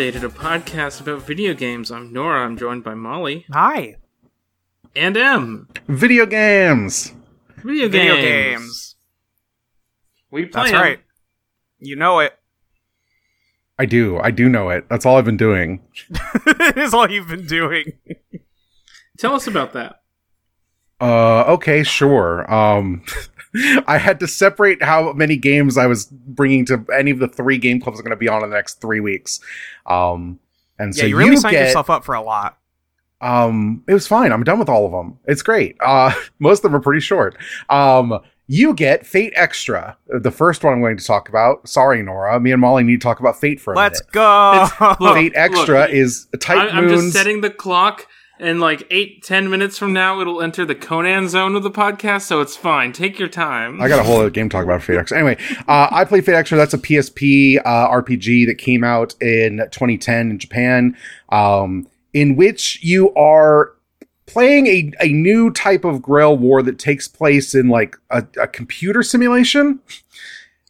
back 0.00 0.12
to 0.12 0.20
Updated, 0.20 0.24
a 0.24 0.28
podcast 0.28 1.00
about 1.00 1.22
video 1.22 1.54
games. 1.54 1.90
I'm 1.90 2.12
Nora. 2.12 2.44
I'm 2.44 2.56
joined 2.56 2.84
by 2.84 2.94
Molly 2.94 3.44
Hi. 3.52 3.96
and 4.96 5.16
M. 5.16 5.68
Video 5.88 6.26
games. 6.26 7.12
Video 7.58 7.88
games. 7.88 7.92
Video 7.92 8.16
games. 8.16 8.96
We 10.30 10.46
play 10.46 10.62
That's 10.62 10.72
'em. 10.74 10.80
right. 10.80 11.00
You 11.78 11.96
know 11.96 12.20
it. 12.20 12.32
I 13.78 13.86
do. 13.86 14.18
I 14.18 14.30
do 14.30 14.48
know 14.48 14.70
it. 14.70 14.88
That's 14.88 15.04
all 15.06 15.16
I've 15.16 15.24
been 15.24 15.36
doing. 15.36 15.82
it 16.46 16.76
is 16.78 16.94
all 16.94 17.10
you've 17.10 17.28
been 17.28 17.46
doing. 17.46 17.92
Tell 19.18 19.34
us 19.34 19.46
about 19.46 19.72
that. 19.74 19.96
Uh, 21.00 21.44
okay, 21.54 21.82
sure. 21.82 22.50
Um, 22.52 23.02
I 23.86 23.98
had 23.98 24.20
to 24.20 24.28
separate 24.28 24.82
how 24.82 25.12
many 25.12 25.36
games 25.36 25.76
I 25.76 25.86
was 25.86 26.06
bringing 26.06 26.64
to 26.66 26.84
any 26.94 27.10
of 27.10 27.18
the 27.18 27.28
three 27.28 27.58
game 27.58 27.80
clubs 27.80 27.98
I'm 27.98 28.04
going 28.04 28.10
to 28.10 28.16
be 28.16 28.28
on 28.28 28.42
in 28.44 28.50
the 28.50 28.56
next 28.56 28.80
three 28.80 29.00
weeks. 29.00 29.40
Um, 29.86 30.38
and 30.78 30.94
Yeah, 30.94 31.02
so 31.02 31.06
you 31.06 31.16
really 31.16 31.36
signed 31.36 31.52
get, 31.52 31.66
yourself 31.66 31.90
up 31.90 32.04
for 32.04 32.14
a 32.14 32.22
lot. 32.22 32.58
Um, 33.20 33.84
it 33.86 33.92
was 33.92 34.06
fine. 34.06 34.32
I'm 34.32 34.44
done 34.44 34.58
with 34.58 34.68
all 34.68 34.86
of 34.86 34.92
them. 34.92 35.18
It's 35.26 35.42
great. 35.42 35.76
Uh, 35.80 36.12
most 36.38 36.58
of 36.58 36.62
them 36.70 36.76
are 36.76 36.80
pretty 36.80 37.00
short. 37.00 37.36
Um, 37.68 38.20
you 38.46 38.74
get 38.74 39.06
Fate 39.06 39.32
Extra, 39.36 39.96
the 40.08 40.32
first 40.32 40.64
one 40.64 40.72
I'm 40.72 40.80
going 40.80 40.96
to 40.96 41.04
talk 41.04 41.28
about. 41.28 41.68
Sorry, 41.68 42.02
Nora. 42.02 42.40
Me 42.40 42.50
and 42.50 42.60
Molly 42.60 42.82
need 42.82 43.00
to 43.00 43.04
talk 43.04 43.20
about 43.20 43.38
Fate 43.38 43.60
for 43.60 43.74
a 43.74 43.76
minute. 43.76 43.92
Let's 43.92 44.00
go. 44.00 44.66
Look, 45.00 45.14
Fate 45.14 45.32
Extra 45.36 45.82
look, 45.82 45.90
is 45.90 46.26
I, 46.34 46.36
Tight 46.38 46.74
I'm 46.74 46.86
Moons. 46.86 47.02
just 47.02 47.12
setting 47.12 47.42
the 47.42 47.50
clock, 47.50 48.08
and 48.40 48.58
like 48.58 48.86
eight, 48.90 49.22
ten 49.22 49.50
minutes 49.50 49.78
from 49.78 49.92
now, 49.92 50.20
it'll 50.20 50.40
enter 50.40 50.64
the 50.64 50.74
Conan 50.74 51.28
zone 51.28 51.54
of 51.54 51.62
the 51.62 51.70
podcast, 51.70 52.22
so 52.22 52.40
it's 52.40 52.56
fine. 52.56 52.92
Take 52.92 53.18
your 53.18 53.28
time. 53.28 53.80
I 53.80 53.88
got 53.88 53.98
a 54.00 54.02
whole 54.02 54.20
other 54.20 54.30
game 54.30 54.48
to 54.48 54.56
talk 54.56 54.64
about 54.64 54.82
Fate 54.82 54.96
Extra. 54.96 55.18
Anyway, 55.18 55.36
uh, 55.68 55.88
I 55.90 56.04
play 56.04 56.20
Fate 56.20 56.34
Extra. 56.34 56.56
That's 56.56 56.74
a 56.74 56.78
PSP 56.78 57.58
uh, 57.64 57.88
RPG 57.90 58.46
that 58.46 58.56
came 58.56 58.82
out 58.82 59.14
in 59.20 59.58
2010 59.58 60.30
in 60.30 60.38
Japan, 60.38 60.96
um, 61.28 61.86
in 62.14 62.34
which 62.34 62.82
you 62.82 63.14
are 63.14 63.74
playing 64.26 64.66
a, 64.66 64.90
a 65.00 65.08
new 65.08 65.50
type 65.50 65.84
of 65.84 66.00
Grail 66.00 66.36
War 66.36 66.62
that 66.62 66.78
takes 66.78 67.06
place 67.08 67.54
in 67.54 67.68
like 67.68 67.96
a, 68.10 68.24
a 68.40 68.46
computer 68.46 69.02
simulation. 69.02 69.80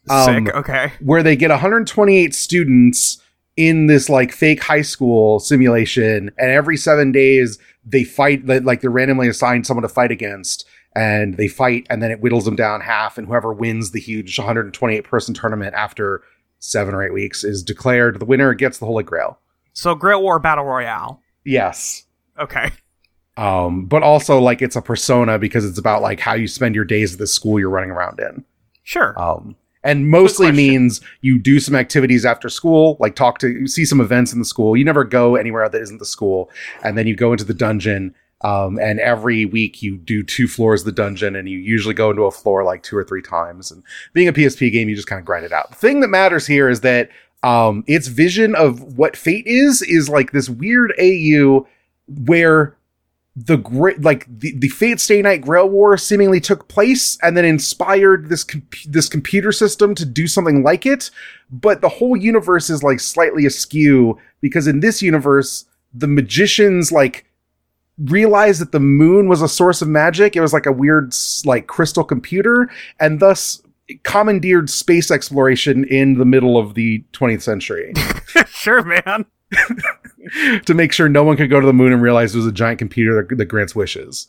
Um, 0.09 0.47
Sick. 0.47 0.55
Okay. 0.55 0.93
where 1.01 1.23
they 1.23 1.37
get 1.37 1.51
128 1.51 2.35
students 2.35 3.23
in 3.69 3.87
this 3.89 4.09
like 4.09 4.33
fake 4.33 4.63
high 4.63 4.81
school 4.83 5.39
simulation 5.39 6.31
and 6.39 6.51
every 6.51 6.77
seven 6.77 7.13
days 7.13 7.59
they 7.85 8.05
fight 8.05 8.47
like 8.47 8.63
like 8.65 8.81
they're 8.81 8.91
randomly 8.91 9.29
assigned 9.29 9.67
someone 9.67 9.83
to 9.83 9.89
fight 9.89 10.11
against 10.11 10.67
and 10.97 11.37
they 11.37 11.47
fight 11.47 11.87
and 11.91 12.03
then 12.03 12.11
it 12.11 12.21
whittles 12.21 12.47
them 12.47 12.57
down 12.57 12.81
half 12.81 13.19
and 13.19 13.27
whoever 13.27 13.53
wins 13.53 13.91
the 13.91 14.01
huge 14.01 14.39
128 14.39 15.05
person 15.05 15.35
tournament 15.35 15.75
after 15.75 16.23
seven 16.59 16.95
or 16.95 17.03
eight 17.03 17.13
weeks 17.13 17.45
is 17.45 17.63
declared 17.63 18.19
the 18.19 18.25
winner 18.25 18.55
gets 18.55 18.79
the 18.79 18.87
holy 18.87 19.05
grail 19.05 19.39
So 19.75 19.95
Great 19.95 20.23
War 20.23 20.39
Battle 20.39 20.65
Royale. 20.65 21.21
yes 21.45 22.07
Okay. 22.39 22.71
um 23.37 23.85
but 23.87 24.03
also 24.03 24.39
like 24.41 24.63
it's 24.63 24.77
a 24.77 24.83
persona 24.83 25.39
because 25.39 25.65
it's 25.67 25.79
about 25.79 26.01
like 26.03 26.19
how 26.21 26.33
you 26.35 26.49
spend 26.49 26.75
your 26.75 26.85
days 26.87 27.13
at 27.13 27.19
the 27.19 27.27
school 27.27 27.61
you're 27.61 27.69
running 27.71 27.91
around 27.91 28.19
in 28.21 28.45
Sure. 28.83 29.15
um, 29.21 29.55
and 29.83 30.11
mostly 30.11 30.53
means 30.53 31.01
you 31.21 31.39
do 31.39 31.59
some 31.61 31.75
activities 31.75 32.25
after 32.25 32.49
school, 32.49 32.97
like 33.01 33.17
talk 33.17 33.39
to, 33.39 33.67
see 33.67 33.85
some 33.85 34.01
events 34.01 34.33
in 34.33 34.39
the 34.39 34.45
school. 34.45 34.77
You 34.77 34.85
never 34.85 35.05
go 35.05 35.37
anywhere 35.37 35.69
that 35.69 35.81
isn't 35.81 35.99
the 35.99 36.05
school, 36.05 36.51
and 36.85 36.99
then 36.99 37.07
you 37.07 37.17
go 37.17 37.33
into 37.33 37.45
the 37.45 37.55
dungeon. 37.55 38.15
Um, 38.43 38.79
and 38.79 39.01
every 39.01 39.45
week 39.45 39.83
you 39.83 39.99
do 39.99 40.23
two 40.23 40.49
floors 40.49 40.81
of 40.81 40.87
the 40.87 40.93
dungeon, 40.93 41.37
and 41.37 41.49
you 41.49 41.59
usually 41.59 41.95
go 41.95 42.11
into 42.11 42.23
a 42.23 42.31
floor 42.31 42.65
like 42.65 42.83
two 42.83 42.97
or 42.97 43.05
three 43.05 43.21
times. 43.21 43.71
And 43.71 43.83
being 44.15 44.29
a 44.29 44.33
PSP 44.33 44.73
game, 44.73 44.89
you 44.89 44.97
just 44.97 45.09
kind 45.09 45.21
of 45.21 45.27
grind 45.27 45.45
it 45.45 45.53
out. 45.53 45.71
The 45.71 45.77
thing 45.77 46.01
that 46.01 46.09
matters 46.09 46.47
here 46.47 46.71
is 46.71 46.81
that 46.81 47.11
um, 47.43 47.85
its 47.87 48.09
vision 48.09 48.55
of 48.55 48.97
what 48.97 49.17
Fate 49.17 49.47
is 49.47 49.83
is 49.83 50.09
like 50.09 50.33
this 50.33 50.49
weird 50.49 50.93
AU 50.99 51.67
where 52.25 52.77
the 53.47 53.57
great 53.57 54.03
like 54.03 54.27
the, 54.29 54.53
the 54.59 54.69
Fate 54.69 55.01
Stay 55.01 55.23
Night 55.23 55.41
Grail 55.41 55.69
War 55.69 55.97
seemingly 55.97 56.41
took 56.41 56.69
place 56.69 57.17
and 57.23 57.37
then 57.37 57.45
inspired 57.45 58.29
this 58.29 58.45
this 58.87 59.09
computer 59.09 59.51
system 59.53 59.95
to 59.95 60.05
do 60.05 60.27
something 60.27 60.63
like 60.63 60.85
it, 60.85 61.11
but 61.51 61.81
the 61.81 61.89
whole 61.89 62.17
universe 62.17 62.69
is 62.69 62.83
like 62.83 63.01
slightly 63.01 63.47
askew 63.47 64.19
because 64.41 64.67
in 64.67 64.81
this 64.81 65.01
universe 65.01 65.65
the 65.95 66.07
magicians 66.07 66.93
like 66.93 67.25
realized 67.99 68.61
that 68.61 68.73
the 68.73 68.81
moon 68.81 69.29
was 69.29 69.43
a 69.43 69.49
source 69.49 69.81
of 69.81 69.89
magic. 69.89 70.37
It 70.37 70.41
was 70.41 70.53
like 70.53 70.67
a 70.67 70.73
weird 70.73 71.15
like 71.45 71.67
crystal 71.67 72.05
computer 72.05 72.71
and 72.99 73.21
thus 73.21 73.63
commandeered 74.03 74.69
space 74.71 75.11
exploration 75.11 75.85
in 75.85 76.15
the 76.15 76.25
middle 76.25 76.57
of 76.57 76.75
the 76.75 77.03
20th 77.13 77.43
century 77.43 77.93
sure, 78.47 78.85
man. 78.85 79.25
to 80.65 80.75
make 80.75 80.93
sure 80.93 81.09
no 81.09 81.25
one 81.25 81.37
could 81.37 81.51
go 81.51 81.61
to 81.61 81.67
the 81.67 81.73
moon 81.73 81.93
and 81.93 82.03
realize 82.03 82.35
it 82.35 82.39
was 82.39 82.47
a 82.47 82.53
giant 82.53 82.79
computer 82.79 83.27
that, 83.29 83.37
that 83.37 83.45
grants 83.47 83.75
wishes. 83.75 84.29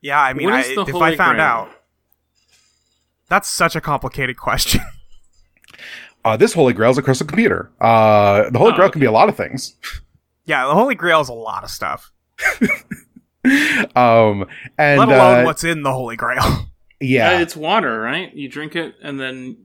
Yeah, 0.00 0.20
I 0.20 0.32
mean, 0.34 0.48
I, 0.50 0.60
if 0.60 0.76
Holy 0.88 1.12
I 1.12 1.16
found 1.16 1.36
Grail? 1.36 1.46
out, 1.46 1.70
that's 3.28 3.48
such 3.48 3.76
a 3.76 3.80
complicated 3.80 4.36
question. 4.36 4.80
Uh, 6.24 6.36
this 6.36 6.52
Holy 6.54 6.72
Grail 6.72 6.92
is 6.92 6.98
a 6.98 7.02
crystal 7.02 7.26
computer. 7.26 7.72
Uh, 7.80 8.48
the 8.50 8.56
Holy 8.56 8.70
Oh, 8.70 8.76
Grail 8.76 8.90
can 8.90 9.00
be 9.00 9.06
a 9.06 9.10
lot 9.10 9.28
of 9.28 9.36
things. 9.36 9.74
yeah, 10.44 10.64
the 10.68 10.72
Holy 10.72 10.94
Grail 10.94 11.20
is 11.20 11.28
a 11.28 11.32
lot 11.32 11.64
of 11.64 11.70
stuff. 11.70 12.12
um, 13.96 14.46
and 14.78 15.00
let 15.00 15.08
alone 15.08 15.40
uh, 15.40 15.42
what's 15.44 15.64
in 15.64 15.82
the 15.82 15.92
Holy 15.92 16.14
Grail. 16.14 16.68
yeah, 17.00 17.30
Uh, 17.30 17.40
it's 17.40 17.56
water, 17.56 18.00
right? 18.00 18.32
You 18.34 18.48
drink 18.48 18.76
it, 18.76 18.94
and 19.02 19.18
then 19.18 19.56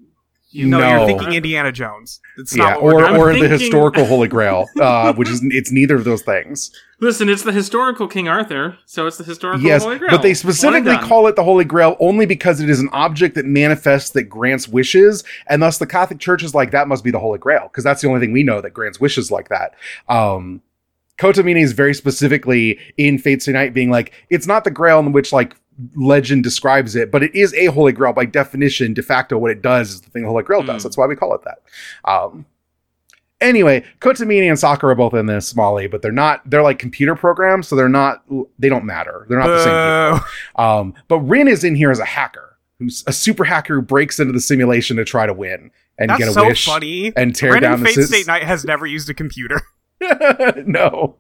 you 0.50 0.66
no, 0.68 0.80
No. 0.80 0.98
you're 0.98 1.06
thinking 1.08 1.34
Indiana 1.34 1.72
Jones. 1.72 2.22
It's 2.38 2.56
yeah, 2.56 2.76
what 2.76 2.84
we're 2.84 2.94
or 2.96 3.00
doing. 3.00 3.14
I'm 3.14 3.20
or 3.20 3.34
the 3.38 3.48
historical 3.48 4.06
Holy 4.14 4.28
Grail, 4.28 4.68
uh, 4.80 5.14
which 5.14 5.30
is 5.30 5.42
it's 5.44 5.72
neither 5.72 5.96
of 5.96 6.04
those 6.04 6.22
things. 6.22 6.72
Listen, 7.00 7.30
it's 7.30 7.44
the 7.44 7.52
historical 7.52 8.08
King 8.08 8.28
Arthur, 8.28 8.78
so 8.86 9.06
it's 9.06 9.18
the 9.18 9.24
historical 9.24 9.62
yes, 9.62 9.84
Holy 9.84 10.00
Grail. 10.00 10.10
but 10.12 10.22
they 10.22 10.34
specifically 10.34 10.98
call 10.98 11.28
it 11.28 11.36
the 11.36 11.44
Holy 11.44 11.66
Grail 11.66 11.96
only 12.00 12.26
because 12.26 12.60
it 12.60 12.70
is 12.70 12.80
an 12.80 12.90
object 12.92 13.36
that 13.36 13.46
manifests 13.46 14.12
that 14.12 14.24
grants 14.24 14.68
wishes, 14.68 15.24
and 15.48 15.62
thus 15.62 15.78
the 15.78 15.86
Catholic 15.88 16.20
Church 16.20 16.44
is 16.44 16.56
like 16.56 16.72
that 16.72 16.88
must 16.88 17.04
be 17.04 17.12
the 17.12 17.20
Holy 17.20 17.38
Grail 17.40 17.68
because 17.68 17.84
that's 17.84 18.02
the 18.02 18.08
only 18.08 18.20
thing 18.20 18.32
we 18.32 18.44
know 18.44 18.62
that 18.62 18.74
grants 18.74 19.00
wishes 19.00 19.30
like 19.30 19.50
that. 19.50 19.76
Um, 20.08 20.62
Kotomine 21.20 21.62
is 21.62 21.74
very 21.74 21.94
specifically 21.94 22.80
in 22.98 23.18
Fate 23.18 23.42
Stay 23.42 23.52
Night 23.52 23.74
being 23.74 23.90
like 23.90 24.14
it's 24.30 24.48
not 24.48 24.64
the 24.64 24.72
Grail 24.72 25.00
in 25.00 25.12
which 25.12 25.34
like 25.34 25.56
legend 25.96 26.44
describes 26.44 26.96
it, 26.96 27.12
but 27.12 27.24
it 27.24 27.34
is 27.36 27.54
a 27.54 27.68
Holy 27.68 27.92
Grail 27.92 28.14
by 28.14 28.26
definition. 28.26 28.94
De 28.94 29.02
facto, 29.02 29.38
what 29.38 29.52
it 29.52 29.62
does 29.62 29.92
is 29.92 30.02
the 30.02 30.10
thing 30.10 30.24
the 30.24 30.30
Holy 30.30 30.44
Grail 30.44 30.64
does. 30.64 30.82
Mm. 30.82 30.84
That's 30.84 30.98
why 30.98 31.06
we 31.06 31.16
call 31.16 31.34
it 31.36 31.42
that. 31.44 31.60
Um, 32.10 32.46
anyway, 33.42 33.84
Kotomine 34.00 34.50
and 34.50 34.60
Sakura 34.60 34.94
are 34.94 34.96
both 34.96 35.14
in 35.14 35.26
this, 35.26 35.56
Molly, 35.56 35.88
but 35.88 36.02
they're 36.02 36.12
not. 36.12 36.48
They're 36.50 36.64
like 36.64 36.80
computer 36.80 37.16
programs, 37.16 37.68
so 37.68 37.76
they're 37.76 37.90
not. 37.90 38.24
They 38.60 38.70
don't 38.70 38.86
matter. 38.86 39.26
They're 39.30 39.40
not 39.40 39.48
the 39.48 39.64
same. 39.64 40.20
People. 40.20 40.66
Um, 40.66 40.94
but 41.08 41.20
Rin 41.20 41.48
is 41.48 41.64
in 41.64 41.76
here 41.76 41.92
as 41.92 42.00
a 42.00 42.06
hacker, 42.06 42.58
who's 42.80 43.04
a 43.08 43.14
super 43.14 43.44
hacker 43.44 43.76
who 43.76 43.82
breaks 43.82 44.20
into 44.20 44.34
the 44.34 44.42
simulation 44.42 44.98
to 44.98 45.06
try 45.06 45.26
to 45.26 45.34
win 45.34 45.72
and 45.98 46.10
That's 46.10 46.20
get 46.20 46.28
a 46.30 46.34
so 46.34 46.46
wish 46.46 46.66
funny. 46.66 47.12
and 47.16 47.36
tear 47.36 47.52
Brandon 47.52 47.72
down 47.72 47.80
the 47.82 47.90
Fate 47.90 48.04
Stay 48.06 48.24
Night 48.24 48.44
has 48.44 48.64
never 48.66 48.86
used 48.86 49.10
a 49.10 49.14
computer. 49.14 49.62
no. 50.66 51.16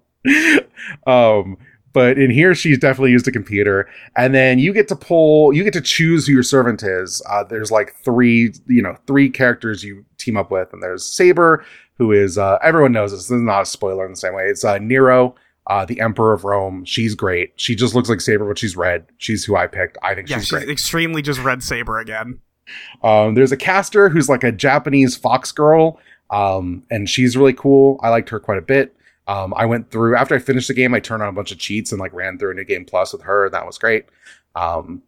Um, 1.05 1.57
but 1.93 2.17
in 2.17 2.29
here, 2.29 2.53
she's 2.53 2.77
definitely 2.77 3.11
used 3.11 3.27
a 3.27 3.31
computer, 3.31 3.89
and 4.15 4.33
then 4.35 4.59
you 4.59 4.73
get 4.73 4.87
to 4.89 4.95
pull, 4.95 5.53
you 5.53 5.63
get 5.63 5.73
to 5.73 5.81
choose 5.81 6.27
who 6.27 6.33
your 6.33 6.43
servant 6.43 6.83
is. 6.83 7.21
Uh, 7.29 7.43
there's 7.43 7.71
like 7.71 7.95
three, 8.03 8.53
you 8.67 8.81
know, 8.81 8.95
three 9.07 9.29
characters 9.29 9.83
you 9.83 10.05
team 10.17 10.37
up 10.37 10.51
with, 10.51 10.71
and 10.73 10.81
there's 10.83 11.05
Saber, 11.05 11.65
who 11.97 12.11
is 12.11 12.37
uh, 12.37 12.57
everyone 12.63 12.91
knows 12.91 13.11
this. 13.11 13.21
This 13.27 13.31
is 13.37 13.41
not 13.41 13.61
a 13.63 13.65
spoiler 13.65 14.05
in 14.05 14.11
the 14.11 14.17
same 14.17 14.33
way. 14.35 14.45
It's 14.45 14.63
uh, 14.63 14.77
Nero, 14.77 15.33
uh, 15.67 15.85
the 15.85 15.99
Emperor 15.99 16.33
of 16.33 16.43
Rome. 16.43 16.85
She's 16.85 17.15
great. 17.15 17.53
She 17.55 17.73
just 17.75 17.95
looks 17.95 18.09
like 18.09 18.21
Saber, 18.21 18.47
but 18.47 18.59
she's 18.59 18.77
red. 18.77 19.05
She's 19.17 19.43
who 19.45 19.55
I 19.55 19.65
picked. 19.67 19.97
I 20.03 20.13
think 20.13 20.29
Yeah, 20.29 20.37
she's 20.37 20.45
she's 20.47 20.51
great. 20.59 20.69
extremely 20.69 21.21
just 21.21 21.39
Red 21.41 21.63
Saber 21.63 21.99
again. 21.99 22.39
Um, 23.01 23.33
there's 23.35 23.51
a 23.53 23.57
caster 23.57 24.09
who's 24.09 24.27
like 24.29 24.43
a 24.43 24.51
Japanese 24.51 25.15
fox 25.15 25.51
girl, 25.51 25.99
um, 26.29 26.83
and 26.91 27.09
she's 27.09 27.37
really 27.37 27.53
cool. 27.53 27.97
I 28.03 28.09
liked 28.09 28.29
her 28.29 28.39
quite 28.39 28.57
a 28.57 28.61
bit. 28.61 28.93
Um, 29.27 29.53
I 29.55 29.65
went 29.65 29.91
through 29.91 30.15
after 30.15 30.35
I 30.35 30.39
finished 30.39 30.67
the 30.69 30.73
game, 30.73 30.93
I 30.93 30.99
turned 30.99 31.21
on 31.21 31.29
a 31.29 31.33
bunch 31.33 31.51
of 31.51 31.57
cheats 31.59 31.91
and 31.91 31.99
like 31.99 32.13
ran 32.13 32.37
through 32.37 32.51
a 32.51 32.53
new 32.55 32.63
game 32.63 32.85
plus 32.85 33.11
with 33.13 33.23
her, 33.23 33.45
and 33.45 33.53
that 33.53 33.65
was 33.65 33.77
great. 33.77 34.05
Um, 34.55 35.03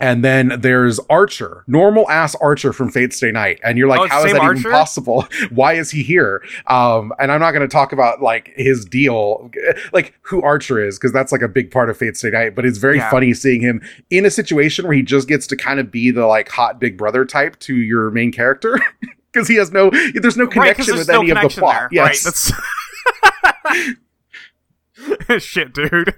and 0.00 0.24
then 0.24 0.60
there's 0.60 1.00
Archer, 1.10 1.64
normal 1.66 2.08
ass 2.08 2.36
Archer 2.36 2.72
from 2.72 2.88
Fate 2.88 3.12
Stay 3.12 3.32
Night, 3.32 3.58
and 3.64 3.76
you're 3.76 3.88
like, 3.88 4.00
Oh, 4.00 4.06
how 4.06 4.24
is 4.24 4.32
that 4.32 4.40
Archer? 4.40 4.60
even 4.60 4.70
possible? 4.70 5.26
Why 5.50 5.72
is 5.72 5.90
he 5.90 6.04
here? 6.04 6.40
Um, 6.68 7.12
and 7.18 7.32
I'm 7.32 7.40
not 7.40 7.50
going 7.50 7.68
to 7.68 7.72
talk 7.72 7.92
about 7.92 8.22
like 8.22 8.52
his 8.56 8.84
deal, 8.84 9.50
like 9.92 10.14
who 10.22 10.40
Archer 10.42 10.80
is, 10.80 10.98
because 10.98 11.12
that's 11.12 11.32
like 11.32 11.42
a 11.42 11.48
big 11.48 11.72
part 11.72 11.90
of 11.90 11.96
Fate 11.96 12.16
Stay 12.16 12.30
Night. 12.30 12.54
But 12.54 12.64
it's 12.64 12.78
very 12.78 12.98
Yeah. 12.98 13.10
funny 13.10 13.34
seeing 13.34 13.60
him 13.60 13.82
in 14.10 14.24
a 14.24 14.30
situation 14.30 14.84
where 14.86 14.94
he 14.94 15.02
just 15.02 15.26
gets 15.26 15.48
to 15.48 15.56
kind 15.56 15.80
of 15.80 15.90
be 15.90 16.12
the 16.12 16.26
like 16.26 16.48
hot 16.48 16.78
big 16.78 16.96
brother 16.96 17.24
type 17.24 17.58
to 17.60 17.74
your 17.76 18.10
main 18.10 18.30
character. 18.32 18.78
Because 19.30 19.46
he 19.46 19.56
has 19.56 19.70
no, 19.70 19.90
there's 20.14 20.38
no 20.38 20.44
Right, 20.44 20.52
connection 20.52 20.86
there's 20.86 21.00
with 21.00 21.08
no 21.08 21.20
any 21.20 21.30
of 21.32 21.42
the 21.42 21.48
plot. 21.50 21.74
there. 21.74 21.88
Yes, 21.92 22.06
Right, 22.06 22.18
that's 22.24 22.52
shit, 25.38 25.74
dude. 25.74 26.14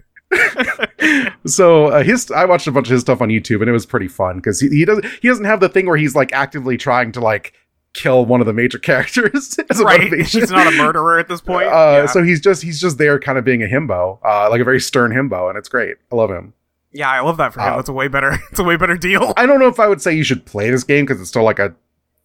so 1.46 1.86
uh, 1.86 2.02
his 2.02 2.30
I 2.30 2.44
watched 2.44 2.66
a 2.66 2.72
bunch 2.72 2.88
of 2.88 2.92
his 2.92 3.00
stuff 3.00 3.20
on 3.20 3.28
YouTube 3.28 3.60
and 3.60 3.68
it 3.68 3.72
was 3.72 3.86
pretty 3.86 4.08
fun 4.08 4.36
because 4.36 4.60
he, 4.60 4.68
he 4.68 4.84
doesn't 4.84 5.04
he 5.20 5.28
doesn't 5.28 5.44
have 5.44 5.60
the 5.60 5.68
thing 5.68 5.86
where 5.86 5.96
he's 5.96 6.14
like 6.14 6.32
actively 6.32 6.76
trying 6.76 7.12
to 7.12 7.20
like 7.20 7.52
kill 7.94 8.24
one 8.24 8.40
of 8.40 8.46
the 8.46 8.52
major 8.52 8.78
characters 8.78 9.58
as 9.70 9.80
a 9.80 9.84
right. 9.84 10.00
motivation. 10.00 10.40
He's 10.40 10.50
not 10.50 10.66
a 10.72 10.76
murderer 10.76 11.18
at 11.18 11.28
this 11.28 11.40
point. 11.40 11.66
Uh, 11.70 12.02
yeah. 12.02 12.06
So 12.06 12.22
he's 12.22 12.40
just 12.40 12.62
he's 12.62 12.80
just 12.80 12.98
there, 12.98 13.18
kind 13.18 13.38
of 13.38 13.44
being 13.44 13.62
a 13.62 13.66
himbo, 13.66 14.18
uh, 14.24 14.48
like 14.50 14.60
a 14.60 14.64
very 14.64 14.80
stern 14.80 15.12
himbo, 15.12 15.48
and 15.48 15.58
it's 15.58 15.68
great. 15.68 15.96
I 16.12 16.16
love 16.16 16.30
him. 16.30 16.54
yeah, 16.92 17.10
I 17.10 17.20
love 17.20 17.36
that 17.38 17.52
for 17.52 17.60
him. 17.60 17.72
uh, 17.72 17.76
That's 17.76 17.88
a 17.88 17.92
way 17.92 18.08
better. 18.08 18.38
It's 18.50 18.58
a 18.60 18.64
way 18.64 18.76
better 18.76 18.96
deal. 18.96 19.32
I 19.36 19.46
don't 19.46 19.58
know 19.60 19.68
if 19.68 19.80
I 19.80 19.88
would 19.88 20.00
say 20.00 20.14
you 20.14 20.24
should 20.24 20.46
play 20.46 20.70
this 20.70 20.84
game 20.84 21.04
because 21.04 21.20
it's 21.20 21.28
still 21.28 21.42
like 21.44 21.58
a 21.58 21.74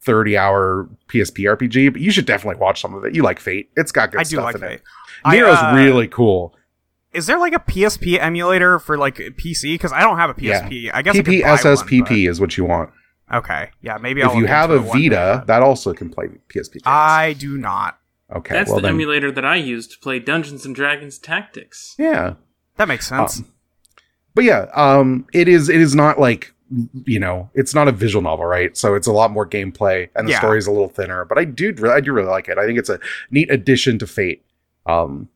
thirty-hour 0.06 0.90
PSP 1.10 1.44
RPG, 1.58 1.92
but 1.94 2.02
you 2.02 2.12
should 2.12 2.26
definitely 2.26 2.60
watch 2.62 2.82
some 2.82 2.94
of 2.94 3.04
it. 3.06 3.16
You 3.16 3.24
like 3.24 3.40
Fate; 3.40 3.70
it's 3.76 3.92
got 3.92 4.12
good 4.12 4.22
I 4.22 4.24
do 4.24 4.30
stuff 4.30 4.46
like 4.46 4.56
in 4.56 4.62
that. 4.62 4.72
it. 4.74 4.82
I, 5.24 5.36
Nero's 5.36 5.58
uh, 5.58 5.74
really 5.76 6.08
cool. 6.08 6.56
Is 7.14 7.28
there 7.28 7.40
like 7.40 7.54
a 7.54 7.60
PSP 7.60 8.20
emulator 8.20 8.78
for 8.80 8.98
like 8.98 9.16
PC? 9.18 9.74
Because 9.76 9.92
I 9.94 10.02
don't 10.02 10.18
have 10.18 10.30
a 10.30 10.34
PSP. 10.34 10.92
I 10.94 11.02
guess 11.02 11.16
I 11.16 11.22
could 11.22 11.26
PPSSPP 11.34 12.30
is 12.30 12.40
what 12.42 12.58
you 12.58 12.66
want. 12.66 12.92
Okay, 13.34 13.70
yeah, 13.82 13.98
maybe 13.98 14.22
I'll 14.22 14.32
if 14.32 14.38
you 14.38 14.46
have 14.46 14.70
a 14.70 14.76
it 14.76 14.84
day, 14.84 14.92
Vita, 15.10 15.36
but- 15.40 15.48
that 15.48 15.62
also 15.64 15.94
can 15.94 16.10
play 16.10 16.28
PSP 16.50 16.74
games. 16.74 16.84
I 16.86 17.34
do 17.34 17.58
not. 17.58 17.98
okay, 18.36 18.54
That's 18.54 18.70
well 18.70 18.78
the 18.78 18.84
then, 18.84 18.94
emulator 18.96 19.32
that 19.32 19.46
I 19.46 19.56
use 19.56 19.88
to 19.88 19.98
play 20.00 20.20
Dungeons 20.20 20.66
and 20.66 20.76
Dragons 20.76 21.18
Tactics. 21.18 21.96
yeah. 21.98 22.36
That 22.78 22.90
makes 22.90 23.08
sense. 23.08 23.40
Um, 23.40 23.52
but 24.34 24.44
yeah, 24.44 24.68
um, 24.76 25.26
it 25.34 25.48
is. 25.48 25.70
It 25.70 25.80
is 25.80 25.96
not 25.96 26.20
like 26.20 26.54
you 27.06 27.20
know, 27.20 27.50
it's 27.54 27.76
not 27.76 27.88
a 27.88 27.92
visual 27.92 28.22
novel, 28.24 28.46
right? 28.46 28.76
So 28.76 28.96
it's 28.96 29.08
a 29.08 29.12
lot 29.12 29.32
more 29.32 29.48
gameplay, 29.48 30.10
and 30.16 30.28
the 30.28 30.32
Yeah. 30.32 30.40
story's 30.40 30.66
a 30.68 30.72
little 30.72 30.90
thinner. 30.90 31.24
But 31.26 31.38
I 31.38 31.46
do, 31.46 31.74
I 31.92 32.02
do 32.02 32.12
really 32.12 32.28
like 32.30 32.48
it. 32.50 32.58
I 32.58 32.66
think 32.66 32.80
it's 32.80 32.90
a 32.90 33.00
neat 33.32 33.52
addition 33.52 34.00
to 34.00 34.08
Fate. 34.08 34.44
Um, 34.88 35.30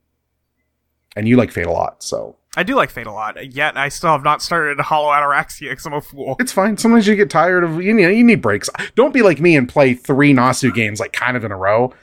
and 1.16 1.28
you 1.28 1.38
like 1.38 1.52
Fate 1.52 1.66
a 1.66 1.72
lot, 1.72 2.04
so 2.04 2.36
I 2.58 2.64
do 2.64 2.76
like 2.76 2.90
Fate 2.90 3.08
a 3.08 3.12
lot. 3.12 3.54
Yet 3.54 3.78
I 3.78 3.90
still 3.90 4.12
have 4.12 4.24
not 4.24 4.42
started 4.42 4.80
Hollow 4.84 5.10
Ataraxia 5.10 5.70
because 5.72 5.86
I'm 5.86 5.94
a 5.94 6.02
fool. 6.02 6.36
it's 6.40 6.52
fine. 6.52 6.78
Sometimes 6.78 7.08
you 7.08 7.16
get 7.16 7.30
tired 7.30 7.64
of 7.64 7.82
you 7.82 7.94
know 7.94 8.10
you 8.10 8.24
need 8.24 8.42
breaks. 8.42 8.70
Don't 8.96 9.14
be 9.14 9.22
like 9.22 9.40
me 9.40 9.56
and 9.56 9.68
play 9.70 9.94
three 9.94 10.34
Nasu 10.34 10.74
games 10.74 11.00
like 11.00 11.14
kind 11.14 11.36
of 11.38 11.44
in 11.44 11.52
a 11.52 11.58
row. 11.58 11.94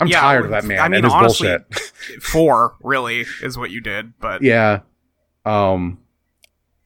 I'm 0.00 0.08
Yeah, 0.08 0.20
tired 0.20 0.44
of 0.46 0.50
that 0.50 0.64
man 0.64 0.80
I 0.80 0.88
mean, 0.88 0.96
and 0.96 1.04
his 1.04 1.12
honestly, 1.14 1.48
bullshit. 1.48 1.74
Four 2.22 2.74
really 2.82 3.26
is 3.42 3.56
what 3.58 3.70
you 3.70 3.80
did, 3.80 4.18
but 4.20 4.42
yeah 4.42 4.80
um 5.44 5.98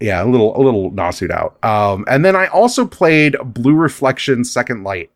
yeah 0.01 0.23
a 0.23 0.27
little 0.27 0.57
a 0.57 0.63
little 0.63 0.91
Nasu'd 0.93 1.31
out 1.31 1.63
um 1.65 2.05
and 2.09 2.25
then 2.25 2.37
i 2.37 2.47
also 2.49 2.87
played 2.87 3.37
blue 3.45 3.75
reflection 3.75 4.45
second 4.45 4.85
light 4.85 5.11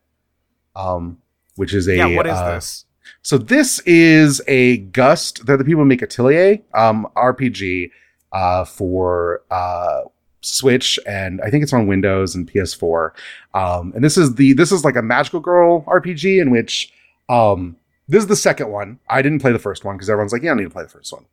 um 0.76 1.18
which 1.56 1.74
is 1.74 1.88
a 1.88 1.96
yeah. 1.96 2.16
What 2.16 2.26
is 2.26 2.32
uh, 2.32 2.54
this? 2.54 2.86
so 3.22 3.36
this 3.36 3.80
is 3.80 4.40
a 4.46 4.78
gust 4.78 5.44
they're 5.46 5.56
the 5.56 5.64
people 5.64 5.82
who 5.82 5.88
make 5.88 6.02
atelier 6.02 6.58
um 6.74 7.06
rpg 7.16 7.90
uh 8.32 8.64
for 8.64 9.42
uh 9.50 10.02
switch 10.42 10.98
and 11.06 11.40
i 11.42 11.50
think 11.50 11.62
it's 11.62 11.72
on 11.72 11.86
windows 11.86 12.34
and 12.34 12.50
ps4 12.50 13.10
um 13.52 13.92
and 13.94 14.02
this 14.02 14.16
is 14.16 14.36
the 14.36 14.54
this 14.54 14.72
is 14.72 14.84
like 14.84 14.96
a 14.96 15.02
magical 15.02 15.40
girl 15.40 15.82
rpg 15.82 16.40
in 16.40 16.50
which 16.50 16.92
um 17.28 17.76
this 18.08 18.22
is 18.22 18.28
the 18.28 18.36
second 18.36 18.70
one 18.70 18.98
i 19.10 19.20
didn't 19.20 19.40
play 19.40 19.52
the 19.52 19.58
first 19.58 19.84
one 19.84 19.96
because 19.96 20.08
everyone's 20.08 20.32
like 20.32 20.42
yeah 20.42 20.52
i 20.52 20.54
need 20.54 20.64
to 20.64 20.70
play 20.70 20.82
the 20.82 20.88
first 20.88 21.12
one 21.12 21.26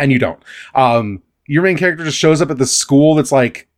and 0.00 0.10
you 0.10 0.18
don't 0.18 0.42
um 0.74 1.22
your 1.46 1.62
main 1.62 1.76
character 1.76 2.04
just 2.04 2.18
shows 2.18 2.40
up 2.40 2.50
at 2.50 2.58
the 2.58 2.66
school 2.66 3.14
that's 3.14 3.32
like 3.32 3.68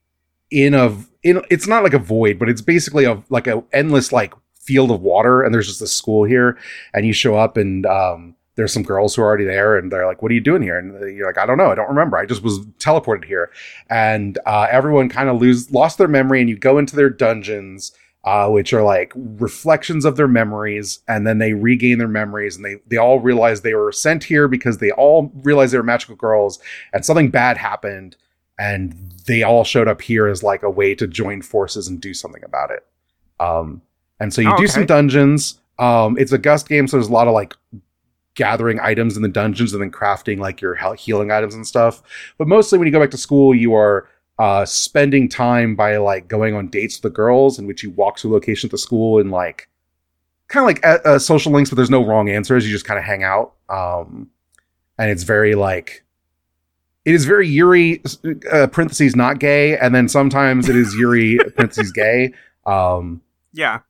in 0.51 0.75
a 0.75 0.97
in 1.23 1.43
it's 1.51 1.67
not 1.67 1.83
like 1.83 1.95
a 1.95 1.99
void 1.99 2.39
but 2.39 2.49
it's 2.49 2.61
basically 2.61 3.05
a 3.05 3.23
like 3.29 3.47
a 3.47 3.63
endless 3.73 4.13
like 4.13 4.33
field 4.55 4.91
of 4.91 5.01
water 5.01 5.43
and 5.43 5.55
there's 5.55 5.67
just 5.67 5.83
a 5.83 5.87
school 5.87 6.25
here 6.25 6.59
and 6.95 7.07
you 7.07 7.13
show 7.13 7.37
up 7.37 7.57
and 7.57 7.87
um 7.87 8.35
there's 8.57 8.73
some 8.73 8.83
girls 8.83 9.15
who 9.15 9.23
are 9.23 9.27
already 9.27 9.45
there 9.45 9.77
and 9.77 9.93
they're 9.93 10.07
like 10.07 10.23
what 10.23 10.31
are 10.31 10.35
you 10.35 10.41
doing 10.41 10.63
here? 10.63 10.79
And 10.79 11.15
you're 11.15 11.27
like 11.27 11.39
i 11.39 11.47
don't 11.47 11.59
know. 11.59 11.71
I 11.71 11.75
don't 11.75 11.89
remember. 11.89 12.17
I 12.17 12.27
just 12.27 12.43
was 12.43 12.61
teleported 12.79 13.25
here. 13.25 13.51
And 13.89 14.39
uh, 14.47 14.67
everyone 14.71 15.09
kind 15.09 15.29
of 15.29 15.41
lose 15.41 15.71
lost 15.71 15.99
their 15.99 16.09
memory 16.09 16.41
and 16.41 16.49
you 16.49 16.57
go 16.57 16.79
into 16.79 16.97
their 16.97 17.11
dungeons 17.11 17.93
uh, 18.27 18.49
which 18.49 18.73
are 18.73 18.83
like 18.83 19.13
reflections 19.15 20.05
of 20.05 20.17
their 20.17 20.27
memories 20.27 20.99
and 21.07 21.27
then 21.27 21.39
they 21.39 21.53
regain 21.53 21.97
their 21.99 22.09
memories 22.09 22.57
and 22.57 22.65
they 22.65 22.75
they 22.89 22.97
all 22.97 23.21
realize 23.21 23.61
they 23.61 23.75
were 23.75 23.93
sent 23.93 24.25
here 24.25 24.49
because 24.49 24.79
they 24.79 24.91
all 24.91 25.31
realized 25.43 25.73
they 25.73 25.79
were 25.79 25.85
magical 25.85 26.17
girls 26.17 26.59
and 26.93 27.05
something 27.07 27.31
bad 27.31 27.57
happened 27.57 28.17
and 28.59 28.93
they 29.29 29.45
all 29.45 29.63
showed 29.63 29.87
up 29.87 30.03
here 30.03 30.27
as 30.27 30.43
like 30.43 30.65
a 30.65 30.71
way 30.71 30.93
to 30.95 31.07
join 31.07 31.41
forces 31.41 31.87
and 31.87 32.01
do 32.01 32.13
something 32.13 32.43
about 32.45 32.71
it. 32.73 32.85
Um 33.39 33.81
and 34.19 34.35
so 34.35 34.41
you 34.43 34.49
Oh, 34.53 34.57
do 34.57 34.65
okay. 34.65 34.73
some 34.73 34.87
dungeons. 34.87 35.61
Um 35.79 36.19
it's 36.19 36.33
a 36.33 36.39
gust 36.39 36.69
game 36.69 36.89
so 36.89 36.97
there's 36.97 37.09
a 37.09 37.13
lot 37.13 37.29
of 37.29 37.35
like 37.35 37.55
gathering 38.35 38.81
items 38.81 39.17
in 39.17 39.23
the 39.23 39.29
dungeons 39.29 39.73
and 39.73 39.81
then 39.81 39.91
crafting 39.93 40.39
like 40.39 40.61
your 40.61 40.75
healing 40.97 41.31
items 41.31 41.55
and 41.55 41.65
stuff. 41.67 42.03
But 42.39 42.49
mostly 42.49 42.77
when 42.79 42.87
you 42.87 42.93
go 42.93 42.99
back 43.01 43.13
to 43.13 43.17
school 43.19 43.55
you 43.55 43.73
are 43.75 44.09
uh 44.39 44.65
spending 44.65 45.29
time 45.29 45.75
by 45.75 45.97
like 45.97 46.29
going 46.29 46.55
on 46.55 46.69
dates 46.69 46.97
with 46.97 47.03
the 47.03 47.15
girls 47.15 47.59
in 47.59 47.67
which 47.67 47.83
you 47.83 47.91
walk 47.91 48.17
to 48.17 48.31
a 48.31 48.33
location 48.33 48.69
at 48.69 48.71
the 48.71 48.79
school 48.79 49.19
and 49.19 49.31
like 49.31 49.69
kind 50.49 50.63
of 50.63 50.69
like 50.69 50.85
uh, 50.87 50.99
uh, 51.09 51.19
social 51.19 51.53
links 51.53 51.71
but 51.71 51.77
there's 51.77 51.91
no 51.91 52.05
wrong 52.05 52.29
answers 52.29 52.67
you 52.67 52.73
just 52.73 52.85
kind 52.85 52.99
of 52.99 53.05
hang 53.05 53.25
out 53.25 53.55
um 53.69 54.29
and 54.99 55.11
it's 55.11 55.23
very 55.23 55.55
like 55.55 56.05
it 57.07 57.15
is 57.15 57.25
very 57.25 57.49
Yuri 57.49 58.03
uh, 58.51 58.67
parentheses 58.67 59.15
not 59.15 59.39
gay, 59.39 59.79
and 59.79 59.95
then 59.95 60.09
sometimes 60.09 60.69
it 60.69 60.75
is 60.75 60.93
Yuri 60.97 61.39
parentheses 61.57 61.93
gay. 61.93 62.35
Um, 62.67 63.23
Yeah, 63.53 63.81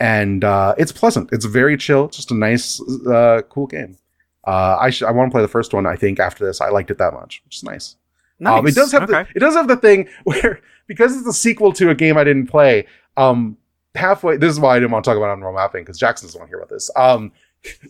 and 0.00 0.42
uh, 0.42 0.74
it's 0.76 0.90
pleasant. 0.90 1.32
It's 1.32 1.44
very 1.44 1.76
chill. 1.76 2.06
It's 2.06 2.16
just 2.16 2.32
a 2.32 2.34
nice, 2.34 2.80
uh, 3.06 3.42
cool 3.48 3.68
game. 3.68 3.96
Uh, 4.44 4.76
I 4.80 4.90
sh- 4.90 5.04
I 5.04 5.12
want 5.12 5.30
to 5.30 5.32
play 5.32 5.40
the 5.40 5.48
first 5.48 5.72
one. 5.72 5.86
I 5.86 5.94
think 5.94 6.18
after 6.18 6.44
this, 6.44 6.60
I 6.60 6.68
liked 6.68 6.90
it 6.90 6.98
that 6.98 7.14
much, 7.14 7.42
which 7.44 7.58
is 7.58 7.62
nice. 7.62 7.94
Nice. 8.38 8.58
Um, 8.58 8.66
it 8.66 8.74
does 8.74 8.92
have 8.92 9.02
okay. 9.04 9.24
the, 9.24 9.28
it 9.36 9.40
does 9.40 9.54
have 9.54 9.68
the 9.68 9.76
thing 9.76 10.08
where 10.24 10.60
because 10.86 11.16
it's 11.16 11.26
a 11.26 11.32
sequel 11.32 11.72
to 11.74 11.90
a 11.90 11.94
game 11.94 12.16
I 12.16 12.24
didn't 12.24 12.46
play. 12.46 12.86
Um, 13.16 13.56
halfway. 13.94 14.36
This 14.36 14.50
is 14.50 14.60
why 14.60 14.76
I 14.76 14.78
didn't 14.78 14.90
want 14.90 15.04
to 15.04 15.10
talk 15.10 15.16
about 15.16 15.30
on 15.30 15.40
roll 15.40 15.54
mapping 15.54 15.82
because 15.82 15.98
Jackson 15.98 16.26
doesn't 16.26 16.38
want 16.38 16.48
to 16.48 16.50
hear 16.50 16.58
about 16.58 16.70
this. 16.70 16.90
Um, 16.96 17.32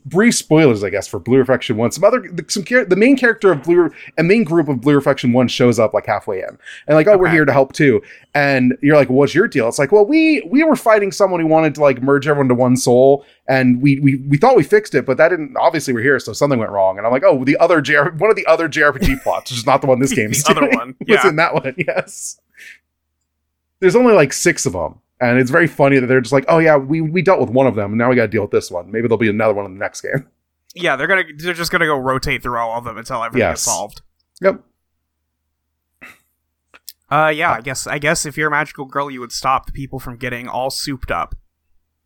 brief 0.05 0.35
spoilers, 0.35 0.85
I 0.85 0.91
guess, 0.91 1.07
for 1.07 1.19
Blue 1.19 1.39
Reflection 1.39 1.77
One. 1.77 1.91
Some 1.91 2.05
other 2.05 2.29
some 2.49 2.65
the 2.65 2.97
main 2.97 3.17
character 3.17 3.53
of 3.53 3.63
Blue 3.63 3.91
a 4.19 4.23
main 4.23 4.45
group 4.45 4.69
of 4.69 4.81
Blue 4.81 4.95
Reflection 4.95 5.33
One 5.33 5.49
shows 5.49 5.79
up 5.79 5.95
like 5.95 6.07
halfway 6.07 6.41
in, 6.41 6.59
and 6.87 6.97
like, 6.97 7.07
oh, 7.07 7.17
we're 7.17 7.31
here 7.31 7.45
to 7.45 7.53
help 7.53 7.73
too. 7.73 8.03
And 8.35 8.77
you're 8.83 8.97
like, 8.97 9.11
what's 9.11 9.35
your 9.35 9.49
deal? 9.49 9.69
It's 9.69 9.79
like, 9.79 9.93
well, 9.93 10.07
we 10.07 10.43
we 10.51 10.63
were 10.65 10.77
fighting 10.77 11.13
someone 11.13 11.41
who 11.41 11.47
wanted 11.47 11.75
to 11.77 11.81
like 11.81 12.03
merge 12.03 12.27
everyone 12.27 12.49
to 12.49 12.55
one 12.55 12.77
soul, 12.77 13.25
and 13.49 13.81
we 13.81 14.01
we 14.01 14.17
we 14.17 14.37
thought 14.37 14.57
we 14.57 14.63
fixed 14.63 14.95
it, 14.95 15.07
but 15.07 15.17
that 15.17 15.29
didn't. 15.29 15.57
Obviously, 15.57 15.95
we're 15.95 16.03
here, 16.03 16.19
so 16.19 16.33
something 16.33 16.59
went 16.59 16.71
wrong. 16.71 16.99
And 16.99 17.07
I'm 17.07 17.13
like, 17.13 17.25
oh, 17.25 17.45
the 17.45 17.57
other 17.59 17.81
JR, 17.81 18.11
one 18.11 18.31
of 18.31 18.37
the 18.37 18.47
other 18.47 18.69
JRPG 18.69 19.23
plots, 19.23 19.51
which 19.51 19.59
is 19.59 19.67
not 19.67 19.81
the 19.81 19.87
one 19.87 20.01
this 20.01 20.13
game 20.13 20.31
is 20.31 20.43
the 20.43 20.51
other 20.51 20.61
doing, 20.63 20.77
one. 20.77 20.97
was 21.09 21.25
in 21.25 21.37
that 21.37 21.55
one. 21.55 21.75
Yes. 21.87 22.41
There's 23.81 23.97
only 23.97 24.15
like 24.15 24.33
six 24.33 24.65
of 24.65 24.73
them. 24.73 25.01
And 25.31 25.39
it's 25.39 25.51
very 25.51 25.67
funny 25.67 25.99
that 25.99 26.07
they're 26.07 26.21
just 26.21 26.33
like, 26.33 26.45
oh 26.49 26.59
yeah, 26.59 26.77
we, 26.77 27.01
we 27.01 27.23
dealt 27.23 27.41
with 27.41 27.51
one 27.51 27.67
of 27.67 27.75
them, 27.77 27.93
and 27.93 27.99
now 27.99 28.11
we 28.11 28.17
got 28.17 28.23
to 28.23 28.29
deal 28.29 28.43
with 28.43 28.51
this 28.51 28.71
one. 28.71 28.91
Maybe 28.91 29.03
there'll 29.09 29.17
be 29.17 29.31
another 29.31 29.55
one 29.55 29.65
in 29.65 29.73
the 29.75 29.79
next 29.81 30.01
game. 30.03 30.27
Yeah, 30.77 30.97
they're 30.97 31.07
gonna 31.07 31.23
they're 31.39 31.55
just 31.55 31.71
gonna 31.71 31.87
go 31.87 31.97
rotate 31.97 32.43
through 32.43 32.59
all 32.59 32.77
of 32.77 32.83
them 32.83 32.99
until 32.99 33.23
everything 33.23 33.47
Yes. 33.47 33.59
is 33.59 33.65
solved. 33.65 34.03
Yep. 34.43 34.61
Uh, 37.11 37.33
yeah, 37.35 37.53
I 37.53 37.61
guess 37.61 37.87
I 37.87 37.99
guess 37.99 38.27
if 38.27 38.37
you're 38.37 38.49
a 38.49 38.51
magical 38.51 38.85
girl, 38.85 39.09
you 39.11 39.21
would 39.21 39.31
stop 39.31 39.67
the 39.67 39.73
people 39.73 40.01
from 40.01 40.17
getting 40.17 40.49
all 40.49 40.71
souped 40.71 41.13
up. 41.13 41.37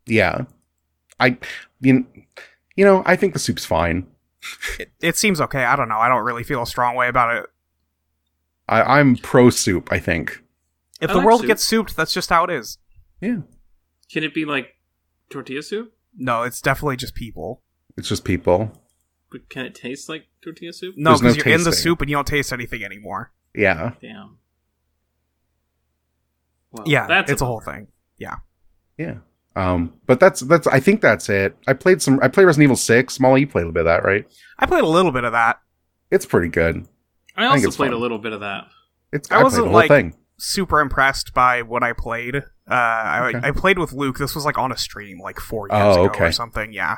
Yeah. 0.07 0.43
I 1.19 1.39
mean, 1.81 2.07
you 2.77 2.85
know, 2.85 3.03
I 3.07 3.17
think 3.17 3.33
the 3.33 3.39
soup's 3.39 3.65
fine. 3.65 4.07
It, 4.79 4.91
it 5.01 5.17
seems 5.17 5.41
okay. 5.41 5.65
I 5.65 5.75
don't 5.75 5.89
know. 5.89 5.99
I 5.99 6.09
don't 6.09 6.25
really 6.25 6.45
feel 6.45 6.63
a 6.63 6.67
strong 6.67 6.95
way 6.95 7.09
about 7.09 7.37
it. 7.37 7.47
I, 8.69 8.99
I'm 8.99 9.17
pro 9.17 9.49
soup. 9.51 9.89
I 9.91 9.99
think. 9.99 10.43
If 11.01 11.09
I 11.09 11.13
the 11.15 11.19
like 11.21 11.27
world 11.27 11.41
soup. 11.41 11.47
gets 11.47 11.65
souped, 11.65 11.97
that's 11.97 12.13
just 12.13 12.29
how 12.29 12.45
it 12.45 12.51
is. 12.51 12.77
Yeah. 13.21 13.39
Can 14.13 14.25
it 14.25 14.35
be 14.35 14.45
like 14.45 14.75
tortilla 15.31 15.63
soup? 15.63 15.93
No, 16.17 16.43
it's 16.43 16.61
definitely 16.61 16.97
just 16.97 17.15
people. 17.15 17.63
It's 17.97 18.09
just 18.09 18.25
people. 18.25 18.73
But 19.31 19.49
can 19.49 19.67
it 19.67 19.75
taste 19.75 20.09
like 20.09 20.27
tortilla 20.43 20.73
soup? 20.73 20.95
No, 20.97 21.11
There's 21.11 21.23
no 21.23 21.29
because 21.31 21.45
you're 21.45 21.55
in 21.55 21.65
the 21.65 21.71
tasting. 21.71 21.83
soup 21.83 22.01
and 22.01 22.11
you 22.11 22.17
don't 22.17 22.27
taste 22.27 22.53
anything 22.53 22.83
anymore. 22.85 23.33
Yeah. 23.55 23.93
Damn. 24.01 24.39
Well, 26.71 26.85
yeah, 26.87 27.07
that's 27.07 27.31
it's 27.31 27.43
a 27.43 27.47
whole 27.47 27.61
thing. 27.61 27.89
Yeah. 28.19 28.37
Yeah. 28.99 29.19
Um, 29.57 29.95
but 30.07 30.21
that's 30.21 30.41
that's. 30.41 30.67
I 30.67 30.81
think 30.81 31.01
that's 31.01 31.29
it. 31.29 31.57
I 31.67 31.73
played 31.73 32.01
some. 32.03 32.21
I 32.23 32.29
played 32.29 32.45
Resident 32.45 32.65
Evil 32.65 32.77
Six. 32.77 33.19
Molly, 33.19 33.41
you 33.41 33.47
played 33.47 33.63
a 33.63 33.67
little 33.67 33.73
bit 33.73 33.81
of 33.81 33.87
that, 33.87 34.05
right? 34.05 34.27
I 34.59 34.67
played 34.67 34.85
a 34.85 34.87
little 34.89 35.11
bit 35.13 35.25
of 35.25 35.33
that. 35.33 35.61
It's 36.11 36.27
pretty 36.27 36.49
good. 36.49 36.87
I 37.37 37.47
also 37.47 37.67
it's 37.69 37.77
played 37.77 37.89
fun. 37.89 37.95
a 37.97 38.01
little 38.01 38.19
bit 38.19 38.33
of 38.33 38.41
that. 38.41 38.67
It's. 39.13 39.31
I 39.31 39.37
I, 39.37 39.39
played 39.39 39.45
wasn't, 39.45 39.65
the 39.65 39.69
whole 39.71 39.75
like- 39.79 39.89
thing. 39.89 40.15
Super 40.39 40.81
impressed 40.81 41.35
by 41.35 41.63
what 41.63 41.83
I 41.83 41.93
played. 41.93 42.37
Uh, 42.37 42.43
I, 42.71 43.29
Okay. 43.35 43.49
I 43.49 43.51
played 43.51 43.79
with 43.79 43.93
Luke. 43.93 44.19
This 44.19 44.35
was 44.35 44.45
like 44.45 44.57
on 44.59 44.71
a 44.73 44.77
stream 44.77 45.21
like 45.21 45.41
four 45.41 45.69
years 45.69 45.81
Oh, 45.97 46.05
ago 46.05 46.13
okay. 46.15 46.27
or 46.27 46.33
something. 46.33 46.73
Yeah. 46.73 46.97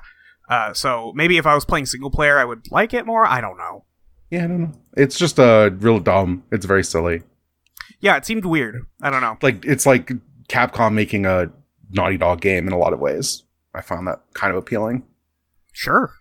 Uh, 0.48 0.72
so 0.74 1.12
maybe 1.14 1.38
if 1.38 1.46
I 1.46 1.54
was 1.54 1.64
playing 1.64 1.86
single 1.86 2.10
player, 2.10 2.38
I 2.38 2.44
would 2.44 2.70
like 2.70 2.92
it 2.92 3.06
more. 3.06 3.24
I 3.24 3.40
don't 3.40 3.56
know. 3.56 3.84
Yeah, 4.30 4.44
I 4.44 4.46
don't 4.48 4.60
know. 4.62 4.72
It's 4.96 5.16
just 5.18 5.38
uh, 5.40 5.70
real 5.78 6.00
dumb. 6.00 6.44
It's 6.52 6.66
very 6.66 6.84
silly. 6.84 7.22
Yeah, 8.00 8.16
it 8.16 8.26
seemed 8.26 8.44
weird. 8.44 8.84
I 9.02 9.10
don't 9.10 9.20
know. 9.22 9.38
Like 9.42 9.64
it's 9.64 9.86
like 9.86 10.12
Capcom 10.48 10.92
making 10.94 11.24
a 11.26 11.50
Naughty 11.90 12.16
Dog 12.16 12.40
game 12.40 12.66
in 12.66 12.72
a 12.72 12.78
lot 12.78 12.92
of 12.92 13.00
ways. 13.00 13.42
I 13.74 13.80
found 13.80 14.06
that 14.08 14.20
kind 14.34 14.50
of 14.50 14.56
appealing. 14.56 15.04
Sure. 15.72 16.12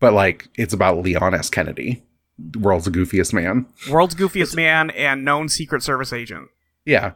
But 0.00 0.12
like, 0.14 0.48
it's 0.56 0.72
about 0.72 0.98
Leon 1.02 1.34
S. 1.34 1.50
Kennedy, 1.50 2.02
world's 2.56 2.88
goofiest 2.88 3.32
man. 3.32 3.66
World's 3.90 4.14
goofiest 4.14 4.54
man 4.56 4.90
and 4.90 5.24
known 5.24 5.48
Secret 5.48 5.82
Service 5.82 6.12
agent. 6.12 6.48
Yeah, 6.84 7.12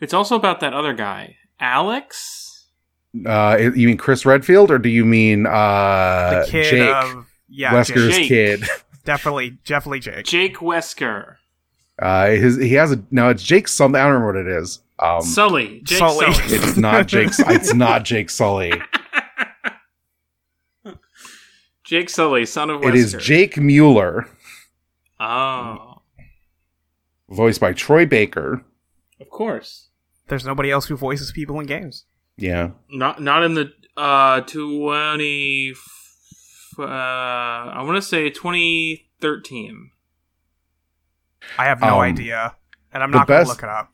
It's 0.00 0.14
also 0.14 0.36
about 0.36 0.60
that 0.60 0.72
other 0.72 0.94
guy, 0.94 1.36
Alex. 1.58 2.66
Uh, 3.26 3.58
you 3.74 3.88
mean 3.88 3.96
Chris 3.98 4.24
Redfield, 4.24 4.70
or 4.70 4.78
do 4.78 4.88
you 4.88 5.04
mean 5.04 5.44
uh, 5.46 6.44
the 6.44 6.50
kid 6.50 6.70
Jake 6.70 6.94
of 6.94 7.26
yeah, 7.48 7.72
Wesker's 7.74 8.16
Jake. 8.16 8.28
kid? 8.28 8.64
definitely, 9.04 9.58
definitely 9.66 10.00
Jake. 10.00 10.24
Jake 10.24 10.56
Wesker. 10.58 11.36
Uh, 11.98 12.28
his 12.28 12.56
he 12.56 12.74
has 12.74 12.92
a 12.92 13.02
no. 13.10 13.28
It's 13.28 13.42
Jake 13.42 13.68
something. 13.68 14.00
I 14.00 14.04
don't 14.04 14.14
remember 14.22 14.40
what 14.40 14.50
it 14.50 14.62
is. 14.62 14.78
Um, 15.00 15.20
Sully. 15.22 15.80
Jake 15.82 15.98
Sully. 15.98 16.32
Sully. 16.32 16.54
it's 16.54 16.76
not 16.76 17.06
Jake. 17.08 17.28
it's 17.38 17.74
not 17.74 18.04
Jake 18.04 18.30
Sully. 18.30 18.72
Jake 21.90 22.08
Sully, 22.08 22.46
son 22.46 22.70
of 22.70 22.80
Wesker. 22.82 22.88
It 22.90 22.94
is 22.94 23.12
Jake 23.14 23.56
Mueller, 23.56 24.28
Oh. 25.18 26.02
voiced 27.28 27.60
by 27.60 27.72
Troy 27.72 28.06
Baker. 28.06 28.64
Of 29.20 29.28
course. 29.28 29.88
There's 30.28 30.44
nobody 30.46 30.70
else 30.70 30.86
who 30.86 30.96
voices 30.96 31.32
people 31.32 31.58
in 31.58 31.66
games. 31.66 32.04
Yeah, 32.36 32.70
Not 32.90 33.20
not 33.20 33.42
in 33.42 33.54
the 33.54 33.72
uh 33.96 34.42
20 34.42 35.70
f- 35.72 36.78
uh 36.78 36.82
I 36.84 37.82
want 37.82 37.96
to 37.96 38.02
say 38.02 38.30
2013. 38.30 39.90
I 41.58 41.64
have 41.64 41.80
no 41.80 41.96
Um, 41.96 42.00
idea, 42.02 42.54
and 42.92 43.02
I'm 43.02 43.10
not 43.10 43.26
going 43.26 43.40
to 43.40 43.44
best- 43.46 43.48
look 43.48 43.62
it 43.64 43.68
up. 43.68 43.92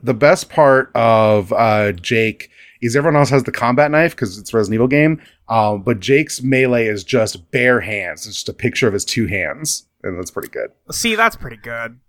the 0.00 0.14
best 0.14 0.48
part 0.48 0.92
of 0.94 1.52
uh, 1.52 1.90
Jake 1.92 2.50
is 2.80 2.94
everyone 2.94 3.16
else 3.18 3.30
has 3.30 3.42
the 3.42 3.52
combat 3.52 3.90
knife 3.90 4.12
because 4.14 4.38
it's 4.38 4.54
a 4.54 4.56
Resident 4.56 4.74
Evil 4.76 4.86
game. 4.88 5.20
Um, 5.52 5.82
but 5.82 6.00
Jake's 6.00 6.42
melee 6.42 6.86
is 6.86 7.04
just 7.04 7.50
bare 7.50 7.80
hands. 7.80 8.26
It's 8.26 8.36
just 8.36 8.48
a 8.48 8.52
picture 8.54 8.86
of 8.86 8.94
his 8.94 9.04
two 9.04 9.26
hands, 9.26 9.86
and 10.02 10.16
that's 10.18 10.30
pretty 10.30 10.48
good. 10.48 10.70
See, 10.90 11.14
that's 11.14 11.36
pretty 11.36 11.58
good. 11.58 12.00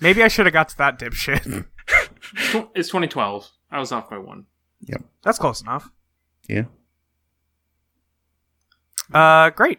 Maybe 0.00 0.22
I 0.22 0.28
should 0.28 0.46
have 0.46 0.52
got 0.52 0.68
to 0.70 0.78
that 0.78 0.98
dipshit. 0.98 1.64
Tw- 1.86 2.68
It's 2.74 2.88
2012. 2.88 3.48
I 3.70 3.78
was 3.78 3.90
off 3.92 4.10
by 4.10 4.18
one. 4.18 4.46
Yep. 4.82 5.02
That's 5.22 5.38
close 5.38 5.62
enough. 5.62 5.88
Yeah, 6.48 6.64
Uh, 9.12 9.50
great. 9.50 9.78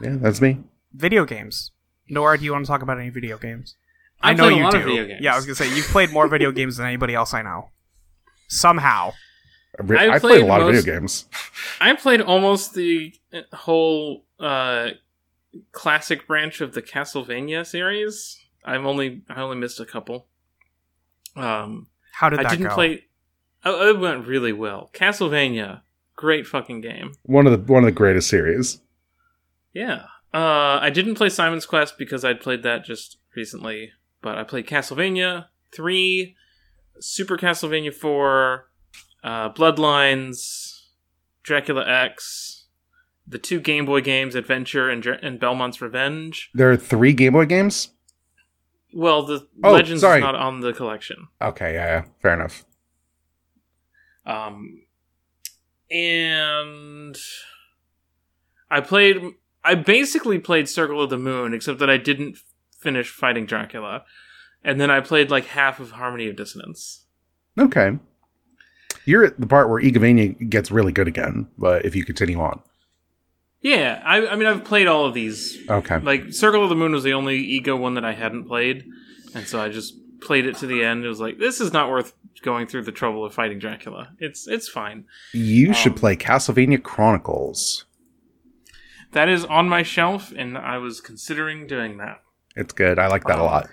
yeah, 0.00 0.16
that's 0.20 0.40
me. 0.40 0.58
Video 0.92 1.24
games. 1.24 1.72
Nora, 2.08 2.38
do 2.38 2.44
you 2.44 2.52
want 2.52 2.64
to 2.64 2.68
talk 2.68 2.82
about 2.82 2.98
any 2.98 3.10
video 3.10 3.38
games? 3.38 3.74
I 4.22 4.30
I 4.30 4.34
know 4.34 4.44
played 4.44 4.52
a 4.52 4.56
you 4.56 4.62
lot 4.64 4.72
do. 4.72 4.78
of 4.78 4.84
video 4.84 5.06
games. 5.06 5.20
Yeah, 5.22 5.32
I 5.32 5.36
was 5.36 5.46
gonna 5.46 5.54
say 5.56 5.74
you've 5.74 5.86
played 5.86 6.10
more 6.12 6.28
video 6.28 6.52
games 6.58 6.76
than 6.76 6.86
anybody 6.86 7.14
else 7.14 7.32
I 7.34 7.42
know. 7.42 7.70
Somehow, 8.48 9.12
I, 9.78 9.82
re- 9.82 9.98
I've 9.98 10.10
I 10.10 10.18
played 10.18 10.36
a 10.36 10.38
played 10.40 10.48
lot 10.48 10.60
of 10.60 10.66
video 10.68 10.82
games. 10.82 11.26
I 11.80 11.94
played 11.94 12.20
almost 12.20 12.74
the 12.74 13.14
whole 13.52 14.24
uh 14.38 14.90
classic 15.72 16.26
branch 16.26 16.60
of 16.60 16.74
the 16.74 16.82
Castlevania 16.82 17.66
series. 17.66 18.38
I've 18.64 18.84
only 18.84 19.22
I 19.28 19.40
only 19.40 19.56
missed 19.56 19.80
a 19.80 19.86
couple. 19.86 20.26
Um 21.36 21.88
how 22.12 22.28
did 22.28 22.40
I 22.40 22.50
didn't 22.50 22.68
go? 22.68 22.74
play 22.74 23.04
oh, 23.64 23.88
it 23.88 23.98
went 23.98 24.26
really 24.26 24.52
well. 24.52 24.90
Castlevania, 24.92 25.82
great 26.16 26.46
fucking 26.46 26.80
game. 26.80 27.12
One 27.22 27.46
of 27.46 27.52
the 27.52 27.72
one 27.72 27.84
of 27.84 27.86
the 27.86 27.92
greatest 27.92 28.28
series. 28.28 28.80
Yeah. 29.72 30.06
Uh, 30.32 30.78
I 30.80 30.90
didn't 30.90 31.16
play 31.16 31.28
Simon's 31.28 31.66
Quest 31.66 31.98
because 31.98 32.24
I'd 32.24 32.40
played 32.40 32.62
that 32.62 32.84
just 32.84 33.18
recently, 33.34 33.92
but 34.22 34.38
I 34.38 34.44
played 34.44 34.66
Castlevania 34.66 35.46
3, 35.72 36.36
Super 37.00 37.36
Castlevania 37.36 37.92
4, 37.92 38.68
uh, 39.22 39.52
Bloodlines, 39.52 40.86
Dracula 41.42 41.84
X, 41.86 42.66
the 43.26 43.38
two 43.38 43.60
Game 43.60 43.86
Boy 43.86 44.00
games, 44.00 44.34
Adventure 44.34 44.88
and, 44.88 45.04
and 45.06 45.38
Belmont's 45.40 45.80
Revenge. 45.80 46.50
There 46.54 46.70
are 46.70 46.76
three 46.76 47.12
Game 47.12 47.32
Boy 47.34 47.46
games. 47.46 47.90
Well, 48.92 49.22
the 49.24 49.46
Oh, 49.62 49.72
Legends 49.72 50.00
sorry. 50.00 50.18
is 50.18 50.22
not 50.22 50.34
on 50.34 50.60
the 50.60 50.72
collection. 50.72 51.28
Okay, 51.40 51.74
yeah, 51.74 51.86
yeah, 51.86 52.04
fair 52.20 52.34
enough. 52.34 52.64
Um, 54.26 54.82
and 55.90 57.16
I 58.70 58.80
played. 58.80 59.16
I 59.62 59.74
basically 59.74 60.38
played 60.38 60.68
Circle 60.68 61.02
of 61.02 61.10
the 61.10 61.18
Moon, 61.18 61.52
except 61.52 61.78
that 61.80 61.90
I 61.90 61.96
didn't 61.98 62.38
finish 62.78 63.10
fighting 63.10 63.44
Dracula, 63.46 64.04
and 64.64 64.80
then 64.80 64.90
I 64.90 65.00
played 65.00 65.30
like 65.30 65.46
half 65.46 65.80
of 65.80 65.92
Harmony 65.92 66.28
of 66.28 66.36
Dissonance. 66.36 67.04
Okay, 67.58 67.98
you're 69.04 69.24
at 69.24 69.40
the 69.40 69.46
part 69.46 69.68
where 69.68 69.82
Igavania 69.82 70.48
gets 70.50 70.70
really 70.70 70.92
good 70.92 71.08
again. 71.08 71.48
But 71.58 71.84
if 71.84 71.94
you 71.96 72.04
continue 72.04 72.40
on, 72.40 72.60
Yeah, 73.62 74.02
I, 74.04 74.26
I 74.28 74.36
mean, 74.36 74.46
I've 74.46 74.64
played 74.64 74.86
all 74.86 75.04
of 75.06 75.14
these. 75.14 75.58
okay, 75.68 75.98
Like 75.98 76.32
Circle 76.32 76.62
of 76.62 76.68
the 76.68 76.76
Moon 76.76 76.92
was 76.92 77.04
the 77.04 77.12
only 77.12 77.60
IGA 77.60 77.78
one 77.78 77.94
that 77.94 78.04
I 78.04 78.12
hadn't 78.12 78.44
played, 78.46 78.84
and 79.34 79.46
so 79.46 79.60
I 79.60 79.68
just 79.68 79.94
played 80.20 80.46
it 80.46 80.56
to 80.56 80.66
the 80.66 80.84
end. 80.84 81.04
It 81.04 81.08
was 81.08 81.20
like 81.20 81.38
this 81.38 81.60
is 81.60 81.72
not 81.72 81.90
worth 81.90 82.14
going 82.42 82.66
through 82.66 82.82
the 82.84 82.92
trouble 82.92 83.24
of 83.24 83.34
fighting 83.34 83.58
Dracula. 83.58 84.10
It's 84.18 84.46
it's 84.48 84.68
fine. 84.68 85.04
you 85.32 85.72
should 85.74 85.92
um, 85.92 85.98
play 85.98 86.16
Castlevania 86.16 86.82
Chronicles. 86.82 87.84
That 89.12 89.28
is 89.28 89.44
on 89.44 89.68
my 89.68 89.82
shelf, 89.82 90.32
and 90.36 90.56
I 90.56 90.78
was 90.78 91.00
considering 91.00 91.66
doing 91.66 91.96
that. 91.98 92.22
It's 92.56 92.72
good. 92.72 92.98
I 92.98 93.08
like 93.08 93.24
that 93.24 93.38
a 93.38 93.42
Um, 93.42 93.46
lot. 93.46 93.68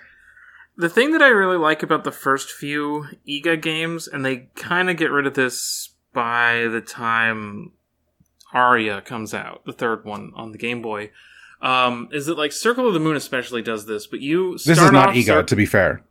The 0.77 0.89
thing 0.89 1.12
that 1.13 1.22
I 1.24 1.29
really 1.29 1.57
like 1.57 1.81
about 1.84 2.03
the 2.03 2.12
first 2.12 2.51
few 2.51 3.07
IGA 3.27 3.62
games, 3.62 4.07
and 4.07 4.24
they 4.24 4.50
kind 4.55 4.89
of 4.89 4.98
get 4.98 5.12
rid 5.12 5.25
of 5.25 5.34
this 5.34 5.96
by 6.13 6.67
the 6.72 6.81
time 6.81 7.72
Aria 8.53 9.01
comes 9.01 9.34
out, 9.34 9.65
the 9.65 9.74
third 9.74 10.05
one 10.05 10.31
on 10.36 10.51
the 10.51 10.57
Game 10.57 10.81
Boy, 10.81 11.12
um, 11.62 12.10
is 12.12 12.27
that 12.27 12.38
like 12.38 12.51
Circle 12.51 12.88
of 12.88 12.93
the 12.93 13.00
Moon 13.00 13.15
especially 13.15 13.62
does 13.62 13.86
this, 13.88 14.05
but 14.07 14.19
you 14.22 14.57
start 14.57 14.75
This 14.77 14.86
is 14.86 14.91
not 14.91 15.15
Cir- 15.15 15.43
to 15.43 15.55
be 15.55 15.65
fair. 15.65 16.03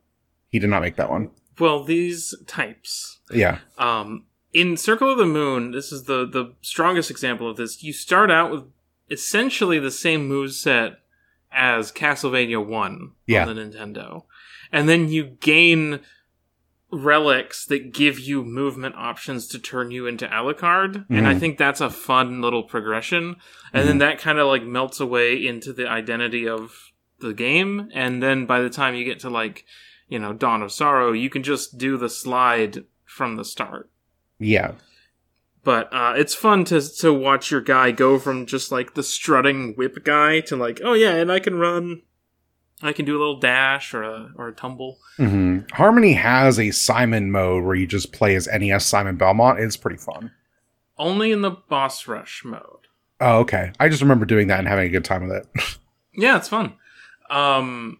He 0.49 0.59
did 0.59 0.69
not 0.69 0.81
make 0.81 0.95
that 0.97 1.09
one. 1.09 1.31
well, 1.59 1.83
these 1.83 2.35
types. 2.45 3.19
Yeah. 3.31 3.59
Um, 3.77 4.25
in 4.53 4.75
Circle 4.77 5.11
of 5.11 5.17
the 5.17 5.25
Moon, 5.25 5.71
this 5.71 5.91
is 5.91 6.03
the 6.03 6.25
the 6.25 6.53
strongest 6.61 7.09
example 7.11 7.49
of 7.49 7.57
this. 7.57 7.83
You 7.83 7.93
start 7.93 8.29
out 8.31 8.51
with 8.51 8.63
essentially 9.09 9.79
the 9.79 9.91
same 9.91 10.27
move 10.27 10.53
set 10.53 10.99
as 11.51 11.91
Castlevania 11.91 12.63
One 12.65 13.11
Yeah. 13.25 13.45
on 13.47 13.55
the 13.55 13.61
Nintendo, 13.61 14.23
and 14.71 14.87
then 14.89 15.09
you 15.09 15.37
gain 15.39 15.99
relics 16.89 17.65
that 17.65 17.93
give 17.93 18.17
you 18.19 18.43
movement 18.43 18.95
options 18.95 19.47
to 19.47 19.59
turn 19.59 19.91
you 19.91 20.07
into 20.07 20.25
Alucard, 20.27 21.05
and 21.09 21.27
I 21.27 21.33
Mhm. 21.35 21.39
think 21.39 21.57
that's 21.57 21.81
a 21.81 21.89
fun 21.89 22.41
little 22.41 22.63
progression. 22.63 23.35
And 23.73 23.81
Mm-hmm. 23.81 23.87
then 23.87 23.97
that 23.97 24.19
kind 24.19 24.39
of 24.39 24.47
like 24.47 24.63
melts 24.63 24.99
away 25.01 25.45
into 25.45 25.73
the 25.73 25.87
identity 25.89 26.47
of 26.47 26.91
the 27.19 27.33
game, 27.33 27.89
and 27.93 28.23
then 28.23 28.45
by 28.45 28.61
the 28.61 28.69
time 28.69 28.95
you 28.95 29.03
get 29.03 29.19
to 29.21 29.29
like 29.29 29.65
you 30.07 30.17
know 30.19 30.31
Dawn 30.31 30.61
of 30.61 30.71
Sorrow, 30.71 31.11
you 31.11 31.29
can 31.29 31.43
just 31.43 31.77
do 31.77 31.97
the 31.97 32.09
slide 32.09 32.85
from 33.05 33.35
the 33.35 33.43
start. 33.43 33.89
Yeah. 34.39 34.73
But 35.65 35.89
uh, 35.93 36.13
it's 36.15 36.33
fun 36.35 36.63
to 36.65 36.79
to 36.99 37.11
watch 37.13 37.51
your 37.51 37.59
guy 37.59 37.91
go 37.91 38.17
from 38.17 38.45
just 38.45 38.71
like 38.71 38.93
the 38.93 39.03
strutting 39.03 39.73
whip 39.75 40.05
guy 40.05 40.39
to 40.41 40.55
like, 40.55 40.79
oh 40.81 40.93
yeah, 40.93 41.15
and 41.15 41.29
I 41.29 41.39
can 41.41 41.55
run, 41.55 42.03
I 42.81 42.93
can 42.93 43.05
do 43.05 43.17
a 43.17 43.19
little 43.19 43.39
dash 43.39 43.93
or 43.93 44.03
a 44.03 44.31
or 44.35 44.49
a 44.49 44.53
tumble. 44.53 44.99
hmm 45.17 45.59
Harmony 45.73 46.13
has 46.13 46.59
a 46.59 46.71
Simon 46.71 47.31
mode 47.31 47.63
where 47.63 47.75
you 47.75 47.87
just 47.87 48.11
play 48.13 48.35
as 48.35 48.47
NES 48.47 48.85
Simon 48.85 49.15
Belmont. 49.17 49.59
It's 49.59 49.77
pretty 49.77 49.97
fun. 49.97 50.31
Only 50.97 51.31
in 51.31 51.41
the 51.41 51.51
boss 51.51 52.07
rush 52.07 52.43
mode. 52.45 52.61
Oh, 53.19 53.39
okay. 53.39 53.71
I 53.79 53.89
just 53.89 54.01
remember 54.01 54.25
doing 54.25 54.47
that 54.47 54.59
and 54.59 54.67
having 54.67 54.85
a 54.85 54.89
good 54.91 55.05
time 55.05 55.27
with 55.27 55.37
it. 55.37 55.47
Yeah, 56.19 56.37
it's 56.37 56.47
fun. 56.49 56.73
Um, 57.29 57.99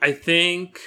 I 0.00 0.12
think 0.12 0.80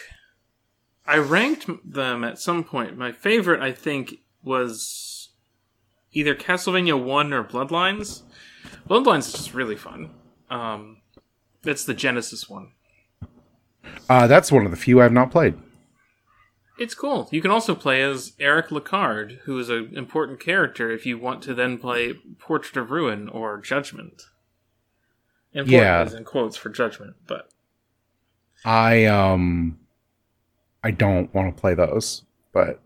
I 1.06 1.18
ranked 1.18 1.68
them 1.86 2.24
at 2.24 2.40
some 2.40 2.64
point. 2.64 2.98
My 2.98 3.12
favorite, 3.12 3.62
I 3.62 3.72
think, 3.72 4.16
was 4.42 5.30
either 6.14 6.34
Castlevania 6.34 7.00
One 7.00 7.32
or 7.32 7.44
Bloodlines. 7.44 8.24
Bloodlines 8.90 9.28
is 9.28 9.34
just 9.34 9.54
really 9.54 9.76
fun. 9.76 10.10
Um, 10.50 11.02
it's 11.64 11.86
the 11.86 11.94
Genesis 11.94 12.50
one. 12.50 12.72
Uh, 14.10 14.28
that's 14.28 14.52
one 14.52 14.66
of 14.66 14.72
the 14.72 14.78
few 14.78 15.00
I 15.00 15.04
have 15.04 15.12
not 15.12 15.32
played. 15.32 15.56
It's 16.78 16.94
cool. 16.94 17.30
You 17.32 17.42
can 17.42 17.52
also 17.52 17.74
play 17.74 18.02
as 18.02 18.34
Eric 18.40 18.68
Lecarde, 18.68 19.40
who 19.46 19.58
is 19.58 19.70
an 19.70 19.92
important 19.96 20.40
character 20.42 20.92
if 20.92 21.06
you 21.06 21.18
want 21.18 21.42
to 21.44 21.54
then 21.54 21.78
play 21.78 22.14
Portrait 22.38 22.76
of 22.82 22.92
Ruin 22.92 23.30
or 23.30 23.58
Judgment. 23.60 24.24
Important 25.54 25.72
Yeah. 25.74 26.04
is 26.04 26.14
in 26.14 26.26
quotes 26.26 26.58
for 26.58 26.68
Judgment, 26.70 27.16
but 27.28 27.50
I 28.66 29.06
um, 29.06 29.80
I 30.84 30.92
don't 30.92 31.34
want 31.34 31.56
to 31.56 31.60
play 31.60 31.74
those, 31.76 32.24
but 32.52 32.82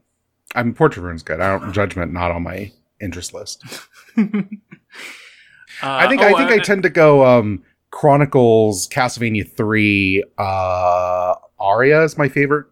I'm 0.53 0.73
Portrait 0.75 0.99
of 0.99 1.05
Ruin's 1.05 1.23
good. 1.23 1.39
I 1.41 1.57
don't 1.57 1.73
Judgment 1.73 2.13
not 2.13 2.29
on 2.31 2.43
my 2.43 2.71
interest 3.01 3.33
list. 3.33 3.63
I 4.17 6.07
think 6.07 6.21
Uh, 6.21 6.25
I 6.25 6.33
oh, 6.33 6.37
think 6.37 6.51
I 6.51 6.59
tend 6.59 6.83
to 6.83 6.89
go 6.89 7.25
um 7.25 7.63
Chronicles, 7.91 8.87
Castlevania 8.87 9.49
three, 9.49 10.23
uh, 10.37 11.35
Aria 11.59 12.03
is 12.03 12.17
my 12.17 12.29
favorite 12.29 12.67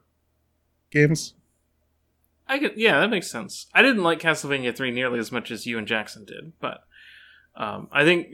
games. 0.92 1.34
I 2.48 2.60
could, 2.60 2.74
yeah, 2.78 3.00
that 3.02 3.10
makes 3.10 3.30
sense. 3.30 3.68
I 3.74 3.82
didn't 3.82 4.04
like 4.04 4.20
Castlevania 4.22 4.76
3 4.76 4.92
nearly 4.92 5.20
as 5.20 5.34
much 5.34 5.52
as 5.52 5.66
you 5.66 5.78
and 5.78 5.86
Jackson 5.86 6.24
did, 6.24 6.54
but 6.62 6.80
um, 7.58 7.90
I 7.92 8.06
think 8.06 8.28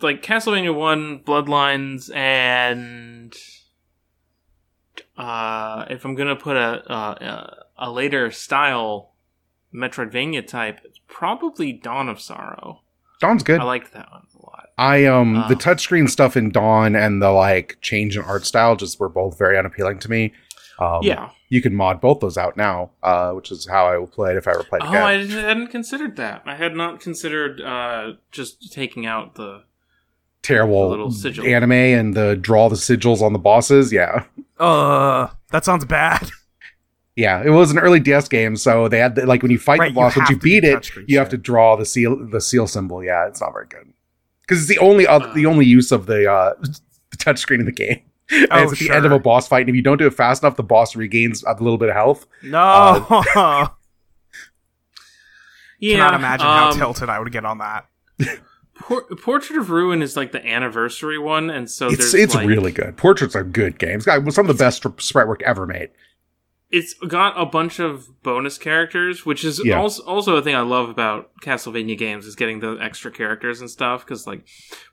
like 0.00 0.22
Castlevania 0.22 0.74
1, 0.74 1.20
Bloodlines, 1.20 2.12
and 2.14 3.32
uh, 5.16 5.84
if 5.90 6.04
I'm 6.04 6.14
gonna 6.14 6.36
put 6.36 6.56
a, 6.56 6.92
a 6.92 7.64
a 7.76 7.90
later 7.90 8.30
style 8.30 9.12
Metroidvania 9.74 10.46
type, 10.46 10.80
it's 10.84 11.00
probably 11.06 11.72
Dawn 11.72 12.08
of 12.08 12.20
Sorrow. 12.20 12.80
Dawn's 13.20 13.42
good. 13.42 13.60
I 13.60 13.64
liked 13.64 13.92
that 13.92 14.10
one 14.10 14.22
a 14.38 14.46
lot. 14.46 14.68
I 14.78 15.04
um 15.04 15.36
uh, 15.36 15.48
the 15.48 15.54
touchscreen 15.54 16.08
stuff 16.08 16.36
in 16.36 16.50
Dawn 16.50 16.96
and 16.96 17.22
the 17.22 17.30
like 17.30 17.78
change 17.80 18.16
in 18.16 18.22
art 18.24 18.46
style 18.46 18.76
just 18.76 18.98
were 18.98 19.08
both 19.08 19.38
very 19.38 19.58
unappealing 19.58 19.98
to 20.00 20.10
me. 20.10 20.32
Um, 20.78 21.00
yeah, 21.02 21.30
you 21.50 21.60
can 21.60 21.74
mod 21.74 22.00
both 22.00 22.20
those 22.20 22.38
out 22.38 22.56
now, 22.56 22.90
uh, 23.02 23.32
which 23.32 23.52
is 23.52 23.68
how 23.68 23.86
I 23.86 23.98
will 23.98 24.06
play 24.06 24.30
it 24.30 24.38
if 24.38 24.48
I 24.48 24.52
ever 24.52 24.64
played. 24.64 24.82
Oh, 24.82 24.88
again. 24.88 25.02
I 25.02 25.26
hadn't 25.26 25.68
considered 25.68 26.16
that. 26.16 26.42
I 26.46 26.54
had 26.54 26.74
not 26.74 27.00
considered 27.00 27.60
uh, 27.60 28.12
just 28.32 28.72
taking 28.72 29.04
out 29.04 29.34
the 29.34 29.64
terrible 30.42 30.84
the 30.84 30.88
little 30.88 31.10
sigil. 31.10 31.44
anime 31.44 31.72
and 31.72 32.14
the 32.14 32.34
draw 32.34 32.70
the 32.70 32.76
sigils 32.76 33.20
on 33.20 33.34
the 33.34 33.38
bosses. 33.38 33.92
Yeah. 33.92 34.24
Uh, 34.60 35.30
that 35.52 35.64
sounds 35.64 35.86
bad. 35.86 36.30
Yeah, 37.16 37.42
it 37.44 37.50
was 37.50 37.70
an 37.70 37.78
early 37.78 38.00
DS 38.00 38.28
game, 38.28 38.56
so 38.56 38.88
they 38.88 38.98
had 38.98 39.14
the, 39.14 39.26
like 39.26 39.42
when 39.42 39.50
you 39.50 39.58
fight 39.58 39.80
right, 39.80 39.90
the 39.90 39.94
boss, 39.94 40.16
you 40.16 40.22
once 40.22 40.30
you 40.30 40.38
beat 40.38 40.64
it, 40.64 40.90
you 41.06 41.18
have 41.18 41.28
to 41.30 41.36
draw 41.36 41.76
the 41.76 41.84
seal 41.84 42.16
the 42.16 42.40
seal 42.40 42.66
symbol. 42.66 43.02
Yeah, 43.02 43.26
it's 43.26 43.40
not 43.40 43.52
very 43.52 43.66
good 43.66 43.92
because 44.40 44.62
it's 44.62 44.68
the 44.68 44.78
only 44.78 45.06
uh, 45.06 45.18
the 45.34 45.46
only 45.46 45.66
use 45.66 45.92
of 45.92 46.06
the 46.06 46.30
uh, 46.30 46.54
the 46.60 47.16
touchscreen 47.16 47.60
in 47.60 47.66
the 47.66 47.72
game. 47.72 48.02
Oh, 48.32 48.62
it's 48.62 48.70
at 48.70 48.78
sure. 48.78 48.88
the 48.88 48.94
end 48.94 49.06
of 49.06 49.10
a 49.10 49.18
boss 49.18 49.48
fight, 49.48 49.62
and 49.62 49.70
if 49.70 49.74
you 49.74 49.82
don't 49.82 49.98
do 49.98 50.06
it 50.06 50.14
fast 50.14 50.44
enough, 50.44 50.54
the 50.54 50.62
boss 50.62 50.94
regains 50.94 51.42
a 51.42 51.52
little 51.54 51.78
bit 51.78 51.88
of 51.88 51.96
health. 51.96 52.28
No. 52.44 52.60
Uh, 52.60 53.24
yeah. 55.80 55.96
Cannot 55.96 56.14
imagine 56.14 56.46
um, 56.46 56.52
how 56.52 56.70
tilted 56.70 57.08
I 57.08 57.18
would 57.18 57.32
get 57.32 57.44
on 57.44 57.58
that. 57.58 57.88
Por- 58.78 59.02
Portrait 59.16 59.58
of 59.58 59.70
Ruin 59.70 60.00
is 60.00 60.16
like 60.16 60.30
the 60.30 60.46
anniversary 60.46 61.18
one, 61.18 61.50
and 61.50 61.68
so 61.68 61.88
it's 61.88 62.14
it's 62.14 62.36
like, 62.36 62.46
really 62.46 62.70
good. 62.70 62.96
Portraits 62.96 63.34
are 63.34 63.42
good 63.42 63.80
games. 63.80 64.06
It's 64.06 64.36
some 64.36 64.48
of 64.48 64.56
the 64.56 64.62
best 64.62 64.86
sprite 64.98 65.26
work 65.26 65.42
ever 65.42 65.66
made 65.66 65.90
it's 66.70 66.94
got 66.94 67.40
a 67.40 67.44
bunch 67.44 67.80
of 67.80 68.22
bonus 68.22 68.56
characters, 68.56 69.26
which 69.26 69.44
is 69.44 69.60
yeah. 69.64 69.78
also 69.78 70.04
also 70.04 70.36
a 70.36 70.42
thing 70.42 70.54
I 70.54 70.60
love 70.60 70.88
about 70.88 71.30
Castlevania 71.42 71.98
games 71.98 72.26
is 72.26 72.36
getting 72.36 72.60
the 72.60 72.78
extra 72.80 73.10
characters 73.10 73.60
and 73.60 73.68
stuff. 73.68 74.04
Because 74.04 74.26
like 74.26 74.46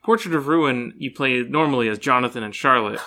Portrait 0.03 0.33
of 0.33 0.47
Ruin, 0.47 0.93
you 0.97 1.11
play 1.11 1.43
normally 1.43 1.87
as 1.87 1.99
Jonathan 1.99 2.43
and 2.43 2.55
Charlotte, 2.55 2.99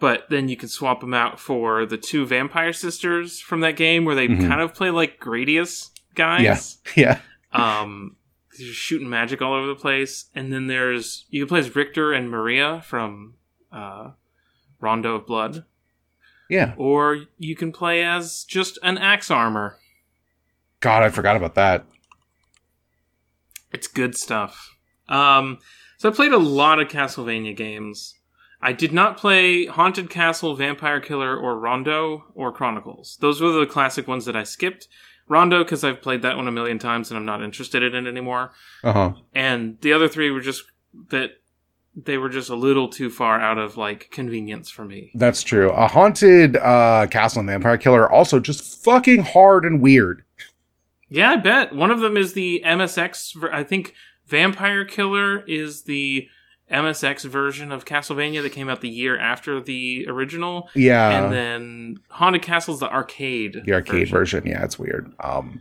but 0.00 0.24
then 0.30 0.48
you 0.48 0.56
can 0.56 0.68
swap 0.68 1.00
them 1.00 1.14
out 1.14 1.38
for 1.38 1.86
the 1.86 1.96
two 1.96 2.26
vampire 2.26 2.72
sisters 2.72 3.40
from 3.40 3.60
that 3.60 3.76
game, 3.76 4.04
where 4.04 4.16
they 4.16 4.26
mm-hmm. 4.26 4.48
kind 4.48 4.60
of 4.60 4.74
play 4.74 4.90
like 4.90 5.20
Gradius 5.20 5.90
guys. 6.16 6.78
Yeah, 6.96 7.20
yeah. 7.54 7.80
Um, 7.80 8.16
they're 8.58 8.66
shooting 8.66 9.08
magic 9.08 9.40
all 9.40 9.54
over 9.54 9.68
the 9.68 9.76
place, 9.76 10.26
and 10.34 10.52
then 10.52 10.66
there's 10.66 11.26
you 11.30 11.42
can 11.42 11.48
play 11.48 11.60
as 11.60 11.76
Richter 11.76 12.12
and 12.12 12.28
Maria 12.28 12.82
from 12.84 13.34
uh, 13.70 14.10
Rondo 14.80 15.14
of 15.14 15.26
Blood. 15.26 15.66
Yeah. 16.52 16.74
Or 16.76 17.24
you 17.38 17.56
can 17.56 17.72
play 17.72 18.04
as 18.04 18.44
just 18.44 18.78
an 18.82 18.98
axe 18.98 19.30
armor. 19.30 19.78
God, 20.80 21.02
I 21.02 21.08
forgot 21.08 21.34
about 21.34 21.54
that. 21.54 21.86
It's 23.72 23.86
good 23.86 24.14
stuff. 24.14 24.76
Um, 25.08 25.60
so 25.96 26.10
I 26.10 26.12
played 26.12 26.32
a 26.32 26.38
lot 26.38 26.78
of 26.78 26.88
Castlevania 26.88 27.56
games. 27.56 28.16
I 28.60 28.74
did 28.74 28.92
not 28.92 29.16
play 29.16 29.64
Haunted 29.64 30.10
Castle, 30.10 30.54
Vampire 30.54 31.00
Killer, 31.00 31.34
or 31.34 31.58
Rondo, 31.58 32.24
or 32.34 32.52
Chronicles. 32.52 33.16
Those 33.22 33.40
were 33.40 33.52
the 33.52 33.64
classic 33.64 34.06
ones 34.06 34.26
that 34.26 34.36
I 34.36 34.42
skipped. 34.42 34.88
Rondo, 35.28 35.64
because 35.64 35.82
I've 35.82 36.02
played 36.02 36.20
that 36.20 36.36
one 36.36 36.48
a 36.48 36.52
million 36.52 36.78
times 36.78 37.10
and 37.10 37.16
I'm 37.16 37.24
not 37.24 37.42
interested 37.42 37.82
in 37.82 37.94
it 37.94 38.06
anymore. 38.06 38.52
Uh 38.84 38.92
huh. 38.92 39.12
And 39.34 39.80
the 39.80 39.94
other 39.94 40.06
three 40.06 40.30
were 40.30 40.42
just 40.42 40.64
that 41.08 41.30
they 41.94 42.16
were 42.16 42.28
just 42.28 42.48
a 42.48 42.54
little 42.56 42.88
too 42.88 43.10
far 43.10 43.40
out 43.40 43.58
of 43.58 43.76
like 43.76 44.10
convenience 44.10 44.70
for 44.70 44.84
me. 44.84 45.10
That's 45.14 45.42
true. 45.42 45.70
A 45.70 45.86
haunted 45.88 46.56
uh, 46.56 47.06
castle 47.10 47.40
and 47.40 47.48
vampire 47.48 47.78
killer 47.78 48.10
also 48.10 48.40
just 48.40 48.82
fucking 48.82 49.22
hard 49.22 49.64
and 49.64 49.80
weird. 49.80 50.24
Yeah, 51.08 51.32
I 51.32 51.36
bet 51.36 51.74
one 51.74 51.90
of 51.90 52.00
them 52.00 52.16
is 52.16 52.32
the 52.32 52.62
MSX. 52.64 53.52
I 53.52 53.64
think 53.64 53.94
Vampire 54.26 54.86
Killer 54.86 55.44
is 55.44 55.82
the 55.82 56.26
MSX 56.72 57.26
version 57.26 57.70
of 57.70 57.84
Castlevania 57.84 58.40
that 58.40 58.52
came 58.52 58.70
out 58.70 58.80
the 58.80 58.88
year 58.88 59.18
after 59.18 59.60
the 59.60 60.06
original. 60.08 60.70
Yeah, 60.74 61.24
and 61.24 61.32
then 61.32 61.98
Haunted 62.08 62.40
Castle's 62.40 62.80
the 62.80 62.90
arcade. 62.90 63.62
The 63.66 63.74
arcade 63.74 64.08
version. 64.08 64.40
version. 64.40 64.46
Yeah, 64.46 64.64
it's 64.64 64.78
weird. 64.78 65.12
Um, 65.20 65.60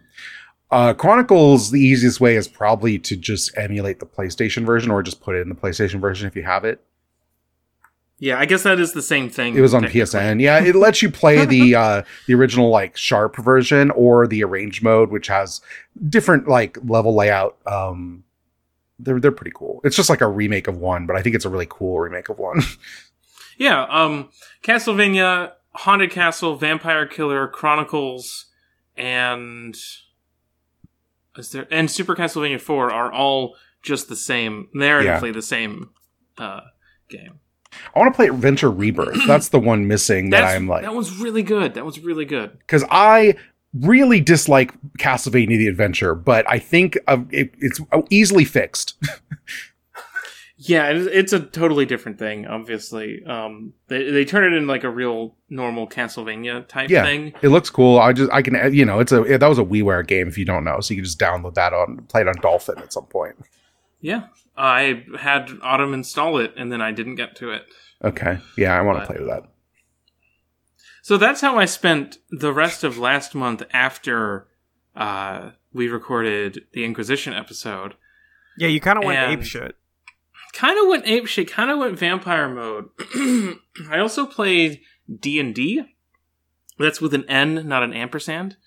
uh, 0.71 0.93
Chronicles, 0.93 1.71
the 1.71 1.81
easiest 1.81 2.21
way 2.21 2.35
is 2.35 2.47
probably 2.47 2.97
to 2.99 3.17
just 3.17 3.55
emulate 3.57 3.99
the 3.99 4.05
PlayStation 4.05 4.65
version 4.65 4.89
or 4.89 5.03
just 5.03 5.21
put 5.21 5.35
it 5.35 5.41
in 5.41 5.49
the 5.49 5.55
PlayStation 5.55 5.99
version 5.99 6.27
if 6.27 6.35
you 6.35 6.43
have 6.43 6.63
it. 6.63 6.81
Yeah, 8.19 8.39
I 8.39 8.45
guess 8.45 8.61
that 8.63 8.79
is 8.79 8.93
the 8.93 9.01
same 9.01 9.31
thing. 9.31 9.57
It 9.57 9.61
was 9.61 9.73
on 9.73 9.83
PSN. 9.83 10.39
Yeah, 10.39 10.63
it 10.63 10.75
lets 10.75 11.01
you 11.01 11.09
play 11.09 11.43
the 11.43 11.75
uh, 11.75 12.03
the 12.27 12.35
original 12.35 12.69
like 12.69 12.95
sharp 12.95 13.35
version 13.35 13.89
or 13.91 14.27
the 14.27 14.43
arrange 14.43 14.83
mode, 14.83 15.09
which 15.09 15.25
has 15.27 15.59
different 16.07 16.47
like 16.47 16.77
level 16.85 17.15
layout. 17.15 17.57
Um, 17.65 18.23
they're 18.99 19.19
they're 19.19 19.31
pretty 19.31 19.53
cool. 19.55 19.81
It's 19.83 19.95
just 19.95 20.09
like 20.09 20.21
a 20.21 20.27
remake 20.27 20.67
of 20.67 20.77
one, 20.77 21.07
but 21.07 21.15
I 21.15 21.23
think 21.23 21.35
it's 21.35 21.45
a 21.45 21.49
really 21.49 21.67
cool 21.67 21.99
remake 21.99 22.29
of 22.29 22.37
one. 22.37 22.61
yeah, 23.57 23.85
um, 23.89 24.29
Castlevania, 24.63 25.53
Haunted 25.73 26.11
Castle, 26.11 26.55
Vampire 26.55 27.07
Killer, 27.07 27.47
Chronicles, 27.47 28.45
and 28.95 29.75
is 31.37 31.51
there 31.51 31.67
and 31.71 31.89
Super 31.89 32.15
Castlevania 32.15 32.59
Four 32.59 32.91
are 32.91 33.11
all 33.11 33.55
just 33.81 34.09
the 34.09 34.15
same 34.15 34.69
narratively 34.75 35.27
yeah. 35.27 35.31
the 35.31 35.41
same 35.41 35.89
uh, 36.37 36.61
game. 37.09 37.39
I 37.95 37.99
want 37.99 38.13
to 38.13 38.15
play 38.15 38.27
Adventure 38.27 38.69
Rebirth. 38.69 39.19
That's 39.27 39.49
the 39.49 39.59
one 39.59 39.87
missing 39.87 40.31
that 40.31 40.43
I'm 40.43 40.67
like. 40.67 40.83
That 40.83 40.93
one's 40.93 41.17
really 41.17 41.43
good. 41.43 41.73
That 41.75 41.85
was 41.85 41.99
really 41.99 42.25
good. 42.25 42.57
Because 42.59 42.83
I 42.91 43.35
really 43.73 44.19
dislike 44.19 44.73
Castlevania 44.97 45.57
the 45.57 45.67
Adventure, 45.67 46.13
but 46.13 46.49
I 46.49 46.59
think 46.59 46.97
uh, 47.07 47.19
it, 47.31 47.53
it's 47.59 47.79
easily 48.09 48.45
fixed. 48.45 48.95
Yeah, 50.63 50.91
it's 50.91 51.33
a 51.33 51.39
totally 51.39 51.87
different 51.87 52.19
thing. 52.19 52.45
Obviously, 52.45 53.23
um, 53.25 53.73
they 53.87 54.11
they 54.11 54.23
turn 54.23 54.43
it 54.43 54.55
into 54.55 54.67
like 54.67 54.83
a 54.83 54.91
real 54.91 55.35
normal 55.49 55.87
Castlevania 55.87 56.67
type 56.67 56.87
thing. 56.87 56.95
yeah, 56.95 57.03
thing. 57.03 57.33
It 57.41 57.49
looks 57.49 57.71
cool. 57.71 57.97
I 57.97 58.13
just 58.13 58.31
I 58.31 58.43
can 58.43 58.71
you 58.71 58.85
know 58.85 58.99
it's 58.99 59.11
a 59.11 59.23
that 59.23 59.47
was 59.47 59.57
a 59.57 59.63
WiiWare 59.63 60.05
game 60.05 60.27
if 60.27 60.37
you 60.37 60.45
don't 60.45 60.63
know, 60.63 60.79
so 60.79 60.93
you 60.93 60.99
can 60.99 61.05
just 61.05 61.19
download 61.19 61.55
that 61.55 61.73
on 61.73 62.05
play 62.07 62.21
it 62.21 62.27
on 62.27 62.35
Dolphin 62.41 62.77
at 62.77 62.93
some 62.93 63.07
point. 63.07 63.37
Yeah, 64.01 64.27
I 64.55 65.03
had 65.19 65.49
Autumn 65.63 65.95
install 65.95 66.37
it 66.37 66.53
and 66.55 66.71
then 66.71 66.79
I 66.79 66.91
didn't 66.91 67.15
get 67.15 67.35
to 67.37 67.49
it. 67.49 67.63
Okay, 68.03 68.37
yeah, 68.55 68.77
I 68.77 68.81
want 68.81 68.99
to 68.99 69.07
play 69.07 69.17
with 69.17 69.29
that. 69.29 69.45
So 71.01 71.17
that's 71.17 71.41
how 71.41 71.57
I 71.57 71.65
spent 71.65 72.19
the 72.29 72.53
rest 72.53 72.83
of 72.83 72.99
last 72.99 73.33
month 73.33 73.63
after 73.73 74.45
uh, 74.95 75.51
we 75.73 75.87
recorded 75.87 76.65
the 76.73 76.85
Inquisition 76.85 77.33
episode. 77.33 77.95
Yeah, 78.59 78.67
you 78.67 78.79
kind 78.79 78.99
of 78.99 79.05
went 79.05 79.31
ape 79.31 79.43
shit 79.43 79.75
kind 80.53 80.79
of 80.79 80.87
went 80.87 81.07
ape 81.07 81.27
shit, 81.27 81.49
kind 81.49 81.71
of 81.71 81.79
went 81.79 81.99
vampire 81.99 82.49
mode. 82.49 82.89
I 83.89 83.99
also 83.99 84.25
played 84.25 84.81
D 85.19 85.39
and 85.39 85.53
D. 85.53 85.83
That's 86.77 87.01
with 87.01 87.13
an 87.13 87.29
N, 87.29 87.67
not 87.67 87.83
an 87.83 87.93
ampersand. 87.93 88.57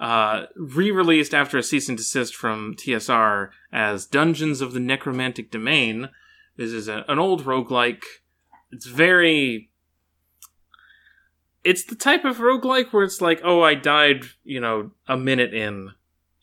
Uh, 0.00 0.46
re-released 0.56 1.32
after 1.32 1.58
a 1.58 1.62
cease 1.62 1.88
and 1.88 1.96
desist 1.96 2.34
from 2.34 2.74
TSR 2.74 3.50
as 3.72 4.04
Dungeons 4.04 4.60
of 4.60 4.72
the 4.72 4.80
Necromantic 4.80 5.50
Domain. 5.50 6.08
This 6.56 6.72
is 6.72 6.88
a, 6.88 7.04
an 7.06 7.18
old 7.18 7.44
roguelike. 7.44 8.02
It's 8.72 8.86
very 8.86 9.70
it's 11.64 11.84
the 11.84 11.94
type 11.94 12.24
of 12.24 12.38
roguelike 12.38 12.92
where 12.92 13.04
it's 13.04 13.20
like, 13.20 13.40
oh, 13.44 13.62
I 13.62 13.74
died, 13.74 14.24
you 14.44 14.60
know, 14.60 14.90
a 15.06 15.16
minute 15.16 15.54
in, 15.54 15.90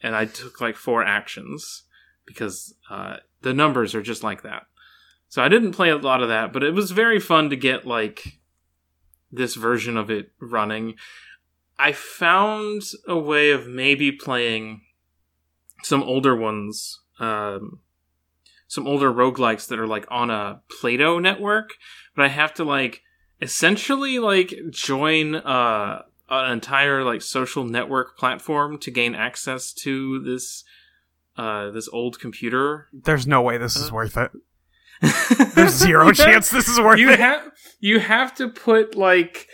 and 0.01 0.15
I 0.15 0.25
took 0.25 0.61
like 0.61 0.75
four 0.75 1.03
actions 1.03 1.83
because 2.25 2.75
uh, 2.89 3.17
the 3.41 3.53
numbers 3.53 3.95
are 3.95 4.01
just 4.01 4.23
like 4.23 4.43
that. 4.43 4.63
So 5.29 5.43
I 5.43 5.47
didn't 5.47 5.73
play 5.73 5.89
a 5.89 5.97
lot 5.97 6.21
of 6.23 6.29
that, 6.29 6.51
but 6.51 6.63
it 6.63 6.73
was 6.73 6.91
very 6.91 7.19
fun 7.19 7.51
to 7.51 7.55
get 7.55 7.85
like 7.85 8.39
this 9.31 9.53
version 9.55 9.95
of 9.95 10.09
it 10.09 10.31
running. 10.41 10.95
I 11.77 11.91
found 11.91 12.81
a 13.07 13.17
way 13.17 13.51
of 13.51 13.67
maybe 13.67 14.11
playing 14.11 14.81
some 15.83 16.01
older 16.01 16.35
ones, 16.35 16.99
um, 17.19 17.79
some 18.67 18.87
older 18.87 19.13
roguelikes 19.13 19.67
that 19.67 19.79
are 19.79 19.87
like 19.87 20.07
on 20.09 20.31
a 20.31 20.61
PLATO 20.67 21.21
network, 21.21 21.75
but 22.15 22.25
I 22.25 22.29
have 22.29 22.53
to 22.55 22.63
like 22.63 23.03
essentially 23.39 24.17
like 24.17 24.53
join 24.71 25.35
uh, 25.35 26.01
an 26.27 26.51
entire 26.51 27.03
like 27.03 27.21
social 27.21 27.63
network 27.63 28.17
platform 28.17 28.79
to 28.79 28.89
gain 28.89 29.13
access 29.13 29.73
to 29.73 30.21
this 30.23 30.63
uh, 31.37 31.69
this 31.69 31.87
old 31.93 32.19
computer. 32.19 32.87
There's 32.91 33.27
no 33.27 33.41
way 33.43 33.57
this 33.57 33.75
is 33.75 33.91
uh, 33.91 33.93
worth 33.93 34.17
it. 34.17 34.31
There's 35.55 35.75
zero 35.75 36.11
chance 36.13 36.49
this 36.49 36.67
is 36.67 36.79
worth 36.79 36.99
you 36.99 37.11
it. 37.11 37.19
Have, 37.19 37.51
you 37.79 37.99
have 37.99 38.35
to 38.35 38.49
put 38.49 38.95
like 38.95 39.47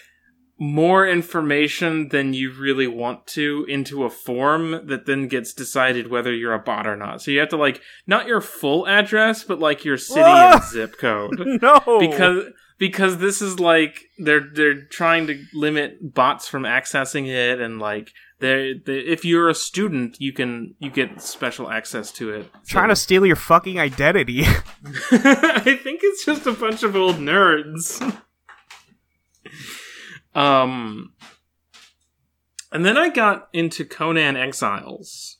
more 0.57 1.05
information 1.05 2.07
than 2.09 2.33
you 2.33 2.51
really 2.51 2.87
want 2.87 3.27
to 3.27 3.65
into 3.67 4.05
a 4.05 4.09
form 4.09 4.87
that 4.87 5.05
then 5.05 5.27
gets 5.27 5.53
decided 5.53 6.09
whether 6.09 6.33
you're 6.33 6.53
a 6.53 6.59
bot 6.59 6.87
or 6.87 6.95
not. 6.95 7.21
So 7.21 7.31
you 7.31 7.39
have 7.39 7.49
to 7.49 7.57
like 7.57 7.81
not 8.07 8.27
your 8.27 8.41
full 8.41 8.87
address, 8.87 9.43
but 9.43 9.59
like 9.59 9.83
your 9.83 9.97
city 9.97 10.21
and 10.21 10.63
zip 10.63 10.97
code. 10.97 11.39
No, 11.61 11.99
because 11.99 12.45
because 12.77 13.17
this 13.17 13.41
is 13.41 13.59
like 13.59 14.01
they're 14.17 14.47
they're 14.53 14.83
trying 14.85 15.27
to 15.27 15.43
limit 15.53 16.13
bots 16.13 16.47
from 16.47 16.63
accessing 16.63 17.27
it 17.27 17.59
and 17.59 17.79
like 17.79 18.11
they 18.39 18.81
if 18.85 19.23
you're 19.23 19.49
a 19.49 19.55
student 19.55 20.19
you 20.19 20.33
can 20.33 20.75
you 20.79 20.89
get 20.89 21.21
special 21.21 21.69
access 21.69 22.11
to 22.11 22.31
it 22.31 22.49
so. 22.63 22.67
trying 22.67 22.89
to 22.89 22.95
steal 22.95 23.25
your 23.25 23.35
fucking 23.35 23.79
identity 23.79 24.41
i 24.45 25.79
think 25.81 26.01
it's 26.03 26.25
just 26.25 26.45
a 26.45 26.51
bunch 26.51 26.83
of 26.83 26.95
old 26.95 27.15
nerds 27.15 28.01
um 30.35 31.13
and 32.71 32.85
then 32.85 32.97
i 32.97 33.09
got 33.09 33.47
into 33.53 33.85
conan 33.85 34.35
exiles 34.35 35.37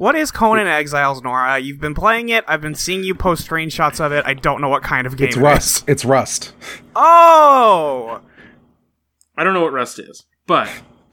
what 0.00 0.14
is 0.14 0.30
Conan 0.30 0.66
Exiles, 0.66 1.22
Nora? 1.22 1.58
You've 1.58 1.78
been 1.78 1.92
playing 1.92 2.30
it. 2.30 2.42
I've 2.48 2.62
been 2.62 2.74
seeing 2.74 3.04
you 3.04 3.14
post 3.14 3.46
screenshots 3.46 4.02
of 4.02 4.12
it. 4.12 4.24
I 4.24 4.32
don't 4.32 4.62
know 4.62 4.70
what 4.70 4.82
kind 4.82 5.06
of 5.06 5.18
game. 5.18 5.28
It's 5.28 5.36
Rust. 5.36 5.84
It's 5.86 6.06
Rust. 6.06 6.54
Oh, 6.96 8.22
I 9.36 9.44
don't 9.44 9.52
know 9.52 9.60
what 9.60 9.74
Rust 9.74 9.98
is, 9.98 10.24
but 10.46 10.70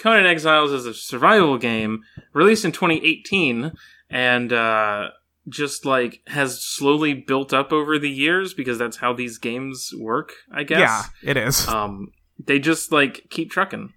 Conan 0.07 0.25
Exiles 0.25 0.71
is 0.71 0.85
a 0.85 0.93
survival 0.93 1.57
game 1.57 2.03
released 2.31 2.63
in 2.63 2.71
2018, 2.71 3.73
and 4.09 4.53
uh, 4.53 5.09
just 5.49 5.85
like 5.85 6.21
has 6.27 6.63
slowly 6.63 7.13
built 7.13 7.53
up 7.53 7.73
over 7.73 7.99
the 7.99 8.09
years 8.09 8.53
because 8.53 8.77
that's 8.77 8.95
how 8.95 9.11
these 9.11 9.37
games 9.37 9.91
work. 9.99 10.31
I 10.49 10.63
guess. 10.63 10.79
Yeah, 10.79 11.03
it 11.29 11.35
is. 11.35 11.67
Um, 11.67 12.13
they 12.39 12.57
just 12.57 12.93
like 12.93 13.25
keep 13.29 13.51
trucking. 13.51 13.91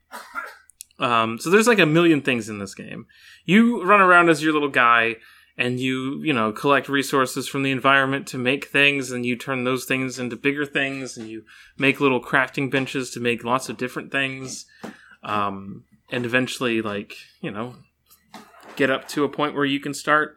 Um, 0.99 1.39
so 1.39 1.49
there's 1.49 1.69
like 1.69 1.79
a 1.79 1.87
million 1.87 2.23
things 2.23 2.49
in 2.49 2.59
this 2.59 2.75
game. 2.75 3.07
You 3.45 3.85
run 3.85 4.01
around 4.01 4.31
as 4.31 4.43
your 4.43 4.53
little 4.53 4.69
guy 4.69 5.15
and 5.57 5.79
you, 5.79 6.21
you 6.25 6.33
know, 6.33 6.51
collect 6.51 6.89
resources 6.89 7.47
from 7.47 7.63
the 7.63 7.71
environment 7.71 8.27
to 8.29 8.37
make 8.37 8.67
things 8.67 9.13
and 9.13 9.25
you 9.25 9.37
turn 9.37 9.63
those 9.63 9.85
things 9.85 10.19
into 10.19 10.35
bigger 10.35 10.67
things 10.67 11.17
and 11.17 11.29
you 11.29 11.45
make 11.79 12.01
little 12.01 12.21
crafting 12.21 12.69
benches 12.69 13.13
to 13.13 13.21
make 13.21 13.45
lots 13.45 13.69
of 13.69 13.77
different 13.77 14.11
things. 14.11 14.67
Um, 15.23 15.85
and 16.11 16.25
eventually 16.25 16.83
like, 16.83 17.17
you 17.41 17.51
know, 17.51 17.77
get 18.77 18.91
up 18.91 19.09
to 19.09 19.25
a 19.25 19.29
point 19.29 19.55
where 19.55 19.65
you 19.65 19.81
can 19.81 19.95
start 19.95 20.37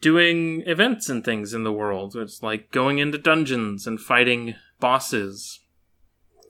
doing 0.00 0.62
events 0.66 1.08
and 1.08 1.24
things 1.24 1.54
in 1.54 1.64
the 1.64 1.72
world. 1.72 2.16
It's 2.16 2.42
like 2.42 2.70
going 2.70 2.98
into 2.98 3.18
dungeons 3.18 3.86
and 3.86 4.00
fighting 4.00 4.54
bosses. 4.80 5.60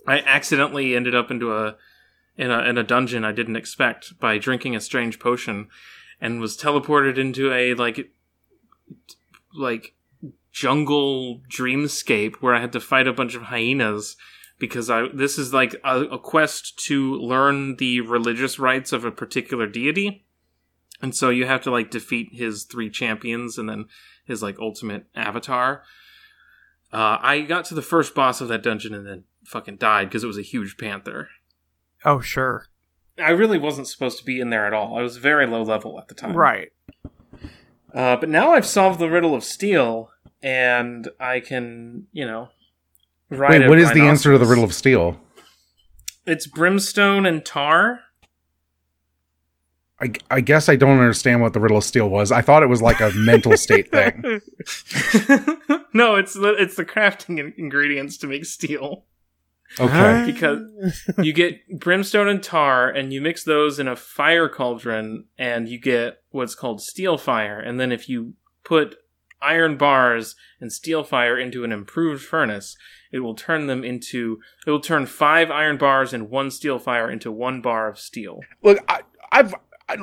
I 0.06 0.20
accidentally 0.20 0.96
ended 0.96 1.14
up 1.14 1.30
into 1.30 1.54
a 1.54 1.76
in 2.36 2.50
a 2.50 2.60
in 2.62 2.78
a 2.78 2.82
dungeon 2.82 3.24
I 3.24 3.32
didn't 3.32 3.56
expect 3.56 4.18
by 4.18 4.38
drinking 4.38 4.74
a 4.74 4.80
strange 4.80 5.20
potion, 5.20 5.68
and 6.20 6.40
was 6.40 6.56
teleported 6.56 7.18
into 7.18 7.52
a 7.52 7.74
like 7.74 8.10
like 9.54 9.94
jungle 10.50 11.40
dreamscape 11.48 12.36
where 12.36 12.54
I 12.54 12.60
had 12.60 12.72
to 12.72 12.80
fight 12.80 13.06
a 13.06 13.12
bunch 13.12 13.34
of 13.34 13.42
hyenas 13.42 14.16
because 14.62 14.88
I 14.88 15.08
this 15.12 15.38
is 15.38 15.52
like 15.52 15.74
a, 15.82 16.02
a 16.02 16.18
quest 16.20 16.78
to 16.84 17.16
learn 17.16 17.74
the 17.78 18.00
religious 18.00 18.60
rites 18.60 18.92
of 18.92 19.04
a 19.04 19.10
particular 19.10 19.66
deity. 19.66 20.24
And 21.02 21.16
so 21.16 21.30
you 21.30 21.46
have 21.46 21.62
to 21.62 21.72
like 21.72 21.90
defeat 21.90 22.28
his 22.30 22.62
three 22.62 22.88
champions 22.88 23.58
and 23.58 23.68
then 23.68 23.86
his 24.24 24.40
like 24.40 24.60
ultimate 24.60 25.06
avatar. 25.16 25.82
Uh, 26.92 27.18
I 27.20 27.40
got 27.40 27.64
to 27.66 27.74
the 27.74 27.82
first 27.82 28.14
boss 28.14 28.40
of 28.40 28.46
that 28.48 28.62
dungeon 28.62 28.94
and 28.94 29.04
then 29.04 29.24
fucking 29.44 29.78
died 29.78 30.08
because 30.08 30.22
it 30.22 30.28
was 30.28 30.38
a 30.38 30.42
huge 30.42 30.76
panther. 30.76 31.28
Oh, 32.04 32.20
sure. 32.20 32.66
I 33.18 33.30
really 33.30 33.58
wasn't 33.58 33.88
supposed 33.88 34.18
to 34.18 34.24
be 34.24 34.38
in 34.38 34.50
there 34.50 34.64
at 34.64 34.72
all. 34.72 34.96
I 34.96 35.02
was 35.02 35.16
very 35.16 35.44
low 35.44 35.64
level 35.64 35.98
at 35.98 36.06
the 36.06 36.14
time. 36.14 36.36
Right. 36.36 36.70
Uh, 37.92 38.14
but 38.16 38.28
now 38.28 38.52
I've 38.52 38.64
solved 38.64 39.00
the 39.00 39.10
riddle 39.10 39.34
of 39.34 39.42
steel, 39.42 40.10
and 40.40 41.08
I 41.18 41.40
can, 41.40 42.06
you 42.12 42.24
know, 42.24 42.50
ride. 43.32 43.60
Wait, 43.60 43.68
what 43.68 43.78
is 43.78 43.92
the 43.92 44.02
answer 44.02 44.32
to 44.32 44.38
the 44.38 44.46
riddle 44.46 44.64
of 44.64 44.74
steel? 44.74 45.20
It's 46.26 46.46
brimstone 46.46 47.26
and 47.26 47.44
tar. 47.44 48.00
I, 50.00 50.12
I 50.30 50.40
guess 50.40 50.68
I 50.68 50.76
don't 50.76 50.98
understand 50.98 51.42
what 51.42 51.52
the 51.52 51.60
riddle 51.60 51.76
of 51.76 51.84
steel 51.84 52.08
was. 52.08 52.32
I 52.32 52.42
thought 52.42 52.62
it 52.62 52.68
was 52.68 52.82
like 52.82 53.00
a 53.00 53.10
mental 53.12 53.56
state 53.56 53.90
thing. 53.90 54.22
no, 55.92 56.16
it's 56.16 56.34
the 56.34 56.54
it's 56.58 56.74
the 56.74 56.84
crafting 56.84 57.56
ingredients 57.56 58.16
to 58.18 58.26
make 58.26 58.44
steel. 58.44 59.04
Okay. 59.80 60.24
Because 60.26 60.62
you 61.18 61.32
get 61.32 61.80
brimstone 61.80 62.28
and 62.28 62.42
tar, 62.42 62.90
and 62.90 63.12
you 63.12 63.20
mix 63.20 63.44
those 63.44 63.78
in 63.78 63.88
a 63.88 63.96
fire 63.96 64.48
cauldron, 64.48 65.26
and 65.38 65.68
you 65.68 65.78
get 65.78 66.22
what's 66.30 66.54
called 66.54 66.82
steel 66.82 67.16
fire. 67.16 67.58
And 67.58 67.80
then 67.80 67.92
if 67.92 68.08
you 68.08 68.34
put 68.64 68.96
iron 69.42 69.76
bars 69.76 70.34
and 70.60 70.72
steel 70.72 71.04
fire 71.04 71.38
into 71.38 71.64
an 71.64 71.72
improved 71.72 72.22
furnace, 72.22 72.76
it 73.12 73.20
will 73.20 73.34
turn 73.34 73.66
them 73.66 73.84
into 73.84 74.40
it 74.66 74.70
will 74.70 74.80
turn 74.80 75.06
five 75.06 75.50
iron 75.50 75.76
bars 75.76 76.12
and 76.12 76.30
one 76.30 76.50
steel 76.50 76.78
fire 76.78 77.10
into 77.10 77.30
one 77.30 77.60
bar 77.60 77.88
of 77.88 77.98
steel. 77.98 78.40
Look, 78.62 78.78
I, 78.88 79.00
I've 79.30 79.54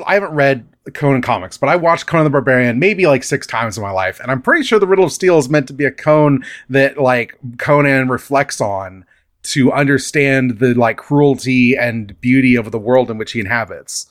I 0.06 0.14
haven't 0.14 0.34
read 0.34 0.68
Conan 0.94 1.22
comics, 1.22 1.58
but 1.58 1.70
I 1.70 1.76
watched 1.76 2.06
Conan 2.06 2.26
the 2.26 2.30
Barbarian 2.30 2.80
maybe 2.80 3.08
like 3.08 3.24
six 3.24 3.48
times 3.48 3.78
in 3.78 3.84
my 3.84 3.92
life, 3.92 4.20
and 4.20 4.32
I'm 4.32 4.42
pretty 4.42 4.64
sure 4.64 4.80
the 4.80 4.88
Riddle 4.88 5.06
of 5.06 5.12
Steel 5.12 5.38
is 5.38 5.50
meant 5.50 5.68
to 5.68 5.74
be 5.74 5.86
a 5.86 5.92
koan 5.92 6.46
that 6.70 6.98
like 6.98 7.38
Conan 7.58 8.10
reflects 8.10 8.62
on 8.62 9.06
to 9.42 9.72
understand 9.72 10.60
the 10.60 10.74
like 10.74 10.98
cruelty 10.98 11.76
and 11.76 12.20
beauty 12.22 12.56
of 12.56 12.72
the 12.72 12.80
world 12.80 13.10
in 13.10 13.18
which 13.18 13.32
he 13.32 13.40
inhabits. 13.40 14.08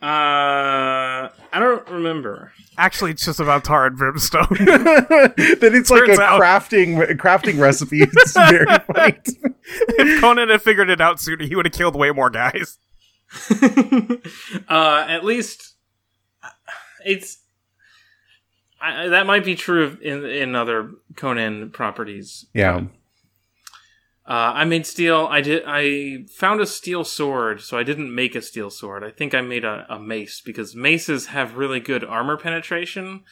Uh, 0.00 1.28
I 1.52 1.60
don't 1.60 1.88
remember. 1.88 2.52
Actually, 2.76 3.12
it's 3.12 3.24
just 3.24 3.40
about 3.40 3.64
tar 3.64 3.86
and 3.86 3.96
brimstone. 3.96 4.46
then 4.50 5.74
it's 5.74 5.90
like 5.90 6.08
a 6.08 6.20
out. 6.20 6.40
crafting 6.40 6.96
crafting 7.16 7.58
recipe. 7.58 8.02
It's 8.02 8.32
very 8.32 8.66
funny. 8.94 9.18
if 9.64 10.20
Conan 10.20 10.48
had 10.50 10.62
figured 10.62 10.90
it 10.90 11.00
out 11.00 11.20
sooner, 11.20 11.44
he 11.44 11.56
would 11.56 11.66
have 11.66 11.72
killed 11.72 11.96
way 11.96 12.10
more 12.10 12.30
guys. 12.30 12.78
uh, 14.68 15.04
at 15.08 15.24
least 15.24 15.74
it's 17.04 17.38
I, 18.80 19.08
that 19.08 19.26
might 19.26 19.44
be 19.44 19.54
true 19.54 19.98
in 20.00 20.24
in 20.24 20.54
other 20.54 20.90
Conan 21.16 21.70
properties. 21.70 22.46
Yeah. 22.54 22.82
Uh, 24.28 24.52
I 24.56 24.66
made 24.66 24.84
steel. 24.84 25.26
I 25.30 25.40
did. 25.40 25.62
I 25.66 26.26
found 26.30 26.60
a 26.60 26.66
steel 26.66 27.02
sword, 27.02 27.62
so 27.62 27.78
I 27.78 27.82
didn't 27.82 28.14
make 28.14 28.34
a 28.34 28.42
steel 28.42 28.68
sword. 28.68 29.02
I 29.02 29.10
think 29.10 29.34
I 29.34 29.40
made 29.40 29.64
a, 29.64 29.86
a 29.88 29.98
mace 29.98 30.42
because 30.44 30.76
maces 30.76 31.28
have 31.28 31.56
really 31.56 31.80
good 31.80 32.04
armor 32.04 32.36
penetration, 32.36 33.24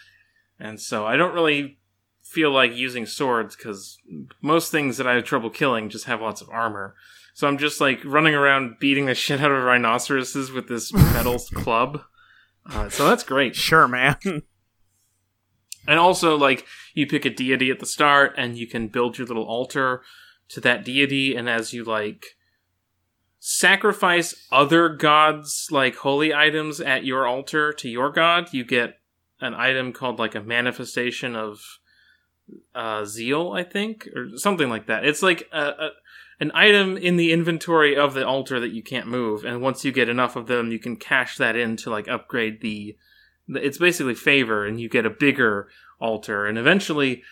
and 0.59 0.81
so 0.81 1.05
I 1.07 1.17
don't 1.17 1.35
really 1.35 1.79
feel 2.23 2.51
like 2.51 2.75
using 2.75 3.05
swords 3.05 3.55
because 3.55 3.99
most 4.41 4.73
things 4.73 4.97
that 4.97 5.07
I 5.07 5.17
have 5.17 5.25
trouble 5.25 5.51
killing 5.51 5.91
just 5.91 6.07
have 6.07 6.23
lots 6.23 6.41
of 6.41 6.49
armor. 6.49 6.95
So 7.35 7.47
I'm 7.47 7.59
just 7.59 7.79
like 7.79 8.03
running 8.03 8.35
around 8.35 8.79
beating 8.81 9.05
the 9.05 9.15
shit 9.15 9.43
out 9.43 9.53
of 9.53 9.65
rhinoceroses 9.65 10.51
with 10.51 10.67
this 10.67 10.93
metal 10.95 11.39
club. 11.39 12.01
Uh, 12.65 12.89
so 12.89 13.07
that's 13.07 13.23
great. 13.23 13.55
Sure, 13.55 13.87
man. 13.87 14.17
and 14.25 15.99
also, 15.99 16.39
like, 16.39 16.65
you 16.95 17.07
pick 17.07 17.27
a 17.27 17.31
deity 17.31 17.71
at 17.71 17.81
the 17.81 17.87
start, 17.87 18.33
and 18.39 18.57
you 18.57 18.67
can 18.67 18.89
build 18.89 19.19
your 19.19 19.27
little 19.27 19.45
altar 19.45 20.01
to 20.49 20.61
that 20.61 20.85
deity 20.85 21.35
and 21.35 21.49
as 21.49 21.73
you 21.73 21.85
like 21.85 22.37
sacrifice 23.39 24.47
other 24.51 24.89
gods 24.89 25.69
like 25.71 25.97
holy 25.97 26.35
items 26.35 26.81
at 26.81 27.05
your 27.05 27.27
altar 27.27 27.73
to 27.73 27.89
your 27.89 28.11
god 28.11 28.53
you 28.53 28.65
get 28.65 28.99
an 29.41 29.55
item 29.55 29.93
called 29.93 30.19
like 30.19 30.35
a 30.35 30.41
manifestation 30.41 31.37
of 31.37 31.61
uh, 32.75 33.05
zeal 33.05 33.53
i 33.53 33.63
think 33.63 34.09
or 34.15 34.29
something 34.37 34.69
like 34.69 34.87
that. 34.87 35.05
It's 35.05 35.23
like 35.23 35.49
a, 35.53 35.63
a, 35.63 35.91
an 36.39 36.53
item 36.55 36.97
in 36.97 37.17
the 37.17 37.33
inventory 37.33 37.97
of 37.97 38.15
the 38.15 38.25
altar 38.25 38.61
that 38.61 38.71
you 38.71 38.83
can't 38.83 39.09
move 39.09 39.45
and 39.45 39.61
once 39.61 39.85
you 39.85 39.91
get 39.91 40.09
enough 40.09 40.37
of 40.37 40.47
them 40.47 40.71
you 40.71 40.79
can 40.79 40.97
cash 40.97 41.37
that 41.39 41.57
in 41.57 41.77
to 41.79 41.91
like 41.91 42.07
upgrade 42.07 42.61
the, 42.61 42.97
the 43.49 43.65
it's 43.65 43.79
basically 43.79 44.15
favor 44.15 44.65
and 44.65 44.81
you 44.81 44.89
get 44.89 45.07
a 45.07 45.11
bigger 45.11 45.69
altar. 45.99 46.47
And 46.47 46.59
eventually 46.59 47.23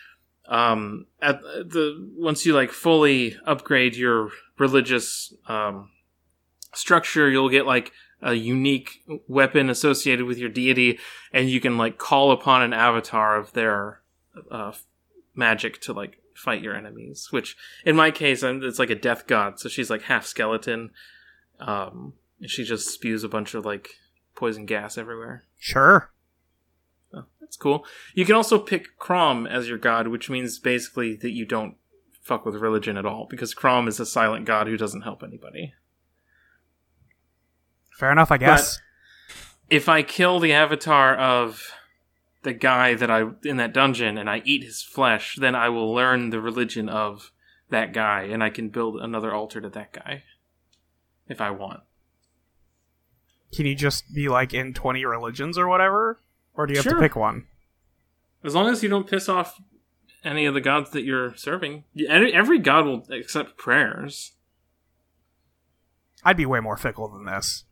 um, 0.47 1.07
at 1.21 1.41
the 1.41 2.09
once 2.15 2.45
you 2.45 2.53
like 2.53 2.71
fully 2.71 3.35
upgrade 3.45 3.95
your 3.95 4.29
religious 4.57 5.33
um, 5.47 5.89
structure, 6.73 7.29
you'll 7.29 7.49
get 7.49 7.65
like 7.65 7.91
a 8.21 8.33
unique 8.33 9.03
weapon 9.27 9.69
associated 9.69 10.25
with 10.25 10.37
your 10.37 10.49
deity, 10.49 10.99
and 11.33 11.49
you 11.49 11.59
can 11.59 11.77
like 11.77 11.97
call 11.97 12.31
upon 12.31 12.61
an 12.61 12.73
avatar 12.73 13.37
of 13.37 13.53
their 13.53 14.01
uh, 14.51 14.71
magic 15.33 15.81
to 15.81 15.93
like 15.93 16.19
fight 16.35 16.61
your 16.61 16.75
enemies. 16.75 17.27
Which 17.31 17.55
in 17.85 17.95
my 17.95 18.11
case, 18.11 18.43
I'm, 18.43 18.63
it's 18.63 18.79
like 18.79 18.89
a 18.89 18.95
death 18.95 19.27
god, 19.27 19.59
so 19.59 19.69
she's 19.69 19.89
like 19.89 20.03
half 20.03 20.25
skeleton. 20.25 20.91
Um, 21.59 22.13
and 22.39 22.49
she 22.49 22.63
just 22.63 22.89
spews 22.89 23.23
a 23.23 23.29
bunch 23.29 23.53
of 23.53 23.65
like 23.65 23.89
poison 24.35 24.65
gas 24.65 24.97
everywhere. 24.97 25.45
Sure. 25.57 26.11
That's 27.45 27.57
cool. 27.57 27.85
You 28.15 28.25
can 28.25 28.33
also 28.33 28.57
pick 28.57 28.97
Crom 28.97 29.45
as 29.45 29.69
your 29.69 29.77
god, 29.77 30.07
which 30.07 30.31
means 30.31 30.57
basically 30.57 31.15
that 31.17 31.29
you 31.29 31.45
don't 31.45 31.75
fuck 32.23 32.43
with 32.43 32.55
religion 32.55 32.97
at 32.97 33.05
all, 33.05 33.27
because 33.29 33.53
Crom 33.53 33.87
is 33.87 33.99
a 33.99 34.05
silent 34.05 34.45
god 34.45 34.65
who 34.65 34.77
doesn't 34.77 35.03
help 35.03 35.21
anybody. 35.21 35.75
Fair 37.91 38.11
enough, 38.11 38.31
I 38.31 38.37
guess. 38.37 38.79
But 39.27 39.35
if 39.75 39.87
I 39.87 40.01
kill 40.01 40.39
the 40.39 40.53
avatar 40.53 41.15
of 41.15 41.71
the 42.41 42.53
guy 42.53 42.95
that 42.95 43.11
I 43.11 43.25
in 43.43 43.57
that 43.57 43.73
dungeon 43.73 44.17
and 44.17 44.27
I 44.27 44.41
eat 44.43 44.63
his 44.63 44.81
flesh, 44.81 45.35
then 45.39 45.53
I 45.53 45.69
will 45.69 45.93
learn 45.93 46.31
the 46.31 46.41
religion 46.41 46.89
of 46.89 47.31
that 47.69 47.93
guy 47.93 48.23
and 48.23 48.43
I 48.43 48.49
can 48.49 48.69
build 48.69 48.97
another 48.97 49.33
altar 49.33 49.61
to 49.61 49.69
that 49.69 49.93
guy 49.93 50.23
if 51.27 51.39
I 51.39 51.51
want. 51.51 51.81
Can 53.53 53.67
you 53.67 53.75
just 53.75 54.13
be 54.13 54.29
like 54.29 54.51
in 54.51 54.73
20 54.73 55.05
religions 55.05 55.59
or 55.59 55.67
whatever? 55.67 56.19
Or 56.57 56.65
do 56.65 56.73
you 56.73 56.81
have 56.81 56.93
to 56.93 56.99
pick 56.99 57.15
one? 57.15 57.47
As 58.43 58.55
long 58.55 58.67
as 58.67 58.83
you 58.83 58.89
don't 58.89 59.07
piss 59.09 59.27
off 59.27 59.59
any 60.25 60.45
of 60.45 60.53
the 60.53 60.61
gods 60.61 60.89
that 60.91 61.03
you're 61.03 61.35
serving. 61.35 61.83
Every 62.09 62.33
every 62.33 62.59
god 62.59 62.85
will 62.85 63.05
accept 63.11 63.57
prayers. 63.57 64.33
I'd 66.23 66.37
be 66.37 66.45
way 66.45 66.59
more 66.59 66.75
fickle 66.75 67.07
than 67.07 67.25
this, 67.25 67.65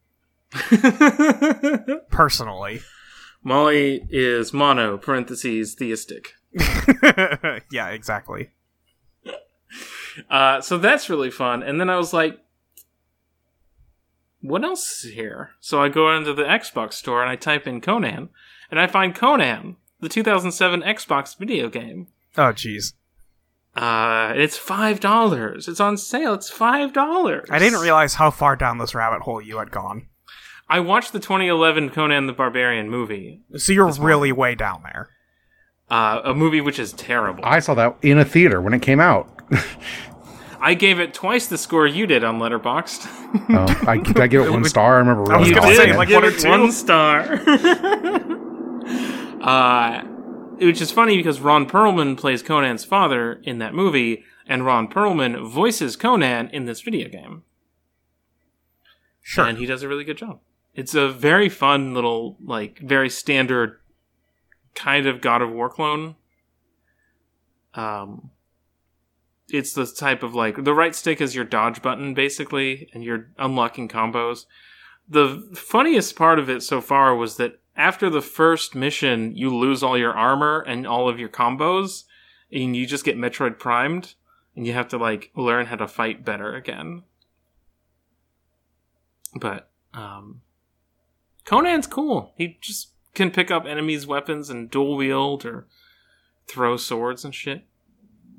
personally. 2.09 2.81
Molly 3.43 4.05
is 4.09 4.53
mono, 4.53 4.97
parentheses, 4.97 5.75
theistic. 5.75 6.33
yeah, 7.71 7.89
exactly. 7.89 8.51
Uh, 10.29 10.61
so 10.61 10.77
that's 10.77 11.09
really 11.09 11.31
fun. 11.31 11.63
And 11.63 11.81
then 11.81 11.89
I 11.89 11.97
was 11.97 12.13
like, 12.13 12.39
what 14.41 14.63
else 14.63 15.03
is 15.03 15.13
here? 15.13 15.51
So 15.59 15.81
I 15.81 15.89
go 15.89 16.15
into 16.15 16.33
the 16.33 16.43
Xbox 16.43 16.93
store 16.93 17.21
and 17.21 17.29
I 17.29 17.35
type 17.35 17.67
in 17.67 17.81
Conan, 17.81 18.29
and 18.73 18.79
I 18.79 18.88
find 18.88 19.13
Conan, 19.13 19.75
the 19.99 20.09
2007 20.09 20.81
Xbox 20.81 21.38
video 21.38 21.69
game. 21.69 22.07
Oh, 22.36 22.51
jeez. 22.51 22.93
Uh, 23.75 24.33
it's 24.36 24.57
five 24.57 24.99
dollars. 24.99 25.67
It's 25.67 25.79
on 25.79 25.95
sale. 25.95 26.33
It's 26.33 26.49
five 26.49 26.91
dollars. 26.91 27.47
I 27.51 27.59
didn't 27.59 27.81
realize 27.81 28.15
how 28.15 28.31
far 28.31 28.55
down 28.55 28.79
this 28.79 28.95
rabbit 28.95 29.21
hole 29.21 29.39
you 29.39 29.59
had 29.59 29.69
gone. 29.69 30.07
I 30.67 30.79
watched 30.79 31.13
the 31.13 31.19
2011 31.19 31.91
Conan 31.91 32.25
the 32.25 32.33
Barbarian 32.33 32.89
movie, 32.89 33.41
So 33.57 33.73
you're 33.73 33.91
really 33.93 34.31
way 34.31 34.55
down 34.55 34.81
there. 34.81 35.09
uh, 35.91 36.21
a 36.23 36.33
movie 36.33 36.62
which 36.62 36.79
is 36.79 36.93
terrible. 36.93 37.45
I 37.45 37.59
saw 37.59 37.75
that 37.75 37.95
in 38.01 38.17
a 38.17 38.25
theater 38.25 38.59
when 38.59 38.73
it 38.73 38.81
came 38.81 38.99
out. 38.99 39.29
I 40.59 40.73
gave 40.73 40.99
it 40.99 41.13
twice 41.13 41.45
the 41.45 41.57
score 41.59 41.86
you 41.86 42.07
did 42.07 42.23
on 42.23 42.39
Letterboxd. 42.39 43.05
Oh, 43.49 43.83
I, 43.88 43.97
did 43.97 44.19
I 44.19 44.25
give 44.25 44.45
it 44.45 44.49
one 44.57 44.63
star? 44.65 44.95
I 44.95 44.97
remember 44.99 45.31
I 45.31 45.38
was 45.38 45.51
gonna 45.51 45.75
say, 45.75 45.89
it. 45.91 45.95
like, 45.95 46.09
one 46.09 46.23
or 46.23 46.29
it 46.29 46.39
two? 46.39 46.49
one 46.49 46.71
star. 46.71 47.38
uh, 49.43 50.01
which 50.58 50.82
is 50.82 50.91
funny 50.91 51.17
because 51.17 51.39
Ron 51.39 51.67
Perlman 51.67 52.17
plays 52.17 52.41
Conan's 52.41 52.86
father 52.86 53.41
in 53.43 53.60
that 53.60 53.73
movie, 53.73 54.23
and 54.47 54.65
Ron 54.65 54.88
Perlman 54.88 55.47
voices 55.49 55.95
Conan 55.95 56.49
in 56.49 56.65
this 56.65 56.82
video 56.82 57.10
game, 57.10 57.43
Sure. 59.21 59.45
and 59.45 59.58
he 59.58 59.65
does 59.65 59.84
a 59.84 59.88
really 59.88 60.03
good 60.03 60.17
job. 60.17 60.39
It's 60.73 60.95
a 60.95 61.10
very 61.10 61.49
fun 61.49 61.93
little, 61.93 62.38
like, 62.43 62.79
very 62.79 63.10
standard 63.10 63.79
kind 64.75 65.06
of 65.06 65.21
God 65.21 65.41
of 65.41 65.51
War 65.51 65.69
clone. 65.69 66.15
Um, 67.75 68.32
it's 69.49 69.73
the 69.73 69.86
type 69.86 70.23
of 70.23 70.34
like 70.34 70.63
the 70.63 70.73
right 70.73 70.95
stick 70.95 71.21
is 71.21 71.36
your 71.36 71.45
dodge 71.45 71.82
button 71.82 72.13
basically, 72.13 72.89
and 72.93 73.03
you're 73.03 73.29
unlocking 73.38 73.88
combos. 73.88 74.45
The 75.08 75.47
funniest 75.53 76.15
part 76.15 76.39
of 76.39 76.49
it 76.49 76.63
so 76.63 76.82
far 76.82 77.15
was 77.15 77.38
that 77.38 77.60
after 77.75 78.09
the 78.09 78.21
first 78.21 78.75
mission, 78.75 79.36
you 79.36 79.55
lose 79.55 79.81
all 79.83 79.97
your 79.97 80.13
armor 80.13 80.62
and 80.62 80.86
all 80.86 81.09
of 81.09 81.19
your 81.19 81.29
combos, 81.29 82.03
and 82.51 82.75
you 82.75 82.86
just 82.86 83.05
get 83.05 83.17
Metroid 83.17 83.57
primed, 83.57 84.15
and 84.55 84.67
you 84.67 84.73
have 84.73 84.88
to 84.89 84.97
like 84.97 85.31
learn 85.36 85.67
how 85.67 85.75
to 85.75 85.88
fight 85.88 86.23
better 86.23 86.55
again. 86.55 87.03
But 89.36 89.71
um, 89.93 90.41
Conan's 91.45 91.88
cool. 91.88 92.31
He 92.38 92.57
just 92.62 92.91
can 93.15 93.31
pick 93.31 93.49
up 93.49 93.65
enemies' 93.65 94.05
weapons 94.05 94.49
and 94.49 94.69
dual 94.69 94.95
wield 94.95 95.45
or 95.45 95.67
throw 96.47 96.77
swords 96.77 97.25
and 97.25 97.33
shit. 97.33 97.65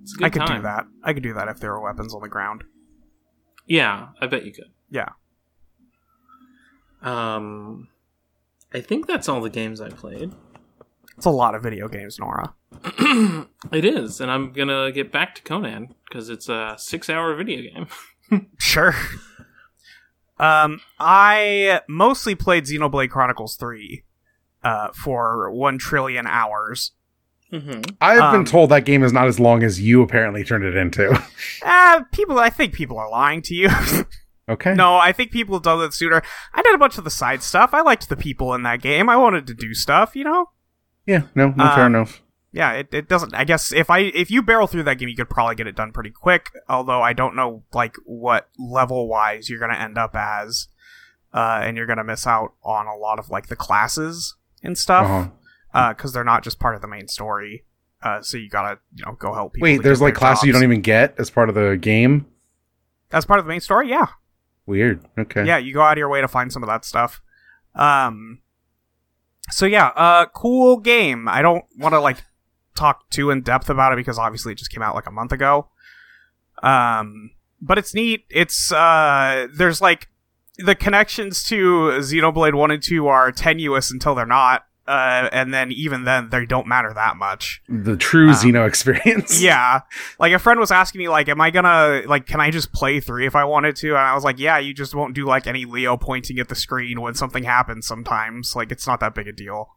It's 0.03 0.15
a 0.15 0.19
good 0.19 0.25
I 0.27 0.31
could 0.31 0.43
time. 0.43 0.57
do 0.59 0.63
that. 0.63 0.87
I 1.03 1.13
could 1.13 1.23
do 1.23 1.35
that 1.35 1.49
if 1.49 1.61
there 1.61 1.73
were 1.73 1.81
weapons 1.81 2.15
on 2.15 2.23
the 2.23 2.29
ground. 2.29 2.65
Yeah, 3.67 4.09
I 4.21 4.27
bet 4.27 4.45
you 4.45 4.53
could. 4.53 4.71
Yeah. 4.91 5.09
Um, 7.03 7.89
I 8.75 8.81
think 8.81 9.07
that's 9.07 9.29
all 9.29 9.41
the 9.41 9.51
games 9.51 9.81
I 9.81 9.89
played. 9.89 10.33
It's 11.17 11.27
a 11.27 11.31
lot 11.31 11.55
of 11.55 11.63
video 11.63 11.89
games, 11.89 12.19
Nora. 12.19 12.55
it 13.73 13.85
is, 13.85 14.21
and 14.21 14.31
I'm 14.31 14.53
gonna 14.53 14.91
get 14.91 15.13
back 15.13 15.37
to 15.37 15.43
Conan 15.43 15.95
because 16.09 16.29
it's 16.29 16.49
a 16.49 16.75
six-hour 16.77 17.35
video 17.37 17.63
game. 17.63 17.87
Sure. 18.59 18.97
Um, 20.39 20.81
I 20.99 21.83
mostly 21.89 22.35
played 22.35 22.65
Xenoblade 22.65 23.11
Chronicles 23.11 23.55
3 23.57 24.03
uh, 24.65 24.89
for 24.93 25.53
1 25.53 25.79
trillion 25.79 26.27
hours. 26.27 26.93
mm-hmm. 27.53 27.83
I've 28.01 28.21
um, 28.21 28.33
been 28.33 28.45
told 28.45 28.71
that 28.71 28.87
game 28.87 29.05
is 29.05 29.13
not 29.13 29.29
as 29.29 29.39
long 29.39 29.63
as 29.63 29.81
you 29.81 30.03
apparently 30.03 30.43
turned 30.43 30.65
it 30.65 30.75
into. 30.75 31.23
Uh, 31.63 32.03
people, 32.13 32.39
I 32.39 32.51
think 32.51 32.73
people 32.73 32.99
are 32.99 33.11
lying 33.11 33.41
to 33.43 33.55
you. 33.55 33.69
okay. 34.49 34.75
no, 34.75 34.97
I 34.97 35.13
think 35.13 35.31
people 35.31 35.55
have 35.57 35.63
done 35.63 35.79
that 35.81 35.95
sooner. 35.95 36.23
I 36.53 36.63
did 36.63 36.75
a 36.75 36.79
bunch 36.79 36.99
of 36.99 37.05
the 37.05 37.11
side 37.11 37.43
stuff. 37.43 37.71
I 37.73 37.81
liked 37.83 38.09
the 38.09 38.17
people 38.17 38.55
in 38.55 38.63
that 38.65 38.81
game. 38.83 39.09
I 39.09 39.17
wanted 39.17 39.47
to 39.49 39.55
do 39.55 39.75
stuff, 39.75 40.15
you 40.17 40.25
know? 40.25 40.51
Yeah. 41.07 41.23
No. 41.35 41.49
No. 41.51 41.65
fair 41.75 41.85
Um, 41.87 41.95
enough. 41.95 42.21
Yeah, 42.53 42.73
it, 42.73 42.89
it 42.95 43.09
doesn't. 43.09 43.35
I 43.35 43.43
guess 43.45 43.73
if 43.73 43.91
I 43.91 43.99
if 43.99 44.31
you 44.31 44.41
barrel 44.41 44.69
through 44.69 44.85
that 44.85 44.95
game, 44.99 45.09
you 45.09 45.17
could 45.17 45.29
probably 45.29 45.57
get 45.57 45.67
it 45.67 45.75
done 45.75 45.91
pretty 45.91 46.11
quick. 46.11 46.51
Although 46.69 47.03
I 47.03 47.13
don't 47.13 47.35
know 47.35 47.65
like 47.73 47.97
what 48.05 48.49
level 48.59 49.09
wise 49.09 49.51
you're 49.51 49.59
gonna 49.59 49.75
end 49.75 49.99
up 49.99 50.15
as, 50.15 50.69
uh, 51.33 51.61
and 51.65 51.77
you're 51.77 51.87
gonna 51.87 52.05
miss 52.05 52.29
out 52.29 52.53
on 52.63 52.87
a 52.87 52.95
lot 52.97 53.19
of 53.19 53.29
like 53.29 53.49
the 53.49 53.57
classes 53.57 54.37
and 54.63 54.79
stuff, 54.79 55.31
Uh-huh. 55.75 55.93
because 55.95 56.13
they're 56.13 56.23
not 56.23 56.45
just 56.45 56.61
part 56.61 56.77
of 56.77 56.81
the 56.81 56.87
main 56.87 57.09
story. 57.09 57.65
Uh, 58.01 58.23
so 58.23 58.37
you 58.37 58.49
gotta 58.49 58.79
you 58.95 59.05
know 59.05 59.17
go 59.19 59.35
help 59.35 59.55
people. 59.55 59.65
Wait, 59.65 59.83
there's 59.83 60.01
like 60.01 60.15
classes 60.15 60.45
you 60.45 60.53
don't 60.53 60.63
even 60.63 60.81
get 60.81 61.17
as 61.19 61.31
part 61.31 61.49
of 61.49 61.57
the 61.57 61.77
game. 61.77 62.25
That's 63.11 63.27
part 63.27 63.41
of 63.41 63.47
the 63.47 63.49
main 63.49 63.61
story. 63.61 63.91
Yeah, 63.91 64.07
Weird. 64.67 65.05
Okay. 65.19 65.47
yeah. 65.47 65.59
You 65.59 65.75
go 65.75 65.83
out 65.83 65.93
of 65.93 65.99
your 65.99 66.09
way 66.09 66.21
to 66.21 66.29
find 66.29 66.53
some 66.53 66.63
of 66.63 66.69
that 66.69 66.85
stuff. 66.85 67.21
Um. 67.75 68.41
So 69.51 69.67
yeah, 69.67 69.89
uh, 69.89 70.27
cool 70.27 70.79
game. 70.79 71.29
I 71.29 71.43
don't 71.43 71.65
want 71.79 71.93
to 71.93 72.01
like 72.01 72.23
talk 72.75 73.09
too 73.11 73.31
in 73.31 73.43
depth 73.43 73.69
about 73.69 73.93
it 73.93 73.97
because 73.97 74.19
obviously 74.19 74.53
it 74.53 74.59
just 74.59 74.71
came 74.71 74.83
out 74.83 74.95
like 74.95 75.07
a 75.07 75.11
month 75.11 75.33
ago. 75.33 75.69
Um, 76.63 77.33
but 77.61 77.79
it's 77.79 77.95
neat. 77.95 78.25
It's 78.31 78.73
uh, 78.73 79.49
there's 79.55 79.81
like 79.81 80.09
the 80.59 80.75
connections 80.75 81.43
to 81.45 81.91
Xenoblade 81.99 82.55
One 82.55 82.71
and 82.71 82.83
Two 82.83 83.07
are 83.07 83.33
tenuous 83.33 83.91
until 83.91 84.15
they're 84.15 84.27
not. 84.27 84.65
Uh, 84.87 85.31
and 85.33 85.55
then 85.55 85.73
even 85.73 86.05
then 86.05 86.29
they 86.29 86.45
don't 86.45 86.67
matter 86.67 86.93
that 86.95 87.17
much. 87.17 87.63
The 87.71 87.97
true 87.97 88.29
Um, 88.29 88.35
Xeno 88.35 88.67
experience. 88.69 89.41
Yeah. 89.43 89.81
Like 90.19 90.33
a 90.33 90.39
friend 90.39 90.61
was 90.61 90.71
asking 90.71 90.99
me 91.01 91.09
like 91.09 91.29
am 91.29 91.41
I 91.41 91.51
to 91.51 92.03
like 92.07 92.27
can 92.27 92.41
I 92.41 92.51
just 92.51 92.73
play 92.73 93.01
3 93.01 93.27
if 93.27 93.35
I 93.35 93.45
wanted 93.45 93.77
to? 93.77 93.89
And 93.91 93.99
I 93.99 94.15
was 94.15 94.25
like, 94.25 94.39
"Yeah, 94.39 94.59
you 94.59 94.75
just 94.75 94.95
won't 94.95 95.15
do 95.15 95.25
like 95.25 95.47
any 95.47 95.65
Leo 95.65 95.97
pointing 95.97 96.39
at 96.39 96.49
the 96.49 96.55
screen 96.55 97.01
when 97.01 97.15
something 97.15 97.45
happens 97.45 97.87
sometimes. 97.87 98.55
Like 98.55 98.71
it's 98.71 98.87
not 98.87 99.01
that 99.01 99.15
big 99.15 99.27
a 99.27 99.33
deal." 99.33 99.71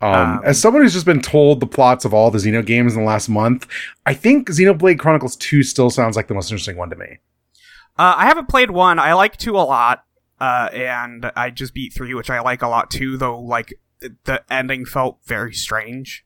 Um, 0.00 0.14
Um, 0.14 0.40
as 0.44 0.60
someone 0.60 0.82
who's 0.82 0.92
just 0.94 1.06
been 1.06 1.20
told 1.20 1.60
the 1.60 1.66
plots 1.66 2.04
of 2.04 2.14
all 2.14 2.30
the 2.30 2.38
Xeno 2.38 2.64
games 2.64 2.94
in 2.94 3.00
the 3.00 3.06
last 3.06 3.28
month, 3.28 3.66
I 4.06 4.14
think 4.14 4.48
Xenoblade 4.48 4.98
Chronicles 4.98 5.36
2 5.36 5.62
still 5.62 5.90
sounds 5.90 6.16
like 6.16 6.28
the 6.28 6.34
most 6.34 6.50
interesting 6.50 6.76
one 6.76 6.88
to 6.90 6.96
me. 6.96 7.18
Uh, 7.98 8.14
I 8.16 8.26
haven't 8.26 8.48
played 8.48 8.70
1. 8.70 8.98
I 8.98 9.12
like 9.14 9.36
2 9.36 9.56
a 9.56 9.60
lot. 9.66 10.04
Uh, 10.40 10.68
and 10.72 11.32
I 11.34 11.50
just 11.50 11.74
beat 11.74 11.92
3, 11.92 12.14
which 12.14 12.30
I 12.30 12.38
like 12.40 12.62
a 12.62 12.68
lot 12.68 12.90
too, 12.92 13.16
though 13.16 13.40
like 13.40 13.74
th- 14.00 14.12
the 14.24 14.42
ending 14.52 14.84
felt 14.84 15.18
very 15.26 15.52
strange. 15.52 16.24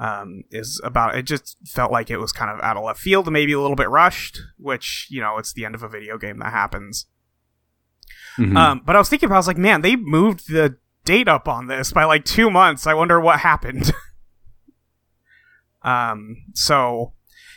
Um, 0.00 0.44
is 0.52 0.80
about 0.84 1.16
it 1.16 1.24
just 1.24 1.56
felt 1.66 1.90
like 1.90 2.08
it 2.08 2.18
was 2.18 2.30
kind 2.30 2.52
of 2.52 2.60
out 2.64 2.76
of 2.76 2.84
left 2.84 3.00
field, 3.00 3.30
maybe 3.32 3.52
a 3.52 3.60
little 3.60 3.74
bit 3.74 3.90
rushed, 3.90 4.40
which, 4.56 5.08
you 5.10 5.20
know, 5.20 5.38
it's 5.38 5.52
the 5.52 5.64
end 5.64 5.74
of 5.74 5.82
a 5.82 5.88
video 5.88 6.16
game 6.18 6.38
that 6.38 6.52
happens. 6.52 7.06
Mhm. 8.36 8.56
Um, 8.56 8.82
but 8.86 8.94
I 8.94 9.00
was 9.00 9.08
thinking 9.08 9.26
about, 9.26 9.34
I 9.34 9.38
was 9.38 9.48
like, 9.48 9.58
man, 9.58 9.80
they 9.80 9.96
moved 9.96 10.52
the 10.52 10.76
date 11.04 11.26
up 11.26 11.48
on 11.48 11.66
this 11.66 11.92
by 11.92 12.04
like 12.04 12.24
two 12.24 12.48
months. 12.48 12.86
I 12.86 12.94
wonder 12.94 13.18
what 13.18 13.40
happened. 13.40 13.90
um, 15.82 16.36
so 16.54 17.14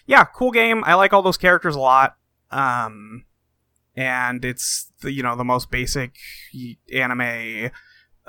yeah, 0.08 0.24
cool 0.24 0.52
game. 0.52 0.84
I 0.86 0.96
like 0.96 1.14
all 1.14 1.22
those 1.22 1.38
characters 1.38 1.76
a 1.76 1.80
lot. 1.80 2.16
Um, 2.50 3.26
and 3.96 4.44
it's 4.44 4.92
the, 5.02 5.12
you 5.12 5.22
know, 5.22 5.36
the 5.36 5.44
most 5.44 5.70
basic 5.70 6.16
anime. 6.94 7.70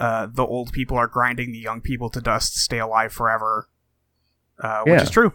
Uh, 0.02 0.26
the 0.26 0.44
old 0.44 0.72
people 0.72 0.96
are 0.96 1.06
grinding 1.06 1.52
the 1.52 1.58
young 1.58 1.80
people 1.80 2.10
to 2.10 2.20
dust 2.20 2.54
to 2.54 2.58
stay 2.58 2.78
alive 2.80 3.12
forever. 3.12 3.68
Uh, 4.58 4.82
which 4.82 4.92
Yeah. 4.98 5.02
is 5.02 5.10
true. 5.10 5.32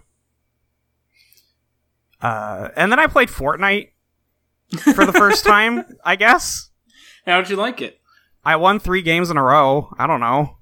Uh, 2.21 2.69
and 2.75 2.91
then 2.91 2.99
I 2.99 3.07
played 3.07 3.29
Fortnite 3.29 3.91
for 4.93 5.05
the 5.05 5.13
first 5.13 5.45
time, 5.53 5.85
I 6.03 6.15
guess. 6.15 6.69
How'd 7.25 7.49
you 7.49 7.55
like 7.55 7.81
it? 7.81 7.99
I 8.43 8.55
won 8.55 8.79
three 8.79 9.01
games 9.01 9.29
in 9.29 9.37
a 9.37 9.43
row. 9.43 9.93
I 9.99 10.07
don't 10.07 10.19
know. 10.19 10.57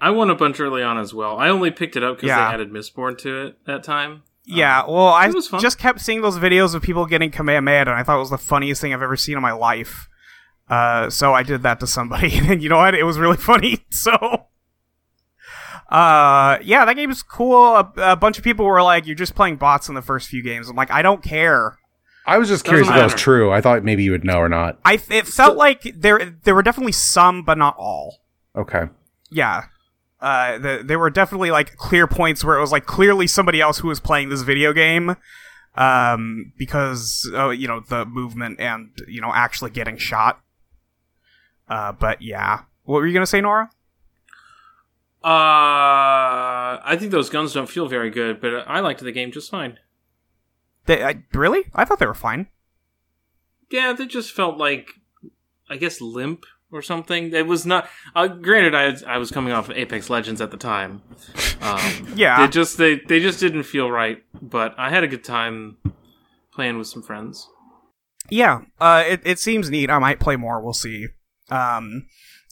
I 0.00 0.10
won 0.10 0.28
a 0.28 0.34
bunch 0.34 0.60
early 0.60 0.82
on 0.82 0.98
as 0.98 1.14
well. 1.14 1.38
I 1.38 1.48
only 1.48 1.70
picked 1.70 1.96
it 1.96 2.04
up 2.04 2.16
because 2.16 2.28
Yeah. 2.28 2.48
they 2.48 2.54
added 2.54 2.70
Mistborn 2.70 3.16
to 3.18 3.46
it 3.46 3.58
that 3.66 3.82
time. 3.82 4.22
Yeah, 4.44 4.84
well, 4.86 5.08
I 5.08 5.26
it 5.26 5.34
was 5.34 5.48
fun. 5.48 5.60
just 5.60 5.78
kept 5.78 6.00
seeing 6.00 6.20
those 6.20 6.36
videos 6.38 6.74
of 6.74 6.82
people 6.82 7.06
getting 7.06 7.30
Kamehameha, 7.32 7.80
and 7.80 7.90
I 7.90 8.02
thought 8.04 8.16
it 8.16 8.20
was 8.20 8.30
the 8.30 8.38
funniest 8.38 8.80
thing 8.80 8.92
I've 8.94 9.02
ever 9.02 9.16
seen 9.16 9.34
in 9.36 9.42
my 9.42 9.52
life. 9.52 10.08
Uh, 10.68 11.08
so 11.10 11.32
I 11.32 11.42
did 11.42 11.62
that 11.62 11.80
to 11.80 11.86
somebody, 11.86 12.38
and 12.42 12.62
you 12.62 12.68
know 12.68 12.78
what? 12.78 12.94
It 12.94 13.04
was 13.04 13.18
really 13.18 13.36
funny. 13.36 13.84
So, 13.90 14.46
Uh, 15.88 16.58
yeah, 16.62 16.84
that 16.84 16.96
game 16.96 17.10
is 17.10 17.22
cool. 17.22 17.76
A, 17.76 17.92
a 17.98 18.16
bunch 18.16 18.38
of 18.38 18.44
people 18.44 18.64
were 18.66 18.82
like, 18.82 19.06
"You're 19.06 19.14
just 19.14 19.34
playing 19.36 19.56
bots 19.56 19.88
in 19.88 19.94
the 19.94 20.02
first 20.02 20.28
few 20.28 20.42
games." 20.42 20.68
I'm 20.68 20.76
like, 20.76 20.90
I 20.90 21.02
don't 21.02 21.22
care. 21.22 21.78
I 22.26 22.38
was 22.38 22.48
just 22.48 22.64
Doesn't 22.64 22.72
curious 22.74 22.88
if 22.88 22.94
that 22.94 23.04
was 23.04 23.14
true. 23.14 23.52
I 23.52 23.60
thought 23.60 23.84
maybe 23.84 24.02
you 24.02 24.10
would 24.10 24.24
know 24.24 24.38
or 24.38 24.48
not. 24.48 24.80
I 24.84 25.00
it 25.10 25.28
felt 25.28 25.56
like 25.56 25.82
there 25.94 26.36
there 26.42 26.56
were 26.56 26.62
definitely 26.62 26.92
some, 26.92 27.44
but 27.44 27.56
not 27.56 27.76
all. 27.78 28.16
Okay. 28.56 28.88
Yeah. 29.30 29.66
Uh, 30.20 30.58
the, 30.58 30.82
there 30.84 30.98
were 30.98 31.10
definitely 31.10 31.50
like 31.52 31.76
clear 31.76 32.06
points 32.08 32.42
where 32.42 32.56
it 32.56 32.60
was 32.60 32.72
like 32.72 32.86
clearly 32.86 33.28
somebody 33.28 33.60
else 33.60 33.78
who 33.78 33.88
was 33.88 34.00
playing 34.00 34.28
this 34.28 34.42
video 34.42 34.72
game, 34.72 35.14
um, 35.76 36.52
because 36.58 37.30
uh, 37.34 37.50
you 37.50 37.68
know 37.68 37.80
the 37.80 38.04
movement 38.06 38.58
and 38.58 38.90
you 39.06 39.20
know 39.20 39.30
actually 39.32 39.70
getting 39.70 39.96
shot. 39.96 40.40
Uh, 41.68 41.92
but 41.92 42.22
yeah, 42.22 42.60
what 42.84 42.96
were 42.96 43.06
you 43.06 43.14
gonna 43.14 43.26
say, 43.26 43.40
Nora? 43.40 43.70
Uh, 45.24 46.78
I 46.84 46.96
think 46.98 47.10
those 47.10 47.30
guns 47.30 47.52
don't 47.52 47.68
feel 47.68 47.88
very 47.88 48.10
good, 48.10 48.40
but 48.40 48.54
I 48.68 48.80
liked 48.80 49.00
the 49.00 49.10
game 49.12 49.32
just 49.32 49.50
fine. 49.50 49.78
They, 50.86 51.02
I, 51.02 51.24
really? 51.32 51.64
I 51.74 51.84
thought 51.84 51.98
they 51.98 52.06
were 52.06 52.14
fine. 52.14 52.46
Yeah, 53.70 53.92
they 53.92 54.06
just 54.06 54.30
felt 54.30 54.56
like, 54.56 54.90
I 55.68 55.76
guess, 55.78 56.00
limp 56.00 56.44
or 56.70 56.80
something. 56.80 57.32
It 57.34 57.46
was 57.48 57.66
not. 57.66 57.88
Uh, 58.14 58.28
granted, 58.28 58.74
I 58.76 59.14
I 59.14 59.18
was 59.18 59.32
coming 59.32 59.52
off 59.52 59.68
of 59.68 59.76
Apex 59.76 60.08
Legends 60.08 60.40
at 60.40 60.52
the 60.52 60.56
time. 60.56 61.02
Um, 61.60 62.12
Yeah. 62.14 62.46
they 62.46 62.52
just 62.52 62.78
they 62.78 63.00
they 63.08 63.18
just 63.18 63.40
didn't 63.40 63.64
feel 63.64 63.90
right. 63.90 64.22
But 64.40 64.74
I 64.78 64.90
had 64.90 65.02
a 65.02 65.08
good 65.08 65.24
time 65.24 65.78
playing 66.52 66.78
with 66.78 66.86
some 66.86 67.02
friends. 67.02 67.48
Yeah, 68.30 68.60
uh, 68.80 69.02
it 69.06 69.22
it 69.24 69.38
seems 69.40 69.70
neat. 69.70 69.90
I 69.90 69.98
might 69.98 70.20
play 70.20 70.36
more. 70.36 70.60
We'll 70.60 70.72
see. 70.72 71.08
Um, 71.50 72.06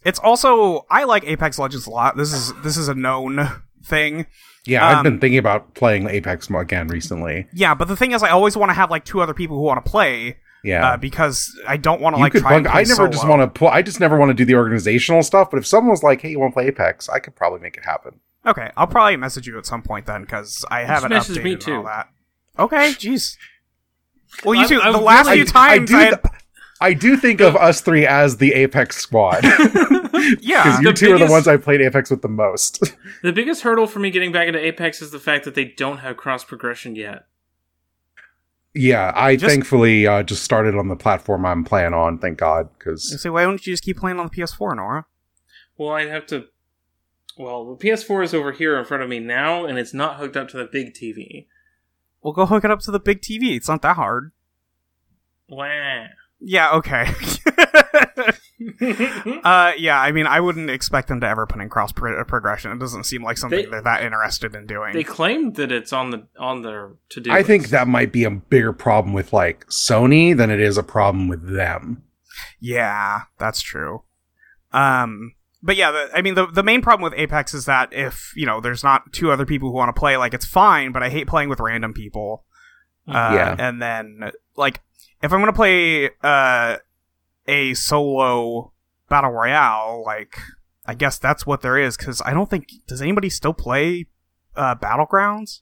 it's 0.05 0.19
also 0.19 0.87
I 0.91 1.05
like 1.05 1.25
Apex 1.25 1.59
Legends 1.59 1.87
a 1.87 1.91
lot. 1.91 2.17
This 2.17 2.33
is 2.33 2.53
this 2.63 2.77
is 2.77 2.89
a 2.89 2.95
known 2.95 3.49
thing. 3.85 4.27
Yeah, 4.67 4.87
I've 4.87 4.99
Um, 4.99 5.03
been 5.05 5.21
thinking 5.21 5.39
about 5.39 5.75
playing 5.75 6.09
Apex 6.09 6.49
more 6.49 6.63
again 6.63 6.89
recently. 6.89 7.47
Yeah, 7.53 7.75
but 7.75 7.87
the 7.89 7.97
thing 7.97 8.13
is, 8.13 8.23
I 8.23 8.31
always 8.31 8.57
want 8.57 8.71
to 8.71 8.75
have 8.75 8.91
like 8.91 9.05
two 9.05 9.21
other 9.21 9.35
people 9.35 9.57
who 9.57 9.63
want 9.63 9.85
to 9.85 9.91
play. 9.91 10.39
Yeah. 10.63 10.93
uh, 10.93 10.97
because 10.97 11.55
I 11.69 11.77
don't 11.77 12.01
want 12.01 12.17
to 12.17 12.23
like 12.23 12.33
try 12.33 12.55
and 12.55 12.65
play 12.65 12.81
I 12.81 12.85
never 12.85 13.07
just 13.09 13.29
want 13.29 13.43
to 13.43 13.49
pull. 13.49 13.69
I 13.69 13.83
just 13.83 14.01
never 14.01 14.17
want 14.17 14.31
to 14.31 14.35
do 14.35 14.47
the 14.47 14.55
organizational 14.55 15.23
stuff. 15.23 15.51
But 15.51 15.59
if 15.59 15.67
someone 15.67 15.91
was 15.91 16.03
like, 16.03 16.23
"Hey, 16.23 16.31
you 16.31 16.41
want 16.41 16.53
to 16.53 16.55
play 16.55 16.69
Apex?" 16.69 17.11
I 17.11 17.19
could 17.19 17.37
probably 17.37 17.61
make 17.61 17.77
it 17.77 17.85
happen. 17.85 18.21
Okay, 18.47 18.71
I'll 18.75 18.87
probably 18.87 19.19
message 19.19 19.47
you 19.47 19.59
at 19.59 19.67
some 19.67 19.83
point 19.83 20.07
then 20.07 20.23
because 20.23 20.65
I 20.71 20.85
haven't 20.85 21.11
message 21.11 21.37
updated 21.37 21.45
me 21.45 21.53
and 21.53 21.61
too. 21.61 21.75
all 21.77 21.83
that. 21.83 22.09
Okay, 22.59 22.93
jeez. 22.93 23.37
Well, 24.43 24.55
you 24.55 24.63
I- 24.63 24.67
two, 24.67 24.81
I 24.81 24.91
the 24.91 24.99
last 24.99 25.27
really- 25.27 25.41
few 25.41 25.45
times 25.47 25.53
I 25.53 25.75
I, 25.75 25.79
do. 25.85 25.95
had- 26.13 26.23
th- 26.23 26.35
I 26.81 26.93
do 26.93 27.17
think 27.17 27.41
of 27.41 27.55
us 27.57 27.81
three 27.81 28.07
as 28.07 28.39
the 28.39 28.53
Apex 28.53 28.97
squad 28.97 29.45
yeah, 29.45 30.63
because 30.65 30.81
you 30.81 30.89
The 30.89 30.93
two 30.95 31.13
are 31.15 31.19
the 31.19 31.27
ones 31.31 31.47
I 31.49 31.57
played 31.57 31.81
Apex 31.81 32.11
with 32.11 32.23
the 32.23 32.29
most. 32.29 32.83
The 33.23 33.33
biggest 33.33 33.63
hurdle 33.63 33.87
for 33.87 34.01
me 34.01 34.11
getting 34.11 34.33
back 34.33 34.49
into 34.49 34.59
Apex 34.59 35.01
is 35.01 35.11
the 35.11 35.19
fact 35.19 35.45
that 35.45 35.55
they 35.55 35.65
don't 35.65 35.99
have 35.99 36.17
cross 36.19 36.45
progression 36.45 36.95
yet. 36.97 37.27
yeah, 38.75 39.13
I 39.15 39.37
Just- 39.37 39.51
thankfully 39.51 40.07
uh, 40.07 40.23
just 40.23 40.43
started 40.43 40.75
on 40.75 40.89
the 40.89 40.97
platform 40.97 41.47
I'm 41.47 41.65
playing 41.65 41.95
on. 41.95 42.19
Thank 42.19 42.39
God, 42.39 42.67
You 42.67 42.71
because 42.79 43.23
say, 43.23 43.31
why 43.31 43.45
don't 43.45 43.65
you 43.67 43.73
just 43.73 43.83
keep 43.85 43.97
playing 43.97 44.19
on 44.19 44.27
the 44.27 44.43
PS4, 44.43 44.77
Nora? 44.77 45.07
Well, 45.79 45.91
I'd 45.91 46.09
have 46.09 46.27
to. 46.27 46.47
Well, 47.39 47.75
the 47.75 47.85
PS4 47.85 48.25
is 48.25 48.35
over 48.35 48.53
here 48.53 48.79
in 48.79 48.85
front 48.85 49.03
of 49.03 49.09
me 49.09 49.19
now, 49.21 49.65
and 49.65 49.79
it's 49.79 49.95
not 49.95 50.17
hooked 50.19 50.37
up 50.37 50.49
to 50.51 50.57
the 50.57 50.67
big 50.71 50.93
TV. 50.95 51.47
Well, 52.23 52.33
go 52.33 52.47
hook 52.47 52.65
it 52.65 52.71
up 52.71 52.81
to 52.81 52.91
the 52.91 53.01
big 53.01 53.23
TV. 53.23 53.57
It's 53.57 53.69
not 53.69 53.83
that 53.83 53.97
hard. 53.97 54.33
Wah. 55.49 56.05
Yeah, 56.41 56.73
okay. 56.73 57.07
uh, 59.45 59.73
yeah, 59.79 60.01
I 60.01 60.13
mean, 60.13 60.27
I 60.27 60.41
wouldn't 60.41 60.71
expect 60.71 61.09
them 61.09 61.21
to 61.21 61.27
ever 61.29 61.47
put 61.47 61.61
in 61.61 61.69
cross 61.69 61.93
pro- 61.93 62.25
progression. 62.25 62.73
It 62.73 62.79
doesn't 62.79 63.05
seem 63.05 63.23
like 63.23 63.39
something 63.39 63.59
They- 63.65 63.67
they're 63.71 63.83
that 63.83 64.03
interested 64.03 64.55
in 64.55 64.67
doing. 64.67 64.93
they 64.93 65.05
claimed 65.05 65.57
that 65.57 65.73
it's 65.73 65.93
on 65.93 66.11
the 66.11 66.27
on 66.39 66.63
their 66.63 66.93
to 67.11 67.21
do. 67.21 67.31
I 67.33 67.43
think 67.43 67.69
that 67.69 67.89
might 67.89 68.13
be 68.13 68.25
a 68.25 68.31
bigger 68.31 68.73
problem 68.73 69.13
with 69.15 69.33
like 69.33 69.67
Sony 69.67 70.37
than 70.37 70.51
it 70.51 70.61
is 70.61 70.77
a 70.79 70.83
problem 70.83 71.29
with 71.29 71.55
them. 71.55 72.03
Yeah, 72.61 73.23
that's 73.39 73.61
true. 73.63 74.03
Um, 74.73 75.35
but 75.63 75.77
yeah, 75.77 75.91
the, 75.93 76.11
I 76.15 76.23
mean, 76.23 76.35
the 76.35 76.47
the 76.47 76.63
main 76.63 76.83
problem 76.83 77.09
with 77.09 77.19
Apex 77.19 77.55
is 77.55 77.65
that 77.67 77.93
if 77.93 78.33
you 78.37 78.47
know 78.47 78.61
there's 78.61 78.83
not 78.85 79.13
two 79.13 79.31
other 79.31 79.47
people 79.47 79.71
who 79.71 79.75
want 79.77 79.95
to 79.95 79.99
play, 79.99 80.17
like 80.17 80.35
it's 80.35 80.47
fine. 80.47 80.93
But 80.93 81.03
I 81.03 81.09
hate 81.11 81.27
playing 81.27 81.49
with 81.49 81.61
random 81.61 81.93
people. 81.95 82.45
Uh, 83.07 83.33
Yeah. 83.35 83.57
and 83.59 83.83
then 83.83 84.31
like 84.57 84.81
if 85.25 85.33
I'm 85.33 85.41
gonna 85.41 85.53
play 85.53 86.11
uh 86.23 86.77
a 87.49 87.75
solo 87.75 88.73
battle 89.09 89.31
royale, 89.31 90.03
like 90.05 90.37
I 90.87 90.95
guess 90.95 91.19
that's 91.19 91.47
what 91.47 91.63
there 91.63 91.79
is. 91.79 91.97
Because 91.97 92.21
I 92.25 92.33
don't 92.35 92.49
think 92.51 92.69
does 92.87 93.01
anybody 93.03 93.31
still 93.31 93.55
play 93.55 94.07
uh 94.57 94.75
battlegrounds? 94.77 95.61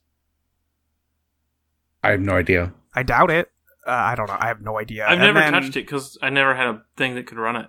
I 2.02 2.10
have 2.10 2.20
no 2.20 2.34
idea. 2.36 2.72
I 2.94 3.02
doubt 3.02 3.30
it. 3.30 3.50
Uh, 3.86 3.90
I 3.90 4.14
don't 4.14 4.26
know. 4.28 4.36
I 4.38 4.46
have 4.48 4.60
no 4.60 4.78
idea. 4.78 5.06
I've 5.06 5.12
And 5.12 5.20
never 5.20 5.38
then- 5.40 5.52
touched 5.52 5.76
it 5.76 5.86
because 5.86 6.18
I 6.22 6.30
never 6.30 6.54
had 6.54 6.66
a 6.68 6.82
thing 6.96 7.14
that 7.14 7.26
could 7.26 7.38
run 7.38 7.56
it. 7.56 7.68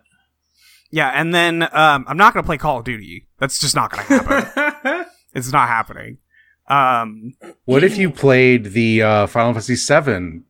Yeah, 0.92 1.10
and 1.10 1.34
then 1.34 1.64
um, 1.64 2.06
I'm 2.08 2.18
not 2.18 2.34
gonna 2.34 2.46
play 2.46 2.58
Call 2.58 2.80
of 2.80 2.86
Duty. 2.86 3.28
That's 3.40 3.60
just 3.60 3.76
not 3.76 3.92
gonna 3.92 4.04
happen. 4.04 5.06
it's 5.34 5.52
not 5.52 5.68
happening. 5.68 6.20
Um, 6.68 7.34
What 7.66 7.84
if 7.84 7.98
you 7.98 8.10
played 8.12 8.66
the 8.74 9.02
uh, 9.02 9.28
Final 9.28 9.54
Fantasy 9.54 9.76
VII 9.76 10.42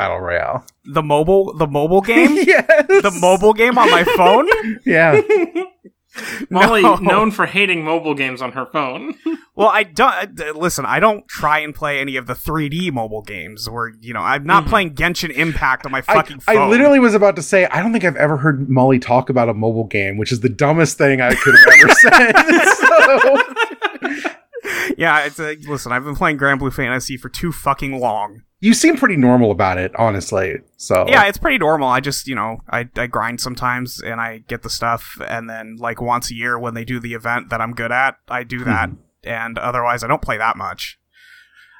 Battle 0.00 0.18
Royale? 0.20 0.64
the 0.84 1.02
mobile, 1.02 1.54
the 1.56 1.66
mobile 1.66 2.00
game, 2.00 2.32
yes, 2.34 2.66
the 2.88 3.16
mobile 3.20 3.52
game 3.52 3.78
on 3.78 3.90
my 3.90 4.04
phone. 4.04 4.48
Yeah, 4.86 5.20
Molly, 6.50 6.82
No. 6.82 6.96
known 6.96 7.30
for 7.30 7.46
hating 7.46 7.84
mobile 7.84 8.14
games 8.14 8.42
on 8.42 8.50
her 8.52 8.66
phone. 8.66 9.14
Well, 9.54 9.68
I 9.68 9.84
don't 9.84 10.40
uh, 10.40 10.52
listen. 10.56 10.84
I 10.84 10.98
don't 10.98 11.28
try 11.28 11.60
and 11.60 11.72
play 11.72 12.00
any 12.00 12.16
of 12.16 12.26
the 12.26 12.32
3D 12.34 12.90
mobile 12.92 13.22
games 13.22 13.68
where 13.70 13.92
you 14.00 14.12
know 14.12 14.20
I'm 14.20 14.44
not 14.44 14.64
Mhm. 14.64 14.68
playing 14.68 14.94
Genshin 14.94 15.30
Impact 15.30 15.86
on 15.86 15.92
my 15.92 15.98
I, 16.08 16.14
fucking 16.14 16.40
phone. 16.40 16.56
I 16.56 16.66
literally 16.66 16.98
was 16.98 17.14
about 17.14 17.36
to 17.36 17.42
say 17.42 17.66
I 17.66 17.80
don't 17.80 17.92
think 17.92 18.04
I've 18.04 18.16
ever 18.16 18.38
heard 18.38 18.68
Molly 18.68 18.98
talk 18.98 19.30
about 19.30 19.48
a 19.48 19.54
mobile 19.54 19.86
game, 19.86 20.16
which 20.18 20.32
is 20.32 20.40
the 20.40 20.48
dumbest 20.48 20.98
thing 20.98 21.20
I 21.20 21.34
could 21.34 21.54
have 21.54 21.74
ever 21.80 21.94
said. 21.94 22.32
so, 22.74 23.42
yeah. 24.96 25.24
It's 25.26 25.38
a, 25.38 25.56
listen. 25.68 25.92
I've 25.92 26.04
been 26.04 26.16
playing 26.16 26.38
Granblue 26.38 26.72
Fantasy 26.72 27.16
for 27.16 27.28
too 27.28 27.52
fucking 27.52 27.98
long. 28.00 28.42
You 28.60 28.74
seem 28.74 28.96
pretty 28.96 29.16
normal 29.16 29.50
about 29.50 29.78
it, 29.78 29.92
honestly. 29.96 30.58
So 30.76 31.06
Yeah, 31.08 31.24
it's 31.24 31.38
pretty 31.38 31.58
normal. 31.58 31.88
I 31.88 32.00
just, 32.00 32.26
you 32.26 32.34
know, 32.34 32.60
I, 32.68 32.88
I 32.94 33.06
grind 33.06 33.40
sometimes 33.40 34.00
and 34.00 34.20
I 34.20 34.38
get 34.46 34.62
the 34.62 34.70
stuff, 34.70 35.18
and 35.26 35.48
then 35.48 35.76
like 35.78 36.00
once 36.00 36.30
a 36.30 36.34
year 36.34 36.58
when 36.58 36.74
they 36.74 36.84
do 36.84 37.00
the 37.00 37.14
event 37.14 37.48
that 37.48 37.60
I'm 37.60 37.72
good 37.72 37.90
at, 37.90 38.16
I 38.28 38.44
do 38.44 38.62
that. 38.64 38.90
Hmm. 38.90 38.96
And 39.24 39.58
otherwise, 39.58 40.04
I 40.04 40.06
don't 40.06 40.22
play 40.22 40.38
that 40.38 40.56
much. 40.56 40.98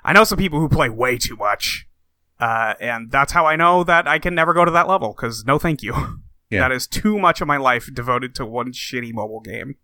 I 0.05 0.13
know 0.13 0.25
some 0.25 0.39
people 0.39 0.61
who 0.61 0.69
play 0.69 0.89
way 0.89 1.19
too 1.19 1.37
much, 1.37 1.87
uh, 2.39 2.75
and 2.81 3.11
that's 3.11 3.33
how 3.33 3.47
I 3.47 3.57
know 3.57 3.85
that 3.85 4.09
I 4.09 4.19
can 4.19 4.35
never 4.35 4.55
go 4.55 4.65
to 4.65 4.71
that 4.71 4.89
level. 4.89 5.15
Because 5.15 5.45
no, 5.45 5.59
thank 5.59 5.83
you. 5.83 6.19
Yeah. 6.51 6.63
That 6.63 6.73
is 6.73 6.89
too 6.89 7.17
much 7.17 7.41
of 7.41 7.47
my 7.47 7.59
life 7.59 7.89
devoted 7.95 8.35
to 8.35 8.45
one 8.45 8.73
shitty 8.73 9.15
mobile 9.15 9.39
game 9.39 9.77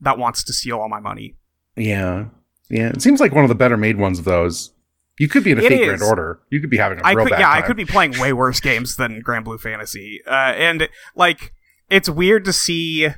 that 0.00 0.18
wants 0.18 0.44
to 0.44 0.52
steal 0.52 0.78
all 0.78 0.88
my 0.90 1.00
money. 1.00 1.36
yeah, 1.76 2.26
yeah. 2.68 2.90
It 2.90 3.00
seems 3.00 3.20
like 3.20 3.32
one 3.32 3.42
of 3.42 3.48
the 3.48 3.54
better 3.54 3.78
made 3.78 3.96
ones 3.96 4.18
of 4.18 4.26
those. 4.26 4.72
You 5.18 5.28
could 5.28 5.44
be 5.44 5.52
in 5.52 5.58
a 5.58 5.62
It 5.62 5.68
Fate 5.68 5.80
is. 5.80 5.86
Grand 5.86 6.02
Order. 6.02 6.40
You 6.50 6.60
could 6.60 6.70
be 6.70 6.76
having 6.76 6.98
a 6.98 7.02
I 7.02 7.12
real 7.12 7.24
could, 7.24 7.30
bad 7.30 7.40
yeah, 7.40 7.50
I 7.50 7.62
could 7.62 7.76
be 7.76 7.86
playing 7.86 8.18
way 8.18 8.32
worse 8.32 8.60
games 8.60 8.96
than 8.96 9.22
Granblue 9.22 9.60
Fantasy. 9.60 10.20
Uh, 10.26 10.30
and 10.30 10.88
like, 11.14 11.54
it's 11.88 12.08
weird 12.08 12.44
to 12.44 12.52
see 12.52 13.08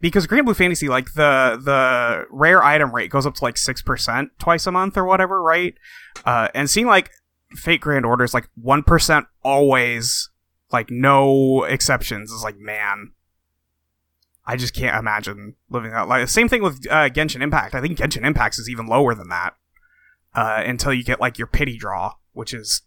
because 0.00 0.26
Granblue 0.26 0.54
Fantasy, 0.54 0.88
like 0.88 1.14
the 1.14 1.60
the 1.62 2.26
rare 2.30 2.62
item 2.62 2.94
rate 2.94 3.10
goes 3.10 3.26
up 3.26 3.34
to 3.34 3.44
like 3.44 3.56
six 3.56 3.82
percent 3.82 4.30
twice 4.38 4.66
a 4.66 4.72
month 4.72 4.96
or 4.96 5.04
whatever, 5.04 5.42
right? 5.42 5.74
Uh, 6.24 6.48
and 6.54 6.70
seeing 6.70 6.86
like 6.86 7.10
Fate 7.54 7.80
Grand 7.80 8.06
Orders 8.06 8.34
like 8.34 8.48
one 8.54 8.82
percent 8.82 9.26
always, 9.42 10.30
like 10.70 10.90
no 10.90 11.64
exceptions, 11.64 12.30
is 12.30 12.44
like 12.44 12.58
man. 12.58 13.12
I 14.46 14.56
just 14.56 14.74
can't 14.74 14.96
imagine 14.96 15.56
living 15.68 15.90
that 15.90 16.08
life. 16.08 16.30
Same 16.30 16.48
thing 16.48 16.62
with 16.62 16.86
uh, 16.88 17.10
Genshin 17.10 17.42
Impact. 17.42 17.74
I 17.74 17.82
think 17.82 17.98
Genshin 17.98 18.24
Impact 18.24 18.58
is 18.58 18.70
even 18.70 18.86
lower 18.86 19.14
than 19.14 19.28
that. 19.28 19.54
Uh, 20.38 20.62
until 20.64 20.94
you 20.94 21.02
get 21.02 21.20
like 21.20 21.36
your 21.36 21.48
pity 21.48 21.76
draw, 21.76 22.12
which 22.32 22.54
is 22.54 22.82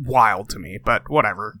wild 0.00 0.48
to 0.48 0.58
me, 0.58 0.78
but 0.82 1.10
whatever. 1.10 1.58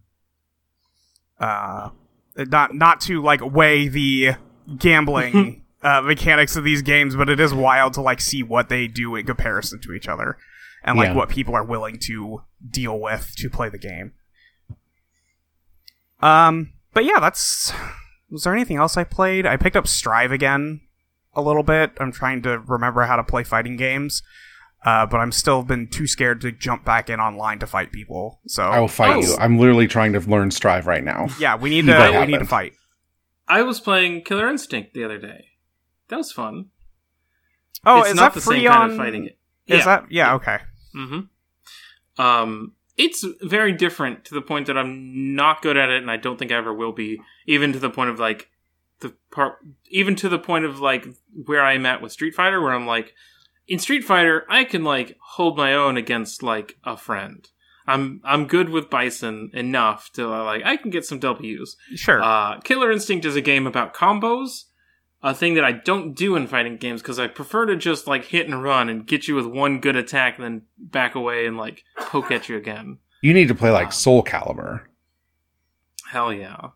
Uh, 1.38 1.90
not 2.36 2.74
not 2.74 3.00
to 3.02 3.20
like 3.22 3.40
weigh 3.44 3.86
the 3.88 4.36
gambling 4.78 5.62
uh, 5.82 6.00
mechanics 6.00 6.56
of 6.56 6.64
these 6.64 6.80
games, 6.80 7.14
but 7.14 7.28
it 7.28 7.38
is 7.38 7.52
wild 7.52 7.92
to 7.92 8.00
like 8.00 8.22
see 8.22 8.42
what 8.42 8.70
they 8.70 8.86
do 8.86 9.14
in 9.16 9.26
comparison 9.26 9.78
to 9.82 9.92
each 9.92 10.08
other, 10.08 10.38
and 10.82 10.96
like 10.96 11.08
Yeah. 11.08 11.14
what 11.14 11.28
people 11.28 11.54
are 11.54 11.64
willing 11.64 11.98
to 12.04 12.42
deal 12.70 12.98
with 12.98 13.34
to 13.36 13.50
play 13.50 13.68
the 13.68 13.76
game. 13.78 14.12
Um, 16.20 16.72
but 16.94 17.04
yeah, 17.04 17.20
that's. 17.20 17.70
Was 18.30 18.44
there 18.44 18.54
anything 18.54 18.78
else 18.78 18.96
I 18.96 19.04
played? 19.04 19.44
I 19.46 19.56
picked 19.58 19.76
up 19.76 19.86
Strive 19.86 20.32
again 20.32 20.80
a 21.34 21.42
little 21.42 21.62
bit. 21.62 21.92
I'm 21.98 22.12
trying 22.12 22.40
to 22.42 22.58
remember 22.60 23.02
how 23.02 23.16
to 23.16 23.22
play 23.22 23.44
fighting 23.44 23.76
games. 23.76 24.22
Uh, 24.84 25.06
but 25.06 25.16
I'm 25.18 25.32
still 25.32 25.62
been 25.62 25.86
too 25.88 26.06
scared 26.06 26.42
to 26.42 26.52
jump 26.52 26.84
back 26.84 27.08
in 27.08 27.18
online 27.18 27.58
to 27.60 27.66
fight 27.66 27.90
people. 27.90 28.40
So 28.46 28.64
I 28.64 28.78
will 28.80 28.88
fight 28.88 29.16
Oh. 29.16 29.20
you. 29.20 29.36
I'm 29.38 29.58
literally 29.58 29.86
trying 29.88 30.12
to 30.12 30.20
learn 30.20 30.50
Strive 30.50 30.86
right 30.86 31.02
now. 31.02 31.28
yeah, 31.38 31.56
we 31.56 31.70
need 31.70 31.82
to 31.86 31.92
that 31.92 32.20
we 32.20 32.32
need 32.32 32.38
to 32.38 32.44
fight. 32.44 32.74
I 33.48 33.62
was 33.62 33.80
playing 33.80 34.22
Killer 34.24 34.48
Instinct 34.48 34.92
the 34.94 35.04
other 35.04 35.18
day. 35.18 35.46
That 36.08 36.16
was 36.16 36.32
fun. 36.32 36.66
Oh, 37.86 38.00
it's 38.00 38.10
is 38.10 38.14
not 38.16 38.34
that 38.34 38.40
the 38.40 38.44
free 38.44 38.60
same 38.62 38.68
kind 38.72 38.90
of 38.92 38.96
fighting. 38.98 39.30
Is 39.66 39.84
that 39.84 40.04
yeah? 40.10 40.34
Okay. 40.34 40.58
Mm-hmm. 40.94 42.22
Um, 42.22 42.72
it's 42.96 43.24
very 43.42 43.72
different 43.72 44.24
to 44.26 44.34
the 44.34 44.40
point 44.42 44.66
that 44.66 44.78
I'm 44.78 45.34
not 45.34 45.62
good 45.62 45.76
at 45.76 45.88
it, 45.88 46.00
and 46.02 46.10
I 46.10 46.16
don't 46.16 46.38
think 46.38 46.52
I 46.52 46.56
ever 46.56 46.72
will 46.72 46.92
be. 46.92 47.20
Even 47.46 47.72
to 47.72 47.78
the 47.78 47.90
point 47.90 48.10
of 48.10 48.18
like 48.18 48.48
the 49.00 49.14
part, 49.30 49.56
even 49.90 50.14
to 50.16 50.28
the 50.28 50.38
point 50.38 50.64
of 50.64 50.80
like 50.80 51.06
where 51.46 51.62
I'm 51.62 51.84
at 51.86 52.00
with 52.02 52.12
Street 52.12 52.34
Fighter, 52.34 52.60
where 52.60 52.72
I'm 52.72 52.86
like, 52.86 53.14
in 53.66 53.78
Street 53.78 54.04
Fighter, 54.04 54.44
I 54.48 54.64
can 54.64 54.84
like 54.84 55.16
hold 55.20 55.56
my 55.56 55.74
own 55.74 55.96
against 55.96 56.42
like 56.42 56.76
a 56.84 56.96
friend. 56.96 57.48
I'm 57.86 58.20
I'm 58.24 58.46
good 58.46 58.70
with 58.70 58.90
Bison 58.90 59.50
enough 59.52 60.10
to 60.14 60.32
uh, 60.32 60.44
like 60.44 60.62
I 60.64 60.76
can 60.76 60.90
get 60.90 61.04
some 61.04 61.18
W's. 61.18 61.76
Sure. 61.94 62.22
Uh, 62.22 62.60
Killer 62.60 62.90
Instinct 62.90 63.24
is 63.26 63.36
a 63.36 63.42
game 63.42 63.66
about 63.66 63.94
combos, 63.94 64.64
a 65.22 65.34
thing 65.34 65.54
that 65.54 65.64
I 65.64 65.72
don't 65.72 66.14
do 66.14 66.34
in 66.36 66.46
fighting 66.46 66.78
games 66.78 67.02
because 67.02 67.18
I 67.18 67.26
prefer 67.26 67.66
to 67.66 67.76
just 67.76 68.06
like 68.06 68.24
hit 68.24 68.46
and 68.46 68.62
run 68.62 68.88
and 68.88 69.06
get 69.06 69.28
you 69.28 69.34
with 69.34 69.46
one 69.46 69.80
good 69.80 69.96
attack, 69.96 70.38
and 70.38 70.44
then 70.44 70.62
back 70.78 71.14
away 71.14 71.46
and 71.46 71.58
like 71.58 71.84
poke 71.98 72.30
at 72.30 72.48
you 72.48 72.56
again. 72.56 72.98
You 73.22 73.34
need 73.34 73.48
to 73.48 73.54
play 73.54 73.70
like 73.70 73.92
Soul 73.92 74.22
Calibur. 74.22 74.82
Hell 76.10 76.32
yeah. 76.32 76.70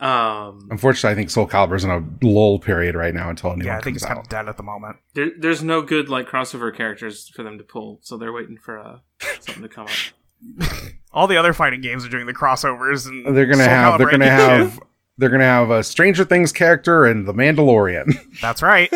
Um, 0.00 0.68
Unfortunately, 0.70 1.10
I 1.10 1.14
think 1.14 1.30
Soul 1.30 1.46
Calibur's 1.46 1.84
in 1.84 1.90
a 1.90 2.04
lull 2.22 2.58
period 2.58 2.94
right 2.94 3.14
now 3.14 3.30
until 3.30 3.52
a 3.52 3.56
new 3.56 3.64
yeah, 3.64 3.72
one 3.72 3.80
I 3.80 3.82
think 3.82 3.94
comes 3.94 4.02
it's 4.02 4.06
kind 4.06 4.18
of 4.20 4.28
dead 4.28 4.48
at 4.48 4.56
the 4.56 4.62
moment. 4.62 4.96
there, 5.14 5.30
there's 5.38 5.62
no 5.62 5.80
good 5.82 6.08
like 6.08 6.28
crossover 6.28 6.74
characters 6.74 7.28
for 7.34 7.42
them 7.42 7.56
to 7.58 7.64
pull, 7.64 8.00
so 8.02 8.16
they're 8.18 8.32
waiting 8.32 8.58
for 8.58 8.78
uh, 8.78 8.98
something 9.40 9.62
to 9.62 9.68
come 9.68 9.86
up. 9.86 10.70
All 11.12 11.26
the 11.26 11.38
other 11.38 11.52
fighting 11.54 11.80
games 11.80 12.04
are 12.04 12.10
doing 12.10 12.26
the 12.26 12.34
crossovers, 12.34 13.06
and 13.06 13.34
They're 13.36 13.46
gonna 13.46 13.64
Soul 13.64 13.68
have. 13.72 13.98
They're 13.98 14.10
gonna 14.10 14.28
have. 14.30 14.80
They're 15.18 15.30
gonna 15.30 15.44
have 15.44 15.70
a 15.70 15.82
Stranger 15.82 16.26
Things 16.26 16.52
character 16.52 17.06
and 17.06 17.26
the 17.26 17.32
Mandalorian. 17.32 18.12
That's 18.42 18.60
right. 18.60 18.92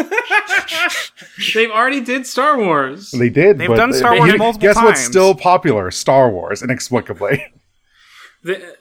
They've 1.54 1.70
already 1.70 2.00
did 2.02 2.26
Star 2.26 2.58
Wars. 2.58 3.10
they 3.10 3.30
did. 3.30 3.56
They've 3.56 3.68
but 3.68 3.76
done 3.76 3.94
Star 3.94 4.12
they- 4.12 4.18
Wars 4.18 4.30
guess 4.32 4.38
multiple 4.38 4.68
Guess 4.68 4.76
what's 4.76 5.00
still 5.00 5.34
popular? 5.34 5.90
Star 5.90 6.30
Wars, 6.30 6.62
inexplicably. 6.62 7.42
The, 8.42 8.76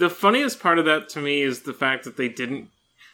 the 0.00 0.10
funniest 0.10 0.58
part 0.60 0.78
of 0.78 0.84
that 0.86 1.08
to 1.10 1.20
me 1.20 1.42
is 1.42 1.62
the 1.62 1.72
fact 1.72 2.04
that 2.04 2.16
they 2.16 2.28
didn't. 2.28 2.68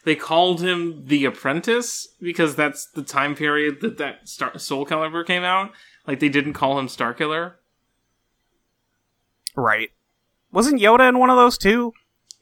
They 0.05 0.14
called 0.14 0.61
him 0.62 1.03
the 1.07 1.24
Apprentice 1.24 2.07
because 2.20 2.55
that's 2.55 2.87
the 2.87 3.03
time 3.03 3.34
period 3.34 3.80
that 3.80 3.99
that 3.99 4.28
Star, 4.28 4.57
Soul 4.59 4.87
Calibur 4.87 5.26
came 5.26 5.43
out. 5.43 5.72
Like 6.07 6.20
they 6.20 6.28
didn't 6.28 6.53
call 6.55 6.78
him 6.78 6.87
Starkiller. 6.87 7.55
right. 9.57 9.91
Wasn't 10.53 10.80
Yoda 10.80 11.09
in 11.09 11.18
one 11.18 11.28
of 11.30 11.37
those 11.37 11.59
too? 11.59 11.93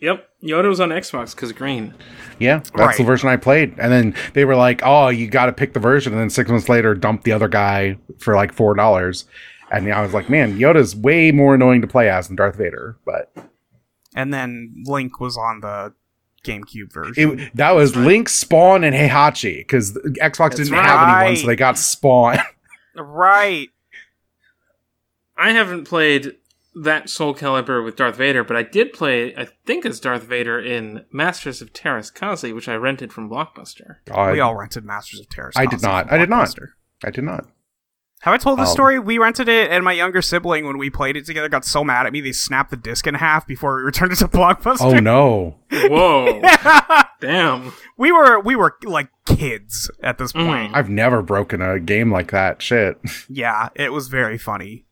Yep, 0.00 0.28
Yoda 0.42 0.68
was 0.68 0.80
on 0.80 0.90
Xbox 0.90 1.34
because 1.34 1.52
green. 1.52 1.94
Yeah, 2.38 2.58
that's 2.58 2.70
Right. 2.74 2.96
the 2.98 3.04
version 3.04 3.28
I 3.28 3.36
played. 3.36 3.74
And 3.78 3.90
then 3.90 4.14
they 4.34 4.44
were 4.44 4.56
like, 4.56 4.82
"Oh, 4.84 5.08
you 5.08 5.28
got 5.28 5.46
to 5.46 5.52
pick 5.52 5.72
the 5.72 5.80
version." 5.80 6.12
And 6.12 6.20
then 6.20 6.30
six 6.30 6.50
months 6.50 6.68
later, 6.68 6.94
dump 6.94 7.22
the 7.24 7.32
other 7.32 7.48
guy 7.48 7.96
for 8.18 8.34
like 8.36 8.52
four 8.52 8.74
dollars. 8.74 9.24
And 9.70 9.90
I 9.92 10.02
was 10.02 10.12
like, 10.12 10.28
"Man, 10.28 10.58
Yoda's 10.58 10.94
way 10.94 11.32
more 11.32 11.54
annoying 11.54 11.80
to 11.80 11.86
play 11.86 12.08
as 12.10 12.26
than 12.26 12.36
Darth 12.36 12.56
Vader." 12.56 12.96
But 13.06 13.32
And 14.14 14.32
then 14.32 14.84
Link 14.86 15.20
was 15.20 15.36
on 15.36 15.60
the 15.60 15.94
GameCube 16.44 16.92
version. 16.92 17.40
it, 17.40 17.56
that 17.56 17.72
was 17.72 17.96
Link, 17.96 18.28
Spawn, 18.28 18.84
and 18.84 18.94
Heihachi 18.94 19.58
because 19.58 19.92
Xbox 19.92 20.50
That's 20.50 20.56
didn't 20.56 20.74
have 20.74 21.08
anyone, 21.08 21.32
right. 21.32 21.38
so 21.38 21.46
they 21.46 21.56
got 21.56 21.78
Spawn. 21.78 22.38
right. 22.96 23.68
I 25.36 25.50
haven't 25.50 25.86
played 25.86 26.36
that 26.74 27.08
Soul 27.08 27.34
Calibur 27.34 27.84
with 27.84 27.96
Darth 27.96 28.16
Vader, 28.16 28.44
but 28.44 28.56
I 28.56 28.62
did 28.62 28.92
play, 28.92 29.34
I 29.36 29.48
think, 29.64 29.86
as 29.86 30.00
Darth 30.00 30.24
Vader 30.24 30.60
in 30.60 31.04
Masters 31.12 31.62
of 31.62 31.72
Teräs 31.72 32.12
Käsi, 32.12 32.54
which 32.54 32.68
I 32.68 32.74
rented 32.74 33.12
from 33.12 33.30
Blockbuster. 33.30 33.96
God, 34.04 34.32
we 34.32 34.40
all 34.40 34.56
rented 34.56 34.84
Masters 34.84 35.20
of 35.20 35.28
Terror. 35.28 35.52
I 35.56 35.66
did 35.66 35.82
not. 35.82 36.12
I 36.12 36.18
did 36.18 36.30
not. 36.30 36.54
I 37.04 37.10
did 37.10 37.24
not. 37.24 37.46
Have 38.22 38.32
I 38.32 38.38
told 38.38 38.58
this 38.58 38.70
Oh. 38.70 38.72
story? 38.72 38.98
We 38.98 39.18
rented 39.18 39.48
it, 39.50 39.70
and 39.70 39.84
my 39.84 39.92
younger 39.92 40.22
sibling, 40.22 40.66
when 40.66 40.78
we 40.78 40.88
played 40.88 41.14
it 41.16 41.26
together, 41.26 41.48
got 41.50 41.64
so 41.66 41.84
mad 41.84 42.06
at 42.06 42.12
me 42.12 42.22
they 42.22 42.32
snapped 42.32 42.70
the 42.70 42.76
disc 42.76 43.06
in 43.06 43.14
half 43.16 43.46
before 43.46 43.76
we 43.76 43.82
returned 43.84 44.12
it 44.12 44.16
to 44.16 44.28
Blockbuster. 44.28 44.80
Oh 44.96 44.98
no! 44.98 45.56
Whoa. 45.72 46.40
Damn. 47.20 47.72
we 47.98 48.12
were 48.12 48.40
we 48.40 48.56
were 48.56 48.76
like 48.84 49.08
kids 49.26 49.90
at 50.02 50.16
this 50.18 50.32
Mhm. 50.32 50.46
point. 50.46 50.74
I've 50.76 50.88
never 50.88 51.20
broken 51.22 51.60
a 51.60 51.78
game 51.78 52.10
like 52.10 52.30
that. 52.30 52.62
Shit. 52.62 52.98
Yeah, 53.28 53.68
it 53.74 53.92
was 53.92 54.08
very 54.08 54.38
funny. 54.38 54.86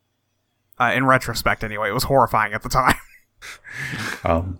Uh, 0.78 0.92
in 0.94 1.06
retrospect, 1.06 1.62
anyway, 1.64 1.88
it 1.90 1.92
was 1.94 2.04
horrifying 2.04 2.52
at 2.52 2.62
the 2.62 2.68
time. 2.68 2.96
Um, 4.24 4.58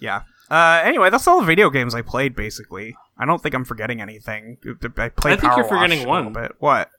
yeah. 0.00 0.22
Uh, 0.50 0.80
anyway, 0.84 1.10
that's 1.10 1.26
all 1.26 1.40
the 1.40 1.46
video 1.46 1.70
games 1.70 1.94
I 1.94 2.02
played. 2.02 2.34
Basically, 2.36 2.94
I 3.18 3.24
don't 3.24 3.42
think 3.42 3.54
I'm 3.54 3.64
forgetting 3.64 4.00
anything. 4.00 4.58
I 4.64 5.08
played. 5.08 5.38
I 5.38 5.40
think 5.40 5.42
you're 5.56 5.64
Power 5.64 5.80
forgetting 5.80 6.00
Wash 6.00 6.06
one. 6.08 6.26
little 6.26 6.42
bit. 6.42 6.52
What? 6.58 6.90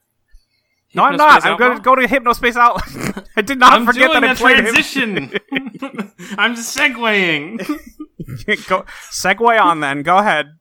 No, 0.96 1.04
I'm 1.04 1.16
not. 1.16 1.46
I'm 1.46 1.58
going 1.58 1.78
to 1.78 1.82
go 1.82 1.96
to 1.96 2.08
Hypnospace 2.08 2.56
Outlaw. 2.56 3.24
I 3.36 3.42
did 3.42 3.60
not 3.60 3.74
I'm 3.74 3.86
forget 3.86 4.12
doing 4.12 4.22
that 4.22 4.30
I 4.30 4.34
a 4.34 4.36
played 4.36 4.58
transition. 4.58 5.32
I'm 6.38 6.56
just 6.56 6.78
segueing. 6.78 7.60
Hyp- 8.48 8.68
go 8.68 8.86
segue 9.12 9.60
on 9.60 9.80
then. 9.80 10.04
Go 10.04 10.18
ahead. 10.18 10.58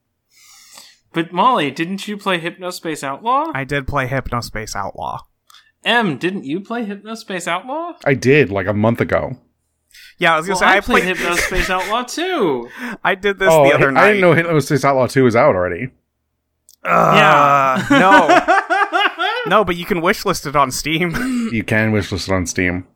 But 1.13 1.31
Molly, 1.31 1.69
didn't 1.69 2.07
you 2.07 2.17
play 2.17 2.39
Hypnospace 2.39 3.03
Outlaw? 3.03 3.51
I 3.53 3.63
did 3.63 3.87
play 3.87 4.07
Hypnospace 4.07 4.75
Outlaw. 4.75 5.19
M, 5.85 6.17
didn't 6.17 6.45
you 6.45 6.59
play 6.61 6.85
Hypnospace 6.85 7.47
Outlaw? 7.47 7.93
I 8.03 8.15
did 8.15 8.49
like 8.49 8.67
a 8.67 8.73
month 8.73 8.99
ago. 9.01 9.37
Yeah, 10.17 10.33
I 10.33 10.37
was 10.37 10.47
gonna 10.47 10.55
Well, 10.55 10.59
say 10.61 10.65
I, 10.65 10.77
I 10.77 10.79
played 10.79 11.03
played. 11.03 11.17
Hypnospace 11.17 11.69
Outlaw 11.69 12.03
too. 12.03 12.69
I 13.03 13.13
did 13.15 13.37
this 13.37 13.49
oh, 13.51 13.65
the 13.65 13.73
other 13.75 13.89
I 13.89 13.91
night. 13.91 14.01
I 14.03 14.07
didn't 14.07 14.21
know 14.21 14.33
Hypnosis 14.33 14.83
Outlaw 14.83 15.05
Two 15.07 15.25
was 15.25 15.35
out 15.35 15.55
already. 15.55 15.89
Uh, 16.83 17.81
no, 17.91 18.27
no, 19.47 19.63
but 19.63 19.75
you 19.75 19.85
can 19.85 19.99
wishlist 20.01 20.45
it 20.47 20.55
on 20.55 20.71
Steam. 20.71 21.13
You 21.53 21.63
can 21.63 21.91
wishlist 21.93 22.27
it 22.29 22.33
on 22.33 22.45
Steam. 22.47 22.87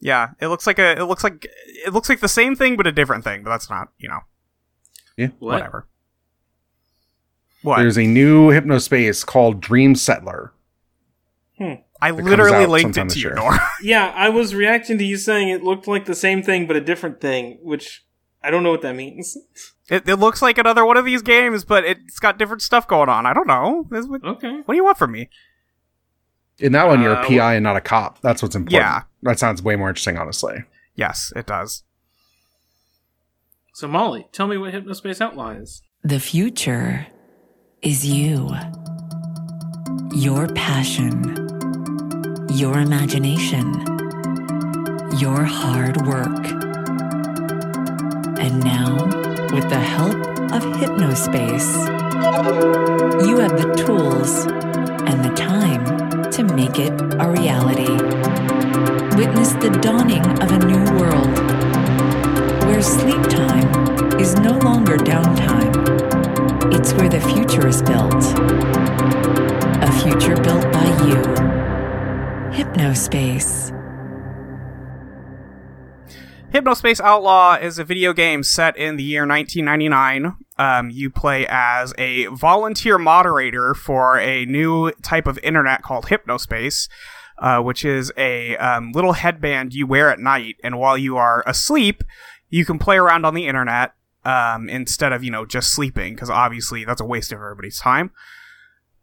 yeah, 0.00 0.30
it 0.40 0.46
looks 0.48 0.66
like 0.66 0.78
a. 0.78 0.92
It 1.00 1.04
looks 1.04 1.24
like 1.24 1.46
it 1.84 1.92
looks 1.92 2.08
like 2.08 2.20
the 2.20 2.28
same 2.28 2.54
thing, 2.54 2.76
but 2.76 2.86
a 2.86 2.92
different 2.92 3.24
thing. 3.24 3.42
But 3.42 3.50
that's 3.50 3.68
not. 3.70 3.88
You 3.98 4.08
know, 4.10 4.20
What? 5.38 5.54
whatever. 5.54 5.86
What? 7.62 7.78
There's 7.78 7.98
a 7.98 8.06
new 8.06 8.50
Hypnospace 8.50 9.24
called 9.24 9.60
Dreamsettler. 9.62 10.50
Hmm. 11.58 11.74
I 12.02 12.10
literally 12.10 12.64
out 12.64 12.68
linked 12.68 12.96
it 12.96 13.00
to 13.00 13.04
this 13.06 13.16
you, 13.16 13.22
year. 13.30 13.34
Nor. 13.34 13.58
Yeah, 13.82 14.12
I 14.14 14.28
was 14.28 14.54
reacting 14.54 14.98
to 14.98 15.04
you 15.04 15.16
saying 15.16 15.48
it 15.48 15.62
looked 15.64 15.86
like 15.88 16.04
the 16.04 16.14
same 16.14 16.42
thing 16.42 16.66
but 16.66 16.76
a 16.76 16.80
different 16.80 17.20
thing, 17.22 17.58
which 17.62 18.04
I 18.42 18.50
don't 18.50 18.62
know 18.62 18.70
what 18.70 18.82
that 18.82 18.94
means. 18.96 19.36
It, 19.90 20.08
it 20.08 20.16
looks 20.16 20.40
like 20.40 20.56
another 20.56 20.82
one 20.86 20.96
of 20.96 21.04
these 21.04 21.20
games, 21.20 21.62
but 21.62 21.84
it's 21.84 22.18
got 22.18 22.38
different 22.38 22.62
stuff 22.62 22.88
going 22.88 23.10
on. 23.10 23.26
I 23.26 23.34
don't 23.34 23.46
know. 23.46 23.84
What, 23.90 24.24
Okay. 24.24 24.50
what 24.64 24.68
do 24.72 24.76
you 24.76 24.82
want 24.84 24.96
from 24.96 25.12
me? 25.12 25.28
In 26.58 26.72
that 26.72 26.86
one, 26.86 27.02
you're 27.02 27.16
Uh, 27.16 27.24
a 27.24 27.26
PI 27.28 27.54
and 27.54 27.64
not 27.64 27.76
a 27.76 27.80
cop. 27.80 28.20
That's 28.20 28.42
what's 28.42 28.54
important. 28.54 28.80
Yeah. 28.82 29.02
That 29.22 29.38
sounds 29.38 29.62
way 29.62 29.76
more 29.76 29.88
interesting, 29.88 30.16
honestly. 30.18 30.64
Yes, 30.94 31.32
it 31.34 31.46
does. 31.46 31.82
So 33.74 33.88
Molly, 33.88 34.28
tell 34.32 34.46
me 34.46 34.56
what 34.56 34.72
Hypnospace 34.72 35.20
Outlaw 35.20 35.50
is. 35.50 35.82
The 36.04 36.20
future 36.20 37.06
is 37.82 38.06
you. 38.06 38.54
Your 40.12 40.46
passion. 40.48 41.34
Your 42.52 42.78
imagination. 42.78 43.72
Your 45.18 45.42
hard 45.44 46.06
work. 46.06 46.46
And 48.38 48.62
now, 48.62 48.94
with 49.52 49.68
the 49.70 49.80
help 49.80 50.14
of 50.52 50.62
Hypnospace, 50.78 51.72
you 53.26 53.38
have 53.38 53.56
the 53.60 53.74
tools 53.74 54.46
and 54.46 55.24
the 55.24 55.30
make 56.54 56.78
it 56.78 56.92
a 57.18 57.28
reality. 57.28 57.92
Witness 59.16 59.54
the 59.54 59.76
dawning 59.82 60.24
of 60.40 60.52
a 60.52 60.58
new 60.64 60.84
world 60.98 61.36
where 62.68 62.80
sleep 62.80 63.22
time 63.22 64.20
is 64.20 64.34
no 64.36 64.56
longer 64.58 64.96
downtime. 64.96 65.74
It's 66.72 66.92
where 66.92 67.08
the 67.08 67.20
future 67.20 67.66
is 67.66 67.82
built. 67.82 68.22
A 69.82 69.90
future 70.02 70.40
built 70.40 70.72
by 70.72 70.86
you. 71.06 71.16
Hypnospace. 72.54 73.72
Hypnospace 76.52 77.00
Outlaw 77.00 77.54
is 77.54 77.80
a 77.80 77.84
video 77.84 78.12
game 78.12 78.44
set 78.44 78.76
in 78.76 78.96
the 78.96 79.02
year 79.02 79.26
1999. 79.26 80.36
Um, 80.56 80.90
you 80.90 81.10
play 81.10 81.46
as 81.48 81.92
a 81.98 82.26
volunteer 82.26 82.96
moderator 82.96 83.74
for 83.74 84.18
a 84.18 84.44
new 84.46 84.92
type 85.02 85.26
of 85.26 85.38
internet 85.42 85.82
called 85.82 86.06
Hypnospace, 86.06 86.88
uh, 87.38 87.60
which 87.60 87.84
is 87.84 88.12
a 88.16 88.56
um, 88.58 88.92
little 88.92 89.14
headband 89.14 89.74
you 89.74 89.86
wear 89.86 90.10
at 90.10 90.20
night, 90.20 90.56
and 90.62 90.78
while 90.78 90.96
you 90.96 91.16
are 91.16 91.42
asleep, 91.46 92.04
you 92.50 92.64
can 92.64 92.78
play 92.78 92.96
around 92.96 93.24
on 93.24 93.34
the 93.34 93.48
internet 93.48 93.94
um, 94.24 94.68
instead 94.68 95.12
of 95.12 95.24
you 95.24 95.30
know 95.30 95.44
just 95.44 95.72
sleeping, 95.72 96.14
because 96.14 96.30
obviously 96.30 96.84
that's 96.84 97.00
a 97.00 97.04
waste 97.04 97.32
of 97.32 97.40
everybody's 97.40 97.80
time. 97.80 98.12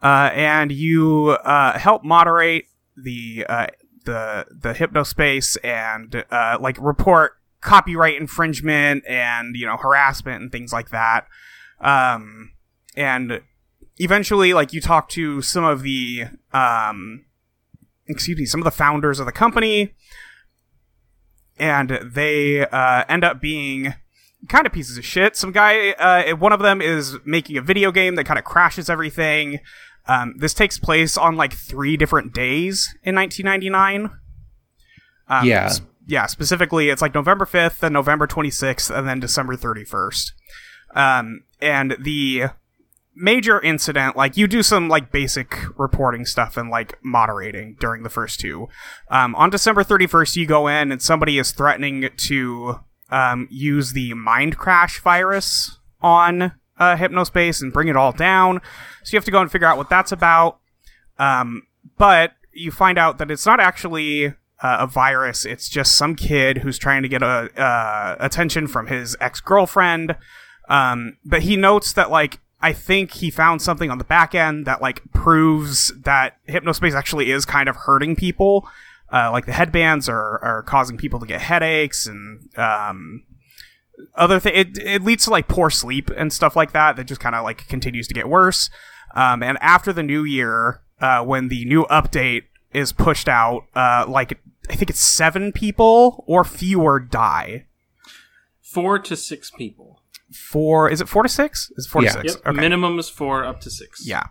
Uh, 0.01 0.31
and 0.33 0.71
you 0.71 1.37
uh, 1.43 1.77
help 1.77 2.03
moderate 2.03 2.65
the 2.95 3.45
uh, 3.47 3.67
the 4.05 4.45
the 4.49 4.73
hypnospace 4.73 5.57
and 5.63 6.23
uh, 6.31 6.57
like 6.59 6.77
report 6.79 7.33
copyright 7.61 8.19
infringement 8.19 9.03
and 9.07 9.55
you 9.55 9.65
know 9.65 9.77
harassment 9.77 10.41
and 10.41 10.51
things 10.51 10.73
like 10.73 10.89
that 10.89 11.27
um 11.79 12.51
and 12.95 13.41
eventually, 13.97 14.53
like 14.53 14.73
you 14.73 14.81
talk 14.81 15.09
to 15.09 15.41
some 15.41 15.63
of 15.63 15.83
the 15.83 16.25
um, 16.53 17.25
excuse 18.07 18.37
me, 18.37 18.45
some 18.45 18.59
of 18.59 18.65
the 18.65 18.71
founders 18.71 19.19
of 19.19 19.25
the 19.25 19.31
company, 19.31 19.93
and 21.57 21.99
they 22.03 22.65
uh, 22.67 23.05
end 23.07 23.23
up 23.23 23.39
being 23.39 23.93
kind 24.49 24.65
of 24.65 24.73
pieces 24.73 24.97
of 24.97 25.05
shit. 25.05 25.35
Some 25.35 25.51
guy, 25.51 25.91
uh, 25.91 26.35
one 26.35 26.51
of 26.51 26.59
them 26.59 26.81
is 26.81 27.17
making 27.25 27.57
a 27.57 27.61
video 27.61 27.91
game 27.91 28.15
that 28.15 28.25
kind 28.25 28.39
of 28.39 28.45
crashes 28.45 28.89
everything. 28.89 29.59
Um, 30.07 30.35
this 30.37 30.53
takes 30.53 30.79
place 30.79 31.15
on 31.15 31.37
like 31.37 31.53
three 31.53 31.95
different 31.95 32.33
days 32.33 32.93
in 33.03 33.15
1999. 33.15 34.09
Um, 35.27 35.45
Yeah. 35.45 35.71
Yeah. 36.11 36.25
Specifically, 36.25 36.89
it's 36.89 37.01
like 37.01 37.15
November 37.15 37.45
5th, 37.45 37.79
then 37.79 37.93
November 37.93 38.27
26th, 38.27 38.95
and 38.95 39.07
then 39.07 39.21
December 39.21 39.55
31st. 39.55 40.31
Um, 40.93 41.43
and 41.61 41.95
the 41.97 42.47
major 43.15 43.61
incident, 43.61 44.17
like 44.17 44.35
you 44.35 44.45
do 44.47 44.61
some 44.61 44.89
like 44.89 45.11
basic 45.11 45.57
reporting 45.77 46.25
stuff 46.25 46.57
and 46.57 46.69
like 46.69 46.97
moderating 47.01 47.77
during 47.79 48.03
the 48.03 48.09
first 48.09 48.41
two. 48.41 48.67
Um, 49.09 49.35
on 49.35 49.49
December 49.49 49.83
31st, 49.83 50.35
you 50.35 50.45
go 50.45 50.67
in 50.67 50.91
and 50.91 51.01
somebody 51.01 51.39
is 51.39 51.51
threatening 51.53 52.09
to 52.15 52.79
um, 53.09 53.47
use 53.49 53.93
the 53.93 54.13
mind 54.13 54.57
crash 54.57 54.99
virus 54.99 55.79
on 56.01 56.41
uh, 56.77 56.97
Hypnospace 56.97 57.61
and 57.61 57.71
bring 57.71 57.87
it 57.87 57.95
all 57.95 58.11
down. 58.11 58.59
So 59.03 59.13
you 59.13 59.17
have 59.17 59.25
to 59.25 59.31
go 59.31 59.41
and 59.41 59.51
figure 59.51 59.67
out 59.67 59.77
what 59.77 59.89
that's 59.89 60.11
about. 60.11 60.59
Um, 61.17 61.63
but 61.97 62.33
you 62.51 62.71
find 62.71 62.97
out 62.97 63.17
that 63.17 63.31
it's 63.31 63.45
not 63.45 63.61
actually 63.61 64.33
uh, 64.61 64.77
a 64.81 64.87
virus. 64.87 65.45
It's 65.45 65.69
just 65.69 65.95
some 65.95 66.15
kid 66.15 66.59
who's 66.59 66.77
trying 66.77 67.01
to 67.01 67.09
get 67.09 67.23
a, 67.23 67.49
uh, 67.59 68.15
attention 68.19 68.67
from 68.67 68.87
his 68.87 69.17
ex 69.19 69.41
girlfriend. 69.41 70.15
Um, 70.69 71.17
but 71.25 71.41
he 71.41 71.57
notes 71.57 71.93
that 71.93 72.11
like 72.11 72.39
I 72.61 72.73
think 72.73 73.11
he 73.11 73.31
found 73.31 73.61
something 73.61 73.89
on 73.89 73.97
the 73.97 74.03
back 74.03 74.35
end 74.35 74.65
that 74.67 74.81
like 74.81 75.01
proves 75.13 75.91
that 76.03 76.37
hypnospace 76.47 76.93
actually 76.93 77.31
is 77.31 77.45
kind 77.45 77.67
of 77.67 77.75
hurting 77.75 78.15
people. 78.15 78.67
Uh, 79.11 79.29
like 79.31 79.45
the 79.45 79.51
headbands 79.51 80.07
are 80.07 80.39
are 80.43 80.63
causing 80.63 80.97
people 80.97 81.19
to 81.19 81.25
get 81.25 81.41
headaches 81.41 82.05
and 82.05 82.49
um, 82.57 83.23
other 84.15 84.39
thing. 84.39 84.53
It 84.55 84.77
it 84.77 85.03
leads 85.03 85.25
to 85.25 85.31
like 85.31 85.47
poor 85.47 85.69
sleep 85.69 86.09
and 86.15 86.31
stuff 86.31 86.55
like 86.55 86.71
that. 86.73 86.95
That 86.95 87.05
just 87.05 87.19
kind 87.19 87.35
of 87.35 87.43
like 87.43 87.67
continues 87.67 88.07
to 88.07 88.13
get 88.13 88.29
worse. 88.29 88.69
Um, 89.15 89.43
and 89.43 89.57
after 89.59 89.91
the 89.91 90.03
new 90.03 90.23
year, 90.23 90.81
uh, 91.01 91.23
when 91.23 91.49
the 91.49 91.65
new 91.65 91.83
update 91.85 92.43
is 92.73 92.93
pushed 92.93 93.27
out, 93.27 93.65
uh, 93.75 94.05
like 94.07 94.39
I 94.71 94.75
think 94.75 94.89
it's 94.89 94.99
seven 94.99 95.51
people 95.51 96.23
or 96.27 96.43
fewer 96.43 96.99
die. 96.99 97.65
Four 98.61 98.99
to 98.99 99.15
six 99.17 99.51
people. 99.51 100.01
Four 100.31 100.89
is 100.89 101.01
it 101.01 101.09
four 101.09 101.23
to 101.23 101.29
six? 101.29 101.69
Is 101.75 101.85
it 101.85 101.89
four 101.89 102.03
Yeah. 102.03 102.13
to 102.13 102.29
six? 102.29 102.41
Yep. 102.45 102.55
Minimum 102.55 102.97
is 102.99 103.09
four, 103.09 103.43
up 103.43 103.59
to 103.61 103.69
six. 103.69 104.07
Yeah. 104.07 104.23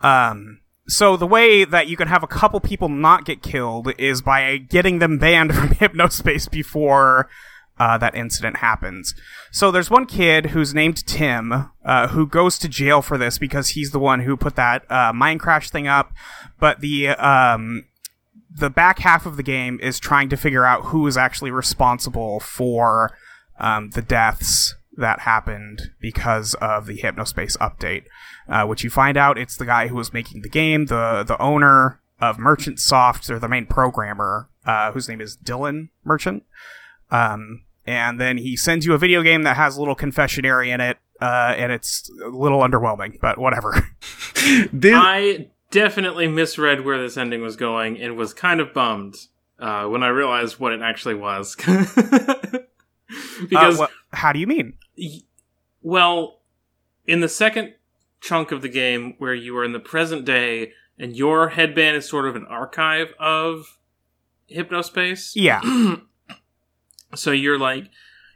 Um, 0.00 0.60
so 0.88 1.16
the 1.16 1.26
way 1.26 1.64
that 1.64 1.88
you 1.88 1.96
can 1.96 2.08
have 2.08 2.22
a 2.22 2.26
couple 2.28 2.60
people 2.60 2.88
not 2.88 3.24
get 3.24 3.42
killed 3.42 3.92
is 3.98 4.22
by 4.22 4.56
getting 4.56 4.98
them 4.98 5.18
banned 5.18 5.54
from 5.54 5.68
hypnospace 5.70 6.50
before 6.50 7.28
uh, 7.78 7.98
that 7.98 8.14
incident 8.14 8.58
happens. 8.58 9.14
So 9.50 9.70
there's 9.70 9.90
one 9.90 10.06
kid 10.06 10.46
who's 10.46 10.72
named 10.72 11.04
Tim 11.06 11.70
uh, 11.84 12.08
who 12.08 12.26
goes 12.26 12.58
to 12.60 12.68
jail 12.68 13.02
for 13.02 13.18
this 13.18 13.36
because 13.36 13.70
he's 13.70 13.90
the 13.90 13.98
one 13.98 14.20
who 14.20 14.36
put 14.38 14.56
that 14.56 14.90
uh, 14.90 15.12
mind 15.12 15.40
crash 15.40 15.68
thing 15.68 15.86
up. 15.86 16.12
But 16.58 16.80
the 16.80 17.08
um, 17.10 17.84
the 18.58 18.70
back 18.70 19.00
half 19.00 19.26
of 19.26 19.36
the 19.36 19.42
game 19.42 19.78
is 19.82 19.98
trying 19.98 20.28
to 20.30 20.36
figure 20.36 20.64
out 20.64 20.86
who 20.86 21.06
is 21.06 21.16
actually 21.16 21.50
responsible 21.50 22.40
for 22.40 23.16
um, 23.58 23.90
the 23.90 24.02
deaths 24.02 24.74
that 24.96 25.20
happened 25.20 25.90
because 26.00 26.54
of 26.54 26.86
the 26.86 26.96
hypnospace 26.98 27.56
update. 27.58 28.04
Uh, 28.48 28.64
which 28.64 28.84
you 28.84 28.90
find 28.90 29.16
out 29.16 29.36
it's 29.36 29.56
the 29.56 29.66
guy 29.66 29.88
who 29.88 29.96
was 29.96 30.12
making 30.12 30.40
the 30.42 30.48
game 30.48 30.86
the 30.86 31.24
the 31.26 31.40
owner 31.42 32.00
of 32.20 32.38
merchant 32.38 32.78
soft 32.78 33.28
or 33.28 33.38
the 33.40 33.48
main 33.48 33.66
programmer 33.66 34.48
uh, 34.64 34.92
whose 34.92 35.08
name 35.08 35.20
is 35.20 35.36
dylan 35.36 35.88
merchant. 36.04 36.44
Um, 37.10 37.64
and 37.86 38.20
then 38.20 38.38
he 38.38 38.56
sends 38.56 38.86
you 38.86 38.94
a 38.94 38.98
video 38.98 39.22
game 39.22 39.42
that 39.42 39.56
has 39.56 39.76
a 39.76 39.80
little 39.80 39.96
confessionary 39.96 40.68
in 40.68 40.80
it 40.80 40.96
uh, 41.20 41.54
and 41.56 41.72
it's 41.72 42.08
a 42.24 42.28
little 42.28 42.60
underwhelming 42.60 43.18
but 43.20 43.36
whatever. 43.38 43.88
This- 44.72 44.94
I 44.94 45.48
definitely 45.76 46.26
misread 46.26 46.84
where 46.86 46.98
this 47.00 47.16
ending 47.18 47.42
was 47.42 47.54
going 47.56 48.00
and 48.00 48.16
was 48.16 48.32
kind 48.32 48.60
of 48.60 48.72
bummed 48.72 49.14
uh, 49.58 49.84
when 49.84 50.02
I 50.02 50.08
realized 50.08 50.58
what 50.58 50.72
it 50.72 50.80
actually 50.80 51.14
was. 51.16 51.54
because, 51.56 52.62
Uh, 53.52 53.76
wha- 53.78 53.88
how 54.12 54.32
do 54.32 54.38
you 54.38 54.46
mean 54.46 54.74
y- 54.96 55.20
well, 55.82 56.40
in 57.06 57.20
the 57.20 57.28
second 57.28 57.74
chunk 58.20 58.50
of 58.52 58.62
the 58.62 58.68
game 58.68 59.14
where 59.18 59.34
you 59.34 59.56
are 59.58 59.64
in 59.64 59.72
the 59.72 59.78
present 59.78 60.24
day 60.24 60.72
and 60.98 61.14
your 61.14 61.50
headband 61.50 61.96
is 61.96 62.08
sort 62.08 62.26
of 62.26 62.34
an 62.36 62.46
archive 62.46 63.12
of 63.20 63.78
Hypnospace. 64.50 65.32
yeah 65.34 65.60
So 67.14 67.30
you're 67.30 67.58
like, 67.58 67.90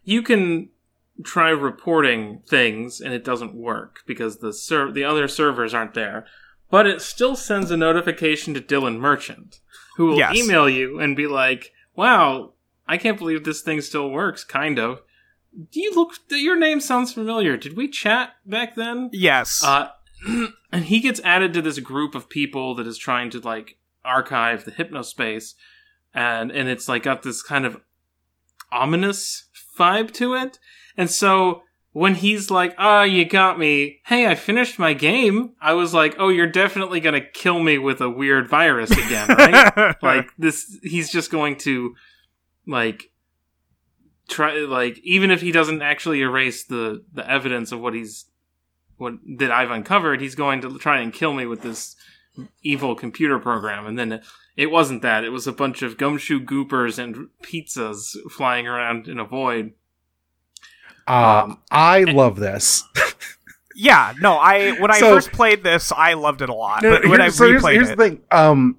you 0.04 0.22
can 0.22 0.68
try 1.24 1.50
reporting 1.50 2.42
things 2.48 3.00
and 3.00 3.12
it 3.12 3.24
doesn't 3.24 3.54
work 3.54 4.00
because 4.06 4.38
the 4.38 4.52
ser- 4.52 4.92
the 4.92 5.04
other 5.04 5.26
servers 5.28 5.74
aren't 5.74 5.94
there. 5.94 6.26
But 6.70 6.86
it 6.86 7.02
still 7.02 7.36
sends 7.36 7.70
a 7.70 7.76
notification 7.76 8.54
to 8.54 8.60
Dylan 8.60 8.98
Merchant, 8.98 9.60
who 9.96 10.06
will 10.06 10.18
Yes. 10.18 10.36
email 10.36 10.68
you 10.68 10.98
and 11.00 11.16
be 11.16 11.26
like, 11.26 11.72
"Wow, 11.96 12.52
I 12.86 12.96
can't 12.96 13.18
believe 13.18 13.44
this 13.44 13.60
thing 13.60 13.80
still 13.80 14.08
works." 14.10 14.44
Kind 14.44 14.78
of. 14.78 15.02
Do 15.72 15.80
you 15.80 15.92
look? 15.94 16.14
Your 16.30 16.56
name 16.56 16.80
sounds 16.80 17.12
familiar. 17.12 17.56
Did 17.56 17.76
we 17.76 17.88
chat 17.88 18.34
back 18.46 18.76
then? 18.76 19.10
yes 19.12 19.62
Uh, 19.64 19.88
and 20.72 20.84
he 20.84 21.00
gets 21.00 21.20
added 21.24 21.52
to 21.54 21.62
this 21.62 21.78
group 21.80 22.14
of 22.14 22.28
people 22.28 22.74
that 22.76 22.86
is 22.86 22.96
trying 22.98 23.30
to 23.30 23.40
like 23.40 23.76
archive 24.04 24.64
the 24.64 24.70
hypnospace, 24.72 25.54
and 26.14 26.52
and 26.52 26.68
it's 26.68 26.88
like 26.88 27.02
got 27.02 27.22
this 27.22 27.42
kind 27.42 27.66
of 27.66 27.80
ominous 28.72 29.48
vibe 29.76 30.12
to 30.12 30.34
it. 30.34 30.58
And 30.96 31.10
so 31.10 31.62
when 31.92 32.14
he's 32.14 32.50
like, 32.50 32.74
"Ah, 32.78 33.02
you 33.02 33.24
got 33.24 33.58
me. 33.58 34.00
Hey, 34.06 34.26
I 34.26 34.34
finished 34.34 34.78
my 34.78 34.92
game." 34.92 35.54
I 35.60 35.72
was 35.72 35.92
like, 35.92 36.16
"Oh, 36.18 36.28
you're 36.28 36.46
definitely 36.46 37.00
gonna 37.00 37.20
kill 37.20 37.60
me 37.60 37.78
with 37.78 38.00
a 38.00 38.10
weird 38.10 38.48
virus 38.48 38.90
again, 38.90 39.28
right?" 39.38 39.96
like 40.02 40.30
this 40.38 40.78
he's 40.82 41.10
just 41.10 41.30
going 41.30 41.56
to 41.58 41.94
like 42.66 43.10
try 44.28 44.58
like 44.60 44.98
even 45.02 45.30
if 45.30 45.40
he 45.40 45.52
doesn't 45.52 45.82
actually 45.82 46.20
erase 46.20 46.64
the 46.64 47.04
the 47.12 47.28
evidence 47.28 47.72
of 47.72 47.80
what 47.80 47.94
he's 47.94 48.26
what 48.96 49.14
that 49.38 49.50
I've 49.50 49.70
uncovered, 49.70 50.20
he's 50.20 50.34
going 50.34 50.60
to 50.60 50.78
try 50.78 51.00
and 51.00 51.12
kill 51.12 51.32
me 51.32 51.46
with 51.46 51.62
this 51.62 51.96
evil 52.62 52.94
computer 52.94 53.38
program. 53.38 53.86
And 53.86 53.98
then 53.98 54.20
it 54.56 54.70
wasn't 54.70 55.02
that; 55.02 55.24
it 55.24 55.30
was 55.30 55.46
a 55.46 55.52
bunch 55.52 55.82
of 55.82 55.96
gumshoe 55.96 56.44
goopers 56.44 56.98
and 56.98 57.28
pizzas 57.42 58.14
flying 58.30 58.66
around 58.66 59.08
in 59.08 59.18
a 59.18 59.24
void. 59.24 59.72
Uh, 61.10 61.42
um, 61.44 61.58
I 61.70 62.04
love 62.04 62.36
this. 62.38 62.84
yeah 63.76 64.12
no 64.20 64.34
i 64.34 64.72
when 64.80 64.90
i 64.90 64.98
So- 64.98 65.14
first 65.14 65.32
played 65.32 65.62
this 65.62 65.90
i 65.92 66.12
loved 66.12 66.42
it 66.42 66.48
a 66.50 66.54
lot 66.54 66.82
No, 66.82 66.90
but 66.90 67.08
when 67.08 67.20
i 67.20 67.24
here's, 67.24 67.36
so 67.38 67.46
here's, 67.48 67.66
here's 67.66 67.90
it 67.90 67.96
the 67.96 68.04
thing. 68.10 68.20
Um, 68.30 68.76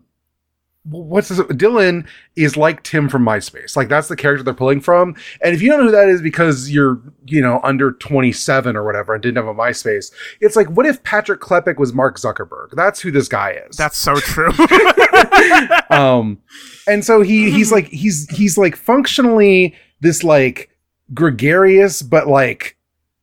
what's 0.84 1.30
this? 1.30 1.40
Dylan 1.40 2.08
is 2.36 2.58
like 2.58 2.82
Tim 2.82 3.08
from 3.08 3.24
MySpace. 3.24 3.76
Like 3.76 3.88
that's 3.88 4.08
the 4.08 4.16
character 4.16 4.42
they're 4.44 4.54
pulling 4.56 4.82
from. 4.82 5.16
And 5.44 5.54
if 5.54 5.62
you 5.62 5.70
don't 5.70 5.80
know 5.82 5.86
who 5.86 5.92
that 5.92 6.10
is 6.10 6.24
because 6.24 6.72
you're, 6.72 7.00
you 7.28 7.40
know, 7.40 7.60
under 7.64 7.92
27 7.92 8.76
or 8.76 8.84
whatever 8.84 9.14
and 9.14 9.22
didn't 9.22 9.38
have 9.38 9.46
a 9.46 9.54
MySpace, 9.54 10.12
it's 10.40 10.56
like, 10.56 10.68
what 10.70 10.88
if 10.88 11.04
Patrick 11.04 11.40
Klepek 11.40 11.78
was 11.78 11.94
Mark 11.94 12.18
Zuckerberg? 12.18 12.72
That's 12.76 13.00
who 13.00 13.12
this 13.12 13.28
guy 13.28 13.62
is. 13.70 13.78
that's 13.78 13.96
so 13.98 14.16
true 14.16 14.50
um 15.92 16.40
and 16.88 17.06
so 17.06 17.22
he 17.22 17.52
he's 17.52 17.72
like 17.72 17.88
he's 17.88 18.28
he's 18.30 18.58
like 18.58 18.76
functionally 18.76 19.76
this 20.00 20.24
like 20.24 20.71
gregarious 21.14 22.02
but 22.02 22.28
like 22.28 22.78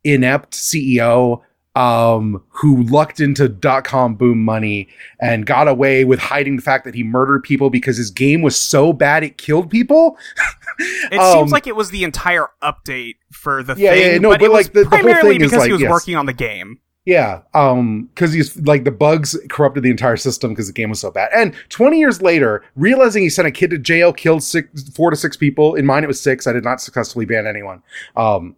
inept 0.04 0.52
ceo 0.54 1.40
um 1.76 2.42
who 2.48 2.82
lucked 2.84 3.20
into 3.20 3.48
dot 3.48 3.84
com 3.84 4.14
boom 4.14 4.44
money 4.44 4.88
and 5.20 5.46
got 5.46 5.68
away 5.68 6.04
with 6.04 6.18
hiding 6.18 6.56
the 6.56 6.62
fact 6.62 6.84
that 6.84 6.94
he 6.94 7.02
murdered 7.04 7.42
people 7.42 7.70
because 7.70 7.96
his 7.96 8.10
game 8.10 8.42
was 8.42 8.56
so 8.56 8.92
bad 8.92 9.22
it 9.22 9.38
killed 9.38 9.70
people 9.70 10.16
It 11.10 11.18
Um, 11.18 11.32
seems 11.40 11.50
like 11.52 11.66
it 11.66 11.74
was 11.74 11.90
the 11.90 12.04
entire 12.04 12.46
update 12.62 13.16
for 13.32 13.64
the 13.64 13.74
Yeah, 13.76 13.90
thing. 13.94 14.12
yeah, 14.12 14.18
no, 14.18 14.30
but, 14.30 14.38
but, 14.40 14.50
like, 14.52 14.72
the- 14.72 14.84
the 14.84 14.88
whole 14.90 14.98
primarily 15.00 15.34
thing 15.34 15.40
is, 15.40 15.50
because 15.50 15.58
like, 15.62 15.66
he 15.66 15.72
was 15.72 15.82
yes. 15.82 15.90
working 15.90 16.14
on 16.14 16.26
the 16.26 16.32
game. 16.32 16.78
Yeah, 17.08 17.40
um, 17.54 18.10
because 18.12 18.34
he's 18.34 18.54
like 18.60 18.84
the 18.84 18.90
bugs 18.90 19.34
corrupted 19.48 19.82
the 19.82 19.90
entire 19.90 20.18
system 20.18 20.50
because 20.50 20.66
the 20.66 20.74
game 20.74 20.90
was 20.90 21.00
so 21.00 21.10
bad. 21.10 21.30
And 21.34 21.54
20 21.70 21.98
years 21.98 22.20
later, 22.20 22.62
realizing 22.76 23.22
he 23.22 23.30
sent 23.30 23.48
a 23.48 23.50
kid 23.50 23.70
to 23.70 23.78
jail, 23.78 24.12
killed 24.12 24.42
six, 24.42 24.90
four 24.90 25.08
to 25.08 25.16
six 25.16 25.34
people. 25.34 25.74
In 25.74 25.86
mine, 25.86 26.04
it 26.04 26.06
was 26.06 26.20
six. 26.20 26.46
I 26.46 26.52
did 26.52 26.64
not 26.64 26.82
successfully 26.82 27.24
ban 27.24 27.46
anyone. 27.46 27.82
Um, 28.14 28.56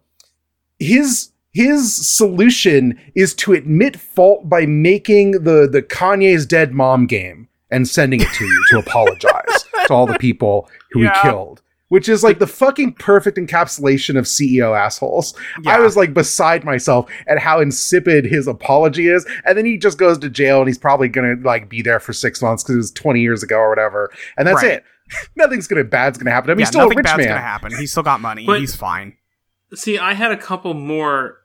his 0.79 1.29
his 1.53 1.95
solution 1.95 2.99
is 3.15 3.33
to 3.35 3.53
admit 3.53 3.95
fault 3.97 4.49
by 4.49 4.65
making 4.65 5.31
the 5.43 5.65
the 5.71 5.81
Kanye's 5.81 6.45
dead 6.45 6.73
mom 6.73 7.05
game 7.05 7.47
and 7.69 7.87
sending 7.87 8.19
it 8.19 8.27
to 8.33 8.43
you 8.43 8.65
to 8.71 8.79
apologize 8.85 9.63
to 9.87 9.93
all 9.93 10.07
the 10.07 10.19
people 10.19 10.69
who 10.91 11.03
Yeah. 11.03 11.13
he 11.21 11.29
killed. 11.29 11.61
Which 11.91 12.07
is 12.07 12.23
like 12.23 12.39
the 12.39 12.47
fucking 12.47 12.93
perfect 12.93 13.37
encapsulation 13.37 14.17
of 14.17 14.23
CEO 14.23 14.77
assholes. 14.79 15.33
Yeah. 15.61 15.75
I 15.75 15.79
was 15.79 15.97
like 15.97 16.13
beside 16.13 16.63
myself 16.63 17.11
at 17.27 17.37
how 17.37 17.59
insipid 17.59 18.23
his 18.23 18.47
apology 18.47 19.09
is, 19.09 19.25
and 19.45 19.57
then 19.57 19.65
he 19.65 19.77
just 19.77 19.97
goes 19.97 20.17
to 20.19 20.29
jail 20.29 20.59
and 20.59 20.67
he's 20.69 20.77
probably 20.77 21.09
gonna 21.09 21.35
like 21.43 21.67
be 21.67 21.81
there 21.81 21.99
for 21.99 22.13
six 22.13 22.41
months 22.41 22.63
because 22.63 22.75
it 22.75 22.77
was 22.77 22.91
twenty 22.91 23.19
years 23.19 23.43
ago 23.43 23.57
or 23.57 23.69
whatever, 23.69 24.09
and 24.37 24.47
that's 24.47 24.63
Right. 24.63 24.71
it. 24.73 24.85
Nothing's 25.35 25.67
gonna 25.67 25.83
bad's 25.83 26.17
gonna 26.17 26.31
happen. 26.31 26.49
I 26.49 26.53
mean, 26.53 26.59
yeah, 26.59 26.63
he's 26.63 26.67
still 26.69 26.81
a 26.81 26.87
rich 26.87 27.03
bad's 27.03 27.17
man. 27.17 27.27
gonna 27.27 27.41
happen. 27.41 27.75
He's 27.77 27.91
still 27.91 28.03
got 28.03 28.21
money. 28.21 28.45
But- 28.45 28.59
He's 28.61 28.75
fine. 28.75 29.17
See, 29.73 29.97
I 29.97 30.13
had 30.13 30.31
a 30.31 30.37
couple 30.37 30.73
more 30.73 31.39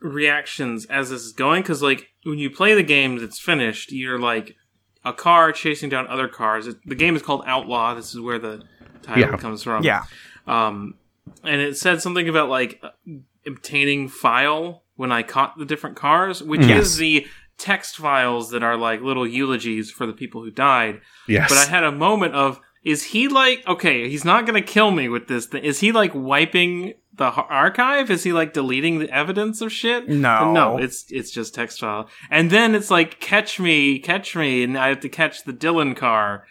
reactions 0.00 0.86
as 0.86 1.10
this 1.10 1.22
is 1.22 1.32
going 1.32 1.62
because, 1.62 1.82
like, 1.82 2.08
when 2.24 2.38
you 2.38 2.50
play 2.50 2.74
the 2.74 2.82
game 2.82 3.18
that's 3.18 3.38
finished, 3.38 3.92
you're 3.92 4.18
like 4.18 4.56
a 5.04 5.12
car 5.12 5.52
chasing 5.52 5.88
down 5.88 6.06
other 6.08 6.28
cars. 6.28 6.66
It, 6.66 6.76
the 6.84 6.94
game 6.94 7.16
is 7.16 7.22
called 7.22 7.42
Outlaw. 7.46 7.94
This 7.94 8.14
is 8.14 8.20
where 8.20 8.38
the 8.38 8.62
title 9.02 9.22
Yeah. 9.30 9.36
comes 9.36 9.62
from. 9.62 9.82
Yeah. 9.84 10.04
Um, 10.46 10.94
and 11.44 11.60
it 11.60 11.76
said 11.76 12.00
something 12.02 12.28
about 12.28 12.48
like 12.48 12.82
obtaining 13.46 14.08
file 14.08 14.82
when 14.96 15.12
I 15.12 15.22
caught 15.22 15.56
the 15.58 15.64
different 15.64 15.96
cars, 15.96 16.42
which 16.42 16.62
Yes. 16.62 16.86
is 16.86 16.96
the 16.98 17.26
text 17.56 17.96
files 17.96 18.50
that 18.50 18.62
are 18.62 18.76
like 18.76 19.00
little 19.02 19.26
eulogies 19.26 19.90
for 19.90 20.06
the 20.06 20.12
people 20.12 20.42
who 20.42 20.50
died. 20.50 21.00
Yes, 21.26 21.48
But 21.48 21.58
I 21.58 21.64
had 21.70 21.84
a 21.84 21.92
moment 21.92 22.34
of, 22.34 22.60
is 22.84 23.04
he 23.04 23.28
like, 23.28 23.66
okay, 23.66 24.08
he's 24.08 24.24
not 24.24 24.46
going 24.46 24.60
to 24.62 24.66
kill 24.66 24.90
me 24.90 25.08
with 25.08 25.28
this 25.28 25.46
thing. 25.46 25.62
Is 25.64 25.80
he 25.80 25.92
like 25.92 26.12
wiping 26.14 26.94
the 27.14 27.26
archive? 27.30 28.10
Is 28.10 28.24
he 28.24 28.32
like 28.32 28.54
deleting 28.54 28.98
the 28.98 29.10
evidence 29.10 29.60
of 29.60 29.70
shit? 29.72 30.08
No. 30.08 30.52
No, 30.52 30.78
it's 30.78 31.04
it's 31.10 31.30
just 31.30 31.54
text 31.54 31.80
file. 31.80 32.08
And 32.30 32.50
then 32.50 32.74
it's 32.74 32.90
like, 32.90 33.20
catch 33.20 33.60
me, 33.60 33.98
catch 33.98 34.34
me, 34.34 34.62
and 34.62 34.78
I 34.78 34.88
have 34.88 35.00
to 35.00 35.08
catch 35.10 35.44
the 35.44 35.52
Dylan 35.52 35.94
car. 35.94 36.46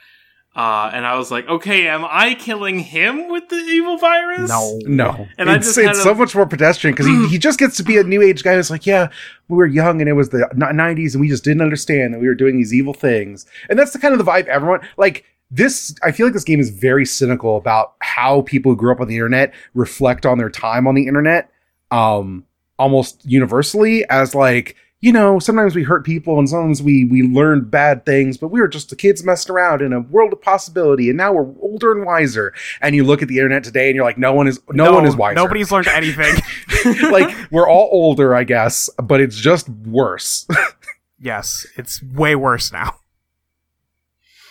Uh, 0.56 0.90
and 0.94 1.06
I 1.06 1.16
was 1.16 1.32
like, 1.32 1.48
okay, 1.48 1.88
am 1.88 2.04
I 2.04 2.34
killing 2.34 2.80
him 2.80 3.30
with 3.30 3.48
the 3.50 3.56
evil 3.56 3.98
virus? 3.98 4.50
No. 4.50 4.80
No, 4.86 5.28
And 5.38 5.50
I 5.50 5.56
it's, 5.56 5.68
just 5.68 5.78
it's 5.78 5.88
had 5.88 5.96
a- 5.96 6.00
so 6.02 6.14
much 6.14 6.36
more 6.36 6.46
pedestrian 6.48 6.94
because 6.96 7.06
he, 7.06 7.28
he 7.30 7.38
just 7.38 7.60
gets 7.60 7.78
to 7.78 7.84
be 7.84 7.98
a 7.98 8.04
new 8.04 8.22
age 8.22 8.44
guy 8.44 8.56
who's 8.56 8.72
like, 8.72 8.86
yeah, 8.86 9.10
we 9.48 9.56
were 9.58 9.68
young 9.68 10.02
and 10.02 10.10
it 10.10 10.14
was 10.14 10.30
the 10.30 10.50
90s 10.56 11.14
and 11.14 11.22
we 11.22 11.30
just 11.30 11.44
didn't 11.44 11.62
understand 11.62 12.14
that 12.14 12.20
we 12.20 12.28
were 12.28 12.36
doing 12.36 12.58
these 12.58 12.74
evil 12.74 12.94
things. 12.94 13.46
And 13.70 13.78
that's 13.80 13.92
the 13.94 14.00
kind 14.00 14.14
of 14.14 14.18
the 14.24 14.30
vibe 14.30 14.48
everyone 14.48 14.82
like. 14.98 15.26
This, 15.52 15.96
I 16.04 16.12
feel 16.12 16.28
like 16.28 16.34
this 16.34 16.44
game 16.44 16.60
is 16.60 16.70
very 16.70 17.08
cynical 17.08 17.58
about 17.58 17.94
how 18.02 18.42
people 18.44 18.72
who 18.72 18.76
grew 18.76 18.92
up 18.92 19.00
on 19.02 19.08
the 19.08 19.16
internet 19.16 19.52
reflect 19.74 20.24
on 20.24 20.38
their 20.38 20.52
time 20.52 20.86
on 20.86 20.94
the 20.94 21.08
internet, 21.08 21.50
um, 21.90 22.46
almost 22.78 23.26
universally 23.26 24.08
as 24.12 24.36
like, 24.36 24.76
you 25.02 25.14
know, 25.14 25.40
sometimes 25.40 25.76
we 25.76 25.84
hurt 25.84 26.06
people 26.06 26.40
and 26.40 26.50
sometimes 26.50 26.84
we 26.84 27.06
we 27.06 27.24
learn 27.24 27.64
bad 27.70 28.06
things, 28.06 28.38
but 28.38 28.50
we 28.50 28.60
were 28.60 28.68
just 28.68 28.90
the 28.90 28.96
kids 28.96 29.24
messing 29.24 29.54
around 29.54 29.82
in 29.82 29.94
a 29.94 30.02
world 30.02 30.34
of 30.34 30.42
possibility, 30.42 31.10
and 31.10 31.18
now 31.18 31.32
we're 31.32 31.54
older 31.62 31.94
and 31.94 32.06
wiser. 32.06 32.54
And 32.82 32.94
you 32.96 33.06
look 33.06 33.22
at 33.22 33.30
the 33.30 33.38
internet 33.38 33.64
today, 33.64 33.88
and 33.88 33.96
you're 33.96 34.04
like, 34.04 34.18
no 34.18 34.34
one 34.34 34.48
is 34.48 34.60
no, 34.70 34.92
one 34.92 35.06
is 35.06 35.16
wiser. 35.16 35.36
Nobody's 35.36 35.72
learned 35.72 35.88
anything. 35.88 36.36
like 37.12 37.34
we're 37.50 37.70
all 37.70 37.88
older, 37.92 38.36
I 38.36 38.44
guess, 38.44 38.90
but 39.02 39.22
it's 39.22 39.38
just 39.38 39.70
worse. 39.70 40.46
yes, 41.20 41.66
it's 41.78 42.04
way 42.04 42.36
worse 42.36 42.72
now. 42.74 43.00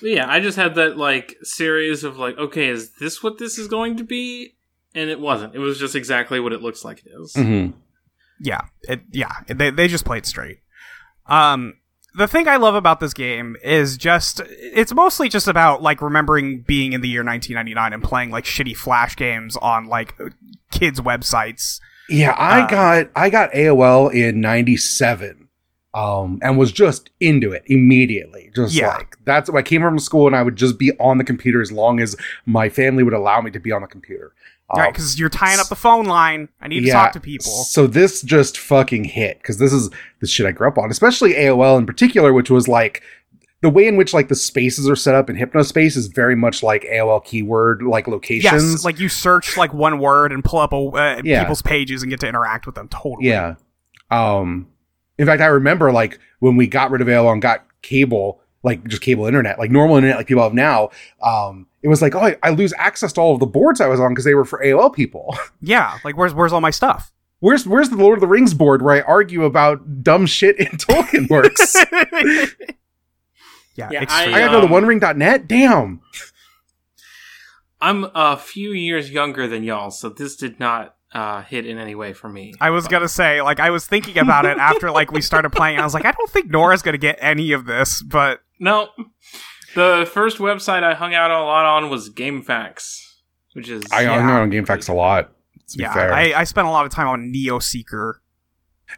Yeah, 0.01 0.31
I 0.31 0.41
just 0.41 0.57
had 0.57 0.77
that 0.77 0.97
like 0.97 1.37
series 1.43 2.05
of 2.05 2.19
like, 2.19 2.39
okay, 2.39 2.69
is 2.69 2.93
this 2.93 3.23
what 3.23 3.39
this 3.39 3.59
is 3.59 3.69
going 3.69 3.99
to 3.99 4.05
be? 4.05 4.55
And 4.95 5.11
it 5.11 5.21
wasn't. 5.21 5.55
It 5.55 5.59
was 5.59 5.79
just 5.79 5.95
exactly 5.95 6.41
what 6.41 6.55
it 6.55 6.63
looks 6.63 6.85
like 6.85 7.05
it 7.05 7.13
is. 7.13 7.35
Mm-hmm. 7.35 7.77
Yeah, 8.41 8.61
it, 8.83 9.01
yeah, 9.13 9.33
they 9.49 9.71
they 9.71 9.89
just 9.89 10.05
played 10.05 10.27
straight. 10.27 10.59
Um, 11.27 11.75
the 12.15 12.27
thing 12.27 12.49
I 12.49 12.57
love 12.57 12.75
about 12.75 13.01
this 13.01 13.13
game 13.15 13.57
is 13.63 13.97
just 13.97 14.41
it's 14.47 14.93
mostly 14.95 15.29
just 15.29 15.47
about 15.49 15.83
like 15.83 16.01
remembering 16.01 16.63
being 16.63 16.93
in 16.93 17.01
the 17.01 17.09
year 17.09 17.23
1999 17.25 17.93
and 17.93 18.03
playing 18.03 18.31
like 18.31 18.45
shitty 18.45 18.77
flash 18.77 19.15
games 19.17 19.57
on 19.59 19.87
like 19.87 20.15
kids 20.73 21.01
websites. 21.01 21.81
Yeah, 22.09 22.33
I 22.33 22.63
Uh, 22.63 22.67
got 22.69 23.11
I 23.15 23.29
got 23.31 23.53
AOL 23.53 24.09
in 24.13 24.41
'97, 24.41 25.49
um, 25.95 26.39
and 26.43 26.57
was 26.57 26.73
just 26.73 27.11
into 27.21 27.53
it 27.53 27.63
immediately. 27.67 28.51
Just 28.55 28.75
Yeah. 28.75 28.95
like 28.95 29.17
that's 29.25 29.51
I 29.51 29.63
came 29.63 29.83
from 29.83 29.99
school, 29.99 30.27
and 30.27 30.35
I 30.35 30.43
would 30.43 30.57
just 30.57 30.79
be 30.79 30.93
on 30.99 31.19
the 31.19 31.25
computer 31.25 31.61
as 31.61 31.71
long 31.73 32.01
as 32.01 32.17
my 32.47 32.69
family 32.69 33.03
would 33.03 33.13
allow 33.15 33.41
me 33.43 33.51
to 33.51 33.61
be 33.61 33.73
on 33.73 33.83
the 33.83 33.89
computer. 33.89 34.33
Um, 34.71 34.81
right, 34.81 34.93
because 34.93 35.19
you're 35.19 35.31
tying 35.31 35.59
up 35.61 35.69
the 35.69 35.77
phone 35.77 36.05
line. 36.05 36.49
I 36.61 36.69
need 36.69 36.81
to 36.81 36.91
talk 36.91 37.13
to 37.13 37.21
people. 37.21 37.51
So 37.65 37.87
this 37.87 38.21
just 38.23 38.59
fucking 38.59 39.05
hit 39.05 39.39
because 39.39 39.57
this 39.59 39.73
is 39.73 39.89
the 40.21 40.27
shit 40.27 40.45
I 40.47 40.53
grew 40.53 40.69
up 40.69 40.77
on, 40.77 40.91
especially 40.91 41.33
AOL 41.35 41.79
in 41.79 41.87
particular, 41.87 42.33
which 42.35 42.51
was 42.51 42.69
like 42.69 43.03
the 43.63 43.71
way 43.71 43.87
in 43.89 43.97
which 43.97 44.13
like 44.13 44.29
the 44.29 44.35
spaces 44.35 44.89
are 44.89 44.95
set 44.95 45.15
up 45.15 45.31
in 45.31 45.37
Hypnospace 45.37 45.97
is 45.97 46.07
very 46.09 46.37
much 46.37 46.63
like 46.63 46.83
AOL 46.85 47.25
keyword 47.25 47.83
like 47.83 48.07
locations. 48.09 48.73
Yes, 48.73 48.85
like 48.85 49.01
you 49.01 49.09
search 49.09 49.57
like 49.57 49.73
one 49.73 49.99
word 50.01 50.33
and 50.33 50.45
pull 50.45 50.59
up 50.61 50.73
a, 50.75 50.77
uh, 50.77 51.21
Yeah. 51.25 51.41
people's 51.45 51.63
pages 51.63 52.03
and 52.03 52.11
get 52.11 52.21
to 52.21 52.29
interact 52.29 52.67
with 52.67 52.75
them. 52.75 52.89
Totally. 52.89 53.27
yeah. 53.29 53.55
Um, 54.11 54.69
in 55.19 55.27
fact, 55.27 55.41
I 55.43 55.47
remember 55.47 55.93
like 55.93 56.19
when 56.41 56.57
we 56.57 56.67
got 56.67 56.91
rid 56.91 57.01
of 57.01 57.09
AOL 57.09 57.33
and 57.33 57.41
got 57.43 57.65
cable, 57.83 58.41
like 58.63 58.87
just 58.87 59.01
cable 59.03 59.25
internet, 59.27 59.59
like 59.59 59.71
normal 59.71 59.97
internet, 59.97 60.19
like 60.19 60.27
people 60.27 60.43
have 60.43 60.53
now. 60.55 60.91
Um, 61.23 61.68
it 61.83 61.89
was 61.89 62.03
like, 62.03 62.15
oh, 62.15 62.21
I, 62.21 62.37
I 62.43 62.51
lose 62.51 62.73
access 62.77 63.13
to 63.15 63.21
all 63.21 63.35
of 63.35 63.41
the 63.41 63.47
boards 63.47 63.81
I 63.81 63.87
was 63.87 64.01
on 64.01 64.11
because 64.11 64.25
they 64.25 64.35
were 64.35 64.45
for 64.45 64.63
AOL 64.65 64.93
people. 64.95 65.37
Yeah. 65.61 65.99
Like 66.05 66.17
where's 66.17 66.35
where's 66.35 66.53
all 66.53 66.61
my 66.61 66.71
stuff? 66.71 67.13
Where's 67.41 67.67
where's 67.67 67.91
the 67.91 67.97
Lord 67.97 68.19
of 68.19 68.21
the 68.21 68.27
Rings 68.27 68.55
board 68.55 68.83
where 68.83 68.95
I 68.97 69.01
argue 69.03 69.45
about 69.45 70.03
dumb 70.03 70.27
shit 70.27 70.59
in 70.59 70.67
Tolkien 70.79 71.29
works? 71.29 71.75
yeah, 73.77 73.89
Yeah, 73.91 74.05
I, 74.09 74.23
straight 74.23 74.35
I 74.35 74.39
gotta 74.41 74.45
up. 74.59 74.63
go 74.63 74.69
to 74.69 74.75
Um, 74.75 74.85
OneRing.net. 74.85 75.47
Damn. 75.49 76.01
I'm 77.81 78.07
a 78.15 78.37
few 78.37 78.73
years 78.73 79.11
younger 79.11 79.47
than 79.47 79.63
y'all, 79.63 79.91
so 79.91 80.09
this 80.09 80.35
did 80.37 80.59
not 80.59 80.97
uh, 81.13 81.43
hit 81.43 81.65
in 81.65 81.79
any 81.79 81.95
way 81.95 82.13
for 82.13 82.29
me. 82.29 82.53
I 82.61 82.71
was 82.71 82.89
gonna 82.89 83.09
say, 83.09 83.41
like, 83.41 83.61
I 83.61 83.71
was 83.71 83.87
thinking 83.87 84.19
about 84.19 84.47
it 84.47 84.59
after 84.59 84.91
like 84.91 85.13
we 85.13 85.21
started 85.21 85.51
playing. 85.51 85.77
And 85.77 85.83
I 85.83 85.87
was 85.87 85.95
like, 85.95 86.05
I 86.05 86.11
don't 86.13 86.29
think 86.31 86.51
Nora's 86.51 86.83
gonna 86.83 86.99
get 86.99 87.19
any 87.21 87.53
of 87.53 87.67
this, 87.67 88.03
but 88.03 88.41
No. 88.59 88.89
The 89.75 90.09
first 90.13 90.39
website 90.39 90.83
I 90.83 90.95
hung 90.95 91.15
out 91.15 91.31
a 91.31 91.41
lot 91.43 91.65
on 91.67 91.91
was 91.91 92.11
GameFAQs, 92.11 93.05
which 93.53 93.69
is 93.69 93.85
I 93.93 94.03
Yeah. 94.03 94.21
hung 94.21 94.31
out 94.31 94.41
on 94.43 94.51
GameFAQs 94.51 94.89
a 94.89 94.93
lot. 94.95 95.31
To 95.69 95.77
be 95.77 95.83
yeah, 95.83 95.93
fair. 95.93 96.13
I, 96.13 96.33
I 96.33 96.45
spent 96.45 96.67
a 96.67 96.71
lot 96.71 96.87
of 96.87 96.93
time 96.93 97.09
on 97.09 97.33
Neoseeker. 97.33 98.15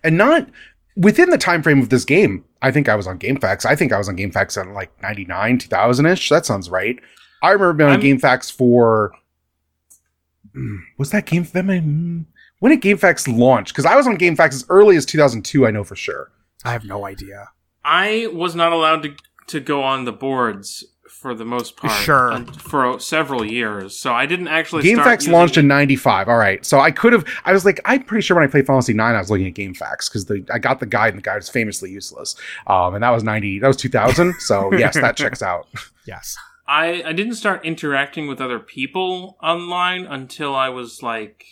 and 0.04 0.16
not 0.16 0.48
within 0.96 1.30
the 1.30 1.38
time 1.38 1.62
frame 1.62 1.80
of 1.80 1.88
this 1.88 2.04
game. 2.04 2.44
I 2.62 2.70
think 2.70 2.88
I 2.88 2.94
was 2.94 3.06
on 3.08 3.18
GameFAQs. 3.18 3.64
I 3.66 3.74
think 3.74 3.92
I 3.92 3.98
was 3.98 4.08
on 4.08 4.16
GameFAQs 4.16 4.62
in 4.62 4.72
like 4.74 4.90
99, 5.02 5.58
2000 5.58 6.06
ish. 6.06 6.28
That 6.28 6.46
sounds 6.46 6.70
right. 6.70 6.96
I 7.42 7.50
remember 7.50 7.72
being 7.72 7.90
on 7.90 7.96
I'm- 7.96 8.02
GameFAQs 8.02 8.52
for. 8.52 9.12
Hmm, 10.54 10.76
Was 10.98 11.10
that 11.10 11.26
Game? 11.26 11.46
am 11.54 11.70
I- 11.70 11.78
hmm, 11.78 12.20
When 12.60 12.70
did 12.78 12.82
GameFAQs 12.82 13.36
launch? 13.36 13.68
Because 13.72 13.86
I 13.86 13.96
was 13.96 14.06
on 14.06 14.16
GameFAQs 14.18 14.52
as 14.54 14.64
early 14.68 14.96
as 14.96 15.06
2002. 15.06 15.66
I 15.66 15.70
know 15.70 15.82
for 15.84 15.96
sure. 15.96 16.30
I 16.64 16.72
have 16.72 16.84
no 16.84 17.06
idea. 17.06 17.48
I 17.84 18.28
was 18.32 18.54
not 18.54 18.72
allowed 18.72 19.02
to 19.04 19.14
to 19.50 19.60
go 19.60 19.82
on 19.82 20.04
the 20.04 20.12
boards 20.12 20.84
for 21.08 21.34
the 21.34 21.44
most 21.44 21.76
part. 21.76 21.92
Sure. 22.02 22.32
un- 22.32 22.46
For 22.46 22.98
several 22.98 23.44
years, 23.44 23.98
so 23.98 24.12
I 24.14 24.24
didn't 24.26 24.48
actually. 24.48 24.82
start 24.90 25.06
GameFAQs 25.06 25.20
using 25.20 25.32
launched 25.32 25.56
it. 25.56 25.60
in 25.60 25.68
'95. 25.68 26.28
All 26.28 26.36
right, 26.38 26.64
so 26.64 26.80
I 26.80 26.90
could 26.90 27.12
have. 27.12 27.24
I 27.44 27.52
was 27.52 27.64
like, 27.64 27.80
I'm 27.84 28.02
pretty 28.04 28.22
sure 28.22 28.36
when 28.36 28.44
I 28.44 28.50
played 28.50 28.66
Final 28.66 28.80
Fantasy 28.80 28.94
Nine, 28.94 29.14
I 29.14 29.18
was 29.18 29.30
looking 29.30 29.46
at 29.48 29.54
GameFAQs 29.54 30.08
because 30.10 30.32
I 30.52 30.58
got 30.58 30.80
the 30.80 30.86
guide, 30.86 31.08
and 31.10 31.18
the 31.18 31.22
guide 31.22 31.36
was 31.36 31.48
famously 31.48 31.90
useless. 31.90 32.34
Um, 32.66 32.94
and 32.94 33.02
that 33.02 33.10
was 33.10 33.22
'90. 33.22 33.58
That 33.58 33.68
was 33.68 33.76
2000. 33.76 34.34
So 34.40 34.72
yes, 34.76 34.94
that 34.94 35.16
checks 35.16 35.42
out. 35.42 35.66
Yes. 36.06 36.36
I 36.66 37.02
I 37.04 37.12
didn't 37.12 37.34
start 37.34 37.64
interacting 37.64 38.26
with 38.26 38.40
other 38.40 38.58
people 38.58 39.36
online 39.42 40.06
until 40.06 40.56
I 40.56 40.68
was 40.70 41.02
like 41.02 41.44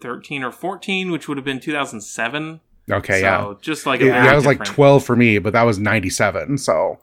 thirteen 0.00 0.42
or 0.42 0.50
fourteen, 0.52 1.10
which 1.10 1.28
would 1.28 1.36
have 1.36 1.44
been 1.44 1.60
two 1.60 1.72
thousand 1.72 2.00
seven. 2.00 2.60
Okay, 2.90 3.20
so 3.20 3.26
yeah. 3.26 3.54
just 3.60 3.86
like 3.86 4.00
It- 4.00 4.10
that 4.10 4.34
was 4.34 4.44
like 4.46 4.62
12 4.64 5.04
for 5.04 5.16
me, 5.16 5.38
but 5.38 5.52
that 5.54 5.62
was 5.62 5.78
97. 5.78 6.58
So, 6.58 6.98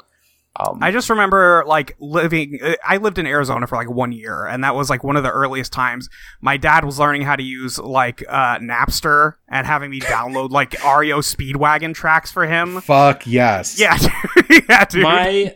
um, 0.60 0.80
I 0.82 0.92
just 0.92 1.10
remember 1.10 1.64
like 1.66 1.96
living. 2.00 2.60
uh, 2.62 2.74
I 2.86 2.98
lived 2.98 3.18
in 3.18 3.26
Arizona 3.26 3.66
for 3.68 3.78
like 3.78 3.90
one 3.90 4.12
year, 4.12 4.46
and 4.46 4.64
that 4.64 4.76
was 4.76 4.90
like 4.90 5.04
one 5.04 5.16
of 5.16 5.24
the 5.24 5.32
earliest 5.32 5.72
times 5.74 6.10
my 6.42 6.58
dad 6.58 6.84
was 6.86 7.00
learning 7.00 7.22
how 7.24 7.36
to 7.36 7.44
use 7.44 7.80
like 7.80 8.24
uh, 8.30 8.60
Napster 8.60 9.36
and 9.48 9.66
having 9.66 9.90
me 9.90 10.02
download 10.02 10.52
like 10.52 10.74
REO 10.84 11.20
Speedwagon 11.22 11.94
tracks 11.96 12.32
for 12.32 12.46
him. 12.46 12.82
fuck 12.82 13.26
yes. 13.26 13.80
Yeah, 13.80 13.98
yeah, 14.70 14.86
dude. 14.86 15.04
my 15.04 15.56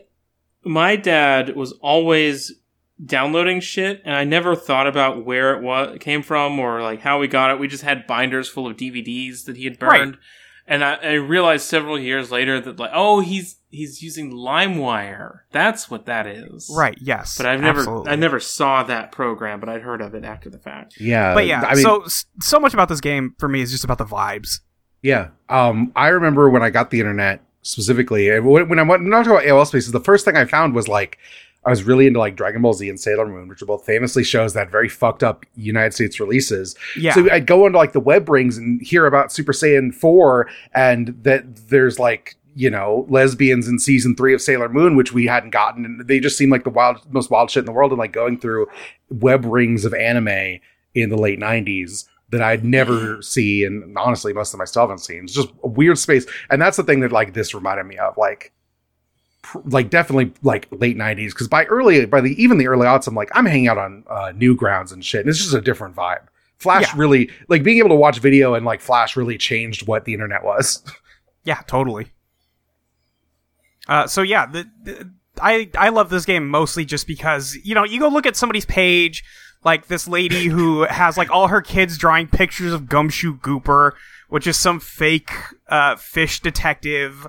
my 0.64 0.96
dad 0.96 1.56
was 1.56 1.74
always 1.82 2.54
downloading 3.04 3.60
shit 3.60 4.02
and 4.06 4.16
i 4.16 4.24
never 4.24 4.56
thought 4.56 4.88
about 4.88 5.26
where 5.26 5.54
it 5.54 5.62
was 5.62 5.98
came 6.00 6.22
from 6.24 6.58
or 6.60 6.82
like 6.82 7.02
how 7.02 7.20
we 7.20 7.28
got 7.28 7.52
it 7.52 7.60
we 7.60 7.68
just 7.68 7.84
had 7.84 8.08
binders 8.08 8.48
full 8.48 8.68
of 8.68 8.78
dvds 8.78 9.46
that 9.46 9.58
he 9.58 9.66
had 9.66 9.82
Right. 9.82 10.00
burned 10.00 10.18
and 10.68 10.84
I, 10.84 10.94
I 10.96 11.14
realized 11.14 11.66
several 11.68 12.00
years 12.00 12.32
later 12.32 12.60
that 12.62 12.80
like 12.80 12.92
oh 12.94 13.20
he's 13.20 13.58
he's 13.70 14.02
using 14.02 14.32
limewire 14.32 15.40
that's 15.52 15.90
what 15.92 16.06
that 16.06 16.26
is 16.26 16.72
right. 16.74 16.98
Yes. 17.02 17.36
but 17.36 17.46
i've 17.46 17.60
never 17.60 17.80
absolutely. 17.80 18.12
i 18.12 18.16
never 18.16 18.40
saw 18.40 18.84
that 18.84 19.12
program 19.12 19.60
but 19.60 19.68
i'd 19.68 19.82
heard 19.82 20.02
of 20.02 20.16
it 20.16 20.24
after 20.24 20.50
the 20.50 20.58
fact 20.60 20.96
Yeah. 20.98 21.34
But 21.34 21.48
yeah, 21.48 21.62
I 21.62 21.76
mean, 21.76 21.84
so 21.84 22.06
so 22.40 22.60
much 22.62 22.74
about 22.74 22.88
this 22.88 23.02
game 23.02 23.36
for 23.40 23.50
me 23.50 23.62
is 23.62 23.72
just 23.72 23.84
about 23.84 23.98
the 23.98 24.06
vibes. 24.06 24.62
yeah. 25.02 25.30
Um, 25.50 25.92
I 25.98 26.08
remember 26.08 26.50
when 26.50 26.64
I 26.64 26.70
got 26.70 26.90
the 26.92 27.00
internet 27.02 27.42
specifically, 27.62 28.30
and 28.30 28.46
when 28.46 28.70
when 28.70 28.80
I 28.80 28.84
went, 28.84 29.04
not 29.04 29.26
talking 29.26 29.32
about 29.34 29.44
AOL 29.44 29.68
spaces, 29.68 29.92
the 29.92 30.00
first 30.00 30.24
thing 30.26 30.36
I 30.38 30.46
found 30.46 30.74
was 30.74 30.88
like, 30.88 31.18
I 31.66 31.72
was 31.72 31.84
really 31.84 32.06
into 32.06 32.20
like 32.20 32.36
Dragon 32.36 32.62
Ball 32.62 32.74
Z 32.74 32.88
and 32.88 33.00
Sailor 33.00 33.26
Moon, 33.26 33.48
which 33.48 33.62
are 33.62 33.66
both 33.66 33.86
famously 33.86 34.24
shows 34.24 34.54
that 34.54 34.70
very 34.70 34.88
fucked 34.88 35.24
up 35.24 35.46
United 35.56 35.94
States 35.94 36.20
releases. 36.20 36.76
Yeah. 36.96 37.14
So 37.14 37.30
I'd 37.32 37.48
go 37.48 37.66
into 37.66 37.78
like 37.78 37.94
the 37.94 38.00
web 38.00 38.30
rings 38.30 38.58
and 38.58 38.82
hear 38.82 39.08
about 39.08 39.32
Super 39.32 39.52
Saiyan 39.52 39.94
4 39.94 40.48
and 40.74 41.08
that 41.24 41.68
there's 41.70 41.98
like, 41.98 42.36
you 42.56 42.70
know, 42.70 43.06
lesbians 43.10 43.68
in 43.68 43.80
season 43.80 44.16
three 44.16 44.34
of 44.34 44.42
Sailor 44.42 44.70
Moon, 44.70 44.96
which 44.96 45.12
we 45.12 45.26
hadn't 45.26 45.50
gotten. 45.50 45.86
And 45.86 46.08
they 46.08 46.20
just 46.20 46.38
seemed 46.38 46.52
like 46.52 46.64
the 46.64 46.70
wild, 46.70 47.02
most 47.12 47.32
wild 47.32 47.50
shit 47.50 47.62
in 47.62 47.66
the 47.66 47.72
world. 47.72 47.92
And 47.92 48.00
like 48.00 48.14
going 48.14 48.40
through 48.40 48.68
web 49.10 49.44
rings 49.44 49.86
of 49.86 49.94
anime 49.94 50.60
in 50.94 51.10
the 51.10 51.18
late 51.18 51.40
90s 51.40 52.06
that 52.30 52.42
I'd 52.42 52.64
never 52.64 53.22
see. 53.22 53.66
And 53.66 53.98
honestly, 53.98 54.34
most 54.34 54.54
of 54.54 54.60
my 54.60 54.66
still 54.66 54.84
haven't 54.84 55.00
seen. 55.00 55.24
It's 55.24 55.34
just 55.34 55.50
a 55.64 55.68
weird 55.68 55.98
space. 55.98 56.28
And 56.50 56.62
that's 56.62 56.78
the 56.78 56.84
thing 56.84 57.00
that 57.00 57.12
like 57.12 57.34
this 57.34 57.56
reminded 57.56 57.88
me 57.88 57.98
of. 57.98 58.18
Like, 58.18 58.54
like 59.66 59.90
definitely 59.90 60.34
like 60.44 60.68
late 60.72 60.98
90s 60.98 61.28
because 61.30 61.48
by 61.48 61.66
early 61.66 62.06
by 62.06 62.22
the 62.22 62.42
even 62.42 62.58
the 62.58 62.68
early 62.68 62.86
aughts 62.88 63.08
i'm 63.08 63.16
like 63.16 63.30
i'm 63.34 63.46
hanging 63.46 63.68
out 63.68 63.78
on 63.78 64.04
uh, 64.10 64.32
Newgrounds 64.36 64.92
and 64.94 65.04
shit 65.06 65.22
and 65.22 65.30
it's 65.30 65.40
just 65.40 65.54
a 65.54 65.62
different 65.62 65.96
vibe 65.96 66.24
flash 66.58 66.84
Yeah. 66.84 66.94
really 66.96 67.30
like 67.50 67.64
being 67.64 67.78
able 67.80 67.90
to 67.90 67.96
watch 67.96 68.20
video 68.20 68.54
and 68.56 68.66
like 68.66 68.82
flash 68.82 69.16
really 69.16 69.38
changed 69.38 69.88
what 69.88 70.06
the 70.06 70.14
internet 70.14 70.44
was 70.44 70.84
Yeah, 71.46 71.62
totally. 71.68 72.08
Uh, 73.88 74.08
so 74.08 74.24
yeah, 74.24 74.48
the, 74.48 74.68
the, 74.84 75.12
I 75.40 75.70
I 75.78 75.90
love 75.90 76.10
this 76.10 76.26
game 76.26 76.50
mostly 76.50 76.86
just 76.86 77.06
because 77.06 77.56
you 77.64 77.76
know 77.76 77.84
you 77.86 78.00
go 78.00 78.08
look 78.08 78.26
at 78.26 78.36
somebody's 78.36 78.66
page, 78.66 79.24
like 79.64 79.88
this 79.88 80.08
lady 80.08 80.46
who 80.48 80.84
has 80.90 81.18
like 81.18 81.30
all 81.30 81.48
her 81.50 81.62
kids 81.62 81.98
drawing 82.00 82.28
pictures 82.28 82.74
of 82.74 82.90
Gumshoe 82.90 83.38
Gooper, 83.38 83.92
which 84.30 84.48
is 84.48 84.58
some 84.58 84.80
fake 84.80 85.30
uh, 85.70 85.96
fish 85.98 86.40
detective. 86.40 87.28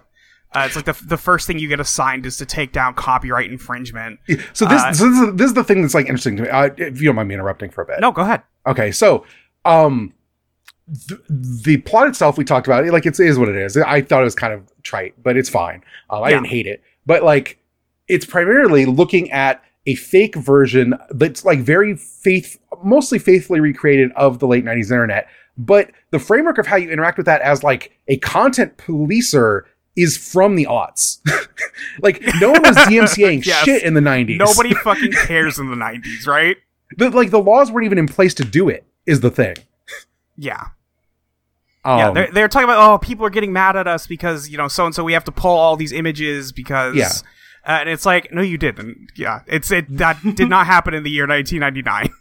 Uh, 0.57 0.65
it's 0.67 0.75
like 0.77 0.85
the 0.87 0.97
the 1.07 1.17
first 1.17 1.47
thing 1.47 1.59
you 1.59 1.69
get 1.69 1.81
assigned 1.81 2.25
is 2.27 2.37
to 2.39 2.47
take 2.47 2.73
down 2.73 2.95
copyright 2.95 3.51
infringement. 3.51 4.19
so 4.55 4.65
this, 4.67 4.83
Uh, 4.83 4.93
so 4.93 5.11
this, 5.11 5.21
is, 5.29 5.35
this 5.35 5.47
is 5.49 5.55
the 5.55 5.65
thing 5.65 5.83
that's 5.83 5.95
like 5.95 6.07
interesting 6.07 6.37
to 6.37 6.43
me 6.45 6.49
uh, 6.49 6.71
if 6.77 7.01
you 7.01 7.07
don't 7.07 7.17
mind 7.17 7.29
me 7.29 7.35
interrupting 7.35 7.71
for 7.71 7.83
a 7.83 7.87
bit 7.87 8.01
No, 8.01 8.11
go 8.13 8.23
ahead. 8.23 8.43
Okay, 8.67 8.91
so 8.91 9.25
um 9.65 10.13
th- 11.09 11.21
the 11.29 11.77
plot 11.79 12.09
itself 12.09 12.39
we 12.39 12.45
talked 12.45 12.67
about, 12.67 12.85
like 12.87 13.07
it's, 13.07 13.21
it 13.21 13.27
is 13.27 13.39
what 13.39 13.49
it 13.49 13.57
is. 13.57 13.77
I 13.77 14.01
thought 14.01 14.21
it 14.23 14.25
was 14.25 14.35
kind 14.35 14.53
of 14.53 14.63
trite, 14.83 15.15
but 15.23 15.37
it's 15.37 15.49
fine. 15.49 15.83
Um, 16.11 16.23
I 16.23 16.31
Yeah. 16.31 16.37
didn't 16.37 16.49
hate 16.49 16.67
it, 16.67 16.83
but 17.05 17.23
like 17.23 17.59
it's 18.09 18.25
primarily 18.25 18.87
looking 18.87 19.31
at 19.33 19.63
a 19.87 19.95
fake 19.95 20.35
version 20.37 20.95
that's 21.11 21.45
like 21.45 21.61
very 21.61 21.97
faith, 21.97 22.59
mostly 22.83 23.19
faithfully 23.19 23.61
recreated 23.61 24.11
of 24.13 24.39
the 24.39 24.47
late 24.47 24.65
'90s 24.65 24.91
internet. 24.91 25.29
But 25.59 25.91
the 26.11 26.19
framework 26.19 26.59
of 26.59 26.67
how 26.67 26.77
you 26.77 26.91
interact 26.91 27.17
with 27.19 27.27
that 27.27 27.41
as 27.41 27.63
like 27.63 27.93
a 28.09 28.17
content 28.19 28.77
policer 28.79 29.63
is 29.97 30.17
from 30.17 30.57
the 30.57 30.67
aughts. 30.67 31.19
like 32.03 32.23
no 32.41 32.53
one 32.53 32.63
was 32.63 32.77
DMCAing 32.89 33.45
Yes. 33.45 33.65
shit 33.65 33.83
in 33.83 33.95
the 33.95 34.01
'90s. 34.01 34.39
Nobody 34.39 34.75
fucking 34.85 35.13
cares 35.13 35.59
in 35.59 35.71
the 35.71 35.77
'90s, 35.77 36.27
right? 36.27 36.57
the, 36.97 37.11
like 37.11 37.31
the 37.31 37.41
laws 37.41 37.71
weren't 37.73 37.87
even 37.87 37.99
in 37.99 38.07
place 38.07 38.35
to 38.35 38.45
do 38.45 38.69
it. 38.69 38.85
Is 39.07 39.21
the 39.21 39.31
thing. 39.31 39.57
Yeah. 40.37 40.67
Um, 41.85 41.99
yeah, 41.99 42.11
they're, 42.11 42.31
they're 42.33 42.49
talking 42.49 42.65
about 42.65 42.79
oh, 42.93 42.99
people 42.99 43.25
are 43.25 43.31
getting 43.31 43.53
mad 43.53 43.77
at 43.77 43.87
us 43.87 44.07
because 44.09 44.49
you 44.49 44.59
know 44.59 44.67
so 44.69 44.87
and 44.87 44.95
so 44.95 45.05
we 45.05 45.13
have 45.13 45.25
to 45.25 45.33
pull 45.33 45.53
all 45.57 45.77
these 45.77 45.93
images 45.93 46.51
because 46.51 46.97
Yeah. 46.97 47.11
uh, 47.65 47.79
and 47.81 47.89
it's 47.89 48.05
like 48.05 48.33
no, 48.33 48.43
you 48.43 48.59
didn't. 48.59 49.13
Yeah, 49.15 49.43
it's 49.47 49.71
it 49.71 49.97
that 49.99 50.19
did 50.35 50.49
not 50.49 50.67
happen 50.67 50.95
in 50.95 51.05
the 51.05 51.11
year 51.11 51.27
1999. 51.29 52.13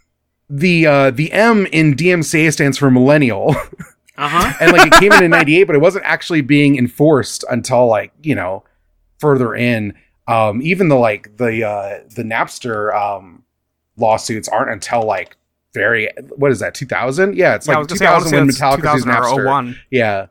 the 0.48 0.86
uh 0.86 1.10
the 1.10 1.32
M 1.32 1.66
in 1.66 1.96
DMCA 1.96 2.52
stands 2.52 2.78
for 2.78 2.90
millennial, 2.92 3.56
Uh 4.16 4.28
huh. 4.28 4.52
and 4.60 4.72
like 4.72 4.86
it 4.86 4.92
came 4.94 5.12
in 5.12 5.24
in 5.24 5.30
'98, 5.32 5.64
but 5.64 5.76
it 5.76 5.80
wasn't 5.80 6.04
actually 6.04 6.40
being 6.40 6.76
enforced 6.76 7.44
until 7.50 7.86
like 7.86 8.12
you 8.22 8.34
know 8.34 8.64
further 9.18 9.54
in. 9.54 9.94
Um, 10.28 10.60
even 10.62 10.88
the 10.88 10.96
like 10.96 11.36
the 11.36 11.64
uh 11.64 12.00
the 12.14 12.24
Napster 12.24 12.94
um 12.94 13.44
lawsuits 13.96 14.48
aren't 14.48 14.70
until 14.72 15.02
like 15.02 15.36
very 15.72 16.08
what 16.36 16.50
is 16.50 16.58
that 16.60 16.74
2000? 16.74 17.36
Yeah, 17.36 17.54
it's 17.54 17.66
Yeah, 17.66 17.74
like 17.74 17.78
was 17.78 17.86
gonna 17.88 17.98
say, 17.98 18.06
I 18.06 18.12
wanna 18.12 18.24
2000 18.24 18.30
say 18.30 18.38
when 18.38 18.48
Metallica 18.80 18.94
used 18.94 19.04
2000 19.04 19.10
or 19.10 19.44
Napster. 19.44 19.46
01. 19.46 19.76
Yeah. 19.90 20.26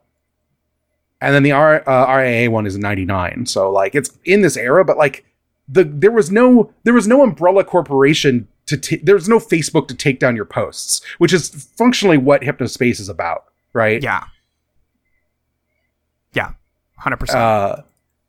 And 1.20 1.34
then 1.34 1.42
the 1.44 1.52
R, 1.52 1.82
uh, 1.88 2.06
RAA 2.14 2.50
one 2.50 2.66
is 2.66 2.76
99. 2.76 3.46
So 3.46 3.70
like 3.70 3.94
it's 3.94 4.10
in 4.24 4.42
this 4.42 4.56
era, 4.56 4.84
but 4.84 4.98
like 4.98 5.24
the 5.68 5.84
there 5.84 6.10
was 6.10 6.30
no 6.30 6.72
there 6.84 6.92
was 6.94 7.08
no 7.08 7.22
umbrella 7.22 7.64
corporation 7.64 8.48
to 8.66 8.76
ta- 8.76 8.96
there 9.02 9.14
was 9.14 9.28
no 9.28 9.38
Facebook 9.38 9.88
to 9.88 9.94
take 9.94 10.18
down 10.18 10.36
your 10.36 10.44
posts, 10.44 11.00
which 11.18 11.32
is 11.32 11.48
functionally 11.76 12.18
what 12.18 12.42
Hypnospace 12.42 13.00
is 13.00 13.08
about, 13.08 13.44
right? 13.76 14.02
Yeah, 14.02 14.24
yeah, 16.34 16.52
hundred 16.98 17.18
percent. 17.18 17.38
Uh, 17.38 17.76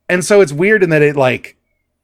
and 0.08 0.24
so 0.24 0.40
it's 0.40 0.52
weird 0.52 0.82
in 0.82 0.90
that 0.90 1.02
it 1.02 1.16
like 1.16 1.56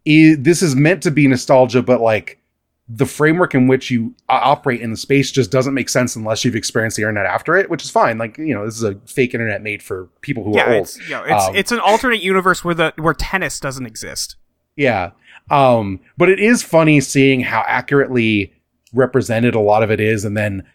i 0.07 0.35
this 0.39 0.63
is 0.63 0.75
meant 0.77 1.03
to 1.05 1.11
be 1.11 1.27
nostalgia, 1.29 1.83
but 1.83 2.01
like 2.01 2.39
the 2.87 3.07
framework 3.07 3.55
in 3.55 3.67
which 3.67 3.91
you 3.91 4.15
uh, 4.29 4.39
operate 4.43 4.83
in 4.83 4.91
the 4.91 4.97
space 4.97 5.31
just 5.33 5.51
doesn't 5.51 5.73
make 5.73 5.89
sense 5.89 6.15
unless 6.17 6.45
you've 6.45 6.55
experienced 6.57 6.97
the 6.99 7.03
internet 7.03 7.25
after 7.25 7.57
it, 7.57 7.71
which 7.71 7.83
is 7.83 7.91
fine. 7.91 8.19
Like 8.19 8.37
you 8.37 8.55
know, 8.55 8.65
this 8.67 8.77
is 8.77 8.83
a 8.83 8.95
fake 9.07 9.33
internet 9.35 9.63
made 9.63 9.83
for 9.83 10.09
people 10.21 10.45
who 10.45 10.55
Yeah, 10.57 10.71
are 10.71 10.75
old. 10.75 10.83
it's 10.85 10.99
you 11.09 11.15
know, 11.15 11.25
it's 11.25 11.45
Um, 11.49 11.57
it's 11.57 11.73
an 11.73 11.81
alternate 11.81 12.21
universe 12.23 12.63
where 12.65 12.75
the 12.75 12.93
where 12.97 13.15
tennis 13.15 13.59
doesn't 13.61 13.87
exist. 13.87 14.37
Yeah. 14.77 15.13
Um, 15.51 16.01
but 16.17 16.29
it 16.31 16.41
is 16.41 16.63
funny 16.63 17.01
seeing 17.01 17.41
how 17.41 17.65
accurately 17.67 18.53
represented 18.93 19.55
a 19.55 19.61
lot 19.61 19.83
of 19.83 19.91
it 19.91 20.01
is, 20.01 20.25
and 20.25 20.37
then 20.37 20.67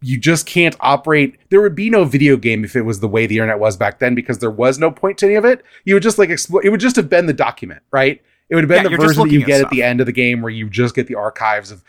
you 0.00 0.18
just 0.18 0.46
can't 0.46 0.76
operate. 0.80 1.38
There 1.50 1.60
would 1.60 1.74
be 1.74 1.90
no 1.90 2.04
video 2.04 2.36
game 2.36 2.64
if 2.64 2.76
it 2.76 2.82
was 2.82 3.00
the 3.00 3.08
way 3.08 3.26
the 3.26 3.36
internet 3.36 3.58
was 3.58 3.76
back 3.76 3.98
then, 3.98 4.14
because 4.14 4.38
there 4.38 4.50
was 4.50 4.78
no 4.78 4.90
point 4.90 5.18
to 5.18 5.26
any 5.26 5.34
of 5.34 5.44
it. 5.44 5.64
You 5.84 5.94
would 5.94 6.02
just 6.02 6.18
like 6.18 6.30
exploit. 6.30 6.64
It 6.64 6.70
would 6.70 6.80
just 6.80 6.96
have 6.96 7.08
been 7.08 7.26
the 7.26 7.32
document, 7.32 7.82
right? 7.90 8.22
It 8.48 8.54
would 8.54 8.64
have 8.64 8.68
been 8.68 8.90
Yeah, 8.90 8.96
the 8.96 9.04
version 9.04 9.24
that 9.24 9.32
you 9.32 9.40
at 9.40 9.46
get 9.46 9.60
at 9.60 9.70
the 9.70 9.82
end 9.82 10.00
of 10.00 10.06
the 10.06 10.12
game, 10.12 10.40
where 10.40 10.50
you 10.50 10.70
just 10.70 10.94
get 10.94 11.06
the 11.06 11.16
archives 11.16 11.70
of 11.70 11.84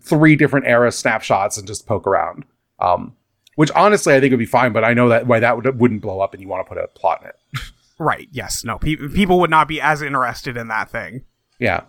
three 0.00 0.36
different 0.36 0.66
era 0.66 0.92
snapshots 0.92 1.58
and 1.58 1.66
just 1.66 1.86
poke 1.86 2.06
around. 2.06 2.44
Um, 2.78 3.16
which 3.56 3.70
honestly, 3.72 4.14
I 4.14 4.20
think 4.20 4.30
would 4.32 4.38
be 4.38 4.46
fine, 4.46 4.72
but 4.72 4.84
I 4.84 4.94
know 4.94 5.08
that 5.08 5.26
why 5.26 5.40
that 5.40 5.56
would, 5.56 5.78
wouldn't 5.78 6.02
blow 6.02 6.20
up, 6.20 6.34
and 6.34 6.42
you 6.42 6.48
want 6.48 6.66
to 6.66 6.68
put 6.68 6.82
a 6.82 6.88
plot 6.88 7.22
in 7.22 7.28
it. 7.28 7.36
Right? 7.98 8.28
Yes. 8.32 8.64
No. 8.64 8.78
Pe- 8.78 8.96
people 8.96 9.38
would 9.40 9.50
not 9.50 9.68
be 9.68 9.80
as 9.80 10.02
interested 10.02 10.56
in 10.56 10.68
that 10.68 10.90
thing. 10.90 11.22
Yeah. 11.60 11.82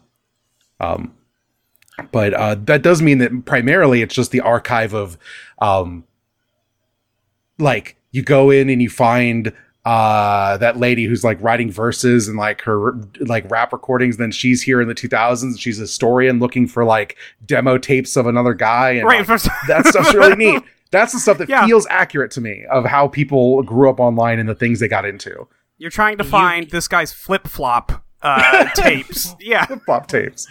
Um, 0.79 1.15
but 2.11 2.33
uh, 2.33 2.55
that 2.65 2.81
does 2.81 3.01
mean 3.01 3.17
that 3.19 3.45
primarily 3.45 4.01
it's 4.01 4.13
just 4.15 4.31
the 4.31 4.41
archive 4.41 4.93
of, 4.93 5.17
um, 5.59 6.03
like 7.59 7.95
you 8.11 8.21
go 8.23 8.49
in 8.51 8.69
and 8.69 8.81
you 8.81 8.89
find 8.89 9.53
uh 9.85 10.57
that 10.57 10.77
lady 10.77 11.05
who's 11.05 11.23
like 11.23 11.39
writing 11.41 11.71
verses 11.71 12.27
and 12.27 12.37
like 12.37 12.61
her 12.61 12.93
like 13.19 13.49
rap 13.51 13.71
recordings 13.71 14.17
then 14.17 14.31
she's 14.31 14.63
here 14.63 14.81
in 14.81 14.87
the 14.87 14.95
2000s 14.95 15.43
and 15.43 15.59
she's 15.59 15.77
a 15.77 15.81
historian 15.81 16.39
looking 16.39 16.67
for 16.67 16.83
like 16.83 17.15
demo 17.45 17.77
tapes 17.77 18.15
of 18.15 18.25
another 18.25 18.53
guy 18.55 18.89
and 18.91 19.05
Right. 19.05 19.19
like, 19.19 19.27
first- 19.27 19.47
that 19.67 19.85
stuff's 19.85 20.13
really 20.15 20.35
neat 20.43 20.63
that's 20.91 21.13
the 21.13 21.19
stuff 21.19 21.37
that 21.37 21.49
Yeah. 21.49 21.65
feels 21.67 21.85
accurate 21.89 22.31
to 22.31 22.41
me 22.41 22.65
of 22.71 22.85
how 22.85 23.07
people 23.07 23.61
grew 23.61 23.87
up 23.89 23.99
online 23.99 24.39
and 24.39 24.49
the 24.49 24.55
things 24.55 24.79
they 24.79 24.87
got 24.87 25.05
into 25.05 25.47
You're 25.77 25.91
trying 25.91 26.17
to 26.17 26.23
find 26.23 26.69
this 26.71 26.87
guy's 26.87 27.13
flip 27.13 27.47
flop 27.47 28.03
uh, 28.25 28.69
tapes. 28.75 29.35
Yeah. 29.39 29.65
flop 29.85 30.07
tapes 30.07 30.47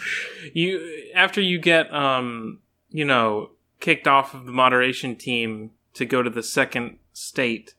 You 0.53 1.11
after 1.15 1.41
you 1.41 1.59
get 1.59 1.93
um 1.93 2.61
you 2.91 3.05
know 3.05 3.51
kicked 3.81 4.07
off 4.07 4.33
of 4.35 4.47
the 4.47 4.53
moderation 4.53 5.17
team 5.17 5.73
to 5.95 6.07
go 6.07 6.23
to 6.23 6.31
the 6.31 6.43
second 6.43 6.99
state. 7.13 7.75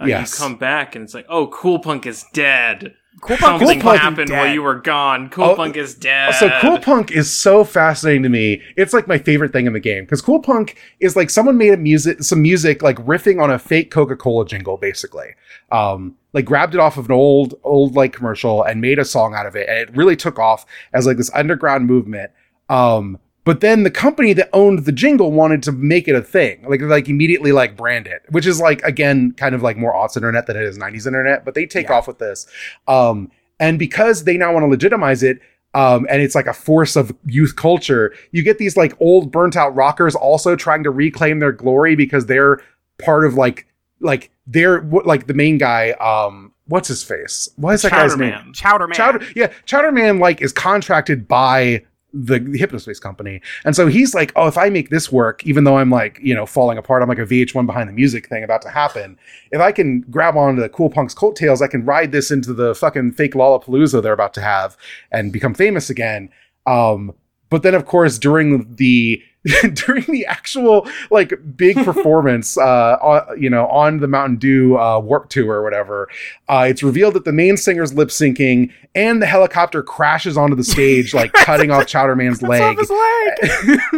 Uh, 0.00 0.04
Yes. 0.06 0.32
You 0.38 0.44
come 0.44 0.56
back 0.56 0.94
and 0.94 1.02
it's 1.04 1.14
like, 1.14 1.26
oh, 1.28 1.48
Cool 1.48 1.80
Punk 1.80 2.06
is 2.06 2.24
dead. 2.32 2.94
Cool 3.20 3.36
Punk 3.36 3.60
Something 3.60 3.80
fucking 3.80 4.00
happened 4.00 4.30
while 4.30 4.52
you 4.52 4.62
were 4.62 4.76
gone. 4.76 5.28
Cool 5.30 5.44
Oh, 5.44 5.56
Punk 5.56 5.76
is 5.76 5.94
dead. 5.94 6.34
So 6.34 6.50
Cool 6.60 6.78
Punk 6.78 7.10
is 7.10 7.30
so 7.30 7.64
fascinating 7.64 8.22
to 8.22 8.28
me. 8.28 8.62
It's 8.76 8.92
like 8.92 9.08
my 9.08 9.18
favorite 9.18 9.52
thing 9.52 9.66
in 9.66 9.72
the 9.72 9.80
game 9.80 10.04
because 10.04 10.22
Cool 10.22 10.40
Punk 10.40 10.76
is 11.00 11.16
like 11.16 11.30
someone 11.30 11.56
made 11.56 11.72
a 11.72 11.76
music, 11.76 12.22
some 12.22 12.42
music 12.42 12.82
like 12.82 12.96
riffing 12.98 13.42
on 13.42 13.50
a 13.50 13.58
fake 13.58 13.90
Coca 13.90 14.16
Cola 14.16 14.46
jingle, 14.46 14.76
basically. 14.76 15.28
Um, 15.72 16.16
like 16.32 16.44
grabbed 16.44 16.74
it 16.74 16.80
off 16.80 16.96
of 16.96 17.06
an 17.06 17.12
old, 17.12 17.54
old 17.64 17.94
like 17.96 18.12
commercial 18.12 18.62
and 18.62 18.80
made 18.80 18.98
a 18.98 19.04
song 19.04 19.34
out 19.34 19.46
of 19.46 19.56
it, 19.56 19.68
and 19.68 19.78
it 19.78 19.96
really 19.96 20.16
took 20.16 20.38
off 20.38 20.64
as 20.92 21.06
like 21.06 21.16
this 21.16 21.30
underground 21.34 21.86
movement. 21.86 22.30
Um, 22.68 23.18
but 23.48 23.60
then 23.60 23.82
the 23.82 23.90
company 23.90 24.34
that 24.34 24.50
owned 24.52 24.80
the 24.84 24.92
jingle 24.92 25.32
wanted 25.32 25.62
to 25.62 25.72
make 25.72 26.06
it 26.06 26.14
a 26.14 26.20
thing, 26.20 26.62
like 26.68 26.82
like 26.82 27.08
immediately 27.08 27.50
like 27.50 27.78
brand 27.78 28.06
it, 28.06 28.20
which 28.28 28.44
is 28.46 28.60
like 28.60 28.82
again 28.82 29.32
kind 29.32 29.54
of 29.54 29.62
like 29.62 29.78
more 29.78 29.94
aughts 29.94 30.16
internet 30.16 30.46
than 30.46 30.54
it 30.56 30.64
is 30.64 30.76
'90s 30.76 31.06
internet. 31.06 31.46
But 31.46 31.54
they 31.54 31.64
take 31.64 31.88
Yeah. 31.88 31.94
off 31.94 32.06
with 32.06 32.18
this, 32.18 32.46
um, 32.86 33.30
and 33.58 33.78
because 33.78 34.24
they 34.24 34.36
now 34.36 34.52
want 34.52 34.64
to 34.64 34.68
legitimize 34.68 35.22
it, 35.22 35.40
um, 35.72 36.06
and 36.10 36.20
it's 36.20 36.34
like 36.34 36.46
a 36.46 36.52
force 36.52 36.94
of 36.94 37.10
youth 37.24 37.56
culture. 37.56 38.12
You 38.32 38.42
get 38.42 38.58
these 38.58 38.76
like 38.76 38.92
old 39.00 39.32
burnt 39.32 39.56
out 39.56 39.74
rockers 39.74 40.14
also 40.14 40.54
trying 40.54 40.84
to 40.84 40.90
reclaim 40.90 41.38
their 41.38 41.52
glory 41.52 41.96
because 41.96 42.26
they're 42.26 42.60
part 42.98 43.24
of 43.24 43.32
like 43.34 43.66
like 44.00 44.30
they're 44.46 44.82
like 44.82 45.26
the 45.26 45.32
main 45.34 45.56
guy. 45.56 45.92
Um, 45.92 46.52
what's 46.66 46.88
his 46.88 47.02
face? 47.02 47.48
What 47.56 47.72
is 47.76 47.82
that 47.82 47.92
guy's 47.92 48.14
name? 48.14 48.32
Chowderman. 48.32 48.54
Chowder 48.54 48.86
Man. 48.88 48.94
Chowder, 48.94 49.26
yeah, 49.34 49.50
Chowder 49.64 49.90
Man 49.90 50.18
like 50.18 50.42
is 50.42 50.52
contracted 50.52 51.26
by 51.26 51.84
the, 52.12 52.38
the 52.38 52.58
Hypnospace 52.58 53.00
company, 53.00 53.40
and 53.64 53.76
so 53.76 53.86
he's 53.86 54.14
like, 54.14 54.32
oh, 54.36 54.46
if 54.46 54.56
I 54.56 54.70
make 54.70 54.90
this 54.90 55.12
work, 55.12 55.46
even 55.46 55.64
though 55.64 55.78
I'm 55.78 55.90
like, 55.90 56.18
you 56.22 56.34
know, 56.34 56.46
falling 56.46 56.78
apart, 56.78 57.02
I'm 57.02 57.08
like 57.08 57.18
a 57.18 57.26
VH1 57.26 57.66
behind 57.66 57.88
the 57.88 57.92
music 57.92 58.28
thing 58.28 58.44
about 58.44 58.62
to 58.62 58.70
happen. 58.70 59.18
If 59.52 59.60
I 59.60 59.72
can 59.72 60.00
grab 60.02 60.36
onto 60.36 60.60
the 60.60 60.68
Cool 60.68 60.90
Punk's 60.90 61.14
coattails, 61.14 61.62
I 61.62 61.68
can 61.68 61.84
ride 61.84 62.12
this 62.12 62.30
into 62.30 62.52
the 62.52 62.74
fucking 62.74 63.12
fake 63.12 63.34
Lollapalooza 63.34 64.02
they're 64.02 64.12
about 64.12 64.34
to 64.34 64.40
have 64.40 64.76
and 65.12 65.32
become 65.32 65.54
famous 65.54 65.90
again. 65.90 66.30
Um, 66.66 67.14
but 67.50 67.62
then 67.62 67.74
of 67.74 67.86
course 67.86 68.18
during 68.18 68.74
the 68.76 69.22
during 69.74 70.04
the 70.04 70.26
actual 70.26 70.86
like 71.10 71.32
big 71.56 71.76
performance 71.84 72.58
uh 72.58 72.96
on, 73.00 73.40
you 73.40 73.48
know 73.48 73.66
on 73.68 73.98
the 73.98 74.08
mountain 74.08 74.36
dew 74.36 74.76
uh 74.78 74.98
warp 74.98 75.28
tour 75.28 75.56
or 75.56 75.62
whatever 75.62 76.08
uh 76.48 76.66
it's 76.68 76.82
revealed 76.82 77.14
that 77.14 77.24
the 77.24 77.32
main 77.32 77.56
singer's 77.56 77.94
lip 77.94 78.08
syncing 78.08 78.72
and 78.94 79.22
the 79.22 79.26
helicopter 79.26 79.82
crashes 79.82 80.36
onto 80.36 80.56
the 80.56 80.64
stage 80.64 81.14
like 81.14 81.32
cutting 81.44 81.70
off 81.70 81.84
chowderman's 81.84 82.40
Cuts 82.40 82.48
leg 82.50 82.78
leg. 82.90 83.92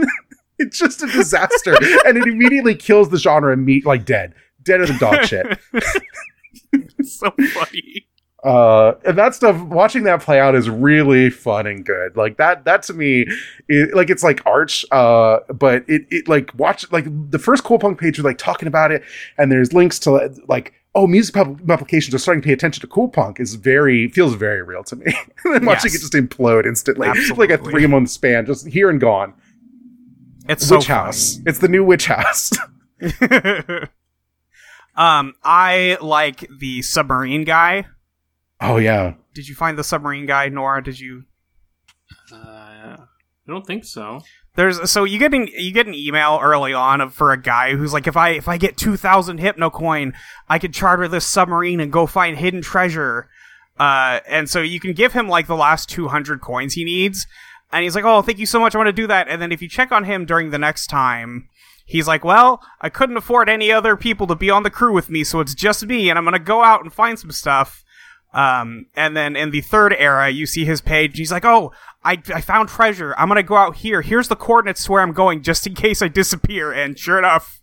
it's 0.58 0.78
just 0.78 1.02
a 1.02 1.06
disaster 1.06 1.74
and 2.04 2.18
it 2.18 2.26
immediately 2.26 2.74
kills 2.74 3.08
the 3.08 3.18
genre 3.18 3.52
and 3.52 3.64
meat 3.64 3.86
like 3.86 4.04
dead 4.04 4.34
Dead 4.62 4.76
deader 4.78 4.86
than 4.86 4.98
dog 4.98 5.24
shit 5.24 5.58
so 7.02 7.30
funny. 7.52 8.06
Uh 8.42 8.92
and 9.04 9.18
that 9.18 9.34
stuff 9.34 9.60
watching 9.64 10.04
that 10.04 10.22
play 10.22 10.40
out 10.40 10.54
is 10.54 10.70
really 10.70 11.28
fun 11.30 11.66
and 11.66 11.84
good. 11.84 12.16
Like 12.16 12.38
that 12.38 12.64
that 12.64 12.82
to 12.84 12.94
me 12.94 13.26
it, 13.68 13.94
like 13.94 14.08
it's 14.08 14.22
like 14.22 14.44
arch 14.46 14.84
uh 14.92 15.40
but 15.52 15.84
it 15.88 16.06
it 16.10 16.26
like 16.28 16.50
watch 16.58 16.90
like 16.90 17.04
the 17.30 17.38
first 17.38 17.64
cool 17.64 17.78
punk 17.78 18.00
page 18.00 18.16
was 18.18 18.24
like 18.24 18.38
talking 18.38 18.66
about 18.66 18.92
it 18.92 19.02
and 19.36 19.52
there's 19.52 19.72
links 19.74 19.98
to 20.00 20.32
like 20.48 20.72
oh 20.94 21.06
music 21.06 21.34
pub- 21.34 21.70
applications 21.70 22.14
are 22.14 22.18
starting 22.18 22.40
to 22.42 22.46
pay 22.46 22.52
attention 22.52 22.80
to 22.80 22.86
cool 22.86 23.08
punk. 23.08 23.38
Is 23.40 23.56
very 23.56 24.08
feels 24.08 24.34
very 24.34 24.62
real 24.62 24.84
to 24.84 24.96
me. 24.96 25.04
And 25.44 25.54
then 25.54 25.64
watching 25.66 25.92
Yes. 25.92 25.96
it 25.96 26.00
just 26.00 26.12
implode 26.14 26.64
instantly. 26.66 27.08
Like 27.36 27.50
a 27.50 27.58
three 27.58 27.86
month 27.86 28.08
span 28.10 28.46
just 28.46 28.66
here 28.66 28.88
and 28.88 29.00
gone. 29.00 29.34
It's 30.48 30.66
so 30.66 30.76
witch 30.78 30.86
house 30.86 31.38
it's 31.46 31.58
the 31.58 31.68
new 31.68 31.84
witch 31.84 32.06
house. 32.06 32.50
Um, 34.96 35.34
I 35.42 35.96
like 36.02 36.46
the 36.58 36.82
submarine 36.82 37.44
guy. 37.44 37.86
Oh 38.60 38.76
yeah 38.76 39.14
Did 39.34 39.48
you 39.48 39.54
find 39.54 39.78
the 39.78 39.84
submarine 39.84 40.26
guy, 40.26 40.48
Nora? 40.48 40.82
Did 40.82 40.98
you? 40.98 41.24
Uh, 42.32 42.36
I 42.36 43.06
don't 43.46 43.66
think 43.66 43.84
so. 43.84 44.20
There's 44.56 44.90
so 44.90 45.04
you 45.04 45.18
get 45.18 45.32
an 45.32 45.46
you 45.46 45.72
get 45.72 45.86
an 45.86 45.94
email 45.94 46.40
early 46.42 46.72
on 46.72 47.00
of, 47.00 47.14
for 47.14 47.32
a 47.32 47.40
guy 47.40 47.76
who's 47.76 47.92
like, 47.92 48.06
if 48.06 48.16
I 48.16 48.30
if 48.30 48.48
I 48.48 48.56
get 48.58 48.76
two 48.76 48.96
thousand 48.96 49.38
hypno 49.38 49.70
coin, 49.70 50.12
I 50.48 50.58
could 50.58 50.74
charter 50.74 51.06
this 51.06 51.24
submarine 51.24 51.80
and 51.80 51.92
go 51.92 52.06
find 52.06 52.36
hidden 52.36 52.60
treasure. 52.60 53.28
Uh, 53.78 54.20
and 54.28 54.50
so 54.50 54.60
you 54.60 54.80
can 54.80 54.92
give 54.92 55.12
him 55.12 55.28
like 55.28 55.46
the 55.46 55.56
last 55.56 55.88
two 55.88 56.08
hundred 56.08 56.40
coins 56.40 56.74
he 56.74 56.84
needs, 56.84 57.26
and 57.72 57.84
he's 57.84 57.94
like, 57.94 58.04
oh, 58.04 58.22
thank 58.22 58.38
you 58.38 58.46
so 58.46 58.60
much, 58.60 58.74
I 58.74 58.78
want 58.78 58.88
to 58.88 58.92
do 58.92 59.06
that. 59.06 59.28
And 59.28 59.40
then 59.40 59.52
if 59.52 59.62
you 59.62 59.68
check 59.68 59.92
on 59.92 60.04
him 60.04 60.24
during 60.26 60.50
the 60.50 60.58
next 60.58 60.88
time. 60.88 61.48
He's 61.86 62.06
like, 62.06 62.24
well, 62.24 62.62
I 62.80 62.88
couldn't 62.88 63.16
afford 63.16 63.48
any 63.48 63.72
other 63.72 63.96
people 63.96 64.28
to 64.28 64.36
be 64.36 64.48
on 64.48 64.62
the 64.62 64.70
crew 64.70 64.92
with 64.92 65.10
me, 65.10 65.24
so 65.24 65.40
it's 65.40 65.56
just 65.56 65.84
me, 65.84 66.08
and 66.08 66.16
I'm 66.16 66.24
gonna 66.24 66.38
go 66.38 66.62
out 66.62 66.84
and 66.84 66.92
find 66.92 67.18
some 67.18 67.32
stuff. 67.32 67.84
Um, 68.32 68.86
and 68.94 69.16
then 69.16 69.34
in 69.36 69.50
the 69.50 69.60
third 69.60 69.94
era, 69.98 70.28
you 70.30 70.46
see 70.46 70.64
his 70.64 70.80
page. 70.80 71.16
He's 71.18 71.32
like, 71.32 71.44
"Oh, 71.44 71.72
I, 72.04 72.22
I 72.34 72.40
found 72.40 72.68
treasure. 72.68 73.14
I'm 73.18 73.28
gonna 73.28 73.42
go 73.42 73.56
out 73.56 73.76
here. 73.76 74.02
Here's 74.02 74.28
the 74.28 74.36
coordinates 74.36 74.84
to 74.84 74.92
where 74.92 75.02
I'm 75.02 75.12
going, 75.12 75.42
just 75.42 75.66
in 75.66 75.74
case 75.74 76.00
I 76.00 76.08
disappear." 76.08 76.72
And 76.72 76.96
sure 76.98 77.18
enough, 77.18 77.60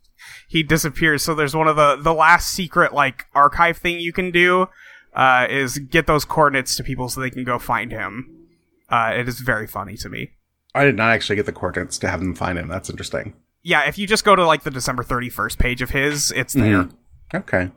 he 0.47 0.63
disappears. 0.63 1.24
So 1.24 1.34
there's 1.34 1.55
one 1.55 1.68
of 1.70 1.76
the 1.78 1.95
the 1.95 2.13
last 2.13 2.51
secret 2.51 2.93
like 2.93 3.26
archive 3.34 3.78
thing 3.78 3.99
you 4.01 4.11
can 4.11 4.30
do 4.32 4.68
uh, 5.15 5.47
is 5.49 5.78
get 5.80 6.05
those 6.05 6.26
coordinates 6.26 6.76
to 6.76 6.84
people 6.84 7.07
so 7.07 7.22
they 7.22 7.30
can 7.30 7.45
go 7.45 7.57
find 7.59 7.91
him. 7.91 8.47
Uh, 8.89 9.13
it 9.15 9.28
is 9.28 9.39
very 9.39 9.68
funny 9.68 9.95
to 9.97 10.09
me. 10.09 10.32
i 10.76 10.84
did 10.84 10.95
not 10.95 11.11
actually 11.11 11.36
get 11.38 11.45
the 11.45 11.51
coordinates 11.51 11.97
to 11.97 12.07
have 12.09 12.20
them 12.22 12.34
find 12.36 12.57
him 12.59 12.68
that's 12.70 12.89
interesting 12.89 13.34
Yeah, 13.63 13.88
if 13.88 13.97
you 13.97 14.05
just 14.07 14.24
go 14.24 14.36
to 14.36 14.45
like 14.45 14.63
the 14.63 14.72
December 14.72 15.03
31st 15.03 15.57
page 15.57 15.82
of 15.82 15.89
his, 15.89 16.32
it's 16.32 16.53
there. 16.53 16.84
Mhm. 16.84 16.91
okay 17.34 17.72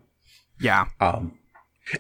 Yeah. 0.61 0.87
Um, 1.01 1.33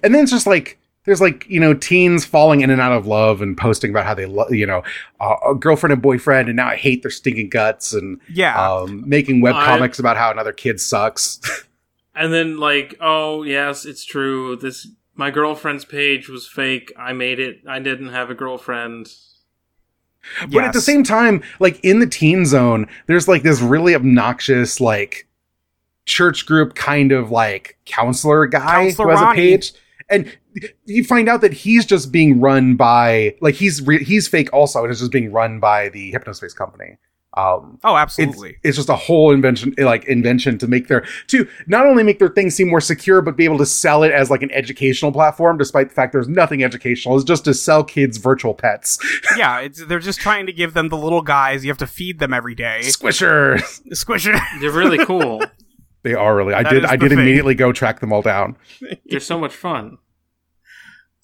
and 0.02 0.14
then 0.14 0.22
it's 0.22 0.30
just 0.30 0.46
like 0.46 0.78
there's 1.10 1.20
like 1.20 1.44
you 1.48 1.58
know 1.58 1.74
teens 1.74 2.24
falling 2.24 2.60
in 2.60 2.70
and 2.70 2.80
out 2.80 2.92
of 2.92 3.04
love 3.06 3.42
and 3.42 3.56
posting 3.58 3.90
about 3.90 4.06
how 4.06 4.14
they 4.14 4.26
love 4.26 4.52
you 4.54 4.64
know 4.66 4.82
uh, 5.20 5.34
a 5.50 5.54
girlfriend 5.54 5.92
and 5.92 6.00
boyfriend 6.00 6.48
and 6.48 6.54
now 6.56 6.68
I 6.68 6.76
hate 6.76 7.02
their 7.02 7.10
stinking 7.10 7.48
guts 7.48 7.92
and 7.92 8.20
Yeah. 8.32 8.54
um, 8.56 9.02
making 9.08 9.40
web 9.40 9.56
I- 9.56 9.66
comics 9.66 9.98
about 9.98 10.16
how 10.16 10.30
another 10.30 10.52
kid 10.52 10.80
sucks. 10.80 11.40
And 12.12 12.32
then 12.34 12.58
like, 12.58 12.96
oh 13.00 13.44
yes, 13.44 13.86
it's 13.86 14.04
true. 14.04 14.54
This 14.56 14.88
my 15.14 15.30
girlfriend's 15.30 15.84
page 15.86 16.28
was 16.28 16.46
fake. 16.46 16.92
I 16.98 17.12
made 17.14 17.38
it. 17.38 17.60
I 17.66 17.78
didn't 17.78 18.08
have 18.08 18.28
a 18.30 18.34
girlfriend. 18.34 19.08
But 20.50 20.64
at 20.64 20.72
the 20.74 20.80
same 20.82 21.02
time, 21.02 21.42
like 21.60 21.80
in 21.82 22.00
the 22.00 22.06
teen 22.06 22.44
zone, 22.44 22.88
there's 23.06 23.26
like 23.28 23.42
this 23.42 23.62
really 23.62 23.94
obnoxious 23.94 24.80
like 24.80 25.28
church 26.04 26.44
group 26.46 26.74
kind 26.74 27.12
of 27.12 27.30
like 27.30 27.78
counselor 27.86 28.46
guy 28.46 28.84
Counselor 28.90 29.06
who 29.12 29.16
has 29.16 29.32
a 29.32 29.34
page, 29.34 29.72
and 30.10 30.36
you 30.84 31.04
find 31.04 31.28
out 31.28 31.40
that 31.40 31.52
he's 31.52 31.86
just 31.86 32.12
being 32.12 32.40
run 32.40 32.76
by 32.76 33.36
like 33.40 33.54
he's 33.54 33.80
re- 33.82 34.04
he's 34.04 34.28
fake 34.28 34.52
also, 34.52 34.82
and 34.82 34.92
is 34.92 35.00
just 35.00 35.12
being 35.12 35.32
run 35.32 35.60
by 35.60 35.88
the 35.90 36.12
Hypnospace 36.12 36.54
company. 36.54 36.98
Um, 37.34 37.78
oh, 37.84 37.94
absolutely. 37.94 38.56
it's 38.64 38.76
just 38.76 38.88
a 38.88 38.96
whole 38.96 39.30
invention 39.30 39.72
like 39.78 40.04
invention 40.06 40.58
to 40.58 40.66
make 40.66 40.88
their 40.88 41.06
to 41.28 41.48
not 41.68 41.86
only 41.86 42.02
make 42.02 42.18
their 42.18 42.28
thing 42.28 42.50
seem 42.50 42.68
more 42.68 42.80
secure 42.80 43.22
but 43.22 43.36
be 43.36 43.44
able 43.44 43.58
to 43.58 43.66
sell 43.66 44.02
it 44.02 44.10
as 44.10 44.30
like 44.30 44.42
an 44.42 44.50
educational 44.50 45.12
platform 45.12 45.56
despite 45.56 45.90
the 45.90 45.94
fact 45.94 46.12
there's 46.12 46.26
nothing 46.26 46.64
educational 46.64 47.14
it's 47.14 47.22
just 47.22 47.44
to 47.44 47.54
sell 47.54 47.84
kids 47.84 48.18
virtual 48.18 48.52
pets 48.52 48.98
yeah, 49.36 49.60
it's, 49.60 49.84
they're 49.86 50.00
just 50.00 50.18
trying 50.18 50.46
to 50.46 50.52
give 50.52 50.74
them 50.74 50.88
the 50.88 50.96
little 50.96 51.22
guys. 51.22 51.64
You 51.64 51.70
have 51.70 51.78
to 51.78 51.86
feed 51.86 52.18
them 52.18 52.34
every 52.34 52.56
day. 52.56 52.80
squisher 52.82 53.60
Squisher. 53.90 54.36
They're 54.60 54.72
really 54.72 55.04
cool. 55.04 55.40
they 56.02 56.14
are 56.14 56.34
really 56.36 56.54
i 56.54 56.62
That 56.62 56.70
did 56.70 56.84
i 56.84 56.96
did 56.96 57.10
thing. 57.10 57.18
immediately 57.18 57.54
go 57.54 57.72
track 57.72 58.00
them 58.00 58.12
all 58.12 58.22
down 58.22 58.56
They're 59.06 59.20
so 59.20 59.38
much 59.38 59.54
fun. 59.54 59.98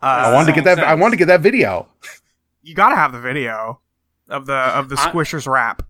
i 0.01 0.31
Uh, 0.31 0.35
wanted 0.35 0.47
to 0.55 0.61
get 0.61 0.65
that 0.65 0.79
i 0.85 0.95
wanted 0.95 1.13
to 1.13 1.17
get 1.19 1.27
that 1.29 1.41
video 1.41 1.89
you 2.63 2.75
gotta 2.75 2.97
have 2.97 3.13
the 3.13 3.21
video 3.21 3.81
of 4.29 4.47
the 4.47 4.55
of 4.55 4.89
the 4.89 4.97
I- 4.99 5.11
Squishers 5.11 5.47
rap. 5.47 5.83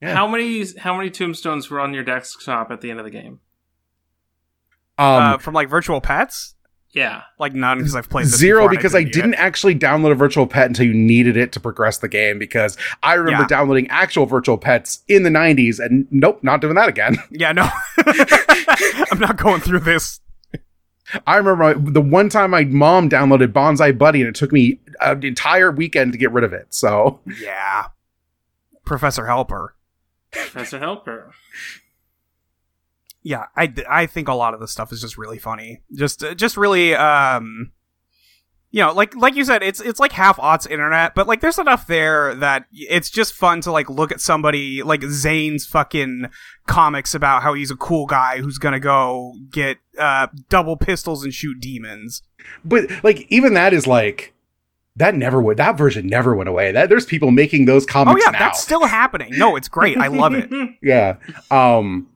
Yeah. 0.00 0.14
How 0.14 0.26
many 0.28 0.64
how 0.78 0.96
many 0.96 1.10
tombstones 1.10 1.68
were 1.70 1.80
on 1.80 1.92
your 1.92 2.04
desktop 2.04 2.70
at 2.70 2.80
the 2.80 2.90
end 2.90 2.98
of 3.00 3.04
the 3.04 3.10
game? 3.10 3.40
um 4.96 5.22
uh, 5.34 5.38
from 5.38 5.54
like 5.54 5.68
virtual 5.68 6.00
pets. 6.00 6.54
Yeah. 6.92 7.22
Like 7.38 7.52
none 7.54 7.78
because 7.78 7.94
I've 7.94 8.08
played 8.08 8.26
this 8.26 8.36
Zero 8.38 8.60
before 8.62 8.70
and 8.70 8.78
because 8.78 8.94
I 8.94 9.02
didn't 9.04 9.34
it. 9.34 9.38
actually 9.40 9.74
download 9.74 10.10
a 10.10 10.14
virtual 10.14 10.46
pet 10.46 10.66
until 10.68 10.86
you 10.86 10.94
needed 10.94 11.36
it 11.36 11.52
to 11.52 11.60
progress 11.60 11.98
the 11.98 12.08
game 12.08 12.38
because 12.38 12.76
I 13.02 13.14
remember 13.14 13.42
Yeah. 13.42 13.46
downloading 13.48 13.86
actual 13.88 14.24
virtual 14.26 14.56
pets 14.58 15.02
in 15.06 15.22
the 15.22 15.30
90s 15.30 15.78
and 15.84 16.06
nope, 16.10 16.42
not 16.42 16.60
doing 16.60 16.74
that 16.76 16.88
again. 16.88 17.16
Yeah, 17.30 17.52
no. 17.52 17.68
I'm 19.10 19.18
not 19.20 19.36
going 19.36 19.60
through 19.60 19.80
this. 19.80 20.20
I 21.26 21.36
remember 21.36 21.62
my, 21.62 21.90
the 21.92 22.00
one 22.00 22.28
time 22.28 22.50
my 22.50 22.64
mom 22.64 23.08
downloaded 23.08 23.52
Bonsai 23.52 23.96
Buddy 23.96 24.20
and 24.20 24.28
it 24.28 24.34
took 24.34 24.52
me 24.52 24.80
an 25.00 25.22
entire 25.24 25.70
weekend 25.70 26.12
to 26.12 26.18
get 26.18 26.32
rid 26.32 26.44
of 26.44 26.52
it. 26.52 26.66
So 26.70 27.20
Yeah. 27.40 27.86
Professor 28.84 29.26
Helper. 29.26 29.74
Professor 30.30 30.78
Helper. 30.78 31.32
Yeah, 33.28 33.44
I, 33.54 33.70
I 33.90 34.06
think 34.06 34.26
a 34.28 34.32
lot 34.32 34.54
of 34.54 34.60
the 34.60 34.66
stuff 34.66 34.90
is 34.90 35.02
just 35.02 35.18
really 35.18 35.38
funny. 35.38 35.82
Just 35.94 36.24
just 36.36 36.56
really 36.56 36.94
um 36.94 37.72
you 38.70 38.80
know, 38.82 38.90
like 38.94 39.14
like 39.14 39.34
you 39.34 39.44
said, 39.44 39.62
it's 39.62 39.82
it's 39.82 40.00
like 40.00 40.12
half 40.12 40.38
aughts 40.38 40.66
internet, 40.70 41.14
but 41.14 41.26
like 41.26 41.42
there's 41.42 41.58
enough 41.58 41.86
there 41.86 42.34
that 42.36 42.64
it's 42.72 43.10
just 43.10 43.34
fun 43.34 43.60
to 43.60 43.70
like 43.70 43.90
look 43.90 44.10
at 44.12 44.22
somebody 44.22 44.82
like 44.82 45.02
Zane's 45.02 45.66
fucking 45.66 46.30
comics 46.66 47.14
about 47.14 47.42
how 47.42 47.52
he's 47.52 47.70
a 47.70 47.76
cool 47.76 48.06
guy 48.06 48.38
who's 48.38 48.56
gonna 48.56 48.80
go 48.80 49.34
get 49.50 49.76
uh 49.98 50.28
double 50.48 50.78
pistols 50.78 51.22
and 51.22 51.34
shoot 51.34 51.60
demons. 51.60 52.22
but 52.64 52.86
like 53.04 53.26
even 53.28 53.52
that 53.52 53.74
is 53.74 53.86
like 53.86 54.32
that 54.96 55.14
never 55.14 55.42
would 55.42 55.58
that 55.58 55.76
version 55.76 56.06
never 56.06 56.34
went 56.34 56.48
away. 56.48 56.72
That 56.72 56.88
there's 56.88 57.04
people 57.04 57.30
making 57.30 57.66
those 57.66 57.84
comics. 57.84 58.22
Oh 58.22 58.26
yeah, 58.26 58.30
now. 58.30 58.38
that's 58.38 58.62
still 58.62 58.86
happening. 58.86 59.32
No, 59.36 59.54
it's 59.54 59.68
great. 59.68 59.98
I 59.98 60.06
love 60.06 60.32
it. 60.32 60.48
yeah. 60.82 61.16
Um 61.50 62.08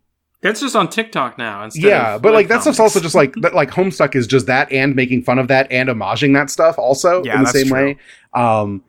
That's 0.42 0.60
just 0.60 0.74
on 0.74 0.88
TikTok 0.90 1.38
now. 1.38 1.64
Instead 1.64 1.84
yeah, 1.84 2.14
of 2.16 2.22
but 2.22 2.34
like 2.34 2.48
that 2.48 2.62
stuff's 2.62 2.80
also 2.80 3.00
just 3.00 3.14
like 3.14 3.32
that, 3.36 3.54
like 3.54 3.70
Homestuck 3.70 4.16
is 4.16 4.26
just 4.26 4.46
that 4.46 4.70
and 4.72 4.94
making 4.96 5.22
fun 5.22 5.38
of 5.38 5.48
that 5.48 5.70
and 5.70 5.88
homaging 5.88 6.34
that 6.34 6.50
stuff 6.50 6.78
also 6.78 7.22
Yeah, 7.24 7.34
in 7.34 7.38
the 7.40 7.44
that's 7.44 7.58
same 7.58 7.68
true. 7.68 7.86
way. 7.86 7.96
Um, 8.34 8.82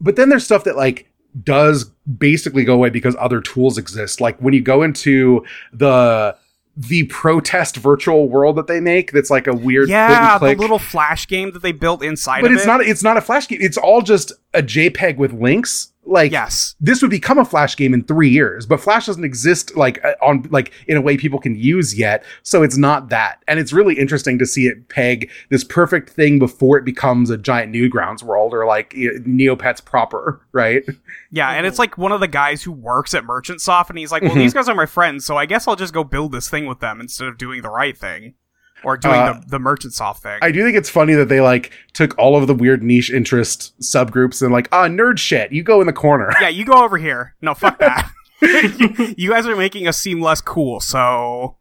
but 0.00 0.16
then 0.16 0.28
there's 0.28 0.44
stuff 0.44 0.64
that 0.64 0.76
like 0.76 1.10
does 1.42 1.84
basically 2.18 2.64
go 2.64 2.74
away 2.74 2.90
because 2.90 3.16
other 3.18 3.40
tools 3.40 3.78
exist. 3.78 4.20
Like 4.20 4.38
when 4.38 4.52
you 4.52 4.60
go 4.60 4.82
into 4.82 5.44
the 5.72 6.36
the 6.76 7.04
protest 7.04 7.76
virtual 7.78 8.28
world 8.28 8.56
that 8.56 8.66
they 8.66 8.80
make, 8.80 9.10
that's 9.12 9.30
like 9.30 9.46
a 9.46 9.54
weird 9.54 9.88
yeah, 9.88 10.36
point 10.38 10.50
and 10.52 10.58
the 10.58 10.62
little 10.62 10.78
flash 10.78 11.26
game 11.26 11.52
that 11.52 11.62
they 11.62 11.72
built 11.72 12.04
inside 12.04 12.42
but 12.42 12.50
of 12.50 12.56
it's 12.56 12.64
it. 12.64 12.66
not 12.66 12.80
it's 12.82 13.02
not 13.02 13.16
a 13.16 13.22
flash 13.22 13.48
game. 13.48 13.58
It's 13.62 13.78
all 13.78 14.02
just 14.02 14.32
a 14.52 14.62
JPEG 14.62 15.16
with 15.16 15.32
links. 15.32 15.92
Like 16.08 16.30
yes. 16.30 16.76
this 16.80 17.02
would 17.02 17.10
become 17.10 17.36
a 17.38 17.44
flash 17.44 17.76
game 17.76 17.92
in 17.92 18.04
three 18.04 18.28
years 18.30 18.64
but 18.64 18.80
flash 18.80 19.06
doesn't 19.06 19.24
exist 19.24 19.76
like 19.76 20.02
uh, 20.04 20.14
on 20.22 20.46
like 20.50 20.72
in 20.86 20.96
a 20.96 21.00
way 21.00 21.16
people 21.16 21.40
can 21.40 21.56
use 21.56 21.98
yet 21.98 22.24
so 22.44 22.62
it's 22.62 22.76
not 22.76 23.08
that 23.08 23.42
and 23.48 23.58
it's 23.58 23.72
really 23.72 23.94
interesting 23.98 24.38
to 24.38 24.46
see 24.46 24.66
it 24.68 24.88
peg 24.88 25.28
this 25.50 25.64
perfect 25.64 26.10
thing 26.10 26.38
before 26.38 26.78
it 26.78 26.84
becomes 26.84 27.28
a 27.28 27.36
giant 27.36 27.74
newgrounds 27.74 28.22
world 28.22 28.54
or 28.54 28.64
like 28.66 28.90
neopets 28.90 29.84
proper 29.84 30.40
right 30.52 30.84
Yeah, 31.32 31.50
and 31.50 31.66
it's 31.66 31.78
like 31.78 31.98
one 31.98 32.12
of 32.12 32.20
the 32.20 32.28
guys 32.28 32.62
who 32.62 32.70
works 32.72 33.12
at 33.12 33.24
Merchantsoft, 33.24 33.90
and 33.90 33.98
he's 33.98 34.12
like, 34.12 34.22
"Well, 34.22 34.30
Mhm. 34.30 34.36
these 34.38 34.54
guys 34.54 34.68
are 34.68 34.74
my 34.74 34.86
friends, 34.86 35.26
so 35.26 35.36
I 35.36 35.44
guess 35.44 35.66
I'll 35.68 35.76
just 35.76 35.92
go 35.92 36.04
build 36.04 36.32
this 36.32 36.48
thing 36.48 36.66
with 36.66 36.78
them 36.80 37.00
instead 37.00 37.26
of 37.28 37.36
doing 37.36 37.62
the 37.62 37.68
right 37.68 37.98
thing." 37.98 38.34
Or 38.86 38.96
doing 38.96 39.14
Uh, 39.16 39.32
the, 39.40 39.46
the 39.48 39.58
Merchantsoft 39.58 40.18
thing. 40.18 40.38
I 40.42 40.52
do 40.52 40.62
think 40.64 40.76
it's 40.76 40.88
funny 40.88 41.14
that 41.14 41.28
they 41.28 41.40
like 41.40 41.72
took 41.92 42.16
all 42.18 42.36
of 42.36 42.46
the 42.46 42.54
weird 42.54 42.84
niche 42.84 43.10
interest 43.10 43.74
subgroups 43.80 44.42
and 44.42 44.52
like, 44.52 44.68
ah, 44.70 44.86
nerd 44.86 45.18
shit. 45.18 45.50
You 45.50 45.64
go 45.64 45.80
in 45.80 45.88
the 45.88 45.92
corner. 45.92 46.30
yeah, 46.40 46.48
you 46.48 46.64
go 46.64 46.84
over 46.84 46.96
here. 46.96 47.34
No, 47.42 47.52
fuck 47.54 47.78
that. 47.80 48.08
you, 48.40 49.14
you 49.18 49.30
guys 49.30 49.44
are 49.46 49.56
making 49.56 49.88
us 49.88 49.98
seem 49.98 50.20
less 50.20 50.40
cool, 50.40 50.78
so 50.78 51.56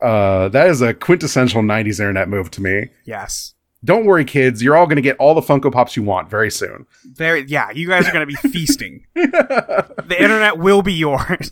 Uh, 0.00 0.48
that 0.48 0.68
is 0.68 0.80
a 0.80 0.94
quintessential 0.94 1.60
'90s 1.62 2.00
internet 2.00 2.28
move 2.30 2.50
to 2.52 2.62
me. 2.62 2.88
yes. 3.04 3.52
Don't 3.84 4.04
worry, 4.06 4.24
kids. 4.26 4.62
You're 4.62 4.76
all 4.76 4.84
going 4.86 4.96
to 4.96 5.02
get 5.02 5.16
all 5.18 5.34
the 5.34 5.40
Funko 5.40 5.72
Pops 5.72 5.96
you 5.96 6.02
want 6.02 6.28
very 6.30 6.50
soon. 6.50 6.86
There 7.16 7.36
yeah, 7.36 7.70
you 7.70 7.88
guys 7.88 8.06
are 8.08 8.12
gonna 8.12 8.26
be 8.26 8.34
feasting. 8.34 9.06
the 9.14 10.16
internet 10.18 10.58
will 10.58 10.82
be 10.82 10.92
yours. 10.92 11.50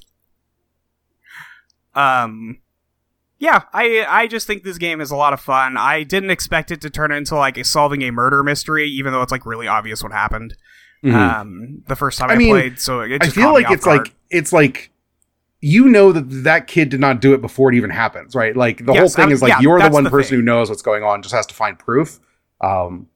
Um 1.94 2.58
yeah, 3.38 3.62
I 3.72 4.04
I 4.08 4.26
just 4.26 4.46
think 4.46 4.64
this 4.64 4.78
game 4.78 5.00
is 5.00 5.10
a 5.10 5.16
lot 5.16 5.32
of 5.32 5.40
fun. 5.40 5.76
I 5.76 6.02
didn't 6.02 6.30
expect 6.30 6.70
it 6.70 6.80
to 6.82 6.90
turn 6.90 7.12
into 7.12 7.36
like 7.36 7.56
a 7.58 7.64
solving 7.64 8.02
a 8.02 8.10
murder 8.10 8.42
mystery, 8.42 8.88
even 8.88 9.12
though 9.12 9.22
it's 9.22 9.32
like 9.32 9.46
really 9.46 9.66
obvious 9.68 10.02
what 10.02 10.12
happened. 10.12 10.56
Mhm. 11.04 11.14
Um, 11.14 11.82
the 11.86 11.94
first 11.94 12.18
time 12.18 12.30
I 12.30 12.34
I, 12.34 12.36
mean, 12.36 12.50
played, 12.50 12.80
so 12.80 13.00
it 13.00 13.22
I 13.22 13.28
feel 13.28 13.52
like 13.52 13.70
it's 13.70 13.84
guard. 13.84 13.98
like 14.06 14.14
it's 14.30 14.52
like 14.52 14.90
you 15.60 15.88
know 15.88 16.10
that 16.12 16.22
that 16.44 16.66
kid 16.66 16.88
did 16.88 16.98
not 17.00 17.20
do 17.20 17.34
it 17.34 17.40
before 17.40 17.72
it 17.72 17.76
even 17.76 17.90
happens, 17.90 18.34
right? 18.34 18.56
Like 18.56 18.84
the 18.84 18.92
whole 18.94 19.08
thing 19.08 19.24
I'm- 19.26 19.32
is 19.32 19.40
like 19.42 19.50
yeah, 19.50 19.60
you're 19.60 19.80
the 19.80 19.90
one 19.90 20.02
the 20.04 20.10
person 20.10 20.30
thing. 20.30 20.38
who 20.40 20.42
knows 20.44 20.68
what's 20.68 20.82
going 20.82 21.04
on, 21.04 21.22
just 21.22 21.34
has 21.34 21.46
to 21.46 21.54
find 21.54 21.78
proof. 21.78 22.18
Um, 22.60 23.06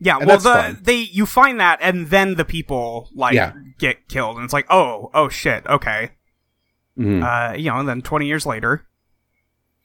yeah. 0.00 0.18
Well, 0.18 0.38
the 0.38 0.42
fun. 0.54 0.78
they 0.82 0.96
you 0.96 1.26
find 1.26 1.60
that, 1.60 1.78
and 1.80 2.08
then 2.08 2.34
the 2.34 2.44
people 2.44 3.10
like 3.14 3.34
Yeah. 3.34 3.52
get 3.78 4.08
killed, 4.08 4.36
and 4.36 4.44
it's 4.44 4.52
like, 4.52 4.66
oh, 4.70 5.10
oh 5.14 5.28
shit, 5.28 5.64
okay. 5.66 6.10
Mhm, 6.98 7.22
Uh, 7.22 7.54
you 7.56 7.70
know, 7.70 7.78
and 7.78 7.88
then 7.88 8.02
twenty 8.02 8.26
years 8.26 8.46
later, 8.46 8.86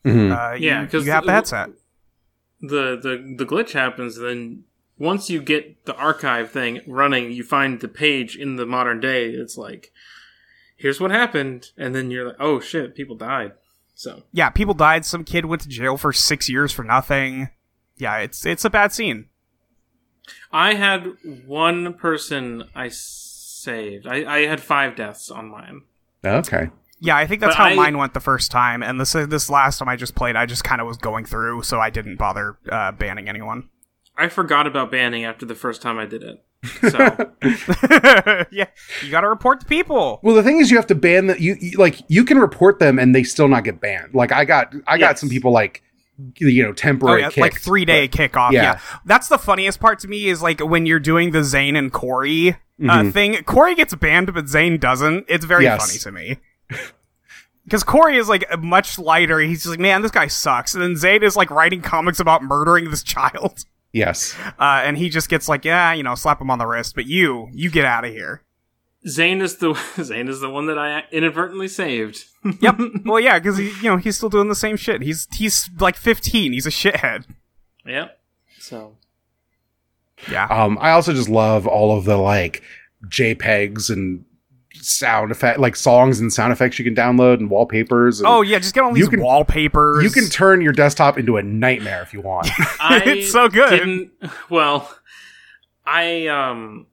mhm. 0.05 0.31
uh, 0.31 0.55
you, 0.55 0.67
Yeah, 0.67 0.85
'cause 0.85 1.05
you 1.05 1.11
have 1.11 1.23
the 1.23 1.27
the- 1.27 1.33
headset. 1.33 1.69
the 2.61 2.97
the 3.01 3.35
the 3.37 3.45
glitch 3.45 3.71
happens 3.71 4.17
then 4.17 4.63
once 4.97 5.29
you 5.29 5.41
get 5.41 5.85
the 5.85 5.95
archive 5.95 6.51
thing 6.51 6.81
running 6.85 7.31
you 7.31 7.41
find 7.43 7.79
the 7.79 7.87
page 7.87 8.35
in 8.35 8.57
the 8.57 8.65
modern 8.65 8.99
day 8.99 9.29
it's 9.29 9.57
like 9.57 9.93
here's 10.75 10.99
what 10.99 11.09
happened 11.09 11.71
and 11.77 11.95
then 11.95 12.11
you're 12.11 12.27
like 12.27 12.35
oh 12.39 12.59
shit 12.59 12.93
people 12.95 13.15
died 13.15 13.53
so 13.95 14.23
yeah, 14.31 14.49
people 14.49 14.73
died. 14.73 15.03
Some 15.05 15.25
kid 15.25 15.45
went 15.45 15.61
to 15.63 15.67
jail 15.67 15.97
for 15.97 16.13
six 16.13 16.47
years 16.47 16.71
for 16.71 16.83
nothing. 16.85 17.49
Yeah, 17.97 18.17
it's 18.19 18.45
it's 18.45 18.63
a 18.63 18.69
bad 18.69 18.93
scene. 18.93 19.25
i 20.53 20.73
had 20.75 21.17
one 21.45 21.93
person 21.95 22.63
i 22.75 22.87
saved 22.89 24.05
i, 24.07 24.23
I 24.37 24.45
had 24.45 24.61
five 24.61 24.95
deaths 24.95 25.29
on 25.29 25.49
mine 25.49 25.81
okay. 26.23 26.69
Yeah, 27.01 27.15
I 27.17 27.25
think 27.27 27.39
that's 27.41 27.55
But 27.55 27.63
how 27.63 27.69
I- 27.69 27.75
mine 27.75 27.97
went 27.97 28.13
the 28.13 28.19
first 28.19 28.51
time, 28.51 28.83
and 28.83 28.99
this 28.99 29.13
this 29.13 29.49
last 29.49 29.77
time 29.79 29.87
I 29.89 29.95
just 29.95 30.15
played, 30.15 30.35
I 30.35 30.45
just 30.45 30.63
kind 30.63 30.81
of 30.81 30.87
was 30.87 30.97
going 30.97 31.25
through, 31.25 31.63
so 31.63 31.79
I 31.79 31.89
didn't 31.89 32.17
bother 32.17 32.57
uh, 32.71 32.91
banning 32.91 33.29
anyone. 33.29 33.69
i 34.17 34.27
forgot 34.27 34.67
about 34.67 34.91
banning 34.91 35.23
after 35.23 35.45
the 35.45 35.55
first 35.55 35.81
time 35.81 35.97
i 35.97 36.05
did 36.05 36.23
it 36.23 36.43
so 36.91 37.31
yeah, 38.51 38.65
you 39.01 39.09
got 39.11 39.21
to 39.21 39.29
report 39.29 39.61
the 39.61 39.65
people. 39.65 40.19
Well, 40.21 40.35
the 40.35 40.43
thing 40.43 40.59
is, 40.59 40.69
you 40.69 40.75
have 40.75 40.87
to 40.87 40.95
ban 40.95 41.27
that. 41.27 41.39
You, 41.39 41.55
you 41.61 41.77
like 41.77 42.01
you 42.09 42.25
can 42.25 42.37
report 42.37 42.79
them 42.79 42.99
and 42.99 43.15
they 43.15 43.23
still 43.23 43.47
not 43.47 43.63
get 43.63 43.79
banned. 43.79 44.13
Like 44.13 44.33
I 44.33 44.43
got, 44.43 44.73
I 44.85 44.97
got 44.97 45.17
some 45.17 45.29
people 45.29 45.53
like 45.53 45.81
you 46.37 46.63
know 46.63 46.69
Oh 46.71 46.73
temporary 46.73 47.21
yeah, 47.21 47.27
kicked, 47.29 47.37
like 47.37 47.61
three 47.61 47.85
day 47.85 48.09
kickoff. 48.09 48.51
Yeah. 48.51 48.61
yeah. 48.63 48.79
that's 49.05 49.29
the 49.29 49.37
funniest 49.37 49.79
part 49.79 49.99
to 49.99 50.09
me 50.09 50.27
is 50.27 50.41
like 50.41 50.59
when 50.59 50.85
you're 50.85 50.99
doing 50.99 51.31
the 51.31 51.45
Zane 51.45 51.77
and 51.77 51.93
Corey 51.93 52.49
uh, 52.49 52.55
Mhm. 52.81 53.13
thing. 53.13 53.43
Corey 53.43 53.73
gets 53.73 53.95
banned, 53.95 54.33
but 54.33 54.49
Zane 54.49 54.79
doesn't. 54.79 55.27
It's 55.29 55.45
very 55.45 55.63
Yes. 55.63 55.79
funny 55.85 55.97
to 55.99 56.11
me. 56.11 56.39
Because 57.65 57.83
Corey 57.83 58.17
is 58.17 58.27
like 58.29 58.45
much 58.59 58.97
lighter. 58.97 59.39
He's 59.39 59.59
just 59.59 59.69
like, 59.69 59.79
man, 59.79 60.01
this 60.01 60.11
guy 60.11 60.27
sucks. 60.27 60.73
And 60.73 60.83
then 60.83 60.95
Zane 60.95 61.21
is 61.23 61.35
like 61.35 61.51
writing 61.51 61.81
comics 61.81 62.19
about 62.19 62.43
murdering 62.43 62.89
this 62.89 63.03
child. 63.03 63.59
Yes. 63.91 64.35
Uh, 64.59 64.81
and 64.83 64.99
he 64.99 65.09
just 65.09 65.29
gets 65.29 65.49
like, 65.49 65.65
yeah, 65.65 65.93
you 65.93 66.03
know, 66.03 66.13
slap 66.13 66.39
him 66.39 66.51
on 66.51 66.59
the 66.59 66.67
wrist. 66.67 66.93
But 66.93 67.07
you, 67.07 67.49
you 67.53 67.71
get 67.71 67.85
out 67.85 68.05
of 68.05 68.11
here. 68.11 68.43
zane 69.07 69.41
is 69.41 69.57
the 69.57 69.73
zane 70.03 70.27
is 70.27 70.41
the 70.41 70.49
one 70.51 70.67
that 70.67 70.77
i 70.77 71.05
inadvertently 71.11 71.67
saved 71.67 72.25
Yep. 72.61 72.75
well, 73.05 73.19
yeah, 73.19 73.39
because 73.39 73.57
you 73.59 73.73
know 73.89 73.97
he's 73.97 74.15
still 74.15 74.29
doing 74.29 74.47
the 74.47 74.53
same 74.53 74.77
shit. 74.77 75.01
He's 75.01 75.27
he's 75.33 75.67
like 75.79 75.95
15. 75.95 76.53
He's 76.53 76.67
a 76.67 76.69
shithead. 76.69 77.25
yep 77.83 78.19
so 78.59 78.95
Yeah. 80.31 80.45
Um, 80.51 80.77
I 80.79 80.91
also 80.91 81.11
just 81.11 81.27
love 81.29 81.65
all 81.65 81.97
of 81.97 82.05
the 82.05 82.17
like 82.17 82.61
JPEGs 83.07 83.89
and 83.89 84.23
sound 84.81 85.31
effect, 85.31 85.59
like 85.59 85.75
songs 85.75 86.19
and 86.19 86.31
sound 86.31 86.51
effects 86.53 86.77
you 86.79 86.85
can 86.85 86.95
download 86.95 87.35
and 87.39 87.49
wallpapers. 87.49 88.19
And 88.19 88.27
oh 88.27 88.41
yeah, 88.41 88.59
just 88.59 88.73
get 88.73 88.83
all 88.83 88.89
You 88.97 89.03
these 89.05 89.09
can- 89.09 89.21
wallpapers. 89.21 90.03
you 90.03 90.09
can 90.09 90.29
turn 90.29 90.61
your 90.61 90.73
desktop 90.73 91.17
into 91.17 91.37
a 91.37 91.43
nightmare 91.43 92.01
if 92.01 92.13
you 92.13 92.21
want. 92.21 92.47
It's 92.81 93.31
so 93.31 93.47
good. 93.49 93.69
Didn't, 93.71 94.11
well, 94.49 94.93
I 95.85 96.27
um. 96.27 96.87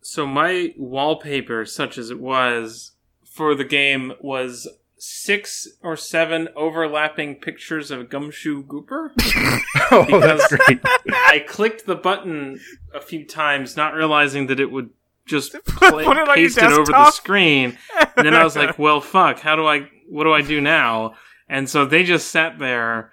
So 0.00 0.26
my 0.26 0.72
wallpaper, 0.78 1.64
such 1.66 1.98
as 1.98 2.10
it 2.10 2.18
was 2.20 2.92
for 3.24 3.54
the 3.54 3.64
game, 3.64 4.14
was 4.20 4.66
six 4.96 5.68
or 5.82 5.96
seven 5.96 6.48
overlapping 6.56 7.36
pictures 7.36 7.90
of 7.90 8.08
Gumshoe 8.08 8.64
Gooper. 8.64 9.10
oh, 9.92 10.18
that's 10.20 10.48
Because- 10.48 10.66
great. 10.66 10.80
I 11.06 11.44
clicked 11.46 11.86
the 11.86 11.94
button 11.94 12.58
a 12.94 13.00
few 13.00 13.24
times, 13.24 13.76
not 13.76 13.94
realizing 13.94 14.46
that 14.46 14.58
it 14.60 14.70
would 14.72 14.90
just 15.28 15.52
Put 15.64 15.64
play, 15.92 16.04
it 16.04 16.28
paste 16.34 16.58
it 16.58 16.64
over 16.64 16.90
the 16.90 17.10
screen. 17.12 17.78
And 18.16 18.26
then 18.26 18.34
I 18.34 18.42
was 18.44 18.56
like, 18.56 18.78
well, 18.78 19.00
fuck, 19.00 19.38
how 19.40 19.54
do 19.56 19.66
I, 19.66 19.88
what 20.08 20.24
do 20.24 20.32
I 20.32 20.42
do 20.42 20.60
now? 20.60 21.14
And 21.48 21.68
so 21.70 21.84
they 21.86 22.04
just 22.04 22.28
sat 22.28 22.58
there, 22.58 23.12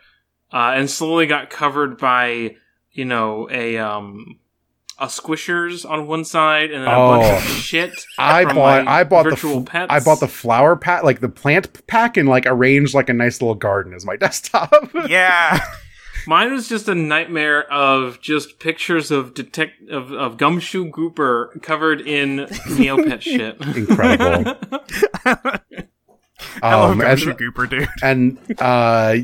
uh, 0.51 0.73
and 0.75 0.89
slowly 0.89 1.25
got 1.27 1.49
covered 1.49 1.97
by, 1.97 2.55
you 2.91 3.05
know, 3.05 3.47
a, 3.51 3.77
um, 3.77 4.39
a 4.97 5.07
squishers 5.07 5.89
on 5.89 6.07
one 6.07 6.23
side 6.23 6.71
and 6.71 6.83
then 6.83 6.89
a 6.91 6.95
bunch 6.95 7.25
Oh. 7.25 7.35
of 7.35 7.43
shit. 7.43 7.91
I 8.17 8.45
from 8.45 8.55
bought 8.55 8.85
my 8.85 8.91
I 8.99 9.03
bought 9.03 9.23
the 9.25 9.31
virtual 9.31 9.59
f- 9.59 9.65
pets. 9.65 9.87
I 9.91 9.99
bought 9.99 10.21
the 10.21 10.27
flower 10.29 10.77
pack, 10.77 11.03
like 11.03 11.19
the 11.19 11.27
plant 11.27 11.85
pack, 11.87 12.15
and 12.15 12.29
like 12.29 12.45
arranged 12.45 12.93
like 12.93 13.09
a 13.09 13.13
nice 13.13 13.41
little 13.41 13.55
garden 13.55 13.93
as 13.93 14.05
my 14.05 14.15
desktop. 14.25 14.71
yeah. 15.09 15.59
Mine 16.27 16.51
was 16.51 16.67
just 16.67 16.87
a 16.87 16.95
nightmare 16.95 17.63
of 17.71 18.19
just 18.21 18.59
pictures 18.59 19.11
of 19.11 19.33
detect 19.33 19.89
of, 19.89 20.11
of 20.11 20.37
gumshoe 20.37 20.89
gooper 20.91 21.61
covered 21.61 22.01
in 22.01 22.37
Neopet 22.67 23.21
shit. 23.21 23.59
Incredible. 23.75 24.57
I 26.61 26.75
love 26.75 26.91
Um, 26.91 26.99
Gumshoe 26.99 27.29
and- 27.31 27.39
Gooper, 27.39 27.69
dude. 27.69 27.87
and 28.03 28.37
uh 28.59 29.17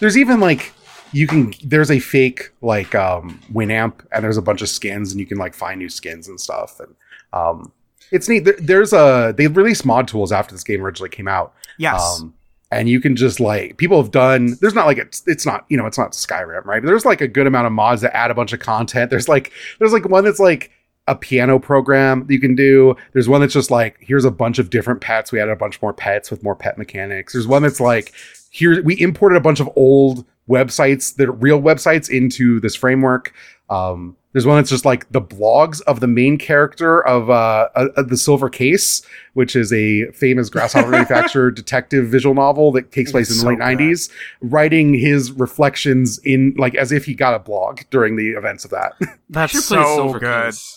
there's 0.00 0.16
even 0.16 0.40
like 0.40 0.72
you 1.12 1.26
can 1.26 1.54
there's 1.64 1.90
a 1.90 1.98
fake 1.98 2.50
like 2.60 2.94
um 2.94 3.40
winamp 3.52 4.04
and 4.12 4.22
there's 4.24 4.36
a 4.36 4.42
bunch 4.42 4.60
of 4.62 4.68
skins 4.68 5.10
and 5.12 5.20
you 5.20 5.26
can 5.26 5.38
like 5.38 5.54
find 5.54 5.78
new 5.78 5.88
skins 5.88 6.28
and 6.28 6.40
stuff 6.40 6.80
and 6.80 6.94
um 7.32 7.72
it's 8.10 8.28
neat 8.28 8.40
there, 8.44 8.56
there's 8.58 8.92
a 8.92 9.32
they 9.36 9.46
released 9.46 9.86
mod 9.86 10.08
tools 10.08 10.32
after 10.32 10.54
this 10.54 10.64
game 10.64 10.84
originally 10.84 11.08
came 11.10 11.28
out 11.28 11.54
Yes. 11.78 12.20
um 12.20 12.34
and 12.70 12.88
you 12.88 13.00
can 13.00 13.16
just 13.16 13.40
like 13.40 13.76
people 13.78 14.00
have 14.00 14.10
done 14.10 14.56
there's 14.60 14.74
not 14.74 14.86
like 14.86 14.98
it's 14.98 15.22
it's 15.26 15.46
not 15.46 15.64
you 15.68 15.76
know 15.76 15.86
it's 15.86 15.98
not 15.98 16.12
skyrim 16.12 16.64
right? 16.64 16.82
There's 16.82 17.04
like 17.04 17.20
a 17.20 17.28
good 17.28 17.46
amount 17.46 17.66
of 17.66 17.72
mods 17.72 18.02
that 18.02 18.14
add 18.16 18.30
a 18.30 18.34
bunch 18.34 18.52
of 18.52 18.60
content. 18.60 19.10
There's 19.10 19.28
like 19.28 19.52
there's 19.78 19.92
like 19.92 20.08
one 20.08 20.24
that's 20.24 20.40
like 20.40 20.70
a 21.06 21.14
piano 21.14 21.58
program 21.58 22.26
that 22.26 22.32
you 22.32 22.40
can 22.40 22.54
do. 22.54 22.94
There's 23.12 23.28
one 23.28 23.40
that's 23.40 23.54
just 23.54 23.70
like 23.70 23.96
here's 24.00 24.26
a 24.26 24.30
bunch 24.30 24.58
of 24.58 24.70
different 24.70 25.00
pets. 25.00 25.32
We 25.32 25.40
added 25.40 25.52
a 25.52 25.56
bunch 25.56 25.80
more 25.80 25.94
pets 25.94 26.30
with 26.30 26.42
more 26.42 26.54
pet 26.54 26.76
mechanics. 26.76 27.32
There's 27.32 27.46
one 27.46 27.62
that's 27.62 27.80
like 27.80 28.12
here 28.50 28.82
we 28.82 29.00
imported 29.00 29.36
a 29.36 29.40
bunch 29.40 29.60
of 29.60 29.70
old 29.74 30.26
websites 30.48 31.16
that 31.16 31.28
are 31.28 31.32
real 31.32 31.60
websites 31.60 32.10
into 32.10 32.60
this 32.60 32.74
framework. 32.74 33.32
Um 33.70 34.17
there's 34.32 34.44
one 34.46 34.56
that's 34.56 34.70
just 34.70 34.84
like 34.84 35.10
the 35.10 35.20
blogs 35.22 35.80
of 35.82 36.00
the 36.00 36.06
main 36.06 36.36
character 36.38 37.04
of 37.06 37.30
uh, 37.30 37.68
uh, 37.74 37.88
uh, 37.96 38.02
the 38.02 38.16
silver 38.16 38.48
case 38.50 39.02
which 39.34 39.56
is 39.56 39.72
a 39.72 40.06
famous 40.12 40.48
grasshopper 40.50 40.88
Manufacture 40.90 41.50
detective 41.50 42.08
visual 42.08 42.34
novel 42.34 42.70
that 42.72 42.92
takes 42.92 43.10
place 43.12 43.30
in 43.30 43.36
the 43.36 43.42
So 43.42 43.48
late 43.48 43.58
good. 43.58 43.78
90s 43.78 44.10
writing 44.42 44.94
his 44.94 45.32
reflections 45.32 46.18
in 46.24 46.54
like 46.58 46.74
as 46.74 46.92
if 46.92 47.04
he 47.06 47.14
got 47.14 47.34
a 47.34 47.38
blog 47.38 47.80
during 47.90 48.16
the 48.16 48.30
events 48.30 48.64
of 48.64 48.70
that 48.72 48.92
That's 49.30 49.52
Should 49.52 49.62
so 49.64 49.82
Silver 49.96 50.18
good. 50.18 50.44
Case. 50.52 50.74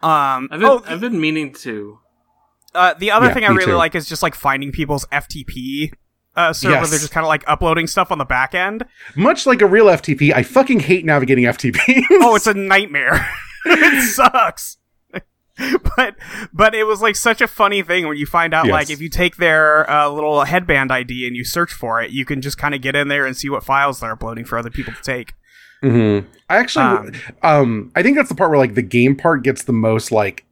Um, 0.00 0.48
I've 0.52 0.60
been, 0.60 0.68
oh, 0.68 0.82
I've 0.86 1.00
been 1.00 1.20
meaning 1.20 1.52
to. 1.54 1.98
uh, 2.74 2.94
the 2.94 3.10
other 3.10 3.26
Yeah, 3.26 3.34
thing 3.34 3.44
I 3.44 3.48
really 3.48 3.72
too. 3.72 3.76
like 3.76 3.94
is 3.96 4.06
just 4.06 4.22
like 4.22 4.34
finding 4.34 4.70
people's 4.70 5.04
FTP 5.06 5.92
uh, 6.38 6.52
server. 6.52 6.74
Yes. 6.76 6.90
They're 6.90 6.98
just 6.98 7.10
kind 7.12 7.24
of 7.24 7.28
like 7.28 7.44
uploading 7.46 7.86
stuff 7.86 8.10
on 8.10 8.18
the 8.18 8.24
back 8.24 8.54
end. 8.54 8.84
much 9.16 9.44
like 9.46 9.60
a 9.60 9.66
real 9.66 9.86
ftp 9.86 10.32
i 10.34 10.42
fucking 10.42 10.80
hate 10.80 11.04
navigating 11.04 11.44
ftp 11.44 11.78
oh, 12.22 12.34
it's 12.36 12.46
a 12.46 12.54
nightmare. 12.54 13.28
it 13.66 14.02
sucks. 14.04 14.76
but 15.96 16.14
but 16.52 16.74
it 16.74 16.84
was 16.84 17.02
like 17.02 17.16
such 17.16 17.40
a 17.40 17.48
funny 17.48 17.82
thing 17.82 18.06
when 18.06 18.16
you 18.16 18.24
find 18.26 18.54
out 18.54 18.66
Yes. 18.66 18.72
like 18.72 18.90
if 18.90 19.00
you 19.00 19.08
take 19.08 19.36
their 19.36 19.90
uh, 19.90 20.08
little 20.08 20.44
headband 20.44 20.92
ID 20.92 21.26
and 21.26 21.34
you 21.36 21.44
search 21.44 21.72
for 21.72 22.00
it, 22.00 22.10
you 22.12 22.24
can 22.24 22.40
just 22.40 22.56
kind 22.58 22.74
of 22.74 22.80
get 22.80 22.94
in 22.94 23.08
there 23.08 23.26
and 23.26 23.36
see 23.36 23.48
what 23.50 23.64
files 23.64 23.98
they're 24.00 24.12
uploading 24.12 24.44
for 24.44 24.56
other 24.56 24.70
people 24.70 24.92
to 24.94 25.02
take. 25.02 25.34
Mhm. 25.82 26.24
I 26.48 26.56
actually, 26.58 26.84
Um, 26.84 27.12
um, 27.42 27.92
I 27.96 28.02
think 28.04 28.16
that's 28.16 28.28
the 28.28 28.34
part 28.36 28.50
where 28.50 28.58
like 28.58 28.74
the 28.74 28.82
game 28.82 29.16
part 29.16 29.42
gets 29.42 29.64
the 29.64 29.72
most 29.72 30.12
like 30.12 30.44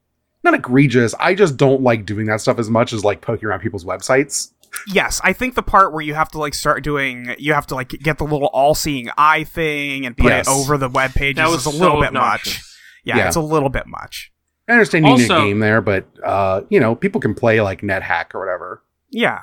not 0.43 0.55
egregious. 0.55 1.15
I 1.21 1.35
just 1.35 1.57
don't 1.57 1.83
like 1.83 2.05
doing 2.07 2.27
that 2.27 2.41
stuff 2.41 2.59
as 2.59 2.69
much 2.71 2.93
as 2.93 3.05
like 3.05 3.21
poking 3.21 3.49
around 3.49 3.61
people's 3.61 3.85
websites. 3.85 4.51
Yes, 4.87 5.21
I 5.25 5.33
think 5.33 5.55
the 5.55 5.63
part 5.63 5.93
where 5.93 6.03
you 6.03 6.15
have 6.15 6.31
to 6.31 6.39
like 6.39 6.55
start 6.55 6.83
doing, 6.85 7.35
you 7.39 7.53
have 7.55 7.67
to 7.69 7.75
like 7.75 7.89
get 7.91 8.19
the 8.19 8.25
little 8.25 8.49
all-seeing 8.53 9.09
eye 9.19 9.45
thing 9.45 10.07
and 10.07 10.17
put 10.17 10.27
Yes. 10.27 10.47
it 10.49 10.51
over 10.51 10.77
the 10.79 10.89
web 10.89 11.13
pages 11.15 11.37
That 11.37 11.49
was 11.49 11.67
is 11.67 11.67
a 11.67 11.71
little 11.79 11.97
so 11.99 12.03
bit 12.03 12.13
much. 12.13 12.63
Yeah, 13.05 13.17
Yeah. 13.19 13.27
it's 13.29 13.37
a 13.37 13.41
little 13.41 13.69
bit 13.69 13.87
much. 13.87 14.33
I 14.69 14.73
understand 14.73 15.07
you 15.07 15.17
need 15.17 15.25
a 15.25 15.29
game 15.29 15.61
there, 15.61 15.81
but 15.81 16.07
uh, 16.25 16.63
you 16.71 16.81
know, 16.81 16.95
people 16.97 17.21
can 17.21 17.35
play 17.35 17.61
like 17.61 17.83
NetHack 17.83 18.35
or 18.35 18.41
whatever. 18.41 18.83
Yeah. 19.11 19.41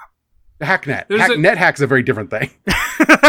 HackNet. 0.61 1.07
There's 1.09 1.21
Hack, 1.21 1.31
a- 1.31 1.34
NetHack's 1.36 1.81
a 1.81 1.88
very 1.88 2.03
different 2.03 2.29
thing. 2.29 2.49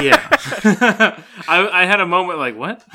yeah. 0.02 0.20
I, 1.48 1.68
I 1.72 1.84
had 1.86 2.00
a 2.00 2.06
moment 2.06 2.38
like, 2.38 2.56
what? 2.56 2.84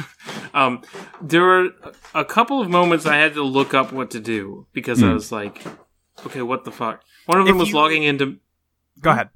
Um, 0.51 0.81
there 1.21 1.43
were 1.43 1.69
a 2.15 2.25
couple 2.25 2.59
of 2.59 2.69
moments 2.71 3.05
I 3.05 3.17
had 3.17 3.35
to 3.35 3.43
look 3.43 3.75
up 3.75 3.91
what 3.93 4.09
to 4.11 4.19
do 4.19 4.65
because 4.73 5.01
I 5.03 5.07
Hmm. 5.07 5.13
was 5.13 5.31
like, 5.31 5.63
okay, 6.25 6.41
what 6.41 6.65
the 6.65 6.71
fuck? 6.71 7.03
One 7.27 7.39
of 7.39 7.45
them 7.45 7.57
If 7.57 7.59
was 7.59 7.69
you- 7.69 7.75
logging 7.75 8.01
into 8.01 8.37
Go 9.01 9.11
ahead. 9.11 9.29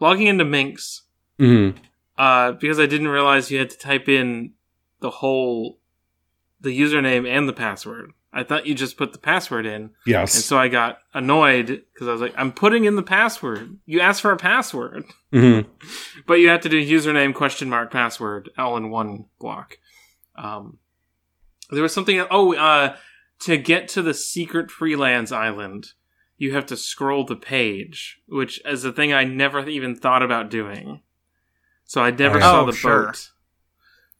logging 0.00 0.26
into 0.26 0.44
Minx 0.44 1.02
Mm-hmm. 1.38 1.78
uh, 2.18 2.52
because 2.52 2.78
I 2.78 2.86
didn't 2.86 3.08
realize 3.08 3.50
you 3.50 3.58
had 3.58 3.70
to 3.70 3.78
type 3.78 4.08
in 4.08 4.52
the 5.00 5.10
whole 5.10 5.78
the 6.60 6.78
username 6.78 7.26
and 7.28 7.48
the 7.48 7.52
password. 7.52 8.12
I 8.32 8.44
thought 8.44 8.66
you 8.66 8.74
just 8.74 8.96
put 8.96 9.12
the 9.12 9.18
password 9.18 9.66
in, 9.66 9.90
Yes. 10.06 10.34
and 10.36 10.44
so 10.44 10.56
I 10.56 10.68
got 10.68 10.98
annoyed 11.12 11.66
because 11.92 12.06
I 12.08 12.12
was 12.12 12.20
like, 12.20 12.34
"I'm 12.36 12.52
putting 12.52 12.84
in 12.84 12.96
the 12.96 13.02
password. 13.02 13.76
You 13.84 14.00
asked 14.00 14.20
for 14.22 14.30
a 14.32 14.36
password." 14.36 15.04
mm-hmm. 15.32 15.68
But 16.26 16.34
you 16.34 16.48
have 16.50 16.60
to 16.62 16.68
do 16.68 16.80
username 16.80 17.34
question 17.34 17.68
mark 17.68 17.90
password 17.90 18.48
all 18.56 18.76
in 18.76 18.88
one 18.90 19.24
block. 19.40 19.78
Um, 20.36 20.78
there 21.70 21.82
was 21.82 21.92
something. 21.92 22.24
Oh, 22.30 22.54
uh, 22.54 22.96
to 23.40 23.56
get 23.56 23.88
to 23.88 24.02
the 24.02 24.14
secret 24.14 24.70
freelance 24.70 25.32
island, 25.32 25.88
you 26.42 26.54
have 26.54 26.66
to 26.66 26.76
scroll 26.76 27.24
the 27.24 27.36
page, 27.36 28.20
which 28.26 28.60
is 28.66 28.84
a 28.84 28.92
thing 28.92 29.12
I 29.12 29.22
never 29.24 29.68
even 29.68 29.94
thought 29.94 30.22
about 30.22 30.50
doing. 30.50 31.00
So 31.84 32.02
I 32.02 32.10
never 32.10 32.38
Oh, 32.38 32.40
saw 32.40 32.64
the 32.64 32.72
sure. 32.72 33.06
boat. 33.06 33.30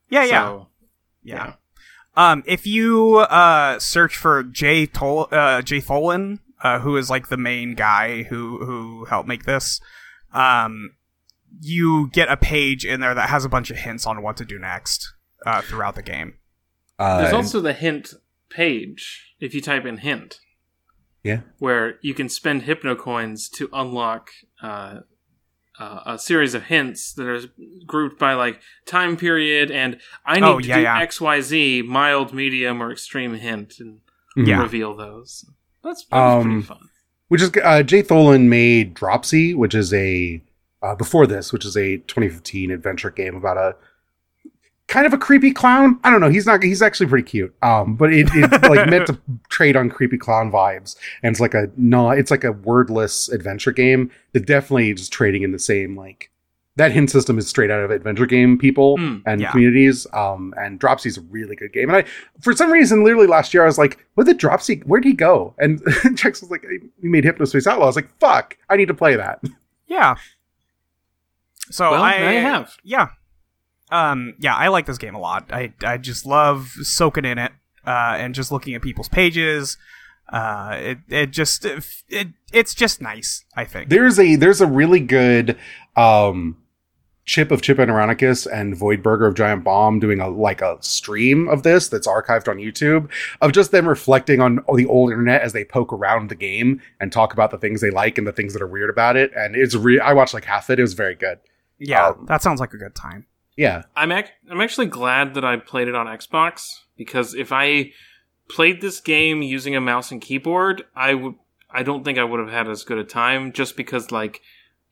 Yeah, 0.09 0.25
yeah. 0.25 0.45
So, 0.45 0.69
Yeah. 1.25 1.55
Um, 2.15 2.43
if 2.47 2.67
you 2.67 3.17
uh 3.19 3.79
search 3.79 4.17
for 4.17 4.43
Jay 4.43 4.87
Tol- 4.87 5.29
uh 5.33 5.63
Jay 5.63 5.81
Tholen, 5.81 6.39
uh, 6.63 6.79
who 6.81 6.97
is 6.97 7.09
like 7.11 7.29
the 7.29 7.37
main 7.39 7.75
guy 7.75 8.25
who 8.25 8.65
who 8.67 9.07
helped 9.07 9.27
make 9.29 9.45
this, 9.45 9.81
um, 10.33 10.95
you 11.61 12.09
get 12.13 12.29
a 12.31 12.37
page 12.37 12.85
in 12.85 13.01
there 13.01 13.15
that 13.15 13.31
has 13.31 13.45
a 13.45 13.49
bunch 13.49 13.71
of 13.71 13.79
hints 13.79 14.07
on 14.07 14.23
what 14.23 14.37
to 14.37 14.45
do 14.45 14.59
next 14.59 15.13
uh, 15.47 15.63
throughout 15.63 15.95
the 15.97 16.03
game. 16.03 16.35
There's 16.99 17.33
Uh, 17.33 17.37
also 17.37 17.61
the 17.61 17.73
hint 17.73 18.15
page 18.51 19.35
if 19.41 19.55
you 19.55 19.61
type 19.61 19.85
in 19.87 19.99
hint. 19.99 20.39
Yeah. 21.25 21.41
Where 21.59 21.99
you 22.03 22.15
can 22.15 22.29
spend 22.29 22.63
hypno 22.63 22.95
coins 22.97 23.49
to 23.51 23.69
unlock 23.73 24.31
uh, 24.63 25.01
uh, 25.79 26.01
a 26.07 26.19
series 26.19 26.55
of 26.55 26.65
hints 26.65 27.13
that 27.15 27.27
are 27.29 27.41
grouped 27.87 28.19
by 28.19 28.35
like 28.35 28.61
time 28.87 29.17
period 29.17 29.71
and 29.71 29.99
I 30.27 30.35
need 30.41 30.45
Oh, 30.45 30.59
to 30.61 30.67
yeah, 30.67 30.77
do 30.77 30.83
yeah. 30.83 31.01
X 31.01 31.21
Y 31.21 31.41
Z 31.41 31.83
mild, 31.83 32.33
medium, 32.35 32.83
or 32.83 32.91
extreme 32.93 33.35
hint 33.35 33.75
and. 33.81 34.01
Yeah. 34.35 34.63
reveal 34.63 34.97
those. 34.97 35.45
That's, 35.85 36.07
that 36.07 36.17
Um, 36.17 36.43
pretty 36.45 36.63
fun. 36.63 36.89
which 37.29 37.43
is 37.43 37.51
uh, 37.63 37.83
Jay 37.83 38.03
Tholen 38.03 38.49
made 38.49 38.95
Dropsy, 38.95 39.53
which 39.53 39.75
is 39.75 39.93
a 39.93 40.43
uh, 40.83 40.95
before 40.95 41.27
this, 41.27 41.53
which 41.53 41.67
is 41.67 41.77
a 41.77 41.99
2015 41.99 42.71
adventure 42.71 43.11
game 43.11 43.37
about 43.37 43.59
a 43.59 43.77
kind 44.93 45.07
of 45.07 45.13
a 45.13 45.19
creepy 45.19 45.51
clown. 45.53 45.99
I 46.05 46.11
don't 46.11 46.21
know. 46.21 46.29
He's 46.29 46.47
not. 46.47 46.63
He's 46.63 46.83
actually 46.83 47.07
pretty 47.07 47.29
cute. 47.29 47.55
Um, 47.63 47.97
but 47.97 48.13
it, 48.13 48.29
it's 48.35 48.69
like 48.69 48.89
meant 48.89 49.07
to 49.09 49.19
trade 49.49 49.75
on 49.77 49.89
creepy 49.91 50.19
clown 50.19 50.53
vibes, 50.53 50.97
and 51.23 51.33
it's 51.33 51.41
like 51.41 51.55
a 51.55 51.69
no. 51.77 52.11
It's 52.11 52.31
like 52.31 52.45
a 52.45 52.53
wordless 52.53 53.29
adventure 53.31 53.73
game 53.73 54.11
that 54.33 54.47
definitely 54.47 54.93
just 54.95 55.13
trading 55.13 55.43
in 55.43 55.51
the 55.53 55.59
same 55.59 55.97
like. 55.97 56.29
That 56.77 56.91
hint 56.91 57.11
system 57.11 57.37
is 57.39 57.47
straight 57.47 57.71
out 57.71 57.81
of 57.85 57.91
adventure 57.91 58.25
game 58.25 58.57
people 58.57 58.97
Mm, 58.97 59.23
and 59.27 59.43
yeah. 59.43 59.51
communities. 59.51 60.07
Um, 60.15 60.55
and 60.57 60.81
Dropsy's 60.81 61.19
a 61.19 61.21
really 61.21 61.55
good 61.55 61.71
game. 61.75 61.91
And 61.91 61.99
I, 61.99 62.05
for 62.41 62.55
some 62.55 62.71
reason, 62.73 63.05
literally 63.05 63.27
last 63.27 63.53
year, 63.53 63.63
I 63.63 63.67
was 63.67 63.77
like, 63.77 63.99
"What 64.15 64.25
did 64.27 64.39
Dropsy? 64.39 64.77
Where'd 64.87 65.05
he 65.05 65.13
go?" 65.13 65.55
And 65.59 65.83
Chex 66.17 66.41
was 66.41 66.51
like, 66.51 66.65
"We 67.03 67.09
made 67.11 67.25
Hypnospace 67.25 67.67
Outlaw." 67.67 67.85
I 67.85 67.87
was 67.89 67.97
like, 67.97 68.09
"Fuck, 68.21 68.57
I 68.71 68.77
need 68.77 68.89
to 68.89 68.95
play 68.95 69.17
that." 69.17 69.41
Yeah. 69.87 70.15
So 71.71 71.91
well, 71.91 72.03
I 72.03 72.19
now 72.19 72.31
you 72.31 72.41
have. 72.41 72.77
yeah, 72.83 73.09
um, 73.93 74.35
yeah, 74.39 74.57
I 74.57 74.69
like 74.69 74.87
this 74.87 74.99
game 74.99 75.15
a 75.15 75.21
lot. 75.21 75.53
I 75.53 75.73
I 75.85 75.99
just 75.99 76.25
love 76.25 76.69
soaking 76.83 77.25
in 77.27 77.39
it 77.39 77.53
uh, 77.87 78.17
and 78.19 78.35
just 78.35 78.51
looking 78.51 78.75
at 78.75 78.83
people's 78.83 79.09
pages. 79.09 79.77
Uh, 80.33 80.79
it 80.81 80.99
it 81.09 81.31
just 81.31 81.65
it, 81.65 81.85
it 82.09 82.29
it's 82.53 82.75
just 82.75 83.03
nice. 83.03 83.45
I 83.55 83.65
think. 83.67 83.91
There's 83.91 84.19
a 84.19 84.37
there's 84.37 84.63
a 84.63 84.67
really 84.67 85.01
good 85.01 85.59
um, 85.95 86.57
Chip 87.27 87.51
of 87.51 87.61
Chip 87.61 87.79
and 87.79 87.91
Ironicus 87.91 88.47
and 88.51 88.75
Voidburger 88.75 89.29
of 89.29 89.35
Giant 89.35 89.63
Bomb 89.63 90.01
doing 90.01 90.21
a 90.21 90.29
like 90.29 90.63
a 90.63 90.79
stream 90.81 91.49
of 91.49 91.63
this 91.63 91.89
that's 91.89 92.07
archived 92.09 92.49
on 92.49 92.57
YouTube 92.57 93.11
of 93.43 93.53
just 93.53 93.73
them 93.73 93.87
reflecting 93.87 94.41
on 94.41 94.65
the 94.75 94.87
old 94.87 95.11
internet 95.11 95.43
as 95.43 95.53
they 95.53 95.65
poke 95.65 95.93
around 95.93 96.31
the 96.31 96.35
game 96.35 96.81
and 96.99 97.13
talk 97.13 97.35
about 97.35 97.51
the 97.51 97.59
things 97.59 97.83
they 97.83 97.91
like 97.91 98.17
and 98.17 98.27
the 98.27 98.33
things 98.33 98.55
that 98.55 98.63
are 98.63 98.67
weird 98.67 98.89
about 98.91 99.17
it. 99.17 99.31
And 99.37 99.55
it's 99.55 99.75
re- 99.75 100.01
I 100.01 100.15
watched 100.15 100.33
like 100.33 100.47
half 100.47 100.71
of 100.71 100.73
it. 100.73 100.79
It 100.79 100.83
was 100.83 100.95
very 100.95 101.15
good. 101.15 101.39
yeah, 101.79 102.09
um, 102.09 102.25
that 102.27 102.41
sounds 102.43 102.59
like 102.59 102.73
a 102.73 102.79
good 102.79 102.95
time. 102.95 103.27
Yeah. 103.57 103.83
I'm 103.95 104.13
ac- 104.13 104.33
I'm 104.51 104.61
actually 104.61 104.87
glad 104.87 105.35
that 105.35 105.45
I 105.45 105.57
played 105.57 105.89
it 105.89 105.95
on 105.95 106.07
Xbox 106.07 106.81
because 106.97 107.35
if 107.35 107.53
I 107.53 107.93
played 108.49 108.81
this 108.81 109.01
game 109.01 109.43
using 109.43 109.77
a 109.77 109.81
mouse 109.81 110.11
and 110.11 110.21
keyboard, 110.21 110.85
I 110.95 111.15
would 111.15 111.35
I 111.71 111.83
don't 111.83 112.05
think 112.05 112.19
I 112.19 112.25
would 112.25 112.41
have 112.41 112.51
had 112.51 112.69
as 112.69 112.85
good 112.85 112.99
a 112.99 113.05
time 113.05 113.53
just 113.53 113.77
because 113.77 114.11
like 114.11 114.41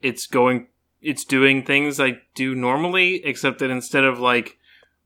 it's 0.01 0.27
going 0.27 0.67
it's 1.01 1.25
doing 1.25 1.63
things 1.63 1.99
I 1.99 2.19
do 2.35 2.55
normally 2.55 3.23
except 3.25 3.59
that 3.59 3.69
instead 3.69 4.03
of 4.03 4.19
like 4.19 4.57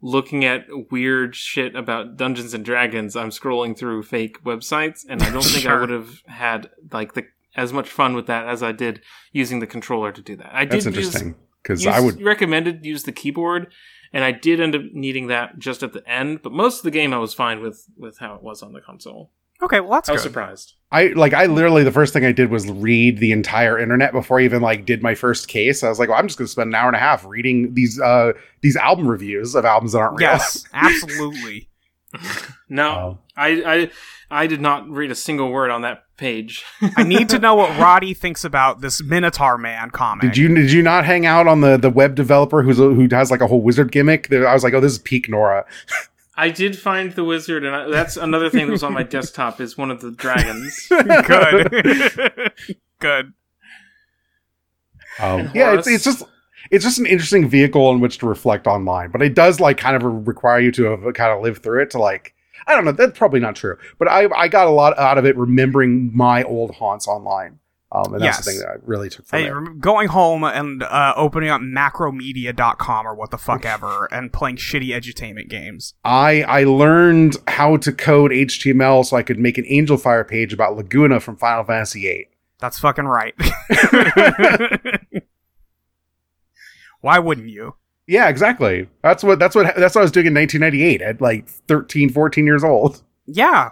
looking 0.02 0.46
at 0.46 0.66
weird 0.92 1.36
shit 1.36 1.76
about 1.76 2.18
Dungeons 2.18 2.54
and 2.54 2.64
Dragons, 2.64 3.16
I'm 3.16 3.30
scrolling 3.30 3.78
through 3.78 4.04
fake 4.04 4.44
websites 4.44 5.06
and 5.08 5.24
I 5.24 5.30
don't 5.32 5.42
think 5.46 5.66
I 5.66 5.80
would 5.80 5.90
have 5.90 6.22
had 6.28 6.70
like 6.92 7.14
the 7.14 7.26
as 7.56 7.72
much 7.72 7.90
fun 7.90 8.16
with 8.16 8.28
that 8.28 8.48
as 8.48 8.62
I 8.62 8.74
did 8.74 9.02
using 9.32 9.60
the 9.60 9.68
controller 9.68 10.12
to 10.12 10.22
do 10.22 10.36
that. 10.36 10.54
I 10.54 10.66
That's 10.66 10.84
did 10.84 10.96
use 10.96 11.06
interesting 11.08 11.36
because 11.66 11.86
I 11.88 12.00
would 12.00 12.22
recommended 12.22 12.86
use 12.86 13.04
the 13.04 13.12
keyboard, 13.12 13.72
and 14.14 14.24
I 14.24 14.32
did 14.32 14.62
end 14.62 14.76
up 14.76 14.82
needing 14.94 15.28
that 15.28 15.58
just 15.58 15.82
at 15.84 15.94
the 15.94 16.08
end. 16.08 16.42
But 16.44 16.52
most 16.52 16.78
of 16.78 16.84
the 16.84 16.92
game, 16.92 17.14
I 17.14 17.18
was 17.18 17.34
fine 17.34 17.62
with 17.62 17.86
with 17.98 18.20
how 18.20 18.36
it 18.36 18.44
was 18.44 18.62
on 18.62 18.74
the 18.74 18.82
console. 18.82 19.32
Okay, 19.62 19.80
well 19.80 19.92
that's 19.92 20.10
I 20.10 20.12
was 20.14 20.22
good. 20.22 20.30
surprised. 20.30 20.74
I 20.92 21.08
like 21.08 21.34
I 21.34 21.46
literally 21.46 21.84
the 21.84 21.92
first 21.92 22.14
thing 22.14 22.26
I 22.26 22.32
did 22.32 22.52
was 22.52 22.70
read 22.70 23.20
the 23.20 23.32
entire 23.32 23.80
internet 23.80 24.12
before 24.12 24.40
I 24.40 24.44
even 24.44 24.62
like 24.62 24.86
did 24.86 25.02
my 25.02 25.16
first 25.16 25.48
case. 25.48 25.82
I 25.84 25.90
was 25.90 25.98
like, 25.98 26.10
well, 26.10 26.20
I'm 26.20 26.28
just 26.28 26.38
gonna 26.38 26.48
spend 26.48 26.70
an 26.70 26.76
hour 26.76 26.88
and 26.88 26.96
a 26.96 27.00
half 27.00 27.26
reading 27.26 27.74
these 27.74 28.00
uh 28.00 28.34
these 28.62 28.76
album 28.76 29.08
reviews 29.08 29.56
of 29.56 29.66
albums 29.66 29.94
that 29.94 30.00
aren't 30.00 30.20
real. 30.20 30.30
Yes, 30.30 30.66
absolutely. 30.74 31.70
No, 32.70 32.90
Oh. 32.90 33.20
I, 33.38 33.48
I 33.66 33.92
I 34.44 34.48
did 34.48 34.62
not 34.62 34.90
read 34.90 35.12
a 35.12 35.16
single 35.16 35.52
word 35.52 35.70
on 35.70 35.82
that 35.82 36.04
page. 36.18 36.64
I 36.98 37.04
need 37.04 37.30
to 37.30 37.40
know 37.46 37.56
what 37.56 37.78
Roddy 37.80 38.14
thinks 38.14 38.44
about 38.44 38.82
this 38.82 39.04
Minotaur 39.04 39.58
Man 39.58 39.92
comic. 39.92 40.22
Did 40.22 40.38
you 40.38 40.48
did 40.54 40.72
you 40.72 40.82
not 40.82 41.06
hang 41.06 41.26
out 41.26 41.48
on 41.48 41.62
the 41.62 41.78
the 41.78 41.90
web 41.90 42.16
developer 42.16 42.64
who's 42.64 42.78
who 42.78 43.08
has 43.12 43.30
like 43.32 43.42
a 43.42 43.48
whole 43.48 43.62
wizard 43.62 43.92
gimmick? 43.92 44.32
I 44.32 44.54
was 44.54 44.64
like, 44.64 44.74
oh, 44.74 44.80
this 44.82 44.94
is 44.94 45.00
peak 45.00 45.30
Nora. 45.30 45.66
I 46.38 46.50
did 46.50 46.78
find 46.78 47.14
the 47.14 47.24
wizard, 47.24 47.64
and 47.64 47.74
I, 47.74 47.90
that's 47.90 48.18
another 48.18 48.50
thing 48.50 48.66
that 48.66 48.72
was 48.74 48.84
on 48.84 48.92
my 48.94 49.04
desktop 49.04 49.62
is 49.62 49.78
one 49.78 49.90
of 49.90 50.02
the 50.02 50.12
dragons. 50.12 50.86
Good. 50.90 52.52
good. 53.00 53.34
Um, 55.18 55.50
yeah, 55.54 55.76
it's, 55.78 55.88
it's 55.88 56.04
just 56.04 56.24
it's 56.72 56.84
just 56.84 56.98
an 57.00 57.06
interesting 57.06 57.48
vehicle 57.48 57.92
in 57.92 58.00
which 58.00 58.18
to 58.20 58.28
reflect 58.28 58.68
online, 58.68 59.12
but 59.12 59.22
it 59.22 59.34
does 59.36 59.60
like 59.60 59.78
kind 59.78 59.96
of 59.96 60.28
require 60.28 60.60
you 60.60 60.72
to 60.74 60.84
have, 60.86 61.02
kind 61.14 61.32
of 61.32 61.42
live 61.42 61.60
through 61.60 61.82
it 61.84 61.90
to 61.92 62.00
like. 62.00 62.34
I 62.68 62.74
don't 62.74 62.84
know. 62.86 62.92
That's 62.94 63.18
probably 63.18 63.40
not 63.40 63.56
true, 63.56 63.78
but 64.00 64.08
I 64.08 64.28
I 64.36 64.48
got 64.48 64.66
a 64.68 64.72
lot 64.72 64.98
out 64.98 65.18
of 65.20 65.26
it 65.26 65.38
remembering 65.38 66.10
my 66.16 66.42
old 66.44 66.72
haunts 66.72 67.08
online, 67.08 67.60
um, 67.92 68.14
and 68.16 68.24
that's 68.24 68.40
the 68.40 68.44
thing 68.52 68.60
that 68.60 68.70
I 68.70 68.74
really 68.84 69.08
took 69.10 69.28
from 69.28 69.40
Hey, 69.40 69.48
it. 69.50 69.80
going 69.80 70.08
home 70.08 70.44
and 70.44 70.82
uh, 70.82 71.14
opening 71.16 71.50
up 71.50 71.62
macromedia.com 71.62 73.06
or 73.08 73.14
what 73.14 73.30
the 73.30 73.38
fuck 73.38 73.66
ever 73.66 74.08
and 74.12 74.34
playing 74.34 74.56
shitty 74.58 74.88
edutainment 74.90 75.48
games. 75.48 75.94
I 76.04 76.42
I 76.44 76.64
learned 76.64 77.38
how 77.48 77.78
to 77.78 77.92
code 77.92 78.32
HTML 78.32 79.06
so 79.06 79.16
I 79.16 79.22
could 79.22 79.38
make 79.38 79.60
an 79.60 79.66
Angelfire 79.66 80.28
page 80.28 80.52
about 80.52 80.76
Laguna 80.76 81.20
from 81.20 81.38
Final 81.38 81.66
Fantasy 81.66 82.02
VIII. 82.02 82.30
That's 82.60 82.80
fucking 82.80 83.06
right. 83.06 83.36
Why 87.06 87.20
wouldn't 87.20 87.50
you? 87.50 87.76
Yeah, 88.08 88.30
exactly. 88.30 88.90
That's 89.04 89.24
what 89.24 89.38
that's 89.38 89.56
what 89.56 89.76
that's 89.76 89.94
what 89.94 90.02
I 90.02 90.04
was 90.06 90.12
doing 90.12 90.26
in 90.26 90.34
1998 90.34 91.04
at 91.04 91.22
like 91.22 91.48
13, 91.48 92.10
14 92.10 92.46
years 92.48 92.64
old. 92.64 93.04
Yeah. 93.28 93.70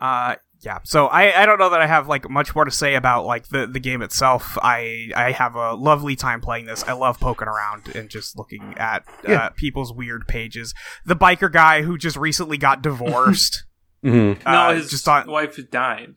Uh 0.00 0.36
yeah. 0.60 0.78
So 0.84 1.06
I 1.08 1.42
I 1.42 1.44
don't 1.46 1.58
know 1.58 1.68
that 1.68 1.80
I 1.82 1.86
have 1.86 2.08
like 2.08 2.28
much 2.30 2.54
more 2.54 2.64
to 2.64 2.70
say 2.70 2.94
about 2.94 3.26
like 3.26 3.48
the 3.48 3.66
the 3.66 3.80
game 3.80 4.00
itself. 4.00 4.56
I 4.62 5.10
I 5.14 5.32
have 5.32 5.56
a 5.56 5.74
lovely 5.74 6.16
time 6.16 6.40
playing 6.40 6.64
this. 6.64 6.84
I 6.84 6.92
love 6.92 7.20
poking 7.20 7.48
around 7.48 7.94
and 7.94 8.08
just 8.08 8.38
looking 8.38 8.74
at 8.78 9.04
Yeah. 9.26 9.34
uh, 9.44 9.50
people's 9.50 9.92
weird 9.92 10.26
pages. 10.26 10.72
The 11.04 11.16
biker 11.16 11.52
guy 11.52 11.82
who 11.82 11.98
just 11.98 12.16
recently 12.16 12.56
got 12.58 12.82
divorced. 12.82 13.64
Mm-hmm. 14.04 14.48
no, 14.48 14.56
uh, 14.58 14.74
his 14.74 14.90
just 14.90 15.08
on 15.08 15.26
wife 15.28 15.58
died. 15.72 16.14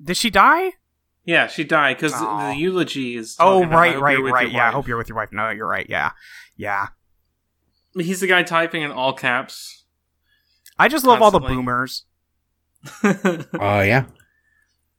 Did 0.00 0.16
she 0.16 0.30
die? 0.30 0.74
Yeah, 1.26 1.48
she 1.48 1.64
died 1.64 1.96
because 1.96 2.14
Aw. 2.14 2.50
the 2.52 2.56
eulogy 2.56 3.16
is. 3.16 3.36
Oh, 3.38 3.54
talking 3.60 3.68
about, 3.68 3.76
"I 3.78 3.96
right, 3.96 4.00
right, 4.00 4.32
right. 4.32 4.42
your 4.48 4.56
Yeah, 4.56 4.68
I 4.68 4.70
hope 4.72 4.86
you're 4.88 4.96
with 4.96 5.08
your 5.08 5.16
wife. 5.16 5.32
No, 5.32 5.50
you're 5.50 5.66
right. 5.66 5.86
Yeah, 5.88 6.12
yeah. 6.56 6.86
He's 7.94 8.20
the 8.20 8.26
guy 8.26 8.42
typing 8.44 8.82
in 8.82 8.90
all 8.92 9.12
caps. 9.12 9.84
I 10.78 10.88
just 10.88 11.04
love 11.04 11.20
all 11.22 11.30
the 11.30 11.40
Constantly. 11.40 11.62
boomers. 11.62 12.04
Oh 13.60 13.80
yeah, 13.80 14.04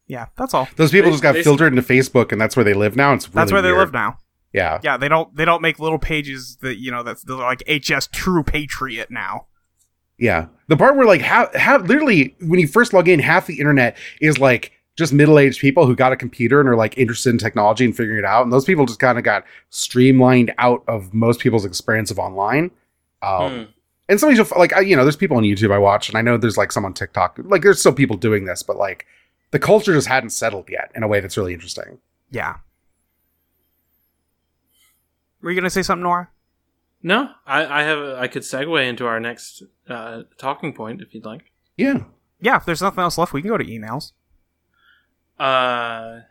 Yeah, 0.08 0.26
that's 0.38 0.54
all. 0.54 0.68
those 0.76 0.91
people 0.91 1.10
They- 1.10 1.14
just 1.14 1.24
got 1.24 1.34
they- 1.34 1.44
filtered 1.44 1.72
into 1.74 1.82
Facebook, 1.82 2.32
and 2.32 2.41
that's 2.41 2.56
where 2.58 2.64
they 2.66 2.74
live 2.74 2.95
now. 2.95 3.14
It's 3.14 3.28
really 3.28 3.36
That's 3.36 3.52
where 3.52 3.62
they 3.62 3.72
live 3.72 3.94
now. 3.94 4.18
Yeah, 4.54 4.80
Yeah, 4.84 4.98
they 4.98 5.08
don't 5.08 5.34
they 5.36 5.45
don't 5.45 5.62
make 5.62 5.78
little 5.80 5.99
pages 5.99 6.58
that 6.62 6.78
you 6.78 6.91
know 6.91 7.04
that's 7.04 7.26
like 7.28 7.64
HS 7.70 8.08
True 8.12 8.44
Patriot 8.44 9.12
now. 9.12 9.48
yeah. 10.18 10.48
The 10.68 10.76
part 10.76 10.95
where 10.98 11.06
like 11.06 11.22
how 11.22 11.49
half, 11.54 11.84
literally 11.88 12.36
when 12.41 12.60
you 12.60 12.68
first 12.68 12.91
log 12.91 13.08
in, 13.08 13.20
half 13.20 13.45
the 13.48 13.60
internet 13.60 13.95
is 14.20 14.40
like 14.40 14.72
just 14.98 15.14
middle-aged 15.14 15.61
people 15.61 15.86
who 15.86 15.95
got 15.95 16.11
a 16.11 16.18
computer 16.18 16.60
and 16.60 16.68
are 16.68 16.76
like 16.76 16.98
interested 16.98 17.30
in 17.30 17.38
technology 17.38 17.86
and 17.86 17.95
figuring 17.95 18.19
it 18.19 18.26
out, 18.26 18.44
and 18.44 18.52
those 18.52 18.65
people 18.65 18.86
just 18.86 18.99
kind 18.99 19.18
of 19.18 19.24
got 19.24 19.45
streamlined 19.69 20.53
out 20.57 20.84
of 20.88 21.14
most 21.14 21.40
people's 21.40 21.64
experience 21.64 22.11
of 22.11 22.19
online. 22.19 22.72
Um, 23.22 23.52
Hmm. 23.52 23.64
and 24.10 24.19
some 24.19 24.30
of 24.30 24.38
these, 24.38 24.52
like 24.52 24.74
I, 24.74 24.82
you 24.82 24.95
know, 24.95 25.03
there's 25.03 25.15
people 25.15 25.38
on 25.38 25.44
YouTube 25.44 25.72
I 25.72 25.78
watch, 25.78 26.10
and 26.10 26.18
I 26.18 26.22
know 26.22 26.36
there's 26.38 26.57
like 26.57 26.72
some 26.72 26.84
on 26.84 26.94
TikTok. 26.94 27.40
Like 27.44 27.61
there's 27.61 27.80
still 27.80 27.94
people 27.94 28.18
doing 28.18 28.45
this, 28.45 28.61
but 28.64 28.76
like 28.76 29.06
the 29.52 29.60
culture 29.60 29.94
just 29.94 30.07
hadn't 30.07 30.32
settled 30.32 30.68
yet 30.69 30.91
in 30.95 31.03
a 31.03 31.07
way 31.07 31.19
that's 31.22 31.38
really 31.38 31.53
interesting. 31.53 31.99
Yeah. 32.32 32.57
Were 35.41 35.52
you 35.52 35.56
gonna 35.60 35.69
say 35.69 35.84
something, 35.84 36.03
Nora? 36.03 36.30
No, 37.03 37.30
I, 37.45 37.82
I 37.82 37.84
have. 37.84 37.99
i 38.18 38.28
could 38.28 38.41
segue 38.41 38.86
into 38.88 39.06
our 39.06 39.19
next 39.19 39.64
uh, 39.88 40.24
talking 40.38 40.74
point 40.74 41.02
if 41.02 41.14
you'd 41.14 41.26
like. 41.26 41.52
Yeah. 41.78 42.03
Yeah, 42.41 42.57
if 42.57 42.65
there's 42.65 42.82
nothing 42.82 43.02
else 43.03 43.18
left, 43.18 43.34
we 43.34 43.41
can 43.41 43.49
go 43.49 43.57
to 43.57 43.64
emails. 43.64 44.11
Uh, 45.39 46.22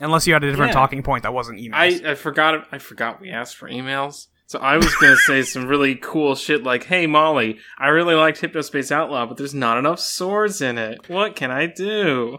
Unless 0.00 0.26
you 0.26 0.32
had 0.32 0.44
a 0.44 0.50
different 0.50 0.70
Yeah. 0.70 0.74
talking 0.74 1.02
point 1.02 1.24
that 1.24 1.34
wasn't 1.34 1.58
emails. 1.58 1.74
I 2.06 2.12
I 2.12 2.14
forgot. 2.14 2.66
I 2.72 2.78
forgot 2.78 3.20
we 3.20 3.30
asked 3.30 3.56
for 3.56 3.68
emails. 3.68 4.28
So 4.46 4.58
I 4.60 4.76
was 4.76 4.94
gonna 4.96 5.16
say 5.16 5.42
some 5.54 5.66
really 5.66 5.94
cool 5.96 6.34
shit 6.34 6.62
like, 6.62 6.84
"Hey 6.84 7.06
Molly, 7.06 7.58
I 7.78 7.88
really 7.88 8.14
liked 8.14 8.40
Hypnospace 8.40 8.90
Outlaw, 8.92 9.26
but 9.26 9.36
there's 9.36 9.54
not 9.54 9.76
enough 9.76 10.00
swords 10.00 10.62
in 10.62 10.78
it. 10.78 11.08
What 11.08 11.36
can 11.36 11.50
I 11.50 11.66
do?" 11.66 12.38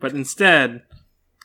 But 0.00 0.12
instead, 0.12 0.82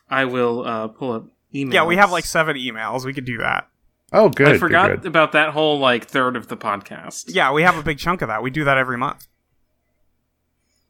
I 0.10 0.26
will 0.26 0.66
uh, 0.66 0.88
pull 0.90 1.12
up 1.14 1.28
emails. 1.54 1.74
yeah, 1.74 1.86
we 1.86 1.96
have 1.96 2.12
like 2.12 2.26
seven 2.26 2.58
emails. 2.58 3.06
We 3.06 3.14
could 3.14 3.26
do 3.26 3.38
that. 3.38 3.70
Oh, 4.12 4.30
good. 4.30 4.48
I 4.48 4.58
forgot 4.58 4.90
good. 5.02 5.06
about 5.06 5.32
that 5.34 5.50
whole 5.52 5.80
like 5.80 6.06
third 6.06 6.36
of 6.36 6.48
the 6.48 6.58
podcast. 6.58 7.26
Yeah, 7.28 7.52
we 7.52 7.64
have 7.64 7.78
a 7.78 7.84
big 7.84 7.98
chunk 7.98 8.22
of 8.22 8.28
that. 8.30 8.42
We 8.44 8.50
do 8.50 8.64
that 8.66 8.78
every 8.78 8.98
month. 8.98 9.28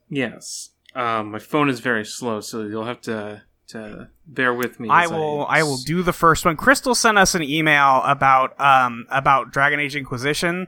Yes. 0.09 0.69
Um, 0.95 1.31
my 1.31 1.39
phone 1.39 1.69
is 1.69 1.81
very 1.81 2.05
slow, 2.05 2.39
so 2.39 2.61
you'll 2.63 2.85
have 2.85 3.01
to 3.01 3.43
to 3.67 4.09
bear 4.25 4.53
with 4.53 4.79
me. 4.79 4.89
I 4.89 5.03
as 5.03 5.11
will 5.11 5.45
I 5.49 5.63
will 5.63 5.77
do 5.77 6.01
the 6.03 6.13
first 6.13 6.45
one. 6.45 6.55
Crystal 6.55 6.95
sent 6.95 7.17
us 7.17 7.35
an 7.35 7.43
email 7.43 8.01
about 8.05 8.59
um 8.59 9.05
about 9.09 9.51
Dragon 9.51 9.79
Age 9.79 9.95
Inquisition 9.95 10.67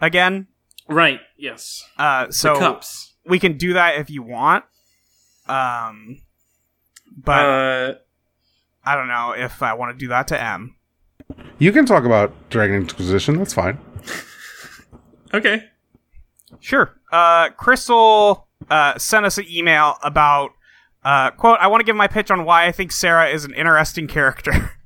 again. 0.00 0.48
Right. 0.88 1.20
Yes. 1.36 1.84
Uh 1.96 2.30
so 2.30 2.54
the 2.54 2.60
cups. 2.60 3.14
we 3.26 3.38
can 3.38 3.56
do 3.56 3.74
that 3.74 3.96
if 3.96 4.10
you 4.10 4.22
want. 4.22 4.64
Um 5.46 6.22
but 7.16 7.44
uh, 7.44 7.94
I 8.84 8.96
don't 8.96 9.08
know 9.08 9.32
if 9.36 9.62
I 9.62 9.74
want 9.74 9.96
to 9.96 9.98
do 9.98 10.08
that 10.08 10.28
to 10.28 10.42
M. 10.42 10.76
You 11.58 11.70
can 11.72 11.86
talk 11.86 12.04
about 12.04 12.50
Dragon 12.50 12.76
Inquisition. 12.76 13.36
That's 13.36 13.54
fine. 13.54 13.78
okay. 15.34 15.64
Sure. 16.60 16.94
Uh, 17.10 17.50
Crystal 17.50 18.48
uh, 18.72 18.98
sent 18.98 19.26
us 19.26 19.36
an 19.36 19.44
email 19.50 19.98
about 20.02 20.52
uh, 21.04 21.30
quote. 21.32 21.58
I 21.60 21.66
want 21.66 21.80
to 21.80 21.84
give 21.84 21.94
my 21.94 22.06
pitch 22.06 22.30
on 22.30 22.44
why 22.44 22.66
I 22.66 22.72
think 22.72 22.90
Sera 22.90 23.28
is 23.28 23.44
an 23.44 23.54
interesting 23.54 24.08
character. 24.08 24.72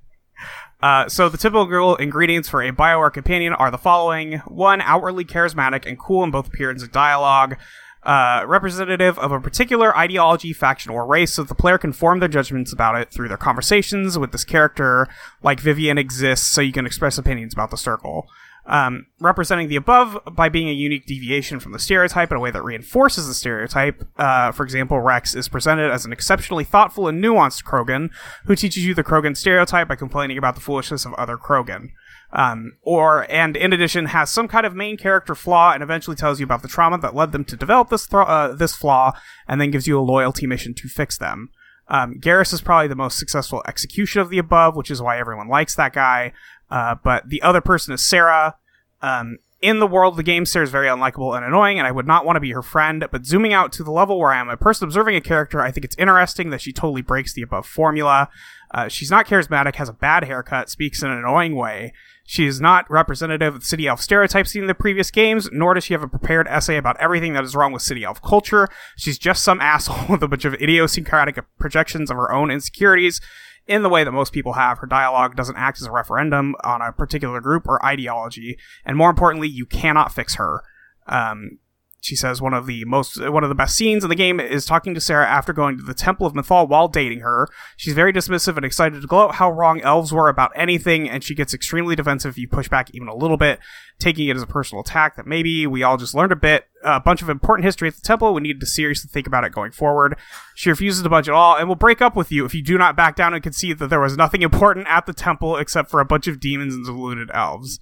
Uh, 0.83 1.09
so 1.09 1.31
the 1.31 1.39
typical 1.39 1.97
ingredients 1.97 2.51
for 2.51 2.63
a 2.63 2.71
Bioware 2.71 3.11
companion 3.11 3.55
are 3.55 3.71
the 3.71 3.79
following: 3.79 4.35
one, 4.41 4.83
outwardly 4.83 5.25
charismatic 5.25 5.87
and 5.87 5.99
cool 5.99 6.23
in 6.23 6.31
both 6.31 6.49
appearance 6.49 6.83
and 6.83 6.93
dialogue. 6.93 7.57
Uh, 8.03 8.45
representative 8.47 9.19
of 9.19 9.33
a 9.33 9.41
particular 9.41 9.97
ideology, 9.97 10.53
faction, 10.53 10.93
or 10.93 11.07
race, 11.07 11.33
so 11.33 11.43
the 11.43 11.55
player 11.55 11.79
can 11.79 11.95
form 11.95 12.21
their 12.21 12.29
judgments 12.29 12.75
about 12.75 12.95
it 12.95 13.11
through 13.11 13.27
their 13.27 13.39
conversations 13.39 14.19
with 14.19 14.33
this 14.33 14.45
character, 14.45 15.09
like 15.43 15.61
Vivienne 15.61 15.97
exists, 15.97 16.47
so 16.47 16.61
you 16.61 16.73
can 16.73 16.85
express 16.85 17.17
opinions 17.17 17.55
about 17.55 17.71
the 17.71 17.79
circle 17.79 18.29
um, 18.67 19.07
representing 19.21 19.69
the 19.69 19.77
above 19.77 20.19
by 20.33 20.49
being 20.49 20.69
a 20.69 20.73
unique 20.73 21.07
deviation 21.07 21.61
from 21.61 21.73
the 21.73 21.79
stereotype 21.79 22.31
in 22.31 22.37
a 22.37 22.41
way 22.41 22.51
that 22.51 22.65
reinforces 22.65 23.29
the 23.29 23.35
stereotype. 23.35 24.05
Uh, 24.19 24.51
for 24.53 24.65
example, 24.65 25.01
Wrex 25.01 25.35
is 25.35 25.49
presented 25.49 25.91
as 25.91 26.05
an 26.05 26.13
exceptionally 26.13 26.65
thoughtful 26.65 27.07
and 27.07 27.23
nuanced 27.23 27.65
Krogan 27.65 28.11
who 28.47 28.57
teaches 28.57 28.85
you 28.85 28.95
the 28.95 29.05
Krogan 29.05 29.37
stereotype 29.37 29.89
by 29.89 29.95
complaining 29.95 30.37
about 30.37 30.55
the 30.57 30.61
foolishness 30.61 31.05
of 31.05 31.15
other 31.15 31.37
Krogan. 31.37 31.91
Um, 32.33 32.73
or, 32.83 33.31
and 33.31 33.57
in 33.57 33.73
addition, 33.73 34.07
has 34.07 34.31
some 34.31 34.49
kind 34.49 34.67
of 34.67 34.75
main 34.75 34.97
character 34.97 35.37
flaw 35.37 35.73
and 35.73 35.83
eventually 35.83 36.17
tells 36.17 36.41
you 36.41 36.45
about 36.45 36.63
the 36.63 36.69
trauma 36.69 36.99
that 36.99 37.15
led 37.15 37.31
them 37.31 37.45
to 37.45 37.57
develop 37.57 37.89
this, 37.89 38.13
uh, 38.13 38.53
this 38.53 38.75
flaw 38.75 39.13
and 39.47 39.61
then 39.61 39.71
gives 39.71 39.87
you 39.87 39.99
a 39.99 40.03
loyalty 40.03 40.47
mission 40.47 40.75
to 40.75 40.89
fix 40.89 41.17
them. 41.17 41.51
Um, 41.89 42.15
Garrus 42.15 42.53
is 42.53 42.61
probably 42.61 42.89
the 42.89 42.97
most 42.97 43.19
successful 43.19 43.63
execution 43.67 44.21
of 44.21 44.29
the 44.29 44.39
above, 44.39 44.75
which 44.75 44.91
is 44.91 45.01
why 45.01 45.19
everyone 45.19 45.49
likes 45.49 45.77
that 45.77 45.93
guy. 45.93 46.33
Uh, 46.71 46.95
but 47.03 47.29
the 47.29 47.43
other 47.43 47.61
person 47.61 47.95
is 47.95 48.05
Sera. 48.05 48.57
Um, 49.03 49.39
in 49.63 49.79
the 49.79 49.87
world 49.87 50.13
of 50.13 50.17
the 50.17 50.23
game, 50.23 50.45
Sera 50.45 50.65
is 50.65 50.71
very 50.71 50.87
unlikable 50.87 51.35
and 51.35 51.45
annoying, 51.45 51.79
and 51.79 51.87
I 51.87 51.91
would 51.91 52.07
not 52.07 52.27
want 52.27 52.37
to 52.37 52.41
be 52.41 52.53
her 52.53 52.63
friend. 52.63 53.07
But 53.11 53.25
zooming 53.25 53.53
out 53.53 53.73
to 53.73 53.85
the 53.85 53.91
level 53.91 54.19
where 54.19 54.33
I 54.33 54.41
am 54.41 54.49
a 54.49 54.57
person 54.57 54.85
observing 54.85 55.17
a 55.17 55.21
character, 55.21 55.61
I 55.61 55.71
think 55.71 55.85
it's 55.85 55.97
interesting 55.97 56.51
that 56.51 56.61
she 56.61 56.73
totally 56.73 57.03
breaks 57.03 57.33
the 57.33 57.43
above 57.43 57.67
formula. 57.67 58.29
Uh, 58.73 58.89
she's 58.89 59.11
not 59.11 59.27
charismatic, 59.27 59.77
has 59.77 59.89
a 59.89 59.95
bad 59.95 60.25
haircut, 60.25 60.69
speaks 60.69 61.03
in 61.03 61.11
an 61.11 61.19
annoying 61.19 61.57
way. 61.57 61.93
She 62.25 62.45
is 62.45 62.61
not 62.61 62.91
representative 62.91 63.55
of 63.55 63.65
City 63.65 63.87
Elf 63.87 64.01
stereotypes 64.01 64.51
seen 64.51 64.63
in 64.63 64.69
the 64.69 64.75
previous 64.75 65.13
games, 65.13 65.49
nor 65.53 65.75
does 65.75 65.85
she 65.85 65.95
have 65.95 66.03
a 66.03 66.09
prepared 66.09 66.49
essay 66.49 66.77
about 66.77 67.01
everything 67.01 67.35
that 67.35 67.45
is 67.45 67.55
wrong 67.55 67.73
with 67.73 67.83
City 67.83 68.05
Elf 68.05 68.21
culture. 68.21 68.69
She's 68.97 69.19
just 69.19 69.45
some 69.45 69.61
asshole 69.63 70.09
with 70.09 70.23
a 70.23 70.29
bunch 70.29 70.45
of 70.45 70.55
idiosyncratic 70.55 71.39
projections 71.59 72.11
of 72.11 72.17
her 72.17 72.33
own 72.33 72.51
insecurities 72.51 73.21
in 73.67 73.83
the 73.83 73.89
way 73.89 74.05
that 74.05 74.13
most 74.13 74.33
people 74.33 74.55
have. 74.55 74.79
Her 74.79 74.87
dialogue 74.87 75.37
doesn't 75.37 75.57
act 75.57 75.81
as 75.81 75.87
a 75.87 75.93
referendum 75.93 76.55
on 76.63 76.81
a 76.83 76.93
particular 76.93 77.41
group 77.41 77.67
or 77.67 77.85
ideology, 77.85 78.59
and 78.85 78.97
more 78.97 79.11
importantly, 79.11 79.49
you 79.49 79.67
cannot 79.67 80.13
fix 80.13 80.37
her. 80.37 80.63
Um, 81.07 81.59
she 82.07 82.15
says 82.15 82.41
one 82.41 82.55
of 82.55 82.67
the 82.67 82.85
most 82.85 83.21
one 83.31 83.43
of 83.43 83.49
the 83.49 83.55
best 83.55 83.75
scenes 83.75 84.05
in 84.05 84.11
the 84.11 84.15
game 84.15 84.39
is 84.39 84.65
talking 84.65 84.95
to 84.95 85.01
Sera 85.01 85.27
after 85.27 85.53
going 85.53 85.77
to 85.77 85.83
the 85.83 85.93
Temple 85.93 86.25
of 86.27 86.35
Mythal 86.35 86.69
while 86.69 86.87
dating 86.87 87.21
her. 87.21 87.49
She's 87.77 87.95
very 87.95 88.13
dismissive 88.13 88.57
and 88.57 88.65
excited 88.65 89.03
to 89.03 89.07
gloat 89.09 89.35
how 89.35 89.51
wrong 89.51 89.81
elves 89.81 90.13
were 90.13 90.29
about 90.29 90.53
anything, 90.55 91.11
and 91.11 91.25
she 91.25 91.35
gets 91.35 91.53
extremely 91.53 91.97
defensive 91.97 92.31
if 92.31 92.39
you 92.39 92.49
push 92.49 92.69
back 92.69 92.95
even 92.95 93.09
a 93.09 93.15
little 93.15 93.37
bit, 93.37 93.59
taking 93.99 94.29
it 94.29 94.37
as 94.37 94.43
a 94.43 94.47
personal 94.47 94.83
attack 94.83 95.17
that 95.17 95.27
maybe 95.27 95.67
we 95.67 95.83
all 95.83 95.97
just 95.97 96.15
learned 96.15 96.33
a 96.33 96.37
bit 96.37 96.67
a 96.85 97.01
bunch 97.01 97.23
of 97.23 97.29
important 97.29 97.65
history 97.65 97.89
at 97.89 97.97
the 97.97 98.01
temple. 98.01 98.33
We 98.33 98.43
need 98.43 98.61
to 98.61 98.67
seriously 98.67 99.11
think 99.13 99.27
about 99.27 99.43
it 99.43 99.53
going 99.53 99.73
forward. 99.73 100.17
She 100.55 100.71
refuses 100.71 101.03
to 101.03 101.09
budge 101.09 101.29
at 101.29 101.35
all 101.35 101.57
and 101.57 101.67
will 101.67 101.75
break 101.75 102.01
up 102.01 102.15
with 102.15 102.31
you 102.31 102.45
if 102.45 102.55
you 102.55 102.63
do 102.63 102.79
not 102.79 102.97
back 102.97 103.17
down 103.17 103.35
and 103.35 103.43
concede 103.43 103.79
that 103.81 103.89
there 103.89 104.01
was 104.01 104.17
nothing 104.17 104.43
important 104.43 104.87
at 104.89 105.07
the 105.07 105.13
temple 105.13 105.57
except 105.57 105.91
for 105.91 105.99
a 105.99 106.05
bunch 106.05 106.29
of 106.29 106.39
demons 106.39 106.75
and 106.75 106.85
deluded 106.85 107.31
elves. 107.35 107.81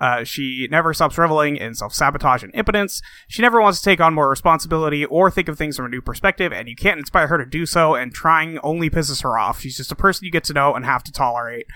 Uh, 0.00 0.24
she 0.24 0.66
never 0.70 0.94
stops 0.94 1.18
reveling 1.18 1.56
in 1.56 1.74
self 1.74 1.92
sabotage 1.92 2.42
and 2.42 2.54
impotence. 2.54 3.02
She 3.28 3.42
never 3.42 3.60
wants 3.60 3.80
to 3.80 3.84
take 3.84 4.00
on 4.00 4.14
more 4.14 4.30
responsibility 4.30 5.04
or 5.04 5.30
think 5.30 5.48
of 5.48 5.58
things 5.58 5.76
from 5.76 5.86
a 5.86 5.90
new 5.90 6.00
perspective, 6.00 6.52
and 6.52 6.68
you 6.68 6.74
can't 6.76 6.98
inspire 6.98 7.26
her 7.26 7.36
to 7.38 7.44
do 7.44 7.66
so, 7.66 7.94
and 7.94 8.12
trying 8.12 8.58
only 8.60 8.88
pisses 8.88 9.22
her 9.22 9.38
off. 9.38 9.60
She's 9.60 9.76
just 9.76 9.92
a 9.92 9.96
person 9.96 10.24
you 10.24 10.30
get 10.30 10.44
to 10.44 10.54
know 10.54 10.74
and 10.74 10.84
have 10.86 11.04
to 11.04 11.12
tolerate. 11.12 11.66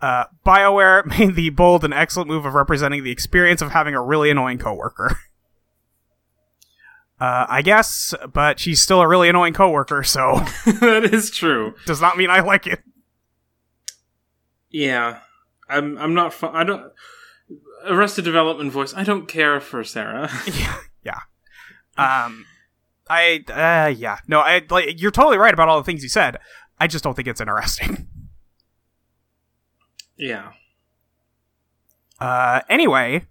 Uh, 0.00 0.24
BioWare 0.46 1.04
made 1.18 1.34
the 1.34 1.50
bold 1.50 1.84
and 1.84 1.92
excellent 1.92 2.28
move 2.28 2.46
of 2.46 2.54
representing 2.54 3.04
the 3.04 3.10
experience 3.10 3.60
of 3.60 3.72
having 3.72 3.94
a 3.94 4.02
really 4.02 4.30
annoying 4.30 4.58
coworker. 4.58 5.18
Uh, 7.20 7.46
I 7.48 7.62
guess, 7.62 8.12
but 8.32 8.58
she's 8.58 8.80
still 8.82 9.00
a 9.00 9.06
really 9.06 9.28
annoying 9.28 9.54
coworker, 9.54 10.02
so 10.02 10.40
that 10.66 11.08
is 11.10 11.30
true. 11.30 11.74
does 11.86 12.00
not 12.00 12.18
mean 12.18 12.28
I 12.28 12.40
like 12.40 12.66
it. 12.66 12.82
Yeah, 14.68 15.20
I'm. 15.68 15.96
I'm 15.96 16.12
not. 16.12 16.34
Fu- 16.34 16.48
I 16.48 16.64
don't. 16.64 16.92
Arrested 17.86 18.24
Development 18.24 18.70
voice. 18.72 18.94
I 18.94 19.04
don't 19.04 19.26
care 19.26 19.60
for 19.60 19.84
Sera. 19.84 20.30
yeah, 20.46 20.76
yeah. 21.04 21.20
Um, 21.96 22.46
I, 23.08 23.44
uh, 23.48 23.88
yeah, 23.88 24.18
no, 24.26 24.40
I 24.40 24.62
like. 24.70 25.00
You're 25.00 25.10
totally 25.10 25.38
right 25.38 25.52
about 25.52 25.68
all 25.68 25.78
the 25.78 25.84
things 25.84 26.02
you 26.02 26.08
said. 26.08 26.38
I 26.80 26.86
just 26.86 27.04
don't 27.04 27.14
think 27.14 27.28
it's 27.28 27.40
interesting. 27.40 28.08
yeah. 30.16 30.52
Uh, 32.18 32.60
anyway, 32.68 33.26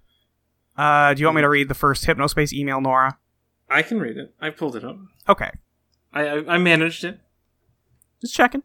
uh, 0.77 1.13
do 1.13 1.21
you 1.21 1.25
want 1.25 1.37
me 1.37 1.41
to 1.41 1.49
read 1.49 1.67
the 1.67 1.73
first 1.73 2.05
Hypnospace 2.05 2.53
email, 2.53 2.79
Nora? 2.81 3.17
I 3.69 3.81
can 3.81 3.99
read 3.99 4.17
it. 4.17 4.33
I 4.39 4.49
pulled 4.51 4.75
it 4.75 4.83
up. 4.83 4.97
Okay, 5.27 5.49
I 6.13 6.27
I, 6.27 6.55
I 6.55 6.57
managed 6.57 7.03
it. 7.03 7.19
just 8.21 8.35
checking. 8.35 8.63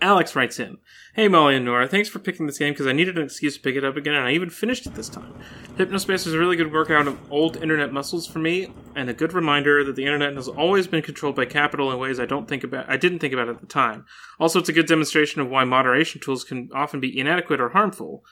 Alex 0.00 0.36
writes 0.36 0.58
in 0.58 0.78
Hey 1.14 1.28
Molly 1.28 1.56
and 1.56 1.64
Nora, 1.64 1.88
thanks 1.88 2.08
for 2.08 2.18
picking 2.18 2.46
this 2.46 2.58
game 2.58 2.72
because 2.72 2.86
I 2.86 2.92
needed 2.92 3.16
an 3.16 3.24
excuse 3.24 3.54
to 3.54 3.62
pick 3.62 3.76
it 3.76 3.84
up 3.84 3.96
again 3.96 4.14
and 4.14 4.26
I 4.26 4.32
even 4.32 4.50
finished 4.50 4.86
it 4.86 4.94
this 4.94 5.08
time. 5.08 5.34
Hypnospace 5.76 6.26
was 6.26 6.34
a 6.34 6.38
really 6.38 6.56
good 6.56 6.72
workout 6.72 7.06
of 7.06 7.18
old 7.32 7.56
internet 7.56 7.92
muscles 7.92 8.26
for 8.26 8.38
me 8.38 8.72
and 8.94 9.08
a 9.08 9.14
good 9.14 9.32
reminder 9.32 9.82
that 9.84 9.96
the 9.96 10.04
internet 10.04 10.34
has 10.34 10.48
always 10.48 10.86
been 10.86 11.02
controlled 11.02 11.36
by 11.36 11.46
capital 11.46 11.90
in 11.90 11.98
ways 11.98 12.20
I 12.20 12.26
don't 12.26 12.48
think 12.48 12.64
about 12.64 12.88
I 12.88 12.96
didn't 12.96 13.20
think 13.20 13.32
about 13.32 13.48
at 13.48 13.60
the 13.60 13.66
time. 13.66 14.04
Also 14.38 14.58
it's 14.58 14.68
a 14.68 14.74
good 14.74 14.86
demonstration 14.86 15.40
of 15.40 15.48
why 15.48 15.64
moderation 15.64 16.20
tools 16.20 16.44
can 16.44 16.70
often 16.74 17.00
be 17.00 17.18
inadequate 17.18 17.60
or 17.60 17.70
harmful. 17.70 18.24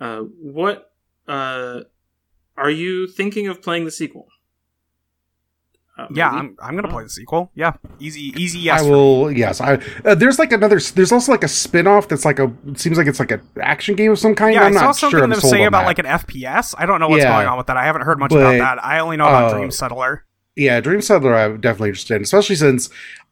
Uh, 0.00 0.20
what 0.40 0.92
uh, 1.28 1.80
are 2.56 2.70
you 2.70 3.06
thinking 3.06 3.48
of 3.48 3.62
playing 3.62 3.84
the 3.84 3.90
sequel? 3.90 4.28
Uh, 5.98 6.06
Yeah. 6.10 6.30
I'm 6.30 6.56
I'm 6.62 6.74
gonna 6.74 6.88
play 6.88 7.02
the 7.02 7.10
sequel. 7.10 7.50
Yeah, 7.54 7.74
easy 8.00 8.32
easy 8.42 8.58
yes. 8.60 8.80
I 8.82 8.88
will. 8.88 9.30
Yes, 9.30 9.60
I. 9.60 9.74
Uh, 10.04 10.14
there's 10.14 10.38
like 10.38 10.50
another. 10.52 10.80
There's 10.80 11.12
also 11.12 11.30
like 11.32 11.44
a 11.44 11.48
spin-off 11.48 12.08
that's 12.08 12.24
like 12.24 12.38
a. 12.38 12.50
Seems 12.76 12.96
like 12.96 13.06
it's 13.06 13.20
like 13.20 13.30
an 13.30 13.42
action 13.60 13.94
game 13.94 14.10
of 14.12 14.18
some 14.18 14.34
kind. 14.34 14.54
Yeah, 14.54 14.62
I'm 14.64 14.72
I 14.72 14.80
saw 14.80 14.84
not 14.86 14.96
something 14.96 15.18
sure. 15.18 15.24
I'm 15.24 15.30
them 15.30 15.40
sold 15.40 15.52
say 15.52 15.60
on 15.62 15.68
about 15.68 15.80
that. 15.82 15.86
like 15.86 15.98
an 15.98 16.06
FPS. 16.06 16.74
I 16.78 16.86
don't 16.86 16.98
know 16.98 17.08
what's 17.08 17.22
Yeah. 17.22 17.32
going 17.34 17.46
on 17.46 17.58
with 17.58 17.66
that. 17.66 17.76
I 17.76 17.84
haven't 17.84 18.02
heard 18.02 18.18
much 18.18 18.30
But, 18.30 18.38
about 18.38 18.58
that. 18.76 18.84
I 18.84 19.00
only 19.00 19.18
know 19.18 19.26
about 19.26 19.52
uh, 19.52 19.56
Dreamsettler. 19.58 20.20
Yeah, 20.56 20.80
Dreamsettler. 20.80 21.34
I'm 21.34 21.60
definitely 21.60 21.90
interested, 21.90 22.16
in, 22.16 22.22
especially 22.22 22.56
since. 22.56 22.88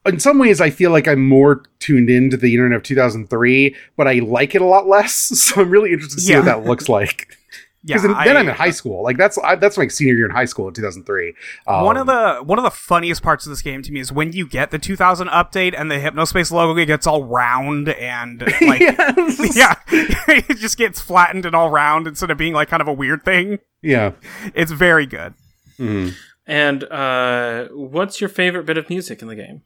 In 0.06 0.18
some 0.18 0.38
ways, 0.38 0.60
I 0.62 0.70
feel 0.70 0.90
like 0.90 1.06
I'm 1.06 1.26
more 1.26 1.62
tuned 1.78 2.08
into 2.08 2.38
the 2.38 2.54
internet 2.54 2.76
of 2.76 2.82
2003, 2.82 3.76
but 3.98 4.08
I 4.08 4.14
like 4.20 4.54
it 4.54 4.62
a 4.62 4.66
lot 4.66 4.86
less. 4.86 5.14
So 5.36 5.60
I'm 5.62 5.70
really 5.70 5.92
interested 5.92 6.16
to 6.16 6.22
see 6.22 6.34
what 6.36 6.44
that 6.46 6.64
looks 6.64 6.88
like. 6.88 7.36
Yeah, 7.82 7.96
Because 7.96 8.14
I- 8.14 8.24
then 8.24 8.36
I'm 8.36 8.48
in 8.48 8.54
high 8.54 8.72
school. 8.72 9.02
Like 9.02 9.16
that's 9.16 9.38
I, 9.38 9.54
that's 9.54 9.78
my 9.78 9.88
senior 9.88 10.14
year 10.14 10.26
in 10.26 10.32
high 10.32 10.44
school 10.44 10.68
in 10.68 10.74
2003. 10.74 11.34
Um, 11.66 11.84
one 11.84 11.96
of 11.96 12.06
the 12.06 12.40
one 12.44 12.58
of 12.58 12.64
the 12.64 12.70
funniest 12.70 13.22
parts 13.22 13.46
of 13.46 13.50
this 13.50 13.62
game 13.62 13.80
to 13.82 13.90
me 13.92 14.00
is 14.00 14.12
when 14.12 14.32
you 14.32 14.46
get 14.46 14.70
the 14.70 14.78
2000 14.78 15.28
update 15.28 15.74
and 15.78 15.90
the 15.90 15.94
Hypnospace 15.94 16.52
logo 16.52 16.84
gets 16.84 17.06
all 17.06 17.24
round 17.24 17.88
and 17.88 18.42
like 18.60 18.80
Yes. 18.80 19.56
yeah, 19.56 19.74
it 19.88 20.58
just 20.58 20.76
gets 20.76 21.00
flattened 21.00 21.46
and 21.46 21.54
all 21.56 21.70
round 21.70 22.06
instead 22.06 22.30
of 22.30 22.36
being 22.36 22.52
like 22.52 22.68
kind 22.68 22.82
of 22.82 22.88
a 22.88 22.92
weird 22.92 23.24
thing. 23.24 23.58
yeah. 23.80 24.12
It's 24.54 24.72
very 24.72 25.06
good. 25.06 25.32
Mhm. 25.78 26.14
And 26.46 26.84
uh, 26.84 27.68
what's 27.68 28.20
your 28.20 28.28
favorite 28.28 28.66
bit 28.66 28.76
of 28.76 28.90
music 28.90 29.22
in 29.22 29.28
the 29.28 29.36
game? 29.36 29.62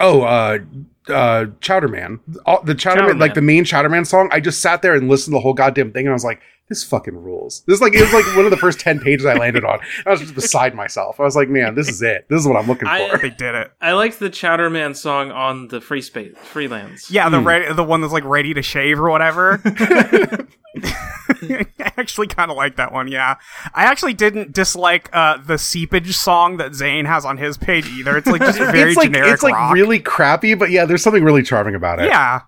Oh, 0.00 0.22
uh, 0.22 0.58
uh, 1.08 1.46
Chowderman. 1.60 2.20
All, 2.46 2.62
the 2.62 2.74
Chowderman, 2.74 2.96
Chowderman. 3.14 3.20
like 3.20 3.34
the 3.34 3.42
main 3.42 3.64
Chowderman 3.64 4.06
song. 4.06 4.28
I 4.32 4.40
just 4.40 4.60
sat 4.60 4.82
there 4.82 4.94
and 4.94 5.08
listened 5.08 5.32
to 5.32 5.36
the 5.36 5.40
whole 5.40 5.54
goddamn 5.54 5.92
thing, 5.92 6.04
and 6.06 6.10
I 6.10 6.12
was 6.12 6.24
like, 6.24 6.40
"This 6.68 6.84
fucking 6.84 7.16
rules." 7.16 7.62
This 7.66 7.74
is 7.76 7.80
like 7.80 7.94
it 7.94 8.02
was 8.02 8.12
like 8.12 8.24
one 8.36 8.44
of 8.44 8.50
the 8.50 8.56
first 8.56 8.78
ten 8.78 9.00
pages 9.00 9.24
I 9.26 9.34
landed 9.34 9.64
on. 9.64 9.80
I 10.06 10.10
was 10.10 10.20
just 10.20 10.34
beside 10.34 10.74
myself. 10.74 11.18
I 11.18 11.22
was 11.24 11.34
like, 11.34 11.48
"Man, 11.48 11.74
this 11.74 11.88
is 11.88 12.02
it. 12.02 12.26
This 12.28 12.40
is 12.40 12.46
what 12.46 12.56
I'm 12.56 12.66
looking 12.66 12.86
I- 12.88 13.08
for." 13.08 13.18
They 13.18 13.30
did 13.30 13.54
it. 13.54 13.72
I 13.80 13.92
liked 13.92 14.18
the 14.18 14.30
Chowderman 14.30 14.94
song 14.94 15.30
on 15.30 15.68
the 15.68 15.80
Free 15.80 16.02
Space 16.02 16.34
Freelance. 16.36 17.10
Yeah, 17.10 17.28
the 17.30 17.40
ready, 17.40 17.72
the 17.72 17.84
one 17.84 18.00
that's 18.02 18.12
like 18.12 18.24
ready 18.24 18.54
to 18.54 18.62
shave 18.62 19.00
or 19.00 19.10
whatever. 19.10 19.62
I 21.42 21.66
actually 21.96 22.26
kind 22.26 22.50
of 22.50 22.56
like 22.56 22.76
that 22.76 22.92
one. 22.92 23.08
Yeah, 23.08 23.36
I 23.74 23.84
actually 23.84 24.14
didn't 24.14 24.52
dislike 24.52 25.10
uh, 25.12 25.38
the 25.38 25.58
seepage 25.58 26.14
song 26.16 26.56
that 26.58 26.74
Zane 26.74 27.04
has 27.04 27.24
on 27.24 27.36
his 27.36 27.56
page 27.56 27.86
either. 27.88 28.16
It's 28.16 28.26
like 28.26 28.40
just 28.40 28.58
very 28.72 28.90
it's 28.90 28.96
like 28.96 29.12
generic 29.12 29.34
it's 29.34 29.42
like 29.42 29.54
rock. 29.54 29.72
really 29.74 29.98
crappy, 30.00 30.54
but 30.54 30.70
yeah, 30.70 30.84
there's 30.84 31.02
something 31.02 31.24
really 31.24 31.42
charming 31.42 31.74
about 31.74 32.00
it. 32.00 32.06
Yeah. 32.06 32.42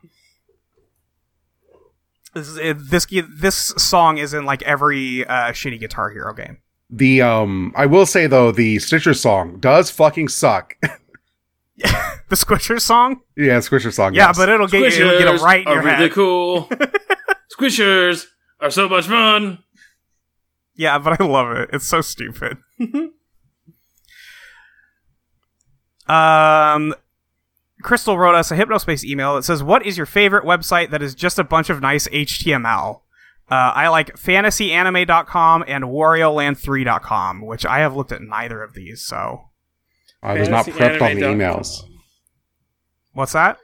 This 2.35 2.48
is, 2.48 2.57
it, 2.59 2.90
this 2.90 3.07
this 3.28 3.57
song 3.77 4.19
is 4.19 4.32
in 4.35 4.44
like 4.44 4.62
every 4.62 5.27
uh, 5.27 5.51
shitty 5.51 5.81
Guitar 5.81 6.11
Hero 6.11 6.32
game. 6.32 6.59
The 6.89 7.23
um, 7.23 7.73
I 7.77 7.86
will 7.86 8.07
say 8.07 8.27
though, 8.27 8.52
the 8.52 8.78
Stitcher 8.78 9.15
song 9.15 9.59
does 9.59 9.90
fucking 9.90 10.28
suck. 10.28 10.77
The 12.28 12.36
Squishers 12.36 12.82
song, 12.82 13.23
yeah, 13.36 13.59
Squisher 13.59 13.93
song. 13.93 14.15
yeah, 14.15 14.28
yes. 14.28 14.39
but 14.39 14.48
it'll 14.48 14.69
get 14.69 14.97
you, 14.97 15.05
it'll 15.05 15.19
get 15.19 15.35
it 15.35 15.40
right 15.40 15.62
in 15.62 15.66
are 15.66 15.74
your 15.74 15.82
really 15.82 15.97
head. 15.97 16.12
cool. 16.12 16.70
Squishers 17.59 18.27
are 18.61 18.70
so 18.70 18.89
much 18.89 19.07
fun. 19.07 19.59
Yeah, 20.74 20.99
but 20.99 21.20
I 21.20 21.24
love 21.24 21.57
it. 21.57 21.70
It's 21.73 21.87
so 21.87 22.01
stupid. 22.01 22.59
um, 26.09 26.95
Crystal 27.82 28.19
wrote 28.19 28.35
us 28.35 28.51
a 28.51 28.57
Hypnospace 28.57 29.05
email 29.05 29.35
that 29.35 29.43
says, 29.43 29.62
"What 29.62 29.85
is 29.85 29.97
your 29.97 30.07
favorite 30.07 30.45
website 30.45 30.91
that 30.91 31.03
is 31.03 31.15
just 31.15 31.39
a 31.39 31.45
bunch 31.45 31.70
of 31.70 31.81
nice 31.81 32.09
HTML?" 32.09 33.03
Uh, 33.51 33.73
I 33.74 33.89
like 33.89 34.16
fantasyanime.com 34.16 35.65
and 35.66 35.85
warioland3.com, 35.85 37.45
which 37.45 37.66
I 37.66 37.81
have 37.81 37.97
looked 37.97 38.12
at 38.12 38.23
neither 38.23 38.62
of 38.62 38.74
these. 38.74 39.05
So, 39.05 39.51
I 40.23 40.39
was 40.39 40.49
not 40.49 40.66
prepped 40.66 41.03
on 41.03 41.16
the 41.16 41.23
emails. 41.23 41.82
what's 43.12 43.32
that? 43.32 43.59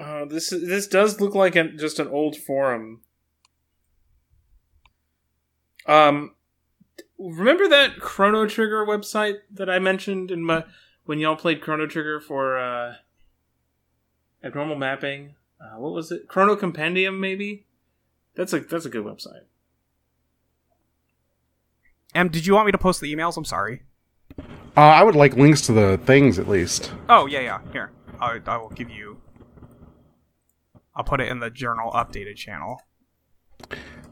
Uh, 0.00 0.24
this 0.24 0.50
is- 0.52 0.66
this 0.66 0.86
does 0.86 1.20
look 1.20 1.34
like 1.34 1.54
an, 1.56 1.76
just 1.78 1.98
an 1.98 2.08
old 2.08 2.36
forum. 2.36 3.02
Um, 5.86 6.34
remember 7.18 7.68
that 7.68 7.98
Chrono 8.00 8.46
Trigger 8.46 8.86
website 8.86 9.38
that 9.52 9.68
I 9.68 9.78
mentioned 9.78 10.30
in 10.30 10.42
my 10.44 10.64
when 11.04 11.18
y'all 11.18 11.36
played 11.36 11.60
Chrono 11.60 11.86
Trigger 11.86 12.20
for 12.20 12.58
uh, 12.58 12.94
abnormal 14.44 14.76
mapping? 14.76 15.34
Uh, 15.60 15.78
what 15.78 15.92
was 15.92 16.10
it? 16.12 16.28
Chrono 16.28 16.56
Compendium, 16.56 17.20
maybe. 17.20 17.66
That's 18.36 18.52
a 18.52 18.60
that's 18.60 18.84
a 18.86 18.88
good 18.90 19.04
website. 19.04 19.42
Em, 22.14 22.28
did 22.28 22.46
you 22.46 22.54
want 22.54 22.66
me 22.66 22.72
to 22.72 22.78
post 22.78 23.00
the 23.00 23.14
emails? 23.14 23.36
I'm 23.36 23.44
sorry. 23.44 23.82
Uh, 24.76 24.80
I 24.80 25.02
would 25.02 25.16
like 25.16 25.34
links 25.36 25.62
to 25.62 25.72
the 25.72 25.98
things 25.98 26.38
at 26.38 26.48
least. 26.48 26.92
Oh 27.08 27.26
yeah, 27.26 27.40
yeah. 27.40 27.58
Here, 27.72 27.90
I, 28.20 28.40
I 28.46 28.56
will 28.56 28.70
give 28.70 28.88
you. 28.90 29.09
I'll 30.94 31.04
put 31.04 31.20
it 31.20 31.28
in 31.28 31.40
the 31.40 31.50
journal 31.50 31.90
updated 31.92 32.36
channel. 32.36 32.82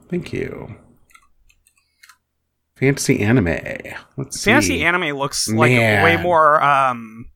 Thank 0.08 0.32
you. 0.32 0.76
Fantasy 2.76 3.20
anime. 3.20 3.58
Let's 4.16 4.38
see. 4.40 4.50
Fantasy 4.50 4.84
anime 4.84 5.16
looks 5.18 5.48
like 5.48 5.72
Man. 5.72 6.04
way 6.04 6.16
more. 6.16 6.62
Um, 6.62 7.26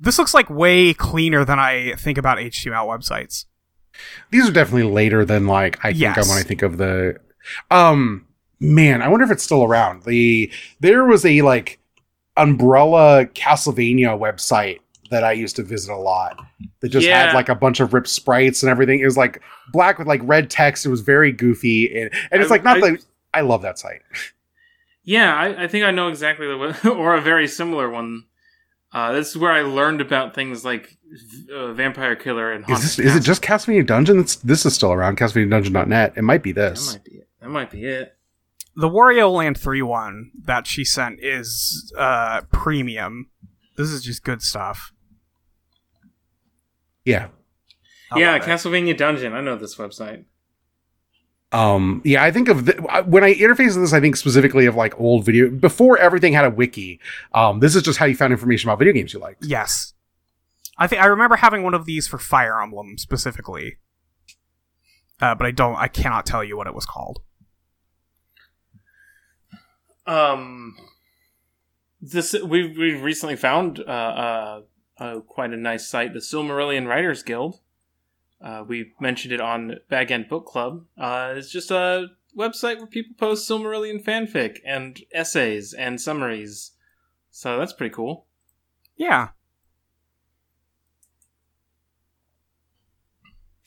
this 0.00 0.18
looks 0.18 0.32
like 0.32 0.48
way 0.48 0.94
cleaner 0.94 1.44
than 1.44 1.58
I 1.58 1.94
think 1.96 2.16
about 2.18 2.38
HTML 2.38 2.86
websites. 2.86 3.44
These 4.30 4.48
are 4.48 4.52
definitely 4.52 4.90
later 4.90 5.24
than 5.24 5.46
like 5.46 5.78
I 5.84 5.90
think 5.90 6.00
Yes. 6.00 6.26
I 6.26 6.32
when 6.32 6.38
I 6.40 6.42
think 6.42 6.62
of 6.62 6.78
the. 6.78 7.20
Um, 7.70 8.26
man, 8.58 9.02
I 9.02 9.08
wonder 9.08 9.24
if 9.24 9.30
it's 9.30 9.44
still 9.44 9.64
around. 9.64 10.04
The 10.04 10.50
there 10.80 11.04
was 11.04 11.24
a 11.26 11.42
like 11.42 11.78
umbrella 12.36 13.26
Castlevania 13.26 14.18
website 14.18 14.78
that 15.10 15.24
I 15.24 15.32
used 15.32 15.56
to 15.56 15.62
visit 15.62 15.92
a 15.92 15.96
lot. 15.96 16.44
That 16.80 16.88
just 16.88 17.06
Yeah. 17.06 17.26
had 17.26 17.34
like 17.34 17.48
a 17.48 17.54
bunch 17.54 17.80
of 17.80 17.92
ripped 17.94 18.08
sprites 18.08 18.62
and 18.62 18.70
everything. 18.70 19.00
It 19.00 19.04
was 19.04 19.16
like 19.16 19.42
black 19.72 19.98
with 19.98 20.06
like 20.08 20.20
red 20.24 20.50
text. 20.50 20.86
It 20.86 20.88
was 20.90 21.00
very 21.00 21.32
goofy 21.32 21.86
and 22.00 22.10
and 22.30 22.40
it's 22.42 22.50
I- 22.50 22.54
like 22.54 22.64
not 22.64 22.78
I- 22.78 22.80
like 22.80 23.00
I 23.32 23.40
love 23.42 23.62
that 23.62 23.78
site. 23.78 24.02
Yeah, 25.02 25.34
I, 25.34 25.64
I 25.64 25.68
think 25.68 25.84
I 25.84 25.90
know 25.90 26.08
exactly 26.08 26.46
the 26.46 26.56
one, 26.56 26.74
or 26.98 27.14
a 27.14 27.20
very 27.20 27.46
similar 27.46 27.90
one. 27.90 28.24
Uh, 28.92 29.12
this 29.12 29.30
is 29.30 29.36
where 29.36 29.50
I 29.52 29.62
learned 29.62 30.00
about 30.00 30.34
things 30.34 30.64
like 30.64 30.96
uh, 31.52 31.72
Vampire 31.72 32.14
Killer 32.16 32.52
and 32.52 32.64
Is 32.70 32.80
this 32.80 32.98
is 32.98 33.16
it 33.16 33.18
Castle. 33.18 33.20
just 33.22 33.42
Castlevania 33.42 33.84
Dungeon? 33.86 34.18
That's, 34.18 34.36
this 34.36 34.64
is 34.64 34.74
still 34.74 34.92
around. 34.92 35.18
CastlevaniaDungeon.net. 35.18 36.14
It 36.16 36.22
might 36.22 36.42
be 36.44 36.52
That 36.52 36.70
this. 36.70 36.92
might 36.94 37.04
be 37.04 37.10
it. 37.16 37.28
That 37.40 37.48
might 37.50 37.70
be 37.70 37.84
it. 37.84 38.16
The 38.76 38.88
Wario 38.88 39.32
Land 39.32 39.58
three 39.58 39.82
one 39.82 40.30
that 40.44 40.66
she 40.66 40.84
sent 40.84 41.18
is 41.20 41.92
uh 41.98 42.42
premium. 42.52 43.30
This 43.76 43.90
is 43.90 44.02
just 44.02 44.24
good 44.24 44.42
stuff. 44.42 44.92
Yeah. 47.04 47.28
I 48.10 48.18
yeah, 48.18 48.32
love 48.32 48.42
it. 48.42 48.44
Castlevania 48.44 48.96
Dungeon. 48.96 49.32
I 49.32 49.40
know 49.40 49.56
this 49.56 49.76
website. 49.76 50.24
Um, 51.52 52.02
yeah, 52.04 52.22
I 52.24 52.32
think 52.32 52.48
of 52.48 52.66
the, 52.66 52.72
when 53.06 53.22
I 53.22 53.34
interface 53.34 53.74
with 53.74 53.82
this, 53.84 53.92
I 53.92 54.00
think 54.00 54.16
specifically 54.16 54.66
of 54.66 54.74
like 54.74 54.98
old 54.98 55.24
video 55.24 55.50
before 55.50 55.96
everything 55.98 56.32
had 56.32 56.44
a 56.44 56.50
wiki. 56.50 57.00
Um, 57.32 57.60
this 57.60 57.76
is 57.76 57.82
just 57.82 57.98
how 57.98 58.06
you 58.06 58.16
found 58.16 58.32
information 58.32 58.68
about 58.68 58.80
video 58.80 58.92
games 58.92 59.12
you 59.12 59.20
liked. 59.20 59.44
Yes. 59.44 59.94
I 60.78 60.88
think 60.88 61.00
I 61.00 61.06
remember 61.06 61.36
having 61.36 61.62
one 61.62 61.74
of 61.74 61.86
these 61.86 62.08
for 62.08 62.18
Fire 62.18 62.60
Emblem 62.60 62.98
specifically. 62.98 63.76
Uh, 65.20 65.34
but 65.36 65.46
I 65.46 65.52
don't 65.52 65.76
I 65.76 65.86
cannot 65.86 66.26
tell 66.26 66.42
you 66.42 66.56
what 66.56 66.66
it 66.66 66.74
was 66.74 66.86
called. 66.86 67.20
Um, 70.06 70.76
this 72.12 72.34
we 72.34 72.68
we 72.68 72.94
recently 72.94 73.36
found 73.36 73.80
uh, 73.80 73.82
uh, 73.82 74.60
uh 74.98 75.20
quite 75.20 75.52
a 75.52 75.56
nice 75.56 75.86
site, 75.86 76.12
the 76.12 76.20
Silmarillion 76.20 76.86
Writers 76.86 77.22
Guild. 77.22 77.60
Uh, 78.40 78.62
we 78.66 78.92
mentioned 79.00 79.32
it 79.32 79.40
on 79.40 79.76
Bag 79.88 80.10
End 80.10 80.28
Book 80.28 80.46
Club. 80.46 80.84
Uh, 80.98 81.34
it's 81.36 81.50
just 81.50 81.70
a 81.70 82.08
website 82.36 82.76
where 82.76 82.86
people 82.86 83.14
post 83.16 83.48
Silmarillion 83.48 84.04
fanfic 84.04 84.58
and 84.66 85.00
essays 85.12 85.72
and 85.72 86.00
summaries. 86.00 86.72
So 87.30 87.58
that's 87.58 87.72
pretty 87.72 87.94
cool. 87.94 88.26
Yeah. 88.96 89.28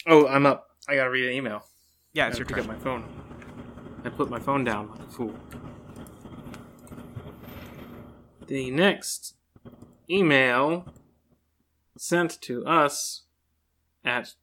Oh, 0.06 0.28
I'm 0.28 0.46
up. 0.46 0.68
I 0.88 0.96
gotta 0.96 1.10
read 1.10 1.28
an 1.28 1.34
email. 1.34 1.66
Yeah, 2.14 2.26
I 2.26 2.28
it's 2.30 2.40
pick 2.40 2.58
up 2.58 2.68
my 2.68 2.78
phone. 2.78 3.04
I 4.06 4.10
put 4.10 4.30
my 4.30 4.40
phone 4.40 4.64
down 4.64 4.90
like 4.92 5.00
a 5.00 5.12
fool. 5.12 5.34
The 8.48 8.72
next 8.72 9.36
email 10.10 10.86
sent 11.98 12.40
to 12.44 12.66
us 12.66 13.24
at 14.06 14.36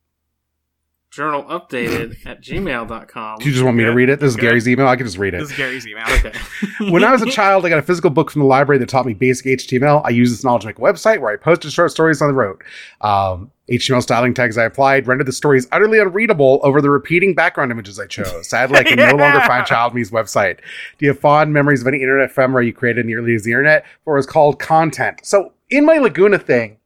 journalupdated 1.14 2.18
at 2.26 2.42
gmail.com. 2.42 3.38
Do 3.38 3.44
you 3.44 3.52
just 3.52 3.64
want 3.64 3.76
me 3.76 3.84
to 3.84 3.90
read 3.90 4.08
it? 4.08 4.20
This 4.20 4.30
is 4.30 4.36
Good. 4.36 4.42
Gary's 4.42 4.68
email. 4.68 4.86
I 4.86 4.96
can 4.96 5.06
just 5.06 5.18
read 5.18 5.34
it. 5.34 5.40
This 5.40 5.50
is 5.50 5.56
Gary's 5.56 5.86
email. 5.86 6.04
Okay. 6.08 6.32
when 6.90 7.04
I 7.04 7.12
was 7.12 7.22
a 7.22 7.30
child, 7.30 7.64
I 7.64 7.68
got 7.68 7.78
a 7.78 7.82
physical 7.82 8.10
book 8.10 8.30
from 8.30 8.40
the 8.40 8.46
library 8.46 8.78
that 8.78 8.88
taught 8.88 9.06
me 9.06 9.14
basic 9.14 9.46
HTML. 9.46 10.02
I 10.04 10.10
used 10.10 10.32
this 10.32 10.44
knowledge 10.44 10.62
to 10.62 10.68
make 10.68 10.78
a 10.78 10.82
website 10.82 11.20
where 11.20 11.32
I 11.32 11.36
posted 11.36 11.72
short 11.72 11.90
stories 11.90 12.20
on 12.20 12.28
the 12.28 12.34
road. 12.34 12.62
Um, 13.00 13.50
HTML 13.70 14.02
styling 14.02 14.34
tags 14.34 14.58
I 14.58 14.64
applied 14.64 15.06
rendered 15.06 15.26
the 15.26 15.32
stories 15.32 15.66
utterly 15.72 15.98
unreadable 15.98 16.60
over 16.62 16.82
the 16.82 16.90
repeating 16.90 17.34
background 17.34 17.70
images 17.70 17.98
I 17.98 18.06
chose. 18.06 18.48
Sadly, 18.48 18.78
I 18.78 18.84
can 18.84 18.98
no 18.98 19.04
longer 19.16 19.40
find 19.40 19.66
Child 19.66 19.94
Me's 19.94 20.10
website. 20.10 20.58
Do 20.98 21.06
you 21.06 21.08
have 21.08 21.18
fond 21.18 21.52
memories 21.52 21.80
of 21.80 21.86
any 21.86 22.02
internet 22.02 22.30
ephemera 22.30 22.64
you 22.64 22.74
created 22.74 23.00
in 23.00 23.06
the 23.06 23.14
early 23.14 23.32
days 23.32 23.42
of 23.42 23.44
the 23.46 23.52
internet? 23.52 23.86
For 24.04 24.14
it 24.14 24.18
was 24.18 24.26
called 24.26 24.58
content. 24.58 25.20
So 25.22 25.52
in 25.70 25.86
my 25.86 25.96
Laguna 25.96 26.38
thing, 26.38 26.76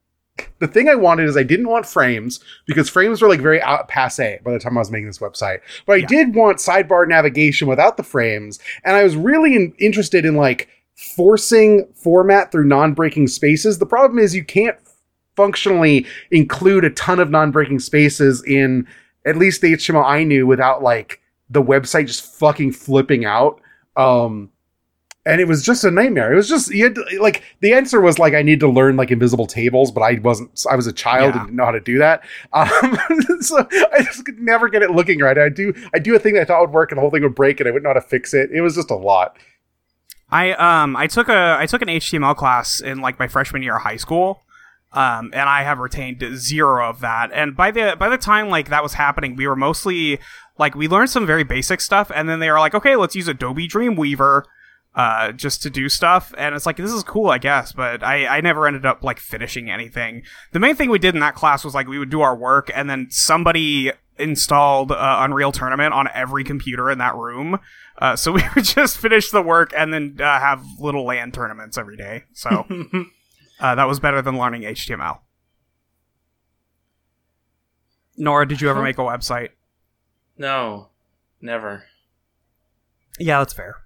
the 0.58 0.66
thing 0.68 0.88
I 0.88 0.94
wanted 0.94 1.28
is 1.28 1.36
I 1.36 1.42
didn't 1.42 1.68
want 1.68 1.86
frames 1.86 2.40
because 2.66 2.88
frames 2.88 3.20
were 3.22 3.28
like 3.28 3.40
very 3.40 3.60
out 3.62 3.88
passe 3.88 4.40
by 4.44 4.52
the 4.52 4.58
time 4.58 4.76
I 4.76 4.80
was 4.80 4.90
making 4.90 5.06
this 5.06 5.18
website. 5.18 5.60
But 5.86 5.92
I 5.94 5.96
Yeah. 5.96 6.06
did 6.06 6.34
want 6.34 6.58
sidebar 6.58 7.06
navigation 7.08 7.68
without 7.68 7.96
the 7.96 8.02
frames, 8.02 8.58
and 8.84 8.96
I 8.96 9.02
was 9.04 9.16
really 9.16 9.54
in- 9.56 9.72
interested 9.78 10.24
in 10.24 10.34
like 10.36 10.68
forcing 10.96 11.86
format 11.94 12.50
through 12.50 12.64
non-breaking 12.64 13.28
spaces. 13.28 13.78
The 13.78 13.86
problem 13.86 14.18
is 14.18 14.34
you 14.34 14.44
can't 14.44 14.76
functionally 15.36 16.04
include 16.32 16.84
a 16.84 16.90
ton 16.90 17.20
of 17.20 17.30
non-breaking 17.30 17.78
spaces 17.78 18.42
in 18.44 18.86
at 19.24 19.36
least 19.36 19.60
the 19.60 19.72
HTML 19.74 20.04
I 20.04 20.24
knew 20.24 20.46
without 20.46 20.82
like 20.82 21.20
the 21.50 21.62
website 21.62 22.06
just 22.06 22.38
fucking 22.38 22.72
flipping 22.72 23.24
out. 23.24 23.60
Um, 23.96 24.50
and 25.28 25.40
it 25.40 25.46
was 25.46 25.62
just 25.62 25.84
a 25.84 25.90
nightmare. 25.90 26.32
It 26.32 26.36
was 26.36 26.48
just 26.48 26.70
you 26.72 26.84
had 26.84 26.94
to, 26.94 27.04
like 27.20 27.42
the 27.60 27.72
answer 27.74 28.00
was 28.00 28.18
like 28.18 28.34
I 28.34 28.42
need 28.42 28.60
to 28.60 28.68
learn 28.68 28.96
like 28.96 29.10
invisible 29.10 29.46
tables, 29.46 29.92
but 29.92 30.00
I 30.00 30.18
wasn't. 30.22 30.64
I 30.70 30.74
was 30.74 30.86
a 30.86 30.92
child 30.92 31.34
Yeah. 31.34 31.40
and 31.40 31.48
didn't 31.48 31.56
know 31.56 31.64
how 31.66 31.70
to 31.72 31.80
do 31.80 31.98
that. 31.98 32.22
Um, 32.52 32.68
so 33.40 33.66
I 33.92 34.02
just 34.02 34.24
could 34.24 34.38
never 34.40 34.68
get 34.68 34.82
it 34.82 34.90
looking 34.90 35.20
right. 35.20 35.36
I 35.38 35.48
do 35.50 35.72
I 35.94 35.98
do 35.98 36.16
a 36.16 36.18
thing 36.18 36.34
that 36.34 36.42
I 36.42 36.44
thought 36.46 36.60
would 36.62 36.70
work, 36.70 36.90
and 36.90 36.96
the 36.98 37.02
whole 37.02 37.10
thing 37.10 37.22
would 37.22 37.34
break, 37.34 37.60
and 37.60 37.68
I 37.68 37.72
wouldn't 37.72 37.84
know 37.84 37.90
how 37.90 38.00
to 38.00 38.00
fix 38.00 38.32
it. 38.34 38.50
It 38.52 38.62
was 38.62 38.74
just 38.74 38.90
a 38.90 38.96
lot. 38.96 39.36
I 40.30 40.52
um 40.52 40.96
I 40.96 41.06
took 41.06 41.28
a 41.28 41.56
I 41.58 41.66
took 41.66 41.82
an 41.82 41.88
HTML 41.88 42.36
class 42.36 42.80
in 42.80 42.98
like 43.00 43.18
my 43.18 43.28
freshman 43.28 43.62
year 43.62 43.76
of 43.76 43.82
high 43.82 43.96
school. 43.96 44.42
Um, 44.90 45.32
and 45.34 45.50
I 45.50 45.64
have 45.64 45.80
retained 45.80 46.24
zero 46.36 46.88
of 46.88 47.00
that. 47.00 47.30
And 47.34 47.54
by 47.54 47.70
the 47.70 47.94
by 47.98 48.08
the 48.08 48.16
time 48.16 48.48
like 48.48 48.70
that 48.70 48.82
was 48.82 48.94
happening, 48.94 49.36
we 49.36 49.46
were 49.46 49.54
mostly 49.56 50.18
like 50.58 50.74
we 50.74 50.88
learned 50.88 51.10
some 51.10 51.26
very 51.26 51.44
basic 51.44 51.82
stuff, 51.82 52.10
and 52.14 52.26
then 52.26 52.40
they 52.40 52.50
were 52.50 52.58
like, 52.58 52.74
okay, 52.74 52.96
let's 52.96 53.14
use 53.14 53.28
Adobe 53.28 53.68
Dreamweaver, 53.68 54.44
uh, 54.98 55.30
just 55.30 55.62
to 55.62 55.70
do 55.70 55.88
stuff. 55.88 56.34
And 56.36 56.56
it's 56.56 56.66
like 56.66 56.76
this 56.76 56.92
is 56.92 57.04
cool, 57.04 57.30
I 57.30 57.38
guess, 57.38 57.72
but 57.72 58.02
I 58.02 58.26
I 58.26 58.40
never 58.40 58.66
ended 58.66 58.84
up 58.84 59.04
like 59.04 59.20
finishing 59.20 59.70
anything. 59.70 60.24
The 60.52 60.58
main 60.58 60.74
thing 60.74 60.90
we 60.90 60.98
did 60.98 61.14
in 61.14 61.20
that 61.20 61.36
class 61.36 61.64
was 61.64 61.72
like 61.72 61.86
we 61.86 62.00
would 62.00 62.10
do 62.10 62.20
our 62.20 62.36
work, 62.36 62.68
and 62.74 62.90
then 62.90 63.06
somebody 63.08 63.92
installed 64.18 64.90
uh, 64.90 65.18
Unreal 65.20 65.52
Tournament 65.52 65.94
on 65.94 66.08
every 66.12 66.42
computer 66.42 66.90
in 66.90 66.98
that 66.98 67.14
room. 67.14 67.60
Uh, 67.98 68.16
so 68.16 68.32
we 68.38 68.42
would 68.56 68.64
just 68.64 68.98
finish 68.98 69.30
the 69.30 69.40
work 69.40 69.72
and 69.76 69.94
then 69.94 70.16
uh, 70.20 70.40
have 70.40 70.64
little 70.80 71.06
LAN 71.06 71.30
tournaments 71.30 71.78
every 71.78 71.96
day. 71.96 72.24
So 72.32 72.66
uh, 73.60 73.76
that 73.76 73.86
was 73.86 74.00
better 74.00 74.20
than 74.20 74.36
learning 74.36 74.62
HTML. 74.62 75.20
Nora, 78.16 78.48
did 78.48 78.60
you 78.60 78.68
ever 78.68 78.82
make 78.82 78.98
a 78.98 79.02
website? 79.02 79.50
no, 80.36 80.88
never. 81.40 81.84
Yeah, 83.20 83.38
that's 83.38 83.52
fair. 83.52 83.76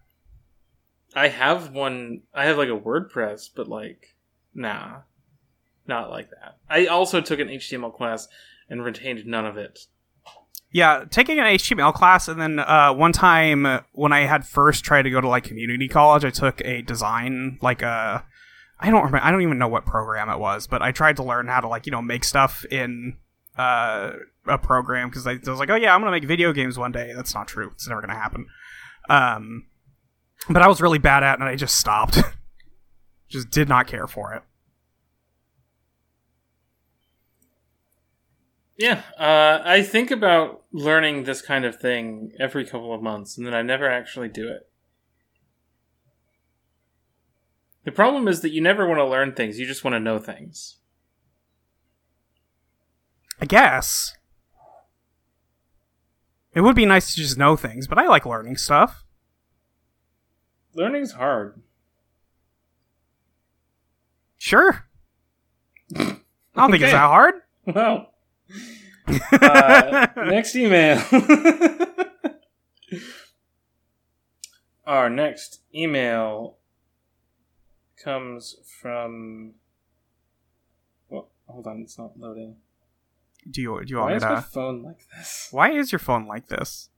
I 1.14 1.28
have 1.28 1.72
one. 1.72 2.22
I 2.34 2.46
have 2.46 2.58
like 2.58 2.68
a 2.68 2.78
WordPress, 2.78 3.50
but 3.54 3.68
like, 3.68 4.14
nah, 4.54 5.00
not 5.86 6.10
like 6.10 6.30
that. 6.30 6.58
I 6.68 6.86
also 6.86 7.20
took 7.20 7.40
an 7.40 7.48
HTML 7.48 7.94
class 7.94 8.28
and 8.68 8.84
retained 8.84 9.26
none 9.26 9.46
of 9.46 9.56
it. 9.56 9.80
Yeah, 10.70 11.04
taking 11.10 11.38
an 11.38 11.44
HTML 11.44 11.92
class, 11.92 12.28
and 12.28 12.40
then 12.40 12.58
uh, 12.58 12.94
one 12.94 13.12
time 13.12 13.66
uh, 13.66 13.80
when 13.92 14.12
I 14.12 14.20
had 14.20 14.46
first 14.46 14.84
tried 14.84 15.02
to 15.02 15.10
go 15.10 15.20
to 15.20 15.28
like 15.28 15.44
community 15.44 15.86
college, 15.86 16.24
I 16.24 16.30
took 16.30 16.62
a 16.64 16.80
design 16.80 17.58
like 17.60 17.82
a 17.82 18.24
I 18.82 18.90
don't 18.90 19.04
remember, 19.04 19.24
I 19.24 19.30
don't 19.30 19.42
even 19.42 19.58
know 19.58 19.68
what 19.68 19.86
program 19.86 20.28
it 20.28 20.38
was, 20.38 20.66
but 20.66 20.82
I 20.82 20.90
tried 20.90 21.16
to 21.16 21.22
learn 21.22 21.46
how 21.46 21.60
to 21.60 21.68
like 21.68 21.86
you 21.86 21.92
know 21.92 22.02
make 22.02 22.24
stuff 22.24 22.64
in 22.70 23.16
uh, 23.56 24.12
a 24.46 24.58
program 24.58 25.08
because 25.08 25.26
I, 25.26 25.32
I 25.32 25.50
was 25.50 25.60
like, 25.60 25.70
oh 25.70 25.76
yeah, 25.76 25.94
I'm 25.94 26.00
gonna 26.00 26.10
make 26.10 26.24
video 26.24 26.52
games 26.52 26.78
one 26.78 26.90
day. 26.90 27.12
That's 27.14 27.34
not 27.34 27.46
true. 27.46 27.70
It's 27.74 27.86
never 27.86 28.00
gonna 28.00 28.14
happen. 28.14 28.46
Um, 29.08 29.66
but 30.48 30.62
I 30.62 30.68
was 30.68 30.80
really 30.80 30.98
bad 30.98 31.22
at 31.22 31.34
it, 31.34 31.40
and 31.40 31.48
I 31.48 31.56
just 31.56 31.76
stopped. 31.76 32.18
just 33.28 33.50
did 33.50 33.68
not 33.68 33.86
care 33.86 34.06
for 34.06 34.34
it. 34.34 34.42
Yeah, 38.76 39.02
uh, 39.18 39.60
I 39.64 39.82
think 39.82 40.10
about 40.10 40.64
learning 40.72 41.24
this 41.24 41.40
kind 41.42 41.64
of 41.64 41.76
thing 41.76 42.32
every 42.40 42.64
couple 42.64 42.92
of 42.92 43.02
months, 43.02 43.38
and 43.38 43.46
then 43.46 43.54
I 43.54 43.62
never 43.62 43.88
actually 43.88 44.28
do 44.28 44.48
it. 44.48 44.68
The 47.84 47.92
problem 47.92 48.28
is 48.28 48.40
that 48.40 48.50
you 48.50 48.60
never 48.60 48.86
want 48.86 48.98
to 48.98 49.06
learn 49.06 49.34
things; 49.34 49.58
you 49.58 49.66
just 49.66 49.84
want 49.84 49.94
to 49.94 50.00
know 50.00 50.18
things. 50.18 50.78
I 53.40 53.46
guess. 53.46 54.14
It 56.54 56.60
would 56.60 56.76
be 56.76 56.86
nice 56.86 57.14
to 57.14 57.20
just 57.20 57.38
know 57.38 57.56
things, 57.56 57.86
but 57.86 57.98
I 57.98 58.06
like 58.06 58.26
learning 58.26 58.56
stuff. 58.56 59.01
Learning's 60.74 61.12
hard. 61.12 61.60
Sure. 64.38 64.86
I 65.94 66.16
don't 66.56 66.70
think 66.70 66.82
it's 66.82 66.92
that 66.92 66.98
hard. 66.98 67.34
Well, 67.66 68.12
uh, 69.32 70.06
next 70.16 70.56
email. 70.56 71.02
Our 74.86 75.08
next 75.08 75.60
email 75.74 76.56
comes 78.02 78.56
from. 78.80 79.52
Well, 81.08 81.30
hold 81.46 81.66
on, 81.66 81.82
it's 81.82 81.98
not 81.98 82.18
loading. 82.18 82.56
Do 83.48 83.60
you 83.60 83.84
do 83.84 83.90
you 83.90 83.98
want 83.98 84.06
Why 84.06 84.12
me 84.12 84.16
is 84.16 84.22
my 84.22 84.40
phone 84.40 84.82
like 84.82 84.98
this? 85.16 85.48
Why 85.50 85.70
is 85.70 85.92
your 85.92 85.98
phone 85.98 86.26
like 86.26 86.48
this? 86.48 86.88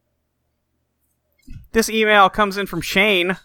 This 1.73 1.91
email 1.91 2.31
comes 2.31 2.57
in 2.57 2.67
from 2.67 2.81
Shane, 2.81 3.37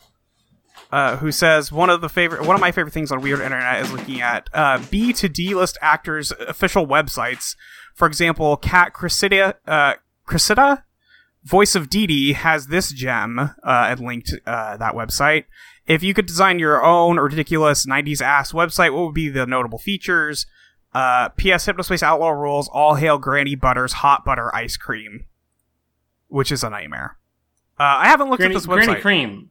uh, 0.91 1.17
who 1.17 1.31
says 1.31 1.71
one 1.71 1.89
of 1.89 2.01
the 2.01 2.09
favorite 2.09 2.45
one 2.45 2.55
of 2.55 2.61
my 2.61 2.71
favorite 2.71 2.93
things 2.93 3.11
on 3.11 3.21
Weird 3.21 3.41
Internet 3.41 3.81
is 3.81 3.91
looking 3.91 4.21
at 4.21 4.49
uh, 4.53 4.81
B 4.89 5.13
to 5.13 5.29
D 5.29 5.53
list 5.53 5.77
actors' 5.81 6.31
official 6.31 6.87
websites. 6.87 7.55
For 7.93 8.07
example, 8.07 8.57
Kat 8.57 8.93
Cressida, 8.93 9.55
uh, 9.67 9.95
Cressida, 10.25 10.83
voice 11.43 11.75
of 11.75 11.89
Dee 11.89 12.07
Dee, 12.07 12.33
has 12.33 12.67
this 12.67 12.91
gem 12.91 13.39
uh, 13.39 13.51
and 13.63 13.99
linked 13.99 14.33
uh, 14.45 14.77
that 14.77 14.93
website. 14.93 15.45
If 15.85 16.03
you 16.03 16.13
could 16.13 16.27
design 16.27 16.59
your 16.59 16.83
own 16.83 17.17
ridiculous 17.17 17.85
90s 17.85 18.21
ass 18.21 18.51
website, 18.51 18.93
what 18.93 19.05
would 19.05 19.15
be 19.15 19.29
the 19.29 19.47
notable 19.47 19.79
features? 19.79 20.45
Uh, 20.93 21.29
P.S. 21.29 21.65
Hypnospace 21.67 22.03
Outlaw 22.03 22.29
rules. 22.29 22.69
All 22.69 22.95
hail 22.95 23.17
Granny 23.17 23.55
Butter's 23.55 23.93
hot 23.93 24.23
butter 24.23 24.53
ice 24.55 24.77
cream, 24.77 25.25
which 26.27 26.51
is 26.51 26.63
a 26.63 26.69
nightmare. 26.69 27.17
Uh, 27.79 27.83
I 27.83 28.07
haven't 28.07 28.29
looked 28.29 28.41
Granny, 28.41 28.55
at 28.55 28.57
this 28.57 28.67
website. 28.67 28.85
Granny 28.85 29.01
Cream. 29.01 29.49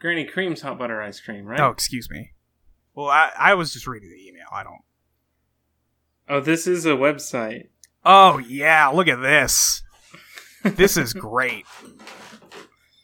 Granny 0.00 0.24
Cream's 0.24 0.60
hot 0.62 0.78
butter 0.78 1.02
ice 1.02 1.20
cream, 1.20 1.44
right? 1.44 1.60
Oh, 1.60 1.70
excuse 1.70 2.08
me. 2.10 2.32
Well, 2.94 3.08
I, 3.08 3.30
I 3.38 3.54
was 3.54 3.72
just 3.72 3.86
reading 3.86 4.10
the 4.10 4.28
email. 4.28 4.46
I 4.52 4.62
don't. 4.62 4.82
Oh, 6.28 6.40
this 6.40 6.66
is 6.66 6.84
a 6.86 6.90
website. 6.90 7.68
Oh 8.04 8.38
yeah, 8.38 8.88
look 8.88 9.08
at 9.08 9.20
this. 9.20 9.82
This 10.64 10.96
is 10.96 11.12
great. 11.12 11.64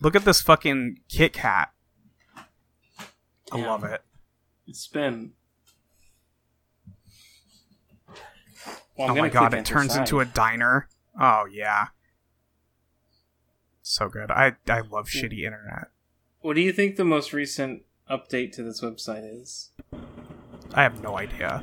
Look 0.01 0.16
at 0.16 0.25
this 0.25 0.43
fucking 0.43 0.99
Kit 1.09 1.33
Kat. 1.33 1.71
I 2.37 3.59
Yeah. 3.59 3.71
love 3.71 3.85
it. 3.85 4.03
It's 4.66 4.89
been. 4.89 5.33
Well, 8.99 9.11
oh 9.11 9.15
my 9.15 9.29
god, 9.29 9.55
it 9.55 9.65
turns 9.65 9.93
enter 9.93 10.01
into 10.01 10.21
a 10.21 10.25
diner. 10.25 10.89
Oh 11.19 11.47
yeah. 11.51 11.87
So 13.83 14.09
good. 14.09 14.31
I 14.33 14.57
I 14.69 14.81
love 14.81 15.07
shitty 15.07 15.45
internet. 15.45 15.89
What 16.45 16.57
do 16.57 16.61
you 16.61 16.73
think 16.75 16.97
the 16.97 17.07
most 17.07 17.33
recent 17.33 17.85
update 18.11 18.53
to 18.53 18.62
this 18.62 18.83
website 18.83 19.41
is? 19.41 19.71
I 20.75 20.83
have 20.83 21.03
no 21.03 21.16
idea. 21.16 21.62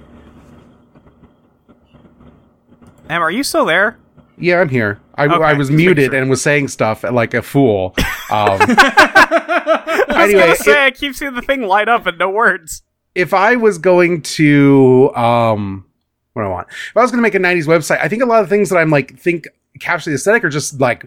Em, 3.08 3.22
are 3.22 3.30
you 3.30 3.44
still 3.44 3.66
there? 3.66 4.00
Yeah, 4.40 4.60
I'm 4.60 4.70
here. 4.70 5.00
I, 5.14 5.26
Okay, 5.26 5.36
I 5.44 5.54
was 5.54 5.70
muted 5.70 6.12
sure. 6.14 6.20
and 6.20 6.32
was 6.32 6.42
saying 6.42 6.70
stuff 6.70 7.04
like 7.04 7.36
a 7.36 7.44
fool. 7.44 7.94
Um, 8.32 8.60
I 8.62 10.06
was 10.08 10.18
Anyway, 10.18 10.40
gonna 10.40 10.72
it- 10.72 10.78
I 10.78 10.92
keep 10.92 11.14
seeing 11.16 11.34
the 11.34 11.42
thing 11.42 11.64
light 11.64 11.90
up 11.90 12.08
and 12.08 12.18
no 12.18 12.30
words. 12.30 12.82
if 13.14 13.34
I 13.34 13.58
was 13.58 13.78
going 13.78 14.22
to 14.22 15.14
um 15.16 15.86
what 16.32 16.44
do 16.44 16.48
I 16.48 16.50
want? 16.52 16.70
If 16.70 16.96
I 16.96 17.02
was 17.02 17.12
gonna 17.12 17.22
make 17.24 17.36
a 17.36 17.40
90s 17.40 17.66
website, 17.66 18.00
I 18.00 18.08
think 18.08 18.24
a 18.24 18.26
lot 18.26 18.42
of 18.42 18.48
things 18.48 18.70
that 18.70 18.78
I'm 18.78 18.90
like 18.90 19.20
think 19.20 19.50
capture 19.82 20.10
the 20.12 20.16
aesthetic 20.16 20.46
are 20.46 20.50
just 20.50 20.80
like 20.80 21.06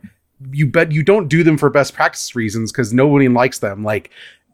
you 0.52 0.66
bet 0.66 0.93
you 0.93 1.02
don't 1.02 1.28
do 1.28 1.43
them 1.43 1.56
for 1.59 1.70
best 1.70 1.94
practice 1.94 2.35
reasons 2.35 2.73
because 2.73 2.93
nobody 2.93 3.28
likes 3.28 3.59
them. 3.61 3.85
Like 3.85 4.11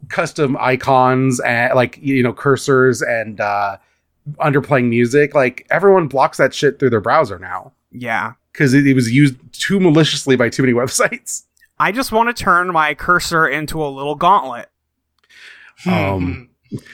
custom 0.09 0.57
icons 0.59 1.41
and 1.41 1.75
like 1.75 1.99
you 2.01 2.23
know 2.23 2.33
cursors 2.33 3.03
and 3.07 3.41
uh 3.41 3.77
under 4.39 4.61
playing 4.61 4.89
music. 4.91 5.35
Like 5.35 5.67
everyone 5.71 6.07
blocks 6.09 6.39
that 6.39 6.55
shit 6.55 6.79
through 6.79 6.91
their 6.91 7.01
browser 7.01 7.39
now 7.39 7.73
Yeah. 7.91 8.35
because 8.53 8.75
it, 8.75 8.87
it 8.87 8.95
was 8.95 9.11
used 9.11 9.37
too 9.53 9.81
maliciously 9.81 10.37
by 10.37 10.49
too 10.51 10.63
many 10.63 10.73
websites. 10.75 11.45
I 11.79 11.93
just 11.93 12.13
want 12.13 12.35
to 12.35 12.43
turn 12.45 12.71
my 12.73 12.95
cursor 12.95 13.49
into 13.49 13.83
a 13.83 13.89
little 13.89 14.15
gauntlet. 14.15 14.69
Um, 15.87 16.50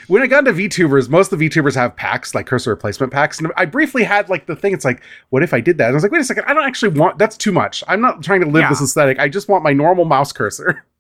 when 0.09 0.23
I 0.23 0.27
got 0.27 0.47
into 0.47 0.53
VTubers, 0.53 1.09
most 1.09 1.33
of 1.33 1.39
the 1.39 1.49
VTubers 1.49 1.75
have 1.75 1.95
packs, 1.97 2.35
like 2.35 2.47
cursor 2.47 2.71
replacement 2.71 3.13
packs. 3.13 3.39
And 3.39 3.53
I 3.57 3.67
briefly 3.67 4.05
had 4.05 4.29
like 4.31 4.47
the 4.47 4.57
thing, 4.57 4.73
it's 4.73 4.85
like, 4.85 5.03
what 5.31 5.43
if 5.43 5.53
I 5.53 5.61
did 5.61 5.77
that? 5.79 5.87
And 5.87 5.93
I 5.93 5.95
was 5.95 6.03
like, 6.03 6.13
wait 6.13 6.21
a 6.21 6.25
second, 6.25 6.45
I 6.47 6.55
don't 6.55 6.65
actually 6.65 6.99
want 6.99 7.19
that's 7.19 7.37
too 7.37 7.53
much. 7.53 7.85
I'm 7.89 8.01
not 8.01 8.23
trying 8.23 8.41
to 8.41 8.47
live 8.47 8.63
Yeah. 8.63 8.69
this 8.71 8.81
aesthetic. 8.81 9.19
I 9.19 9.29
just 9.29 9.49
want 9.49 9.63
my 9.65 9.73
normal 9.73 10.05
mouse 10.05 10.33
cursor. 10.33 10.85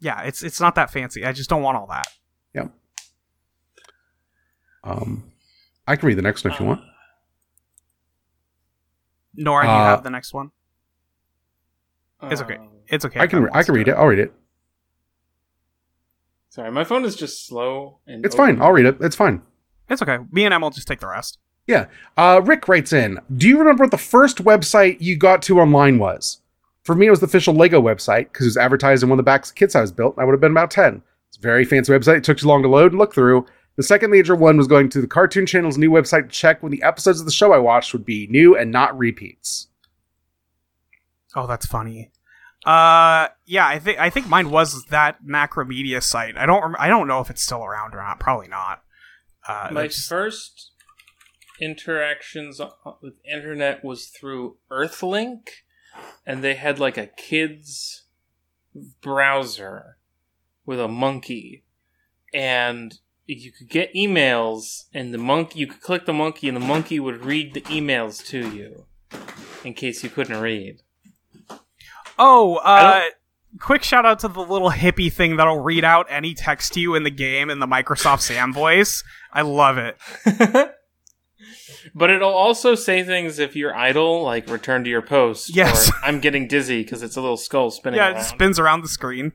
Yeah, 0.00 0.22
it's 0.22 0.42
it's 0.42 0.60
not 0.62 0.76
that 0.76 0.90
fancy. 0.90 1.26
I 1.26 1.32
just 1.32 1.50
don't 1.50 1.62
want 1.62 1.76
all 1.76 1.86
that. 1.88 2.06
Yeah. 2.54 2.68
Um 4.82 5.24
I 5.86 5.94
can 5.96 6.06
read 6.06 6.16
the 6.16 6.22
next 6.22 6.42
one 6.42 6.54
if 6.54 6.60
you 6.60 6.64
want. 6.64 6.80
Nora, 9.34 9.64
do 9.64 9.68
you 9.70 9.74
Uh, 9.76 9.84
have 9.84 10.02
the 10.04 10.10
next 10.10 10.32
one. 10.32 10.52
It's 12.22 12.40
okay. 12.40 12.58
It's 12.86 13.04
okay. 13.04 13.20
I 13.20 13.26
can 13.26 13.40
wants 13.42 13.56
I 13.56 13.62
can 13.62 13.74
read 13.74 13.84
do 13.86 13.90
it. 13.92 13.94
I'll 13.94 14.06
read 14.06 14.18
it. 14.20 14.32
Sorry, 16.58 16.72
my 16.72 16.82
phone 16.82 17.04
is 17.04 17.14
just 17.14 17.46
slow. 17.46 18.00
And 18.08 18.26
It's 18.26 18.34
fine. 18.34 18.60
I'll 18.60 18.72
read 18.72 18.86
it. 18.86 18.96
It's 19.00 19.14
fine. 19.14 19.42
It's 19.88 20.02
okay. 20.02 20.18
Me 20.32 20.44
and 20.44 20.52
Em 20.52 20.62
will 20.62 20.70
just 20.70 20.88
take 20.88 20.98
the 20.98 21.06
rest. 21.06 21.38
Yeah. 21.68 21.86
Uh, 22.16 22.40
Rick 22.42 22.66
writes 22.66 22.92
in 22.92 23.20
Do 23.36 23.46
you 23.46 23.60
remember 23.60 23.84
what 23.84 23.92
the 23.92 23.96
first 23.96 24.38
website 24.38 24.96
you 25.00 25.16
got 25.16 25.40
to 25.42 25.60
online 25.60 26.00
was? 26.00 26.40
For 26.82 26.96
me, 26.96 27.06
it 27.06 27.10
was 27.10 27.20
the 27.20 27.26
official 27.26 27.54
Lego 27.54 27.80
website 27.80 28.32
because 28.32 28.44
it 28.44 28.48
was 28.48 28.56
advertised 28.56 29.04
in 29.04 29.08
one 29.08 29.20
of 29.20 29.24
the 29.24 29.30
backs 29.30 29.50
of 29.50 29.54
kits 29.54 29.76
I 29.76 29.82
was 29.82 29.92
built. 29.92 30.18
I 30.18 30.24
would 30.24 30.32
have 30.32 30.40
been 30.40 30.50
about 30.50 30.72
10. 30.72 31.00
It's 31.28 31.38
a 31.38 31.40
very 31.40 31.64
fancy 31.64 31.92
website. 31.92 32.16
It 32.16 32.24
took 32.24 32.38
too 32.38 32.48
long 32.48 32.62
to 32.62 32.68
load 32.68 32.90
and 32.90 32.98
look 32.98 33.14
through. 33.14 33.46
The 33.76 33.84
second 33.84 34.10
major 34.10 34.34
one 34.34 34.56
was 34.56 34.66
going 34.66 34.88
to 34.88 35.00
the 35.00 35.06
Cartoon 35.06 35.46
Channel's 35.46 35.78
new 35.78 35.92
website 35.92 36.24
to 36.24 36.28
check 36.28 36.60
when 36.60 36.72
the 36.72 36.82
episodes 36.82 37.20
of 37.20 37.26
the 37.26 37.30
show 37.30 37.52
I 37.52 37.58
watched 37.58 37.92
would 37.92 38.04
be 38.04 38.26
new 38.26 38.56
and 38.56 38.72
not 38.72 38.98
repeats. 38.98 39.68
Oh, 41.36 41.46
that's 41.46 41.66
funny. 41.66 42.10
Uh, 42.64 43.28
yeah, 43.46 43.66
I 43.66 43.78
think 43.78 43.98
I 43.98 44.10
think 44.10 44.28
mine 44.28 44.50
was 44.50 44.84
that 44.86 45.24
Macromedia 45.24 46.02
site. 46.02 46.36
I 46.36 46.44
don't 46.46 46.62
rem- 46.62 46.76
I 46.78 46.88
don't 46.88 47.06
know 47.08 47.20
if 47.20 47.30
it's 47.30 47.42
still 47.42 47.64
around 47.64 47.94
or 47.94 47.98
not. 47.98 48.18
Probably 48.20 48.48
not. 48.48 48.82
Uh, 49.46 49.68
My 49.72 49.82
that's- 49.82 50.06
first 50.06 50.72
interactions 51.60 52.60
with 53.00 53.14
internet 53.24 53.82
was 53.84 54.06
through 54.06 54.56
Earthlink, 54.70 55.48
and 56.26 56.42
they 56.42 56.54
had 56.54 56.78
like 56.78 56.96
a 56.96 57.06
kids 57.06 58.04
browser 59.00 59.96
with 60.66 60.80
a 60.80 60.88
monkey, 60.88 61.64
and 62.34 62.98
you 63.26 63.50
could 63.52 63.68
get 63.68 63.92
emails, 63.94 64.84
and 64.92 65.12
the 65.14 65.18
monkey 65.18 65.60
you 65.60 65.66
could 65.66 65.80
click 65.80 66.06
the 66.06 66.12
monkey, 66.12 66.48
and 66.48 66.56
the 66.56 66.60
monkey 66.66 67.00
would 67.00 67.24
read 67.24 67.54
the 67.54 67.60
emails 67.62 68.24
to 68.26 68.50
you, 68.50 68.86
in 69.64 69.74
case 69.74 70.02
you 70.04 70.10
couldn't 70.10 70.40
read. 70.40 70.82
Oh, 72.18 72.56
uh, 72.56 73.02
quick 73.60 73.82
shout 73.82 74.04
out 74.06 74.18
to 74.20 74.28
the 74.28 74.40
little 74.40 74.70
hippie 74.70 75.12
thing 75.12 75.36
that'll 75.36 75.60
read 75.60 75.84
out 75.84 76.06
any 76.10 76.34
text 76.34 76.74
to 76.74 76.80
you 76.80 76.94
in 76.94 77.02
the 77.04 77.10
game 77.10 77.50
in 77.50 77.58
the 77.58 77.66
Microsoft 77.66 78.20
Sam 78.20 78.52
voice. 78.52 79.02
I 79.32 79.42
love 79.42 79.78
it. 79.78 79.96
but 81.94 82.10
it'll 82.10 82.32
also 82.34 82.74
say 82.74 83.02
things 83.02 83.38
if 83.38 83.56
you're 83.56 83.74
idle, 83.74 84.22
like 84.22 84.48
return 84.48 84.84
to 84.84 84.90
your 84.90 85.02
post. 85.02 85.54
Yes. 85.54 85.88
Or 85.90 85.92
I'm 86.02 86.20
getting 86.20 86.46
dizzy 86.48 86.82
because 86.82 87.02
it's 87.02 87.16
a 87.16 87.20
little 87.20 87.36
skull 87.36 87.70
spinning 87.70 87.98
Yeah, 87.98 88.10
around. 88.10 88.20
it 88.20 88.24
spins 88.24 88.58
around 88.58 88.82
the 88.82 88.88
screen. 88.88 89.32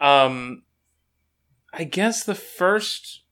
Um, 0.00 0.62
I 1.72 1.84
guess 1.84 2.24
the 2.24 2.34
first 2.34 3.22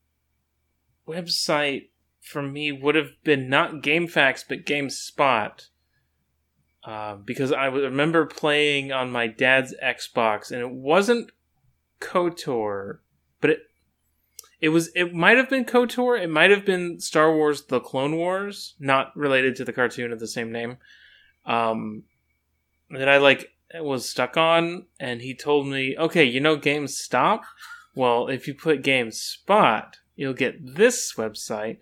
website 1.06 1.90
for 2.20 2.42
me 2.42 2.72
would 2.72 2.96
have 2.96 3.10
been 3.22 3.48
not 3.48 3.82
GameFAQs 3.82 4.44
but 4.48 4.64
GameSpot. 4.66 5.68
Uh, 6.86 7.16
because 7.16 7.50
I 7.50 7.66
remember 7.66 8.26
playing 8.26 8.92
on 8.92 9.10
my 9.10 9.26
dad's 9.26 9.74
Xbox, 9.82 10.52
and 10.52 10.60
it 10.60 10.70
wasn't 10.70 11.32
KOTOR, 12.00 12.98
but 13.40 13.50
it 13.50 13.58
it 14.60 14.68
was 14.68 14.90
it 14.94 15.12
might 15.12 15.36
have 15.36 15.50
been 15.50 15.64
KOTOR, 15.64 16.22
it 16.22 16.30
might 16.30 16.52
have 16.52 16.64
been 16.64 17.00
Star 17.00 17.34
Wars: 17.34 17.64
The 17.64 17.80
Clone 17.80 18.14
Wars, 18.14 18.74
not 18.78 19.14
related 19.16 19.56
to 19.56 19.64
the 19.64 19.72
cartoon 19.72 20.12
of 20.12 20.20
the 20.20 20.28
same 20.28 20.52
name. 20.52 20.78
Um, 21.44 22.04
that 22.90 23.08
I 23.08 23.16
like 23.16 23.50
was 23.74 24.08
stuck 24.08 24.36
on, 24.36 24.86
and 25.00 25.20
he 25.20 25.34
told 25.34 25.66
me, 25.66 25.96
"Okay, 25.98 26.22
you 26.22 26.38
know 26.38 26.56
GameStop. 26.56 27.40
Well, 27.96 28.28
if 28.28 28.46
you 28.46 28.54
put 28.54 28.84
GameSpot, 28.84 29.92
you'll 30.14 30.34
get 30.34 30.76
this 30.76 31.14
website." 31.14 31.78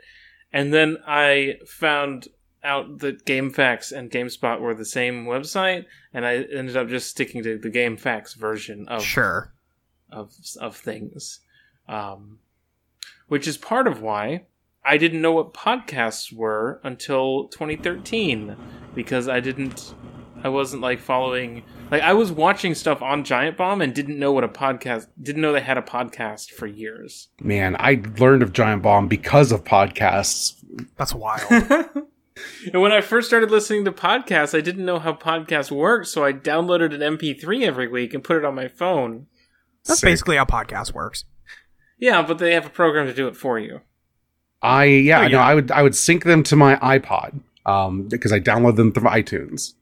And 0.50 0.72
then 0.72 0.96
I 1.06 1.56
found 1.66 2.28
out 2.64 2.98
that 3.00 3.24
GameFAQs 3.24 3.92
and 3.92 4.10
GameSpot 4.10 4.60
were 4.60 4.74
the 4.74 4.84
same 4.84 5.26
website, 5.26 5.84
and 6.12 6.26
I 6.26 6.36
ended 6.36 6.76
up 6.76 6.88
just 6.88 7.08
sticking 7.10 7.42
to 7.42 7.58
the 7.58 7.70
GameFAQs 7.70 8.34
version 8.36 8.88
of 8.88 9.02
Sure. 9.02 9.52
of 10.10 10.32
of 10.60 10.76
things, 10.76 11.40
um, 11.88 12.38
which 13.28 13.46
is 13.48 13.56
part 13.56 13.86
of 13.86 14.00
why 14.02 14.44
I 14.84 14.96
didn't 14.98 15.22
know 15.22 15.32
what 15.32 15.54
podcasts 15.54 16.32
were 16.32 16.80
until 16.84 17.48
2013 17.48 18.54
because 18.94 19.28
I 19.28 19.40
didn't, 19.40 19.94
I 20.42 20.48
wasn't 20.50 20.82
like 20.82 21.00
following, 21.00 21.62
like 21.90 22.02
I 22.02 22.12
was 22.12 22.30
watching 22.30 22.74
stuff 22.74 23.00
on 23.00 23.24
Giant 23.24 23.56
Bomb 23.56 23.80
and 23.80 23.94
didn't 23.94 24.18
know 24.18 24.30
what 24.32 24.44
a 24.44 24.48
podcast, 24.48 25.06
didn't 25.22 25.40
know 25.40 25.52
they 25.54 25.62
had 25.62 25.78
a 25.78 25.82
podcast 25.82 26.50
for 26.50 26.66
years. 26.66 27.28
Man, 27.40 27.76
I 27.78 28.02
learned 28.18 28.42
of 28.42 28.52
Giant 28.52 28.82
Bomb 28.82 29.08
because 29.08 29.52
of 29.52 29.64
podcasts. 29.64 30.62
That's 30.98 31.14
wild. 31.14 31.40
And 32.72 32.82
when 32.82 32.92
I 32.92 33.00
first 33.00 33.28
started 33.28 33.50
listening 33.50 33.84
to 33.84 33.92
podcasts, 33.92 34.56
I 34.56 34.60
didn't 34.60 34.84
know 34.84 34.98
how 34.98 35.12
podcasts 35.12 35.70
worked, 35.70 36.08
so 36.08 36.24
I 36.24 36.32
downloaded 36.32 36.92
an 36.92 37.16
MP3 37.16 37.62
every 37.64 37.86
week 37.86 38.12
and 38.12 38.24
put 38.24 38.36
it 38.36 38.44
on 38.44 38.54
my 38.54 38.66
phone. 38.68 39.26
That's 39.84 40.00
Sick. 40.00 40.08
basically 40.08 40.36
how 40.36 40.44
podcast 40.44 40.92
works. 40.94 41.24
Yeah, 41.98 42.22
but 42.22 42.38
they 42.38 42.54
have 42.54 42.66
a 42.66 42.70
program 42.70 43.06
to 43.06 43.14
do 43.14 43.28
it 43.28 43.36
for 43.36 43.58
you. 43.58 43.80
I 44.62 44.84
yeah, 44.84 45.20
Oh, 45.20 45.22
I 45.22 45.28
know. 45.28 45.38
I 45.38 45.54
would 45.54 45.70
I 45.70 45.82
would 45.82 45.94
sync 45.94 46.24
them 46.24 46.42
to 46.44 46.56
my 46.56 46.76
iPod 46.76 47.40
um, 47.66 48.08
because 48.08 48.32
I 48.32 48.40
download 48.40 48.76
them 48.76 48.92
through 48.92 49.10
iTunes. 49.10 49.74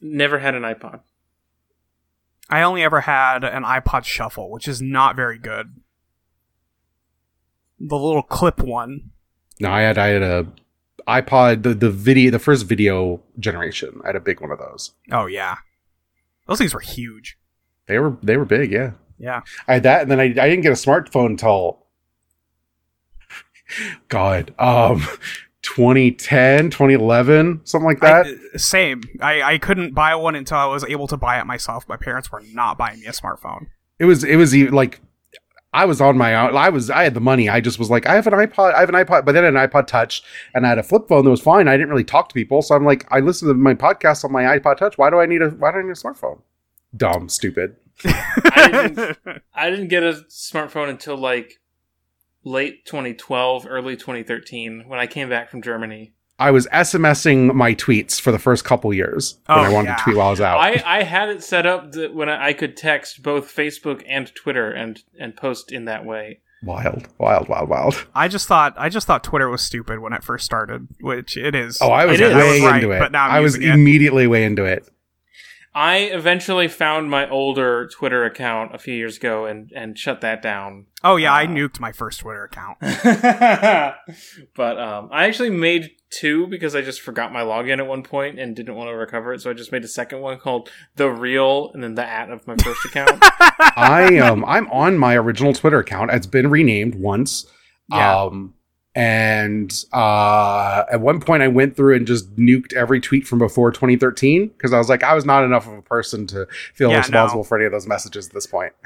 Never 0.00 0.38
had 0.38 0.54
an 0.54 0.62
iPod. 0.62 1.00
I 2.50 2.62
only 2.62 2.82
ever 2.82 3.02
had 3.02 3.44
an 3.44 3.62
iPod 3.62 4.04
Shuffle, 4.04 4.50
which 4.50 4.66
is 4.66 4.82
not 4.82 5.16
very 5.16 5.38
good. 5.38 5.80
The 7.78 7.96
little 7.96 8.22
clip 8.22 8.60
one. 8.60 9.10
No, 9.60 9.70
I 9.70 9.82
had 9.82 9.98
I 9.98 10.06
had 10.08 10.22
a 10.22 10.46
iPod 11.08 11.62
the 11.62 11.74
the 11.74 11.90
video 11.90 12.30
the 12.30 12.38
first 12.38 12.66
video 12.66 13.22
generation. 13.38 14.00
I 14.04 14.08
had 14.08 14.16
a 14.16 14.20
big 14.20 14.40
one 14.40 14.50
of 14.50 14.58
those. 14.58 14.92
Oh 15.10 15.26
yeah, 15.26 15.56
those 16.46 16.58
things 16.58 16.74
were 16.74 16.80
huge. 16.80 17.38
They 17.86 17.98
were 17.98 18.16
they 18.22 18.36
were 18.36 18.44
big, 18.44 18.70
yeah. 18.72 18.92
Yeah, 19.18 19.42
I 19.68 19.74
had 19.74 19.82
that, 19.84 20.02
and 20.02 20.10
then 20.10 20.18
I, 20.18 20.24
I 20.24 20.48
didn't 20.48 20.62
get 20.62 20.72
a 20.72 20.74
smartphone 20.74 21.26
until 21.26 21.86
God, 24.08 24.54
um, 24.58 25.00
2010, 25.62 26.70
2011, 26.70 27.60
something 27.64 27.86
like 27.86 28.00
that. 28.00 28.26
I, 28.26 28.56
same. 28.56 29.02
I, 29.20 29.42
I 29.42 29.58
couldn't 29.58 29.94
buy 29.94 30.14
one 30.16 30.34
until 30.34 30.58
I 30.58 30.66
was 30.66 30.84
able 30.84 31.06
to 31.06 31.16
buy 31.16 31.38
it 31.40 31.46
myself. 31.46 31.88
My 31.88 31.96
parents 31.96 32.32
were 32.32 32.42
not 32.52 32.76
buying 32.76 33.00
me 33.00 33.06
a 33.06 33.12
smartphone. 33.12 33.66
it 33.98 34.04
was 34.06 34.24
it 34.24 34.36
was 34.36 34.54
even 34.56 34.74
like 34.74 35.00
I 35.72 35.86
was 35.86 36.00
on 36.00 36.18
my 36.18 36.34
own. 36.34 36.54
I 36.54 36.68
was 36.68 36.90
I 36.90 37.04
had 37.04 37.14
the 37.14 37.20
money. 37.20 37.48
I 37.48 37.60
just 37.60 37.78
was 37.78 37.90
like, 37.90 38.06
I 38.06 38.14
have 38.14 38.26
an 38.26 38.34
iPod. 38.34 38.74
I 38.74 38.80
have 38.80 38.90
an 38.90 38.94
iPod, 38.94 39.24
but 39.24 39.32
then 39.32 39.44
an 39.44 39.54
iPod 39.54 39.86
Touch, 39.86 40.22
and 40.54 40.66
I 40.66 40.70
had 40.70 40.78
a 40.78 40.82
flip 40.82 41.08
phone 41.08 41.24
that 41.24 41.30
was 41.30 41.40
fine. 41.40 41.66
I 41.66 41.76
didn't 41.76 41.88
really 41.88 42.04
talk 42.04 42.28
to 42.28 42.34
people, 42.34 42.60
so 42.60 42.74
I'm 42.74 42.84
like, 42.84 43.06
I 43.10 43.20
listen 43.20 43.48
to 43.48 43.54
my 43.54 43.74
podcast 43.74 44.24
on 44.24 44.32
my 44.32 44.44
iPod 44.44 44.76
Touch. 44.76 44.98
Why 44.98 45.08
do 45.08 45.18
I 45.18 45.26
need 45.26 45.40
a 45.40 45.48
Why 45.50 45.72
do 45.72 45.78
I 45.78 45.82
need 45.82 45.90
a 45.90 45.94
smartphone? 45.94 46.42
Dumb, 46.94 47.28
stupid. 47.28 47.76
I 48.04 48.68
didn't, 48.70 49.18
I 49.54 49.70
didn't 49.70 49.88
get 49.88 50.02
a 50.02 50.24
smartphone 50.28 50.90
until 50.90 51.16
like 51.16 51.60
late 52.44 52.84
2012, 52.84 53.66
early 53.68 53.96
2013 53.96 54.84
when 54.86 54.98
I 54.98 55.06
came 55.06 55.28
back 55.28 55.50
from 55.50 55.62
Germany. 55.62 56.12
I 56.42 56.50
was 56.50 56.66
SMSing 56.68 57.54
my 57.54 57.74
tweets 57.74 58.20
for 58.20 58.32
the 58.32 58.38
first 58.38 58.64
couple 58.64 58.92
years 58.92 59.38
when 59.46 59.58
Oh, 59.58 59.62
I 59.62 59.68
wanted 59.68 59.88
yeah. 59.90 59.96
to 59.96 60.02
tweet 60.02 60.16
while 60.16 60.28
I 60.28 60.30
was 60.30 60.40
out. 60.40 60.58
I, 60.58 60.82
I 60.84 61.02
had 61.02 61.28
it 61.28 61.42
set 61.42 61.66
up 61.66 61.92
that 61.92 62.14
when 62.14 62.28
I, 62.28 62.48
I 62.48 62.52
could 62.52 62.76
text 62.76 63.22
both 63.22 63.54
Facebook 63.54 64.02
and 64.06 64.32
Twitter 64.34 64.70
and 64.70 65.02
and 65.18 65.36
post 65.36 65.72
in 65.72 65.84
that 65.86 66.04
way. 66.04 66.40
wild, 66.62 67.08
wild, 67.18 67.48
wild, 67.48 67.68
wild. 67.68 68.06
I 68.14 68.28
just 68.28 68.46
thought 68.46 68.74
I 68.76 68.88
just 68.88 69.06
thought 69.06 69.24
Twitter 69.24 69.48
was 69.48 69.62
stupid 69.62 69.98
when 70.00 70.12
it 70.12 70.22
first 70.22 70.44
started, 70.44 70.88
which 71.00 71.36
it 71.36 71.54
is. 71.54 71.78
Oh, 71.80 71.90
I 71.90 72.06
was 72.06 72.20
It 72.20 72.26
is. 72.28 72.34
way 72.34 72.40
I 72.42 72.52
was 72.52 72.60
right, 72.62 72.82
into 72.82 72.94
it. 72.94 72.98
but 73.00 73.12
now 73.12 73.24
I'm 73.26 73.30
I 73.32 73.40
was 73.40 73.54
using 73.56 73.70
it. 73.70 73.74
immediately 73.74 74.26
way 74.26 74.44
into 74.44 74.64
it. 74.64 74.88
I 75.74 75.98
eventually 76.00 76.68
found 76.68 77.10
my 77.10 77.28
older 77.30 77.88
Twitter 77.88 78.24
account 78.24 78.74
a 78.74 78.78
few 78.78 78.94
years 78.94 79.16
ago 79.16 79.46
and 79.46 79.72
and 79.74 79.98
shut 79.98 80.20
that 80.20 80.42
down. 80.42 80.86
Oh 81.02 81.16
yeah, 81.16 81.32
I 81.32 81.44
Uh, 81.44 81.48
nuked 81.48 81.80
my 81.80 81.92
first 81.92 82.20
Twitter 82.20 82.44
account. 82.44 82.78
but 84.54 84.78
um, 84.78 85.08
I 85.10 85.24
actually 85.24 85.50
made 85.50 85.92
two 86.10 86.46
because 86.46 86.74
I 86.76 86.82
just 86.82 87.00
forgot 87.00 87.32
my 87.32 87.40
login 87.40 87.78
at 87.78 87.86
one 87.86 88.02
point 88.02 88.38
and 88.38 88.54
didn't 88.54 88.74
want 88.74 88.88
to 88.90 88.94
recover 88.94 89.32
it, 89.32 89.40
so 89.40 89.50
I 89.50 89.54
just 89.54 89.72
made 89.72 89.82
a 89.82 89.88
second 89.88 90.20
one 90.20 90.38
called 90.38 90.70
the 90.96 91.08
real 91.08 91.70
and 91.72 91.82
then 91.82 91.94
the 91.94 92.06
at 92.06 92.30
of 92.30 92.46
my 92.46 92.56
first 92.56 92.84
account. 92.84 93.18
I 93.22 94.18
um 94.18 94.44
I'm 94.44 94.70
on 94.70 94.98
my 94.98 95.16
original 95.16 95.54
Twitter 95.54 95.78
account. 95.78 96.10
It's 96.10 96.26
been 96.26 96.50
renamed 96.50 96.96
once. 96.96 97.46
Yeah. 97.90 98.24
Um 98.24 98.54
And 98.94 99.72
uh, 99.92 100.84
at 100.90 101.00
one 101.00 101.20
point, 101.20 101.42
I 101.42 101.48
went 101.48 101.76
through 101.76 101.96
and 101.96 102.06
just 102.06 102.34
nuked 102.36 102.72
every 102.74 103.00
tweet 103.00 103.26
from 103.26 103.38
before 103.38 103.70
2013 103.72 104.48
because 104.48 104.72
I 104.72 104.78
was 104.78 104.88
like, 104.88 105.02
I 105.02 105.14
was 105.14 105.24
not 105.24 105.44
enough 105.44 105.66
of 105.66 105.74
a 105.74 105.82
person 105.82 106.26
to 106.28 106.46
feel 106.74 106.90
Yeah, 106.90 106.98
responsible 106.98 107.40
no. 107.40 107.44
for 107.44 107.56
any 107.56 107.64
of 107.66 107.72
those 107.72 107.86
messages 107.86 108.28
at 108.28 108.34
this 108.34 108.46
point. 108.46 108.72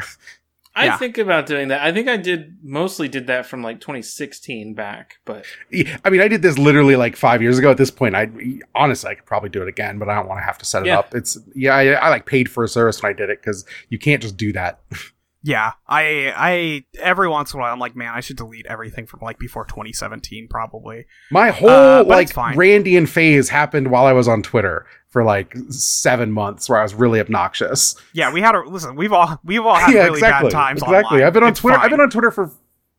I 0.78 0.84
Yeah. 0.84 0.98
think 0.98 1.16
about 1.16 1.46
doing 1.46 1.68
that. 1.68 1.80
I 1.80 1.90
think 1.90 2.06
I 2.06 2.18
did 2.18 2.58
mostly 2.62 3.08
did 3.08 3.28
that 3.28 3.46
from 3.46 3.62
like 3.62 3.80
2016 3.80 4.74
back, 4.74 5.16
but 5.24 5.46
Yeah, 5.70 5.96
I 6.04 6.10
mean, 6.10 6.20
I 6.20 6.28
did 6.28 6.42
this 6.42 6.58
literally 6.58 6.96
like 6.96 7.16
five 7.16 7.40
years 7.40 7.58
ago. 7.58 7.70
At 7.70 7.78
this 7.78 7.90
point, 7.90 8.14
I 8.14 8.28
honestly 8.74 9.10
I 9.10 9.14
could 9.14 9.24
probably 9.24 9.48
do 9.48 9.62
it 9.62 9.68
again, 9.68 9.98
but 9.98 10.10
I 10.10 10.14
don't 10.14 10.28
want 10.28 10.38
to 10.38 10.44
have 10.44 10.58
to 10.58 10.66
set 10.66 10.82
it 10.82 10.88
Yeah. 10.88 10.98
up. 10.98 11.14
It's 11.14 11.38
yeah, 11.54 11.74
I, 11.74 11.92
I 11.92 12.08
like 12.10 12.26
paid 12.26 12.50
for 12.50 12.62
a 12.62 12.68
service 12.68 13.02
when 13.02 13.10
I 13.10 13.14
did 13.14 13.30
it 13.30 13.40
because 13.40 13.64
you 13.88 13.98
can't 13.98 14.20
just 14.22 14.36
do 14.36 14.52
that. 14.52 14.80
Yeah, 15.46 15.74
I 15.86 16.32
I 16.36 16.84
every 16.98 17.28
once 17.28 17.54
in 17.54 17.60
a 17.60 17.62
while 17.62 17.72
I'm 17.72 17.78
like, 17.78 17.94
man, 17.94 18.12
I 18.12 18.18
should 18.18 18.36
delete 18.36 18.66
everything 18.66 19.06
from 19.06 19.20
like 19.22 19.38
before 19.38 19.64
2017, 19.64 20.48
probably. 20.48 21.06
My 21.30 21.50
whole 21.50 21.70
Uh, 21.70 22.02
like 22.02 22.32
fine. 22.32 22.56
Randian 22.56 23.08
phase 23.08 23.48
happened 23.48 23.92
while 23.92 24.06
I 24.06 24.12
was 24.12 24.26
on 24.26 24.42
Twitter 24.42 24.86
for 25.08 25.22
like 25.22 25.54
seven 25.68 26.32
months, 26.32 26.68
where 26.68 26.80
I 26.80 26.82
was 26.82 26.94
really 26.94 27.20
obnoxious. 27.20 27.94
Yeah, 28.12 28.32
we 28.32 28.40
had 28.40 28.56
a 28.56 28.62
listen. 28.68 28.96
We've 28.96 29.12
all 29.12 29.38
we've 29.44 29.64
all 29.64 29.76
had 29.76 29.94
really 29.94 30.20
bad 30.20 30.50
times. 30.50 30.82
exactly. 30.82 31.18
online. 31.18 31.22
I've 31.28 31.32
been 31.32 31.44
on 31.44 31.50
It's 31.50 31.60
Twitter. 31.60 31.78
I've 31.78 31.90
been 31.92 32.00
on 32.00 32.10
Twitter 32.10 32.32
for 32.32 32.50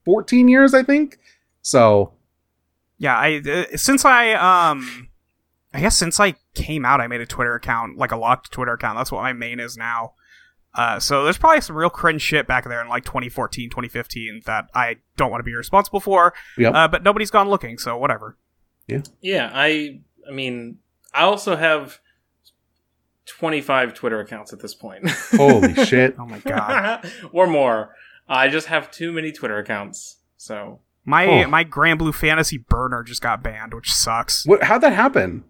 fourteen 0.06 0.48
years, 0.48 0.74
I 0.74 0.84
think. 0.84 1.20
So 1.64 2.14
Yeah, 2.98 3.18
I 3.18 3.42
uh, 3.46 3.76
since 3.76 4.06
I 4.06 4.32
um, 4.36 5.10
I 5.74 5.82
guess 5.82 5.98
since 5.98 6.18
I 6.18 6.36
came 6.56 6.86
out, 6.86 7.02
I 7.02 7.08
made 7.08 7.20
a 7.20 7.26
Twitter 7.26 7.56
account, 7.56 7.98
like 7.98 8.14
a 8.14 8.18
locked 8.18 8.54
Twitter 8.54 8.72
account. 8.72 8.98
That's 8.98 9.12
what 9.12 9.22
my 9.22 9.34
main 9.34 9.60
is 9.60 9.76
now. 9.76 10.14
Uh, 10.78 11.00
so 11.00 11.24
there's 11.24 11.38
probably 11.40 11.60
some 11.60 11.76
real 11.76 11.90
cringe 11.90 12.22
shit 12.22 12.46
back 12.48 12.64
there 12.66 12.80
in 12.82 12.88
like 12.88 13.04
2014, 13.04 13.70
2015 13.70 14.44
that 14.46 14.70
I 14.76 14.98
don't 15.18 15.32
want 15.32 15.40
to 15.40 15.44
be 15.44 15.56
responsible 15.56 16.00
for. 16.00 16.34
Yep. 16.58 16.74
Uh, 16.74 16.88
but 16.88 17.04
nobody's 17.04 17.32
gone 17.32 17.50
looking, 17.50 17.78
so 17.80 17.98
whatever. 17.98 18.38
yeah, 18.88 19.02
Yeah. 19.22 19.52
I 19.54 20.00
I 20.28 20.32
mean, 20.32 20.78
I 21.14 21.22
also 21.24 21.56
have 21.56 22.00
25 23.26 23.94
Twitter 23.94 24.20
accounts 24.20 24.54
at 24.54 24.60
this 24.62 24.74
point. 24.74 25.10
holy 25.32 25.74
shit! 25.86 26.16
Oh 26.20 26.26
my 26.26 26.40
god. 26.40 27.10
or 27.32 27.48
more. 27.48 27.94
I 28.30 28.48
just 28.50 28.68
have 28.68 28.92
too 28.92 29.12
many 29.12 29.32
Twitter 29.32 29.58
accounts. 29.58 30.18
So 30.38 30.80
My 31.06 31.26
Oh. 31.44 31.48
my 31.48 31.64
Granblue 31.64 32.14
Fantasy 32.14 32.58
burner 32.58 33.04
just 33.04 33.22
got 33.22 33.42
banned, 33.42 33.74
which 33.74 33.92
sucks. 33.92 34.46
What? 34.46 34.64
How'd 34.64 34.82
that 34.82 34.94
happen? 34.94 35.44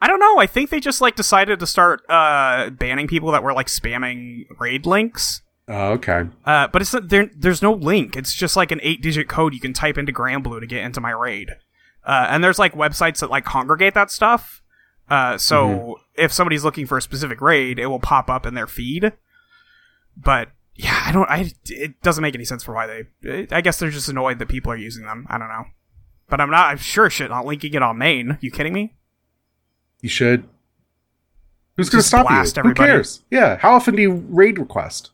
I 0.00 0.06
don't 0.06 0.20
know. 0.20 0.38
I 0.38 0.46
think 0.46 0.70
they 0.70 0.80
just 0.80 1.00
like 1.00 1.16
decided 1.16 1.60
to 1.60 1.66
start 1.66 2.02
uh 2.08 2.70
banning 2.70 3.06
people 3.06 3.30
that 3.32 3.42
were 3.42 3.52
like 3.52 3.68
spamming 3.68 4.44
raid 4.58 4.86
links. 4.86 5.42
Oh, 5.66 5.92
okay. 5.92 6.24
Uh, 6.44 6.68
but 6.68 6.82
it's 6.82 6.92
not, 6.92 7.08
there. 7.08 7.30
There's 7.34 7.62
no 7.62 7.72
link. 7.72 8.16
It's 8.16 8.34
just 8.34 8.54
like 8.54 8.70
an 8.70 8.80
eight-digit 8.82 9.28
code 9.28 9.54
you 9.54 9.60
can 9.60 9.72
type 9.72 9.96
into 9.96 10.12
Granblue 10.12 10.60
to 10.60 10.66
get 10.66 10.84
into 10.84 11.00
my 11.00 11.10
raid. 11.10 11.52
Uh, 12.04 12.26
and 12.28 12.44
there's 12.44 12.58
like 12.58 12.74
websites 12.74 13.20
that 13.20 13.30
like 13.30 13.46
congregate 13.46 13.94
that 13.94 14.10
stuff. 14.10 14.60
Uh, 15.08 15.38
so 15.38 15.96
if 16.16 16.32
somebody's 16.32 16.64
looking 16.64 16.86
for 16.86 16.98
a 16.98 17.02
specific 17.02 17.40
raid, 17.40 17.78
it 17.78 17.86
will 17.86 18.00
pop 18.00 18.28
up 18.28 18.44
in 18.44 18.52
their 18.52 18.66
feed. 18.66 19.12
But 20.16 20.50
yeah, 20.74 21.02
I 21.06 21.12
don't. 21.12 21.30
I 21.30 21.52
it 21.66 22.02
doesn't 22.02 22.22
make 22.22 22.34
any 22.34 22.44
sense 22.44 22.62
for 22.62 22.74
why 22.74 22.86
they. 23.22 23.46
I 23.50 23.62
guess 23.62 23.78
they're 23.78 23.90
just 23.90 24.08
annoyed 24.08 24.38
that 24.40 24.48
people 24.48 24.70
are 24.70 24.76
using 24.76 25.04
them. 25.04 25.26
I 25.30 25.38
don't 25.38 25.48
know. 25.48 25.64
But 26.28 26.42
I'm 26.42 26.50
not. 26.50 26.70
I'm 26.70 26.78
sure 26.78 27.08
shit 27.08 27.30
not 27.30 27.46
linking 27.46 27.72
it 27.72 27.82
on 27.82 27.96
main. 27.96 28.36
You 28.42 28.50
kidding 28.50 28.74
me? 28.74 28.96
You 30.04 30.10
should. 30.10 30.46
Who's 31.78 31.88
going 31.88 32.02
to 32.02 32.06
stop 32.06 32.28
you? 32.28 32.36
everybody. 32.36 32.68
Who 32.68 32.74
cares? 32.74 33.24
Yeah. 33.30 33.56
How 33.56 33.72
often 33.72 33.96
do 33.96 34.02
you 34.02 34.12
raid 34.28 34.58
request? 34.58 35.12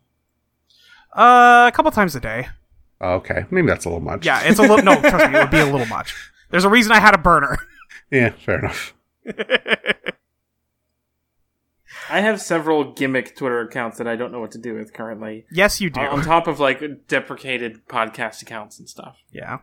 Uh, 1.17 1.67
a 1.69 1.73
couple 1.73 1.93
times 1.93 2.17
a 2.17 2.21
day. 2.21 2.49
Oh, 3.01 3.13
okay, 3.15 3.45
maybe 3.53 3.69
that's 3.69 3.85
a 3.85 3.89
little 3.89 4.01
much. 4.03 4.27
Yeah, 4.27 4.41
it's 4.43 4.59
a 4.59 4.63
little. 4.63 4.83
no, 4.83 5.01
trust 5.01 5.31
me, 5.31 5.39
it 5.39 5.43
would 5.43 5.51
be 5.53 5.61
a 5.61 5.65
little 5.65 5.87
much. 5.97 6.13
There's 6.51 6.65
a 6.65 6.69
reason 6.69 6.91
I 6.91 6.99
had 6.99 7.15
a 7.15 7.19
burner. 7.19 7.57
yeah. 8.11 8.31
Fair 8.31 8.59
enough. 8.59 8.93
I 12.11 12.21
have 12.21 12.41
several 12.41 12.93
gimmick 12.93 13.37
Twitter 13.37 13.61
accounts 13.61 13.99
that 13.99 14.09
I 14.09 14.17
don't 14.17 14.33
know 14.33 14.41
what 14.41 14.51
to 14.51 14.59
do 14.59 14.75
with 14.75 14.93
currently. 14.93 15.47
yes, 15.53 15.81
you 15.81 15.89
do. 15.89 16.01
On 16.01 16.21
top 16.23 16.49
of 16.49 16.59
like 16.59 16.83
deprecated 17.07 17.87
podcast 17.87 18.43
accounts 18.43 18.81
and 18.81 18.89
stuff. 18.89 19.19
Yeah. 19.31 19.59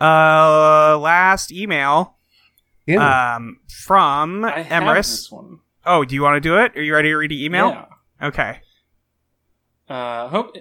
Uh, 0.00 0.96
last 0.96 1.50
email 1.50 2.15
Yeah. 2.86 3.36
um 3.36 3.60
from 3.68 4.44
I 4.44 4.62
have 4.62 4.82
Emrys. 4.82 5.32
Oh, 5.84 6.04
do 6.04 6.14
you 6.14 6.22
want 6.22 6.36
to 6.36 6.40
do 6.40 6.58
it? 6.58 6.76
Are 6.76 6.82
you 6.82 6.94
ready 6.94 7.10
to 7.10 7.16
read 7.16 7.30
the 7.30 7.44
email? 7.44 7.68
Yeah. 7.68 8.26
Okay. 8.28 8.60
Uh, 9.88 10.28
hope 10.28 10.56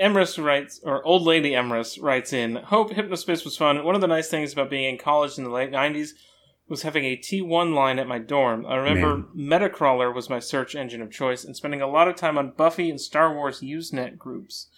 Emrys 0.00 0.42
writes, 0.42 0.80
or 0.82 1.04
old 1.04 1.22
lady 1.22 1.50
Emrys 1.50 2.00
writes 2.00 2.32
in. 2.32 2.56
Hope 2.56 2.90
Hypnospace 2.92 3.44
was 3.44 3.56
fun. 3.56 3.84
One 3.84 3.94
of 3.94 4.00
the 4.00 4.06
nice 4.06 4.28
things 4.28 4.52
about 4.52 4.70
being 4.70 4.88
in 4.88 4.98
college 4.98 5.36
in 5.36 5.44
the 5.44 5.50
late 5.50 5.70
'90s 5.70 6.10
was 6.68 6.82
having 6.82 7.04
a 7.04 7.16
T1 7.16 7.74
line 7.74 7.98
at 7.98 8.06
my 8.06 8.18
dorm. 8.18 8.64
I 8.64 8.76
remember 8.76 9.26
Metacrawler 9.36 10.14
was 10.14 10.30
my 10.30 10.38
search 10.38 10.74
engine 10.76 11.02
of 11.02 11.10
choice, 11.10 11.44
and 11.44 11.56
spending 11.56 11.82
a 11.82 11.88
lot 11.88 12.08
of 12.08 12.14
time 12.14 12.38
on 12.38 12.52
Buffy 12.52 12.88
and 12.88 13.00
Star 13.00 13.34
Wars 13.34 13.60
Usenet 13.60 14.16
groups. 14.16 14.68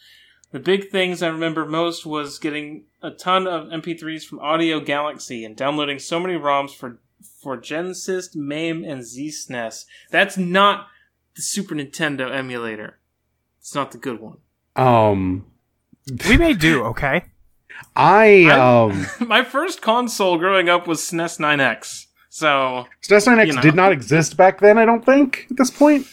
The 0.53 0.61
big 0.61 0.91
things 0.91 1.23
I 1.23 1.29
remember 1.29 1.65
most 1.67 2.05
was 2.07 2.39
getting 2.39 2.85
a 3.03 3.11
ton 3.11 3.47
of 3.47 3.69
MP3s 3.69 4.25
from 4.25 4.39
Audiogalaxy 4.39 5.45
and 5.47 5.57
downloading 5.57 5.99
so 5.99 6.21
many 6.21 6.35
ROMs 6.35 6.71
for 6.75 6.99
for 7.41 7.57
Genesis, 7.57 8.35
MAME, 8.37 8.85
and 8.85 9.03
ZSNES. 9.03 9.85
That's 10.11 10.37
not 10.37 10.89
the 11.35 11.43
Super 11.43 11.75
Nintendo 11.75 12.31
emulator. 12.33 12.99
It's 13.61 13.75
not 13.75 13.93
the 13.93 13.99
good 13.99 14.21
one. 14.21 14.39
um. 14.77 15.47
We 16.29 16.37
may 16.37 16.53
do, 16.53 16.83
okay? 16.87 17.25
I 17.97 18.47
I'm- 18.51 18.61
um. 18.61 19.07
My 19.29 19.43
first 19.45 19.81
console 19.83 20.37
growing 20.37 20.69
up 20.69 20.87
was 20.87 21.01
SNES 21.01 21.39
9X. 21.39 22.07
So 22.29 22.87
SNES 23.03 23.27
9X 23.37 23.47
You 23.47 23.53
know. 23.55 23.63
did 23.63 23.75
not 23.75 23.93
exist 23.93 24.37
back 24.37 24.61
then. 24.61 24.79
I 24.79 24.85
don't 24.85 25.05
think 25.05 25.47
at 25.51 25.57
this 25.57 25.71
point. 25.71 26.07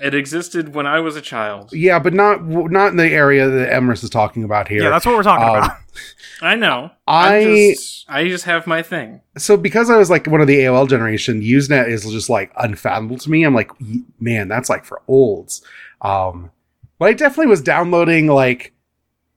It 0.00 0.14
existed 0.14 0.74
when 0.74 0.86
I 0.86 1.00
was 1.00 1.16
a 1.16 1.20
child. 1.20 1.70
Yeah, 1.72 1.98
but 1.98 2.12
not 2.14 2.44
not 2.46 2.88
in 2.90 2.96
the 2.96 3.08
area 3.10 3.48
that 3.48 3.70
Emrys 3.70 4.02
is 4.02 4.10
talking 4.10 4.44
about 4.44 4.68
here. 4.68 4.82
Yeah, 4.84 4.90
that's 4.90 5.04
what 5.06 5.14
we're 5.16 5.22
talking 5.22 5.48
Um, 5.48 5.56
about. 5.64 5.76
I 6.42 6.54
know. 6.56 6.90
I- 7.06 7.36
I'm 7.36 7.44
just, 7.74 8.06
I 8.08 8.26
just 8.28 8.44
have 8.46 8.66
my 8.66 8.82
thing. 8.82 9.20
so 9.36 9.56
because 9.56 9.90
I 9.90 9.96
was 9.98 10.08
like 10.10 10.26
one 10.26 10.40
of 10.40 10.46
the 10.46 10.56
AOL 10.60 10.88
generation, 10.88 11.42
Usenet 11.42 11.88
is 11.88 12.04
just 12.10 12.30
like 12.30 12.50
unfathomable 12.56 13.18
to 13.18 13.30
me. 13.30 13.44
I'm 13.44 13.54
like, 13.54 13.70
man, 14.18 14.48
that's 14.48 14.70
like 14.70 14.84
for 14.86 15.02
olds. 15.06 15.62
Um, 16.00 16.50
but 16.98 17.08
I 17.08 17.12
definitely 17.12 17.46
was 17.48 17.60
downloading 17.62 18.26
like, 18.26 18.72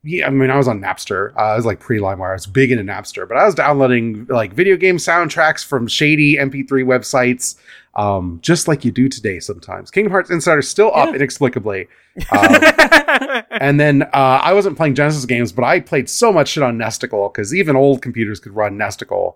yeah, 0.04 0.28
I 0.28 0.30
mean, 0.32 0.50
I 0.50 0.58
was 0.58 0.68
on 0.68 0.82
Napster. 0.82 1.34
Uh, 1.36 1.40
I 1.40 1.56
was 1.56 1.66
like 1.66 1.80
pre 1.80 2.00
LimeWire. 2.00 2.32
I 2.32 2.34
was 2.34 2.46
big 2.46 2.72
into 2.72 2.84
Napster, 2.84 3.28
but 3.28 3.38
I 3.38 3.46
was 3.46 3.56
downloading 3.56 4.26
like 4.26 4.54
video 4.54 4.76
game 4.76 4.98
soundtracks 4.98 5.64
from 5.64 5.88
shady 5.88 6.36
MP3 6.36 6.84
websites, 6.84 7.56
um, 7.96 8.40
just 8.42 8.68
like 8.68 8.84
you 8.84 8.92
do 8.92 9.08
today 9.08 9.40
sometimes. 9.40 9.90
Kingdom 9.92 10.12
Hearts 10.12 10.30
Insider 10.30 10.60
is 10.60 10.70
still 10.70 10.92
up 10.94 11.16
inexplicably. 11.16 11.88
Um, 12.32 13.44
and 13.50 13.80
then 13.80 14.04
uh, 14.04 14.08
I 14.14 14.54
wasn't 14.54 14.78
playing 14.78 14.94
Genesis 14.94 15.26
games, 15.26 15.52
but 15.52 15.64
I 15.64 15.80
played 15.80 16.08
so 16.08 16.32
much 16.32 16.50
shit 16.50 16.62
on 16.62 16.78
Nesticle 16.78 17.34
because 17.34 17.56
even 17.56 17.76
old 17.76 18.04
computers 18.04 18.40
could 18.40 18.56
run 18.56 18.78
Nesticle. 18.78 19.36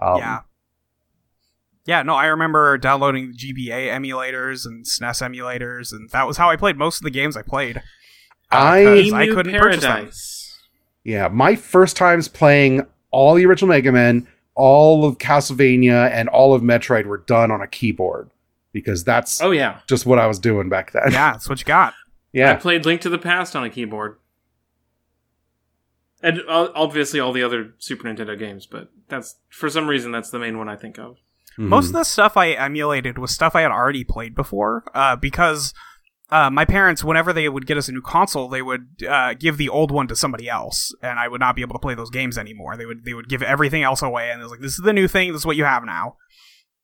Um, 0.00 0.18
yeah. 0.18 0.40
Yeah, 1.86 2.02
no, 2.02 2.14
I 2.14 2.26
remember 2.26 2.76
downloading 2.76 3.34
GBA 3.34 3.88
emulators 3.88 4.66
and 4.66 4.84
SNES 4.84 5.22
emulators, 5.22 5.92
and 5.92 6.10
that 6.10 6.26
was 6.26 6.36
how 6.36 6.50
I 6.50 6.56
played 6.56 6.76
most 6.76 6.98
of 6.98 7.04
the 7.04 7.10
games 7.10 7.36
I 7.36 7.42
played. 7.42 7.80
I- 8.50 9.10
I 9.14 9.26
couldn't 9.26 9.58
purchase 9.60 9.82
them. 9.82 10.10
Yeah, 11.04 11.28
my 11.28 11.54
first 11.56 11.96
times 11.96 12.28
playing 12.28 12.86
all 13.10 13.34
the 13.34 13.46
original 13.46 13.68
Mega 13.68 13.92
Man, 13.92 14.26
all 14.54 15.04
of 15.06 15.18
Castlevania, 15.18 16.10
and 16.10 16.28
all 16.28 16.54
of 16.54 16.62
Metroid 16.62 17.06
were 17.06 17.18
done 17.18 17.50
on 17.50 17.60
a 17.62 17.66
keyboard 17.66 18.30
because 18.72 19.04
that's 19.04 19.40
Oh 19.40 19.50
yeah. 19.50 19.80
just 19.88 20.04
what 20.06 20.18
I 20.18 20.26
was 20.26 20.38
doing 20.38 20.68
back 20.68 20.92
then. 20.92 21.04
Yeah, 21.12 21.32
that's 21.32 21.48
what 21.48 21.58
you 21.60 21.64
got. 21.64 21.94
Yeah. 22.30 22.48
I 22.48 22.50
yeah. 22.52 22.56
played 22.56 22.84
Link 22.84 23.00
to 23.00 23.08
the 23.08 23.16
Past 23.18 23.56
on 23.56 23.64
a 23.64 23.70
keyboard. 23.70 24.18
And 26.22 26.40
uh, 26.48 26.68
obviously 26.74 27.20
all 27.20 27.32
the 27.32 27.42
other 27.42 27.74
Super 27.78 28.06
Nintendo 28.06 28.38
games, 28.38 28.66
but 28.66 28.90
that's 29.08 29.36
for 29.48 29.70
some 29.70 29.86
reason 29.88 30.12
that's 30.12 30.30
the 30.30 30.38
main 30.38 30.58
one 30.58 30.68
I 30.68 30.76
think 30.76 30.98
of. 30.98 31.16
Mhm. 31.58 31.68
Most 31.68 31.86
of 31.88 31.92
the 31.94 32.04
stuff 32.04 32.36
I 32.36 32.50
emulated 32.50 33.16
was 33.18 33.30
stuff 33.30 33.56
I 33.56 33.62
had 33.62 33.70
already 33.70 34.04
played 34.04 34.34
before, 34.34 34.84
uh, 34.94 35.16
because 35.16 35.72
uh, 36.30 36.50
my 36.50 36.64
parents, 36.64 37.02
whenever 37.02 37.32
they 37.32 37.48
would 37.48 37.66
get 37.66 37.78
us 37.78 37.88
a 37.88 37.92
new 37.92 38.02
console, 38.02 38.48
they 38.48 38.62
would 38.62 39.02
uh, 39.08 39.34
give 39.34 39.56
the 39.56 39.68
old 39.68 39.90
one 39.90 40.06
to 40.08 40.16
somebody 40.16 40.48
else, 40.48 40.94
and 41.02 41.18
I 41.18 41.28
would 41.28 41.40
not 41.40 41.56
be 41.56 41.62
able 41.62 41.74
to 41.74 41.80
play 41.80 41.94
those 41.94 42.10
games 42.10 42.36
anymore. 42.36 42.76
They 42.76 42.86
would 42.86 43.04
they 43.04 43.14
would 43.14 43.28
give 43.28 43.42
everything 43.42 43.82
else 43.82 44.02
away, 44.02 44.30
and 44.30 44.40
it 44.40 44.44
was 44.44 44.52
like, 44.52 44.60
"This 44.60 44.72
is 44.72 44.84
the 44.84 44.92
new 44.92 45.08
thing. 45.08 45.32
This 45.32 45.42
is 45.42 45.46
what 45.46 45.56
you 45.56 45.64
have 45.64 45.84
now." 45.84 46.16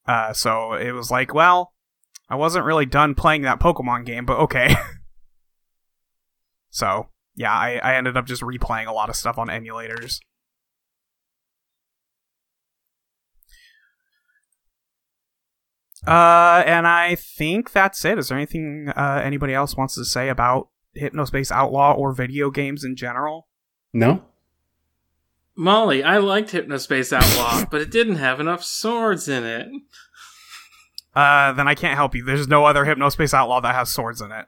Uh, 0.06 0.32
so 0.32 0.74
it 0.74 0.92
was 0.92 1.10
like, 1.10 1.32
well, 1.32 1.72
I 2.28 2.36
wasn't 2.36 2.64
really 2.64 2.86
done 2.86 3.14
playing 3.14 3.42
that 3.42 3.60
Pokemon 3.60 4.04
game, 4.06 4.26
but 4.26 4.38
okay. 4.38 4.74
so 6.70 7.08
yeah, 7.34 7.52
I, 7.52 7.80
I 7.82 7.96
ended 7.96 8.16
up 8.16 8.26
just 8.26 8.42
replaying 8.42 8.86
a 8.86 8.92
lot 8.92 9.08
of 9.08 9.16
stuff 9.16 9.38
on 9.38 9.48
emulators. 9.48 10.20
Uh, 16.06 16.62
and 16.66 16.86
I 16.86 17.14
think 17.14 17.72
that's 17.72 18.04
it. 18.04 18.18
Is 18.18 18.28
there 18.28 18.36
anything 18.36 18.90
uh, 18.94 19.20
anybody 19.24 19.54
else 19.54 19.76
wants 19.76 19.94
to 19.94 20.04
say 20.04 20.28
about 20.28 20.68
Hypnospace 20.96 21.50
Outlaw 21.50 21.94
or 21.94 22.12
video 22.12 22.50
games 22.50 22.84
in 22.84 22.96
general? 22.96 23.48
no. 23.92 24.24
Molly, 25.56 26.02
I 26.02 26.18
liked 26.18 26.50
Hypnospace 26.50 27.12
Outlaw, 27.12 27.64
but 27.70 27.80
it 27.80 27.90
didn't 27.90 28.16
have 28.16 28.40
enough 28.40 28.64
swords 28.64 29.28
in 29.28 29.44
it. 29.44 29.68
Uh, 31.14 31.52
then 31.52 31.68
I 31.68 31.76
can't 31.76 31.94
help 31.94 32.14
you. 32.14 32.24
There's 32.24 32.48
no 32.48 32.64
other 32.64 32.84
Hypnospace 32.84 33.32
Outlaw 33.32 33.60
that 33.60 33.74
has 33.74 33.88
swords 33.88 34.20
in 34.20 34.32
it. 34.32 34.46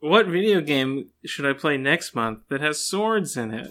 What 0.00 0.26
video 0.26 0.60
game 0.60 1.10
should 1.24 1.46
I 1.46 1.54
play 1.54 1.78
next 1.78 2.14
month 2.14 2.40
that 2.50 2.60
has 2.60 2.78
swords 2.78 3.36
in 3.36 3.52
it? 3.52 3.70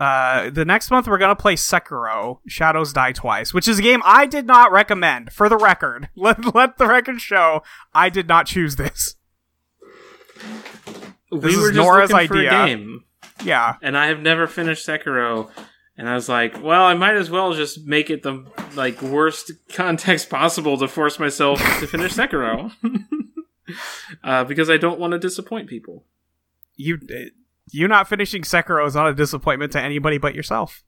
Uh, 0.00 0.48
the 0.48 0.64
next 0.64 0.90
month 0.90 1.06
we're 1.06 1.18
gonna 1.18 1.36
play 1.36 1.54
Sekiro: 1.56 2.38
Shadows 2.48 2.92
Die 2.94 3.12
Twice, 3.12 3.52
which 3.52 3.68
is 3.68 3.78
a 3.78 3.82
game 3.82 4.00
I 4.04 4.24
did 4.26 4.46
not 4.46 4.72
recommend. 4.72 5.30
For 5.32 5.48
the 5.50 5.58
record, 5.58 6.08
let 6.16 6.54
let 6.54 6.78
the 6.78 6.86
record 6.86 7.20
show 7.20 7.62
I 7.92 8.08
did 8.08 8.26
not 8.26 8.46
choose 8.46 8.76
this. 8.76 9.16
we 11.30 11.38
This 11.38 11.52
is 11.54 11.60
were 11.60 11.68
just 11.72 11.76
Nora's 11.76 12.12
idea. 12.12 12.48
a 12.48 12.66
game, 12.66 13.04
Yeah, 13.44 13.74
and 13.82 13.96
I 13.96 14.06
have 14.06 14.20
never 14.20 14.46
finished 14.46 14.86
Sekiro. 14.86 15.50
And 15.96 16.08
I 16.08 16.14
was 16.14 16.30
like, 16.30 16.62
well, 16.62 16.84
I 16.84 16.94
might 16.94 17.16
as 17.16 17.28
well 17.28 17.52
just 17.52 17.86
make 17.86 18.08
it 18.08 18.22
the 18.22 18.46
like 18.74 19.02
worst 19.02 19.52
context 19.74 20.30
possible 20.30 20.78
to 20.78 20.88
force 20.88 21.18
myself 21.18 21.58
to 21.78 21.86
finish 21.86 22.14
Sekiro, 22.14 22.72
uh, 24.24 24.44
because 24.44 24.70
I 24.70 24.78
don't 24.78 24.98
want 24.98 25.12
to 25.12 25.18
disappoint 25.18 25.68
people. 25.68 26.06
you 26.76 26.98
you 27.72 27.88
not 27.88 28.08
finishing 28.08 28.42
Sekiro 28.42 28.86
is 28.86 28.94
not 28.94 29.08
a 29.08 29.14
disappointment 29.14 29.72
to 29.72 29.80
anybody 29.80 30.18
but 30.18 30.34
yourself. 30.34 30.82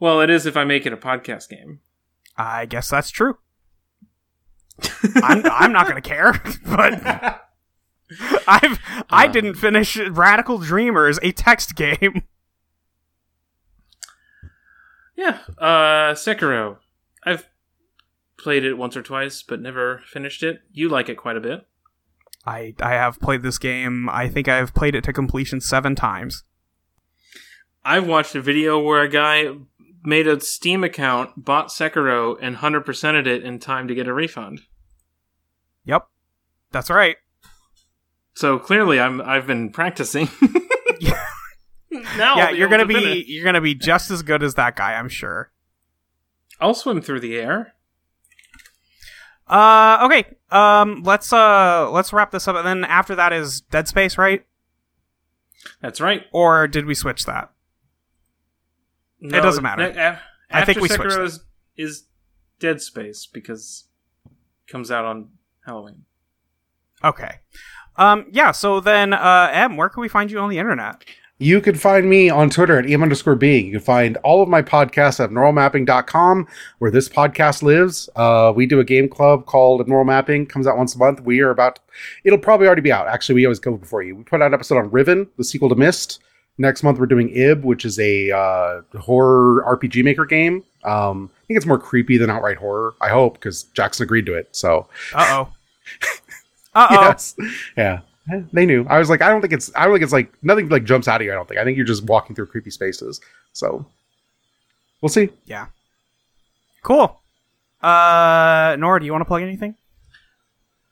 Well, 0.00 0.20
it 0.20 0.30
is 0.30 0.46
if 0.46 0.56
I 0.56 0.64
make 0.64 0.86
it 0.86 0.92
a 0.92 0.96
podcast 0.96 1.48
game. 1.48 1.80
I 2.36 2.66
guess 2.66 2.88
that's 2.88 3.10
true. 3.10 3.38
I'm 5.22 5.44
I'm 5.46 5.72
not 5.72 5.88
gonna 5.88 6.00
care, 6.00 6.32
but 6.64 7.02
I've 8.46 8.78
I 9.10 9.26
Um, 9.26 9.32
didn't 9.32 9.54
finish 9.54 9.96
Radical 9.96 10.58
Dreamers, 10.58 11.18
a 11.22 11.32
text 11.32 11.74
game. 11.74 12.22
Yeah, 15.16 15.38
uh, 15.58 16.14
Sekiro. 16.14 16.76
I've 17.24 17.48
played 18.38 18.64
it 18.64 18.74
once 18.74 18.96
or 18.96 19.02
twice, 19.02 19.42
but 19.42 19.60
never 19.60 20.02
finished 20.06 20.44
it. 20.44 20.60
You 20.72 20.88
like 20.88 21.08
it 21.08 21.16
quite 21.16 21.36
a 21.36 21.40
bit. 21.40 21.66
I 22.48 22.74
I 22.80 22.94
have 22.94 23.20
played 23.20 23.42
this 23.42 23.58
game. 23.58 24.08
I 24.08 24.28
think 24.28 24.48
I've 24.48 24.74
played 24.74 24.94
it 24.94 25.04
to 25.04 25.12
completion 25.12 25.60
seven 25.60 25.94
times. 25.94 26.44
I've 27.84 28.06
watched 28.06 28.34
a 28.34 28.40
video 28.40 28.80
where 28.80 29.02
a 29.02 29.08
guy 29.08 29.48
made 30.02 30.26
a 30.26 30.40
Steam 30.40 30.82
account, 30.82 31.44
bought 31.44 31.68
Sekiro, 31.68 32.36
and 32.40 32.56
100%ed 32.56 33.26
it 33.26 33.44
in 33.44 33.58
time 33.58 33.88
to 33.88 33.94
get 33.94 34.08
a 34.08 34.14
refund. 34.14 34.62
Yep, 35.84 36.08
that's 36.72 36.90
right. 36.90 37.16
So 38.34 38.58
clearly, 38.58 38.98
I'm 38.98 39.20
I've 39.20 39.46
been 39.46 39.70
practicing. 39.70 40.28
Yeah. 41.00 41.22
now 42.16 42.36
yeah, 42.36 42.50
you're 42.50 42.68
gonna 42.68 42.84
to 42.84 42.88
be 42.88 43.24
you're 43.28 43.44
gonna 43.44 43.60
be 43.60 43.74
just 43.74 44.10
as 44.10 44.22
good 44.22 44.42
as 44.42 44.54
that 44.54 44.74
guy, 44.74 44.94
I'm 44.94 45.08
sure. 45.08 45.52
I'll 46.60 46.74
swim 46.74 47.00
through 47.00 47.20
the 47.20 47.36
air. 47.36 47.74
Uh, 49.48 50.00
okay. 50.06 50.24
Um, 50.50 51.02
let's 51.04 51.32
uh 51.32 51.90
let's 51.90 52.12
wrap 52.12 52.30
this 52.30 52.46
up, 52.48 52.56
and 52.56 52.66
then 52.66 52.84
after 52.84 53.14
that 53.14 53.32
is 53.32 53.60
Dead 53.62 53.88
Space, 53.88 54.16
right? 54.18 54.44
That's 55.80 56.00
right. 56.00 56.24
Or 56.32 56.66
did 56.68 56.86
we 56.86 56.94
switch 56.94 57.24
that? 57.26 57.50
No, 59.20 59.40
doesn't 59.42 59.62
matter. 59.62 59.82
a- 59.82 60.20
I 60.50 60.64
think 60.64 60.80
we 60.80 60.88
switched 60.88 61.10
Sekiro 61.14 61.20
it. 61.20 61.24
is, 61.26 61.40
is 61.76 62.04
Dead 62.60 62.80
Space 62.80 63.26
because 63.26 63.84
it 64.26 64.70
comes 64.70 64.90
out 64.90 65.04
on 65.04 65.30
Halloween. 65.66 66.04
Okay. 67.04 67.40
Um, 67.96 68.26
yeah. 68.30 68.52
So 68.52 68.80
then, 68.80 69.12
uh, 69.12 69.50
M, 69.52 69.76
where 69.76 69.88
can 69.88 70.00
we 70.00 70.08
find 70.08 70.30
you 70.30 70.38
on 70.38 70.48
the 70.48 70.58
internet? 70.58 71.04
You 71.40 71.60
can 71.60 71.76
find 71.76 72.10
me 72.10 72.28
on 72.30 72.50
Twitter 72.50 72.78
at 72.78 72.90
em 72.90 73.00
underscore 73.00 73.36
being. 73.36 73.66
You 73.66 73.72
can 73.72 73.80
find 73.80 74.16
all 74.18 74.42
of 74.42 74.48
my 74.48 74.60
podcasts 74.60 75.22
at 75.22 75.30
abnormalmapping.com, 75.30 76.48
where 76.80 76.90
this 76.90 77.08
podcast 77.08 77.62
lives. 77.62 78.08
Uh, 78.16 78.52
we 78.54 78.66
do 78.66 78.80
a 78.80 78.84
game 78.84 79.08
club 79.08 79.46
called 79.46 79.80
Abnormal 79.80 80.04
Mapping, 80.04 80.46
comes 80.46 80.66
out 80.66 80.76
once 80.76 80.96
a 80.96 80.98
month. 80.98 81.20
We 81.20 81.40
are 81.40 81.50
about, 81.50 81.78
it'll 82.24 82.40
probably 82.40 82.66
already 82.66 82.82
be 82.82 82.90
out. 82.90 83.06
Actually, 83.06 83.36
we 83.36 83.46
always 83.46 83.60
go 83.60 83.76
before 83.76 84.02
you. 84.02 84.16
We 84.16 84.24
put 84.24 84.42
out 84.42 84.48
an 84.48 84.54
episode 84.54 84.78
on 84.78 84.90
Riven, 84.90 85.28
the 85.36 85.44
sequel 85.44 85.68
to 85.68 85.76
Myst. 85.76 86.18
Next 86.60 86.82
month, 86.82 86.98
we're 86.98 87.06
doing 87.06 87.30
Ib, 87.30 87.64
which 87.64 87.84
is 87.84 88.00
a 88.00 88.32
uh, 88.32 88.80
horror 88.98 89.64
RPG 89.64 90.02
maker 90.02 90.26
game. 90.26 90.64
Um, 90.82 91.30
I 91.32 91.46
think 91.46 91.56
it's 91.56 91.66
more 91.66 91.78
creepy 91.78 92.18
than 92.18 92.30
outright 92.30 92.56
horror, 92.56 92.94
I 93.00 93.10
hope, 93.10 93.34
because 93.34 93.62
Jackson 93.74 94.02
agreed 94.02 94.26
to 94.26 94.34
it. 94.34 94.48
So, 94.56 94.88
Uh 95.14 95.26
oh. 95.30 95.52
Uh 96.74 96.86
oh. 96.90 97.00
yes. 97.02 97.36
Yeah. 97.76 98.00
They 98.52 98.66
knew. 98.66 98.86
I 98.88 98.98
was 98.98 99.08
like, 99.08 99.22
I 99.22 99.28
don't 99.28 99.40
think 99.40 99.52
it's 99.52 99.70
I 99.74 99.84
don't 99.84 99.94
think 99.94 100.02
it's 100.02 100.12
like 100.12 100.32
nothing 100.42 100.68
like 100.68 100.84
jumps 100.84 101.08
out 101.08 101.20
at 101.20 101.24
you, 101.24 101.32
I 101.32 101.34
don't 101.34 101.48
think. 101.48 101.60
I 101.60 101.64
think 101.64 101.76
you're 101.76 101.86
just 101.86 102.04
walking 102.04 102.34
through 102.34 102.46
creepy 102.46 102.70
spaces. 102.70 103.20
So 103.52 103.86
we'll 105.00 105.08
see. 105.08 105.30
Yeah. 105.46 105.66
Cool. 106.82 107.20
Uh, 107.82 108.76
Nora, 108.78 109.00
do 109.00 109.06
you 109.06 109.12
want 109.12 109.22
to 109.22 109.26
plug 109.26 109.42
anything? 109.42 109.74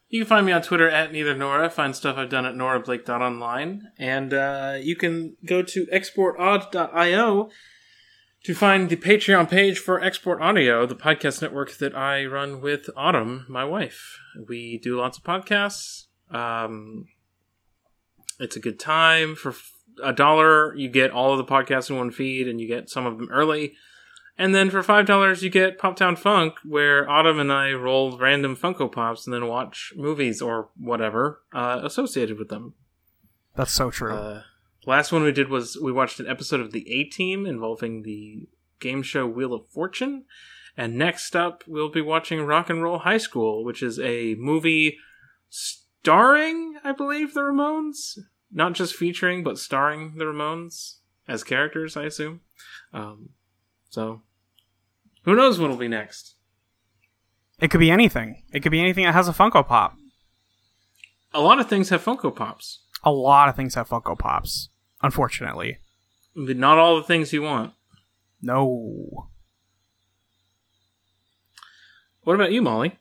You 0.09 0.21
can 0.21 0.29
find 0.29 0.47
me 0.47 0.53
on 0.53 0.63
Twitter 0.63 0.89
at 0.89 1.13
neither 1.13 1.35
Nora. 1.35 1.69
Find 1.69 1.95
stuff 1.95 2.17
I've 2.17 2.31
done 2.31 2.47
at 2.47 2.55
norablake.online. 2.55 3.91
And 3.99 4.33
uh, 4.33 4.79
you 4.81 4.95
can 4.95 5.37
go 5.45 5.63
to 5.63 5.87
exportaud.io 5.87 7.51
to 8.45 8.55
find 8.55 8.89
the 8.89 8.97
Patreon 8.97 9.51
page 9.51 9.81
for 9.81 10.01
Export 10.01 10.41
Audio, 10.41 10.87
the 10.87 10.95
podcast 10.95 11.43
network 11.43 11.79
that 11.79 11.97
I 11.97 12.25
run 12.25 12.61
with 12.61 12.89
Autumn, 12.97 13.45
my 13.49 13.65
wife. 13.65 14.21
We 14.49 14.79
do 14.79 14.97
lots 14.97 15.19
of 15.19 15.25
podcasts. 15.25 16.05
Um, 16.31 17.07
it's 18.39 18.57
a 18.57 18.61
good 18.61 18.79
time. 18.79 19.35
For 19.35 19.55
a 20.03 20.13
dollar, 20.13 20.75
you 20.75 20.89
get 20.89 21.11
all 21.11 21.33
of 21.33 21.39
the 21.39 21.45
podcasts 21.45 21.91
in 21.91 21.97
one 21.97 22.11
feed, 22.11 22.49
and 22.49 22.61
you 22.61 22.67
get 22.67 22.91
some 22.91 23.07
of 23.07 23.19
them 23.19 23.29
early. 23.31 23.75
And 24.39 24.55
then 24.55 24.71
for 24.71 24.83
five 24.83 25.07
dollars, 25.07 25.43
you 25.43 25.49
get 25.49 25.79
Poptown 25.79 26.19
Funk, 26.19 26.55
where 26.65 27.09
Autumn 27.09 27.41
and 27.41 27.51
I 27.51 27.73
roll 27.73 28.19
random 28.19 28.55
Funko 28.55 28.93
Pops 28.93 29.27
and 29.27 29.33
then 29.33 29.47
watch 29.47 29.93
movies 29.97 30.43
or 30.43 30.69
whatever 30.77 31.41
uh, 31.55 31.81
associated 31.83 32.39
with 32.39 32.49
them. 32.49 32.75
That's 33.55 33.73
so 33.73 33.91
true. 33.91 34.13
Uh, 34.13 34.43
last 34.85 35.13
one 35.13 35.23
we 35.23 35.33
did 35.33 35.49
was 35.49 35.79
we 35.83 35.91
watched 35.91 36.21
an 36.21 36.27
episode 36.29 36.61
of 36.61 36.73
the 36.73 36.87
A 36.91 37.05
Team 37.05 37.47
involving 37.47 38.03
the 38.03 38.47
game 38.79 39.03
show 39.03 39.27
Wheel 39.27 39.55
of 39.55 39.67
Fortune. 39.69 40.25
And 40.77 40.97
next 40.97 41.35
up, 41.35 41.65
we'll 41.67 41.89
be 41.89 42.03
watching 42.03 42.45
Rock 42.45 42.69
and 42.69 42.83
Roll 42.83 42.99
High 42.99 43.17
School, 43.17 43.65
which 43.65 43.83
is 43.83 43.99
a 43.99 44.35
movie 44.35 44.99
starring, 45.49 46.76
I 46.87 46.93
believe, 46.93 47.35
the 47.35 47.41
Ramones. 47.41 48.19
Not 48.53 48.75
just 48.75 48.95
featuring, 48.95 49.43
but 49.43 49.59
starring 49.59 50.15
the 50.19 50.25
Ramones 50.25 50.99
as 51.27 51.43
characters, 51.43 51.97
I 51.97 52.05
assume. 52.05 52.41
Um, 52.93 53.31
so, 53.91 54.23
who 55.25 55.35
knows 55.35 55.59
what'll 55.59 55.77
be 55.77 55.89
next? 55.89 56.35
it 57.59 57.71
could 57.71 57.81
be 57.81 57.91
anything. 57.91 58.43
It 58.53 58.61
could 58.61 58.71
be 58.73 58.81
anything 58.81 59.05
that 59.05 59.15
has 59.15 59.29
a 59.29 59.33
Funko 59.33 59.67
Pop. 59.67 59.97
A 61.33 61.41
lot 61.41 61.59
of 61.59 61.69
things 61.69 61.89
have 61.89 62.05
Funko 62.05 62.35
Pops, 62.35 62.85
A 63.03 63.11
lot 63.11 63.49
of 63.49 63.57
things 63.57 63.75
have 63.75 63.89
Funko 63.89 64.17
Pops. 64.19 64.69
Unfortunately, 65.03 65.79
but 66.35 66.57
not 66.57 66.79
all 66.79 66.97
the 66.97 67.03
things 67.03 67.33
you 67.33 67.43
want. 67.43 67.73
no. 68.41 69.29
What 72.23 72.35
about 72.35 72.53
you, 72.53 72.61
Molly? 72.63 72.99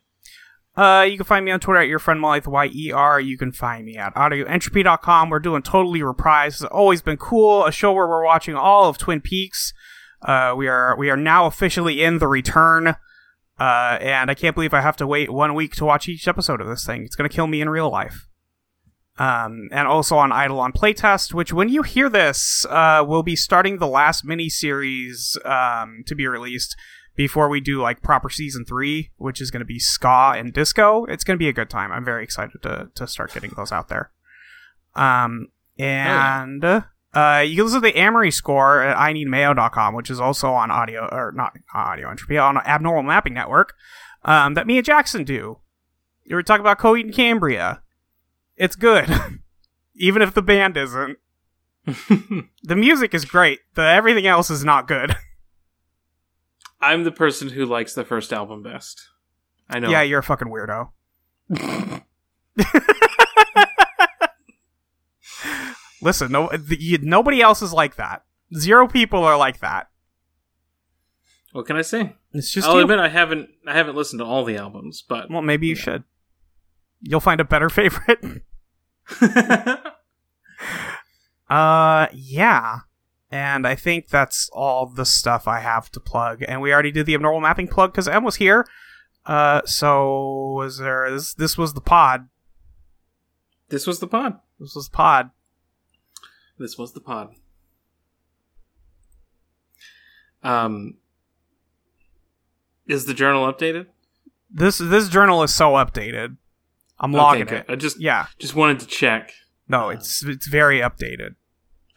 Uh, 0.77 1.05
you 1.09 1.15
can 1.15 1.25
find 1.25 1.45
me 1.45 1.51
on 1.51 1.59
Twitter 1.59 1.79
at 1.79 1.87
your 1.87 1.99
friend 1.99 2.19
Molly 2.19 2.41
Y-E-R. 2.45 3.19
You 3.21 3.37
can 3.37 3.53
find 3.53 3.85
me 3.85 3.97
at 3.97 4.13
audioentropy.com. 4.15 5.29
We're 5.29 5.39
doing 5.39 5.61
Totally 5.61 6.01
Reprised. 6.01 6.61
It's 6.61 6.63
always 6.63 7.01
been 7.01 7.17
cool. 7.17 7.65
A 7.65 7.71
show 7.71 7.93
where 7.93 8.07
we're 8.07 8.25
watching 8.25 8.55
all 8.55 8.89
of 8.89 8.97
Twin 8.97 9.21
Peaks. 9.21 9.73
Uh, 10.21 10.53
we 10.57 10.67
are 10.67 10.97
we 10.97 11.09
are 11.09 11.17
now 11.17 11.45
officially 11.45 12.03
in 12.03 12.19
the 12.19 12.27
return. 12.27 12.95
Uh, 13.57 13.97
and 14.01 14.29
I 14.29 14.33
can't 14.33 14.53
believe 14.53 14.73
I 14.73 14.81
have 14.81 14.97
to 14.97 15.07
wait 15.07 15.31
one 15.31 15.53
week 15.53 15.75
to 15.75 15.85
watch 15.85 16.09
each 16.09 16.27
episode 16.27 16.59
of 16.59 16.67
this 16.67 16.85
thing. 16.85 17.03
It's 17.05 17.15
gonna 17.15 17.29
kill 17.29 17.47
me 17.47 17.61
in 17.61 17.69
real 17.69 17.89
life. 17.89 18.27
Um, 19.17 19.69
and 19.71 19.87
also 19.87 20.17
on 20.17 20.31
Eidolon 20.31 20.73
Playtest, 20.73 21.33
which 21.33 21.53
when 21.53 21.69
you 21.69 21.83
hear 21.83 22.09
this, 22.09 22.65
uh, 22.69 23.01
will 23.07 23.23
be 23.23 23.37
starting 23.37 23.77
the 23.77 23.87
last 23.87 24.25
mini 24.25 24.49
series 24.49 25.37
um, 25.45 26.03
to 26.05 26.15
be 26.15 26.27
released 26.27 26.75
before 27.15 27.49
we 27.49 27.61
do 27.61 27.81
like 27.81 28.01
proper 28.01 28.29
season 28.29 28.65
three, 28.65 29.11
which 29.17 29.41
is 29.41 29.51
going 29.51 29.61
to 29.61 29.65
be 29.65 29.79
ska 29.79 30.33
and 30.35 30.53
disco. 30.53 31.05
It's 31.05 31.23
going 31.23 31.35
to 31.35 31.43
be 31.43 31.49
a 31.49 31.53
good 31.53 31.69
time. 31.69 31.91
I'm 31.91 32.05
very 32.05 32.23
excited 32.23 32.61
to 32.63 32.89
to 32.93 33.07
start 33.07 33.33
getting 33.33 33.51
those 33.55 33.71
out 33.71 33.89
there. 33.89 34.11
Um, 34.95 35.47
and 35.77 36.63
uh, 36.63 37.43
you 37.45 37.55
can 37.55 37.65
listen 37.65 37.81
to 37.81 37.87
the 37.87 37.97
Amory 37.97 38.31
score 38.31 38.81
at 38.81 38.97
ineedmayo.com, 38.97 39.95
which 39.95 40.09
is 40.09 40.19
also 40.19 40.51
on 40.51 40.71
audio 40.71 41.07
or 41.11 41.31
not 41.35 41.53
audio 41.73 42.09
entropy 42.09 42.37
on 42.37 42.57
Abnormal 42.57 43.03
Mapping 43.03 43.33
Network. 43.33 43.73
Um, 44.23 44.55
that 44.55 44.67
me 44.67 44.77
and 44.77 44.85
Jackson 44.85 45.23
do. 45.23 45.59
You 46.25 46.35
were 46.35 46.43
talking 46.43 46.61
about 46.61 46.79
Coheed 46.79 47.03
and 47.03 47.13
Cambria. 47.13 47.81
It's 48.57 48.75
good, 48.75 49.07
even 49.95 50.21
if 50.21 50.33
the 50.33 50.41
band 50.41 50.77
isn't. 50.77 51.17
The 52.63 52.75
music 52.75 53.13
is 53.13 53.25
great. 53.25 53.59
The 53.75 53.83
everything 53.83 54.25
else 54.25 54.49
is 54.49 54.65
not 54.65 54.87
good. 54.87 55.15
I'm 56.85 57.03
the 57.03 57.11
person 57.11 57.49
who 57.49 57.65
likes 57.65 57.93
the 57.95 58.05
first 58.05 58.31
album 58.31 58.61
best. 58.61 59.09
I 59.67 59.79
know. 59.79 59.89
Yeah, 59.89 60.03
you're 60.03 60.19
a 60.19 60.23
fucking 60.23 60.47
weirdo. 60.47 60.91
Listen, 66.01 66.31
no, 66.31 66.49
the, 66.49 66.77
you, 66.79 66.99
nobody 67.01 67.41
else 67.41 67.63
is 67.63 67.73
like 67.73 67.95
that. 67.95 68.23
Zero 68.55 68.87
people 68.87 69.23
are 69.23 69.35
like 69.35 69.59
that. 69.61 69.87
What 71.53 71.65
can 71.65 71.75
I 71.75 71.81
say? 71.81 72.15
It's 72.33 72.51
just 72.51 72.67
I'll 72.67 72.75
you. 72.75 72.81
admit 72.81 72.99
I 72.99 73.07
haven't 73.07 73.49
I 73.65 73.73
haven't 73.73 73.95
listened 73.95 74.19
to 74.19 74.25
all 74.25 74.43
the 74.45 74.57
albums, 74.57 75.01
but 75.01 75.31
Well, 75.31 75.41
maybe 75.41 75.65
you 75.65 75.75
should. 75.75 76.03
You'll 77.01 77.19
find 77.19 77.41
a 77.41 77.45
better 77.45 77.69
favorite. 77.71 78.19
uh, 81.49 82.07
yeah. 82.13 82.79
And 83.35 83.67
I 83.67 83.75
think 83.75 84.07
that's 84.07 84.49
all 84.53 84.85
the 84.85 85.03
stuff 85.05 85.45
I 85.45 85.59
have 85.59 85.91
to 85.91 85.99
plug. 85.99 86.41
And 86.47 86.61
we 86.61 86.71
already 86.71 86.91
did 86.91 87.05
the 87.05 87.15
abnormal 87.15 87.41
mapping 87.41 87.67
plug 87.67 87.91
because 87.91 88.07
M 88.07 88.23
was 88.23 88.37
here. 88.37 88.65
Uh, 89.25 89.59
so 89.65 90.53
was 90.55 90.77
there? 90.77 91.11
This, 91.11 91.33
this 91.33 91.57
was 91.57 91.73
the 91.73 91.81
pod. 91.81 92.29
this 93.67 93.85
was 93.85 93.99
the 93.99 94.07
pod. 94.07 94.39
This 94.57 94.73
was 94.73 94.87
the 94.87 94.95
pod. 94.95 95.31
This 96.57 96.77
was 96.77 96.93
the 96.93 97.01
pod. 97.01 97.35
Um, 100.43 100.95
is 102.87 103.05
the 103.05 103.13
journal 103.13 103.51
updated? 103.51 103.87
This 104.49 104.77
this 104.77 105.09
journal 105.09 105.43
is 105.43 105.53
so 105.53 105.71
updated. 105.71 106.37
I'm 106.99 107.11
logging 107.11 107.43
okay, 107.47 107.57
it. 107.57 107.65
I 107.67 107.75
just 107.75 107.99
Yeah. 107.99 108.27
just 108.39 108.55
wanted 108.55 108.79
to 108.79 108.85
check. 108.85 109.31
No, 109.67 109.89
it's 109.89 110.23
it's 110.23 110.47
very 110.47 110.79
updated. 110.79 111.35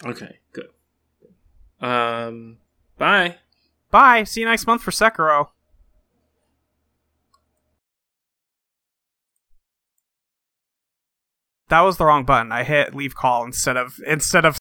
Okay, 0.05 0.39
good. 0.52 0.70
Um, 1.80 2.59
bye. 2.96 3.36
Bye. 3.90 4.24
See 4.24 4.40
you 4.40 4.46
next 4.46 4.66
month 4.66 4.82
for 4.82 4.90
Sekiro. 4.90 5.48
That 11.68 11.82
was 11.82 11.98
the 11.98 12.06
wrong 12.06 12.24
button. 12.24 12.50
I 12.50 12.64
hit 12.64 12.94
leave 12.94 13.14
call 13.14 13.44
instead 13.44 13.76
of 13.76 14.00
instead 14.06 14.46
of 14.46 14.59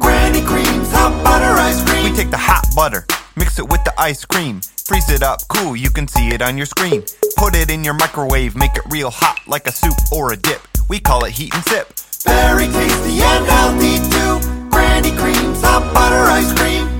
Granny 0.00 0.40
creams, 0.40 0.90
hot 0.90 1.22
butter 1.22 1.52
ice 1.60 1.84
cream. 1.84 2.04
We 2.04 2.16
take 2.16 2.30
the 2.30 2.38
hot 2.38 2.64
butter, 2.74 3.06
mix 3.36 3.58
it 3.58 3.68
with 3.68 3.84
the 3.84 3.92
ice 3.98 4.24
cream, 4.24 4.62
freeze 4.62 5.10
it 5.10 5.22
up 5.22 5.40
cool, 5.48 5.76
you 5.76 5.90
can 5.90 6.08
see 6.08 6.28
it 6.28 6.40
on 6.40 6.56
your 6.56 6.64
screen. 6.66 7.04
Put 7.36 7.54
it 7.54 7.70
in 7.70 7.84
your 7.84 7.92
microwave, 7.94 8.56
make 8.56 8.74
it 8.74 8.82
real 8.88 9.10
hot 9.10 9.40
like 9.46 9.66
a 9.66 9.72
soup 9.72 9.96
or 10.10 10.32
a 10.32 10.36
dip. 10.36 10.62
We 10.88 10.98
call 10.98 11.24
it 11.24 11.32
heat 11.32 11.54
and 11.54 11.64
sip. 11.64 11.92
Very 12.24 12.66
tasty 12.68 13.20
and 13.20 13.44
healthy 13.44 13.98
too. 14.10 14.33
Granny 14.94 15.10
creams, 15.16 15.60
hot 15.60 15.92
butter 15.92 16.30
ice 16.30 16.52
cream. 16.56 16.93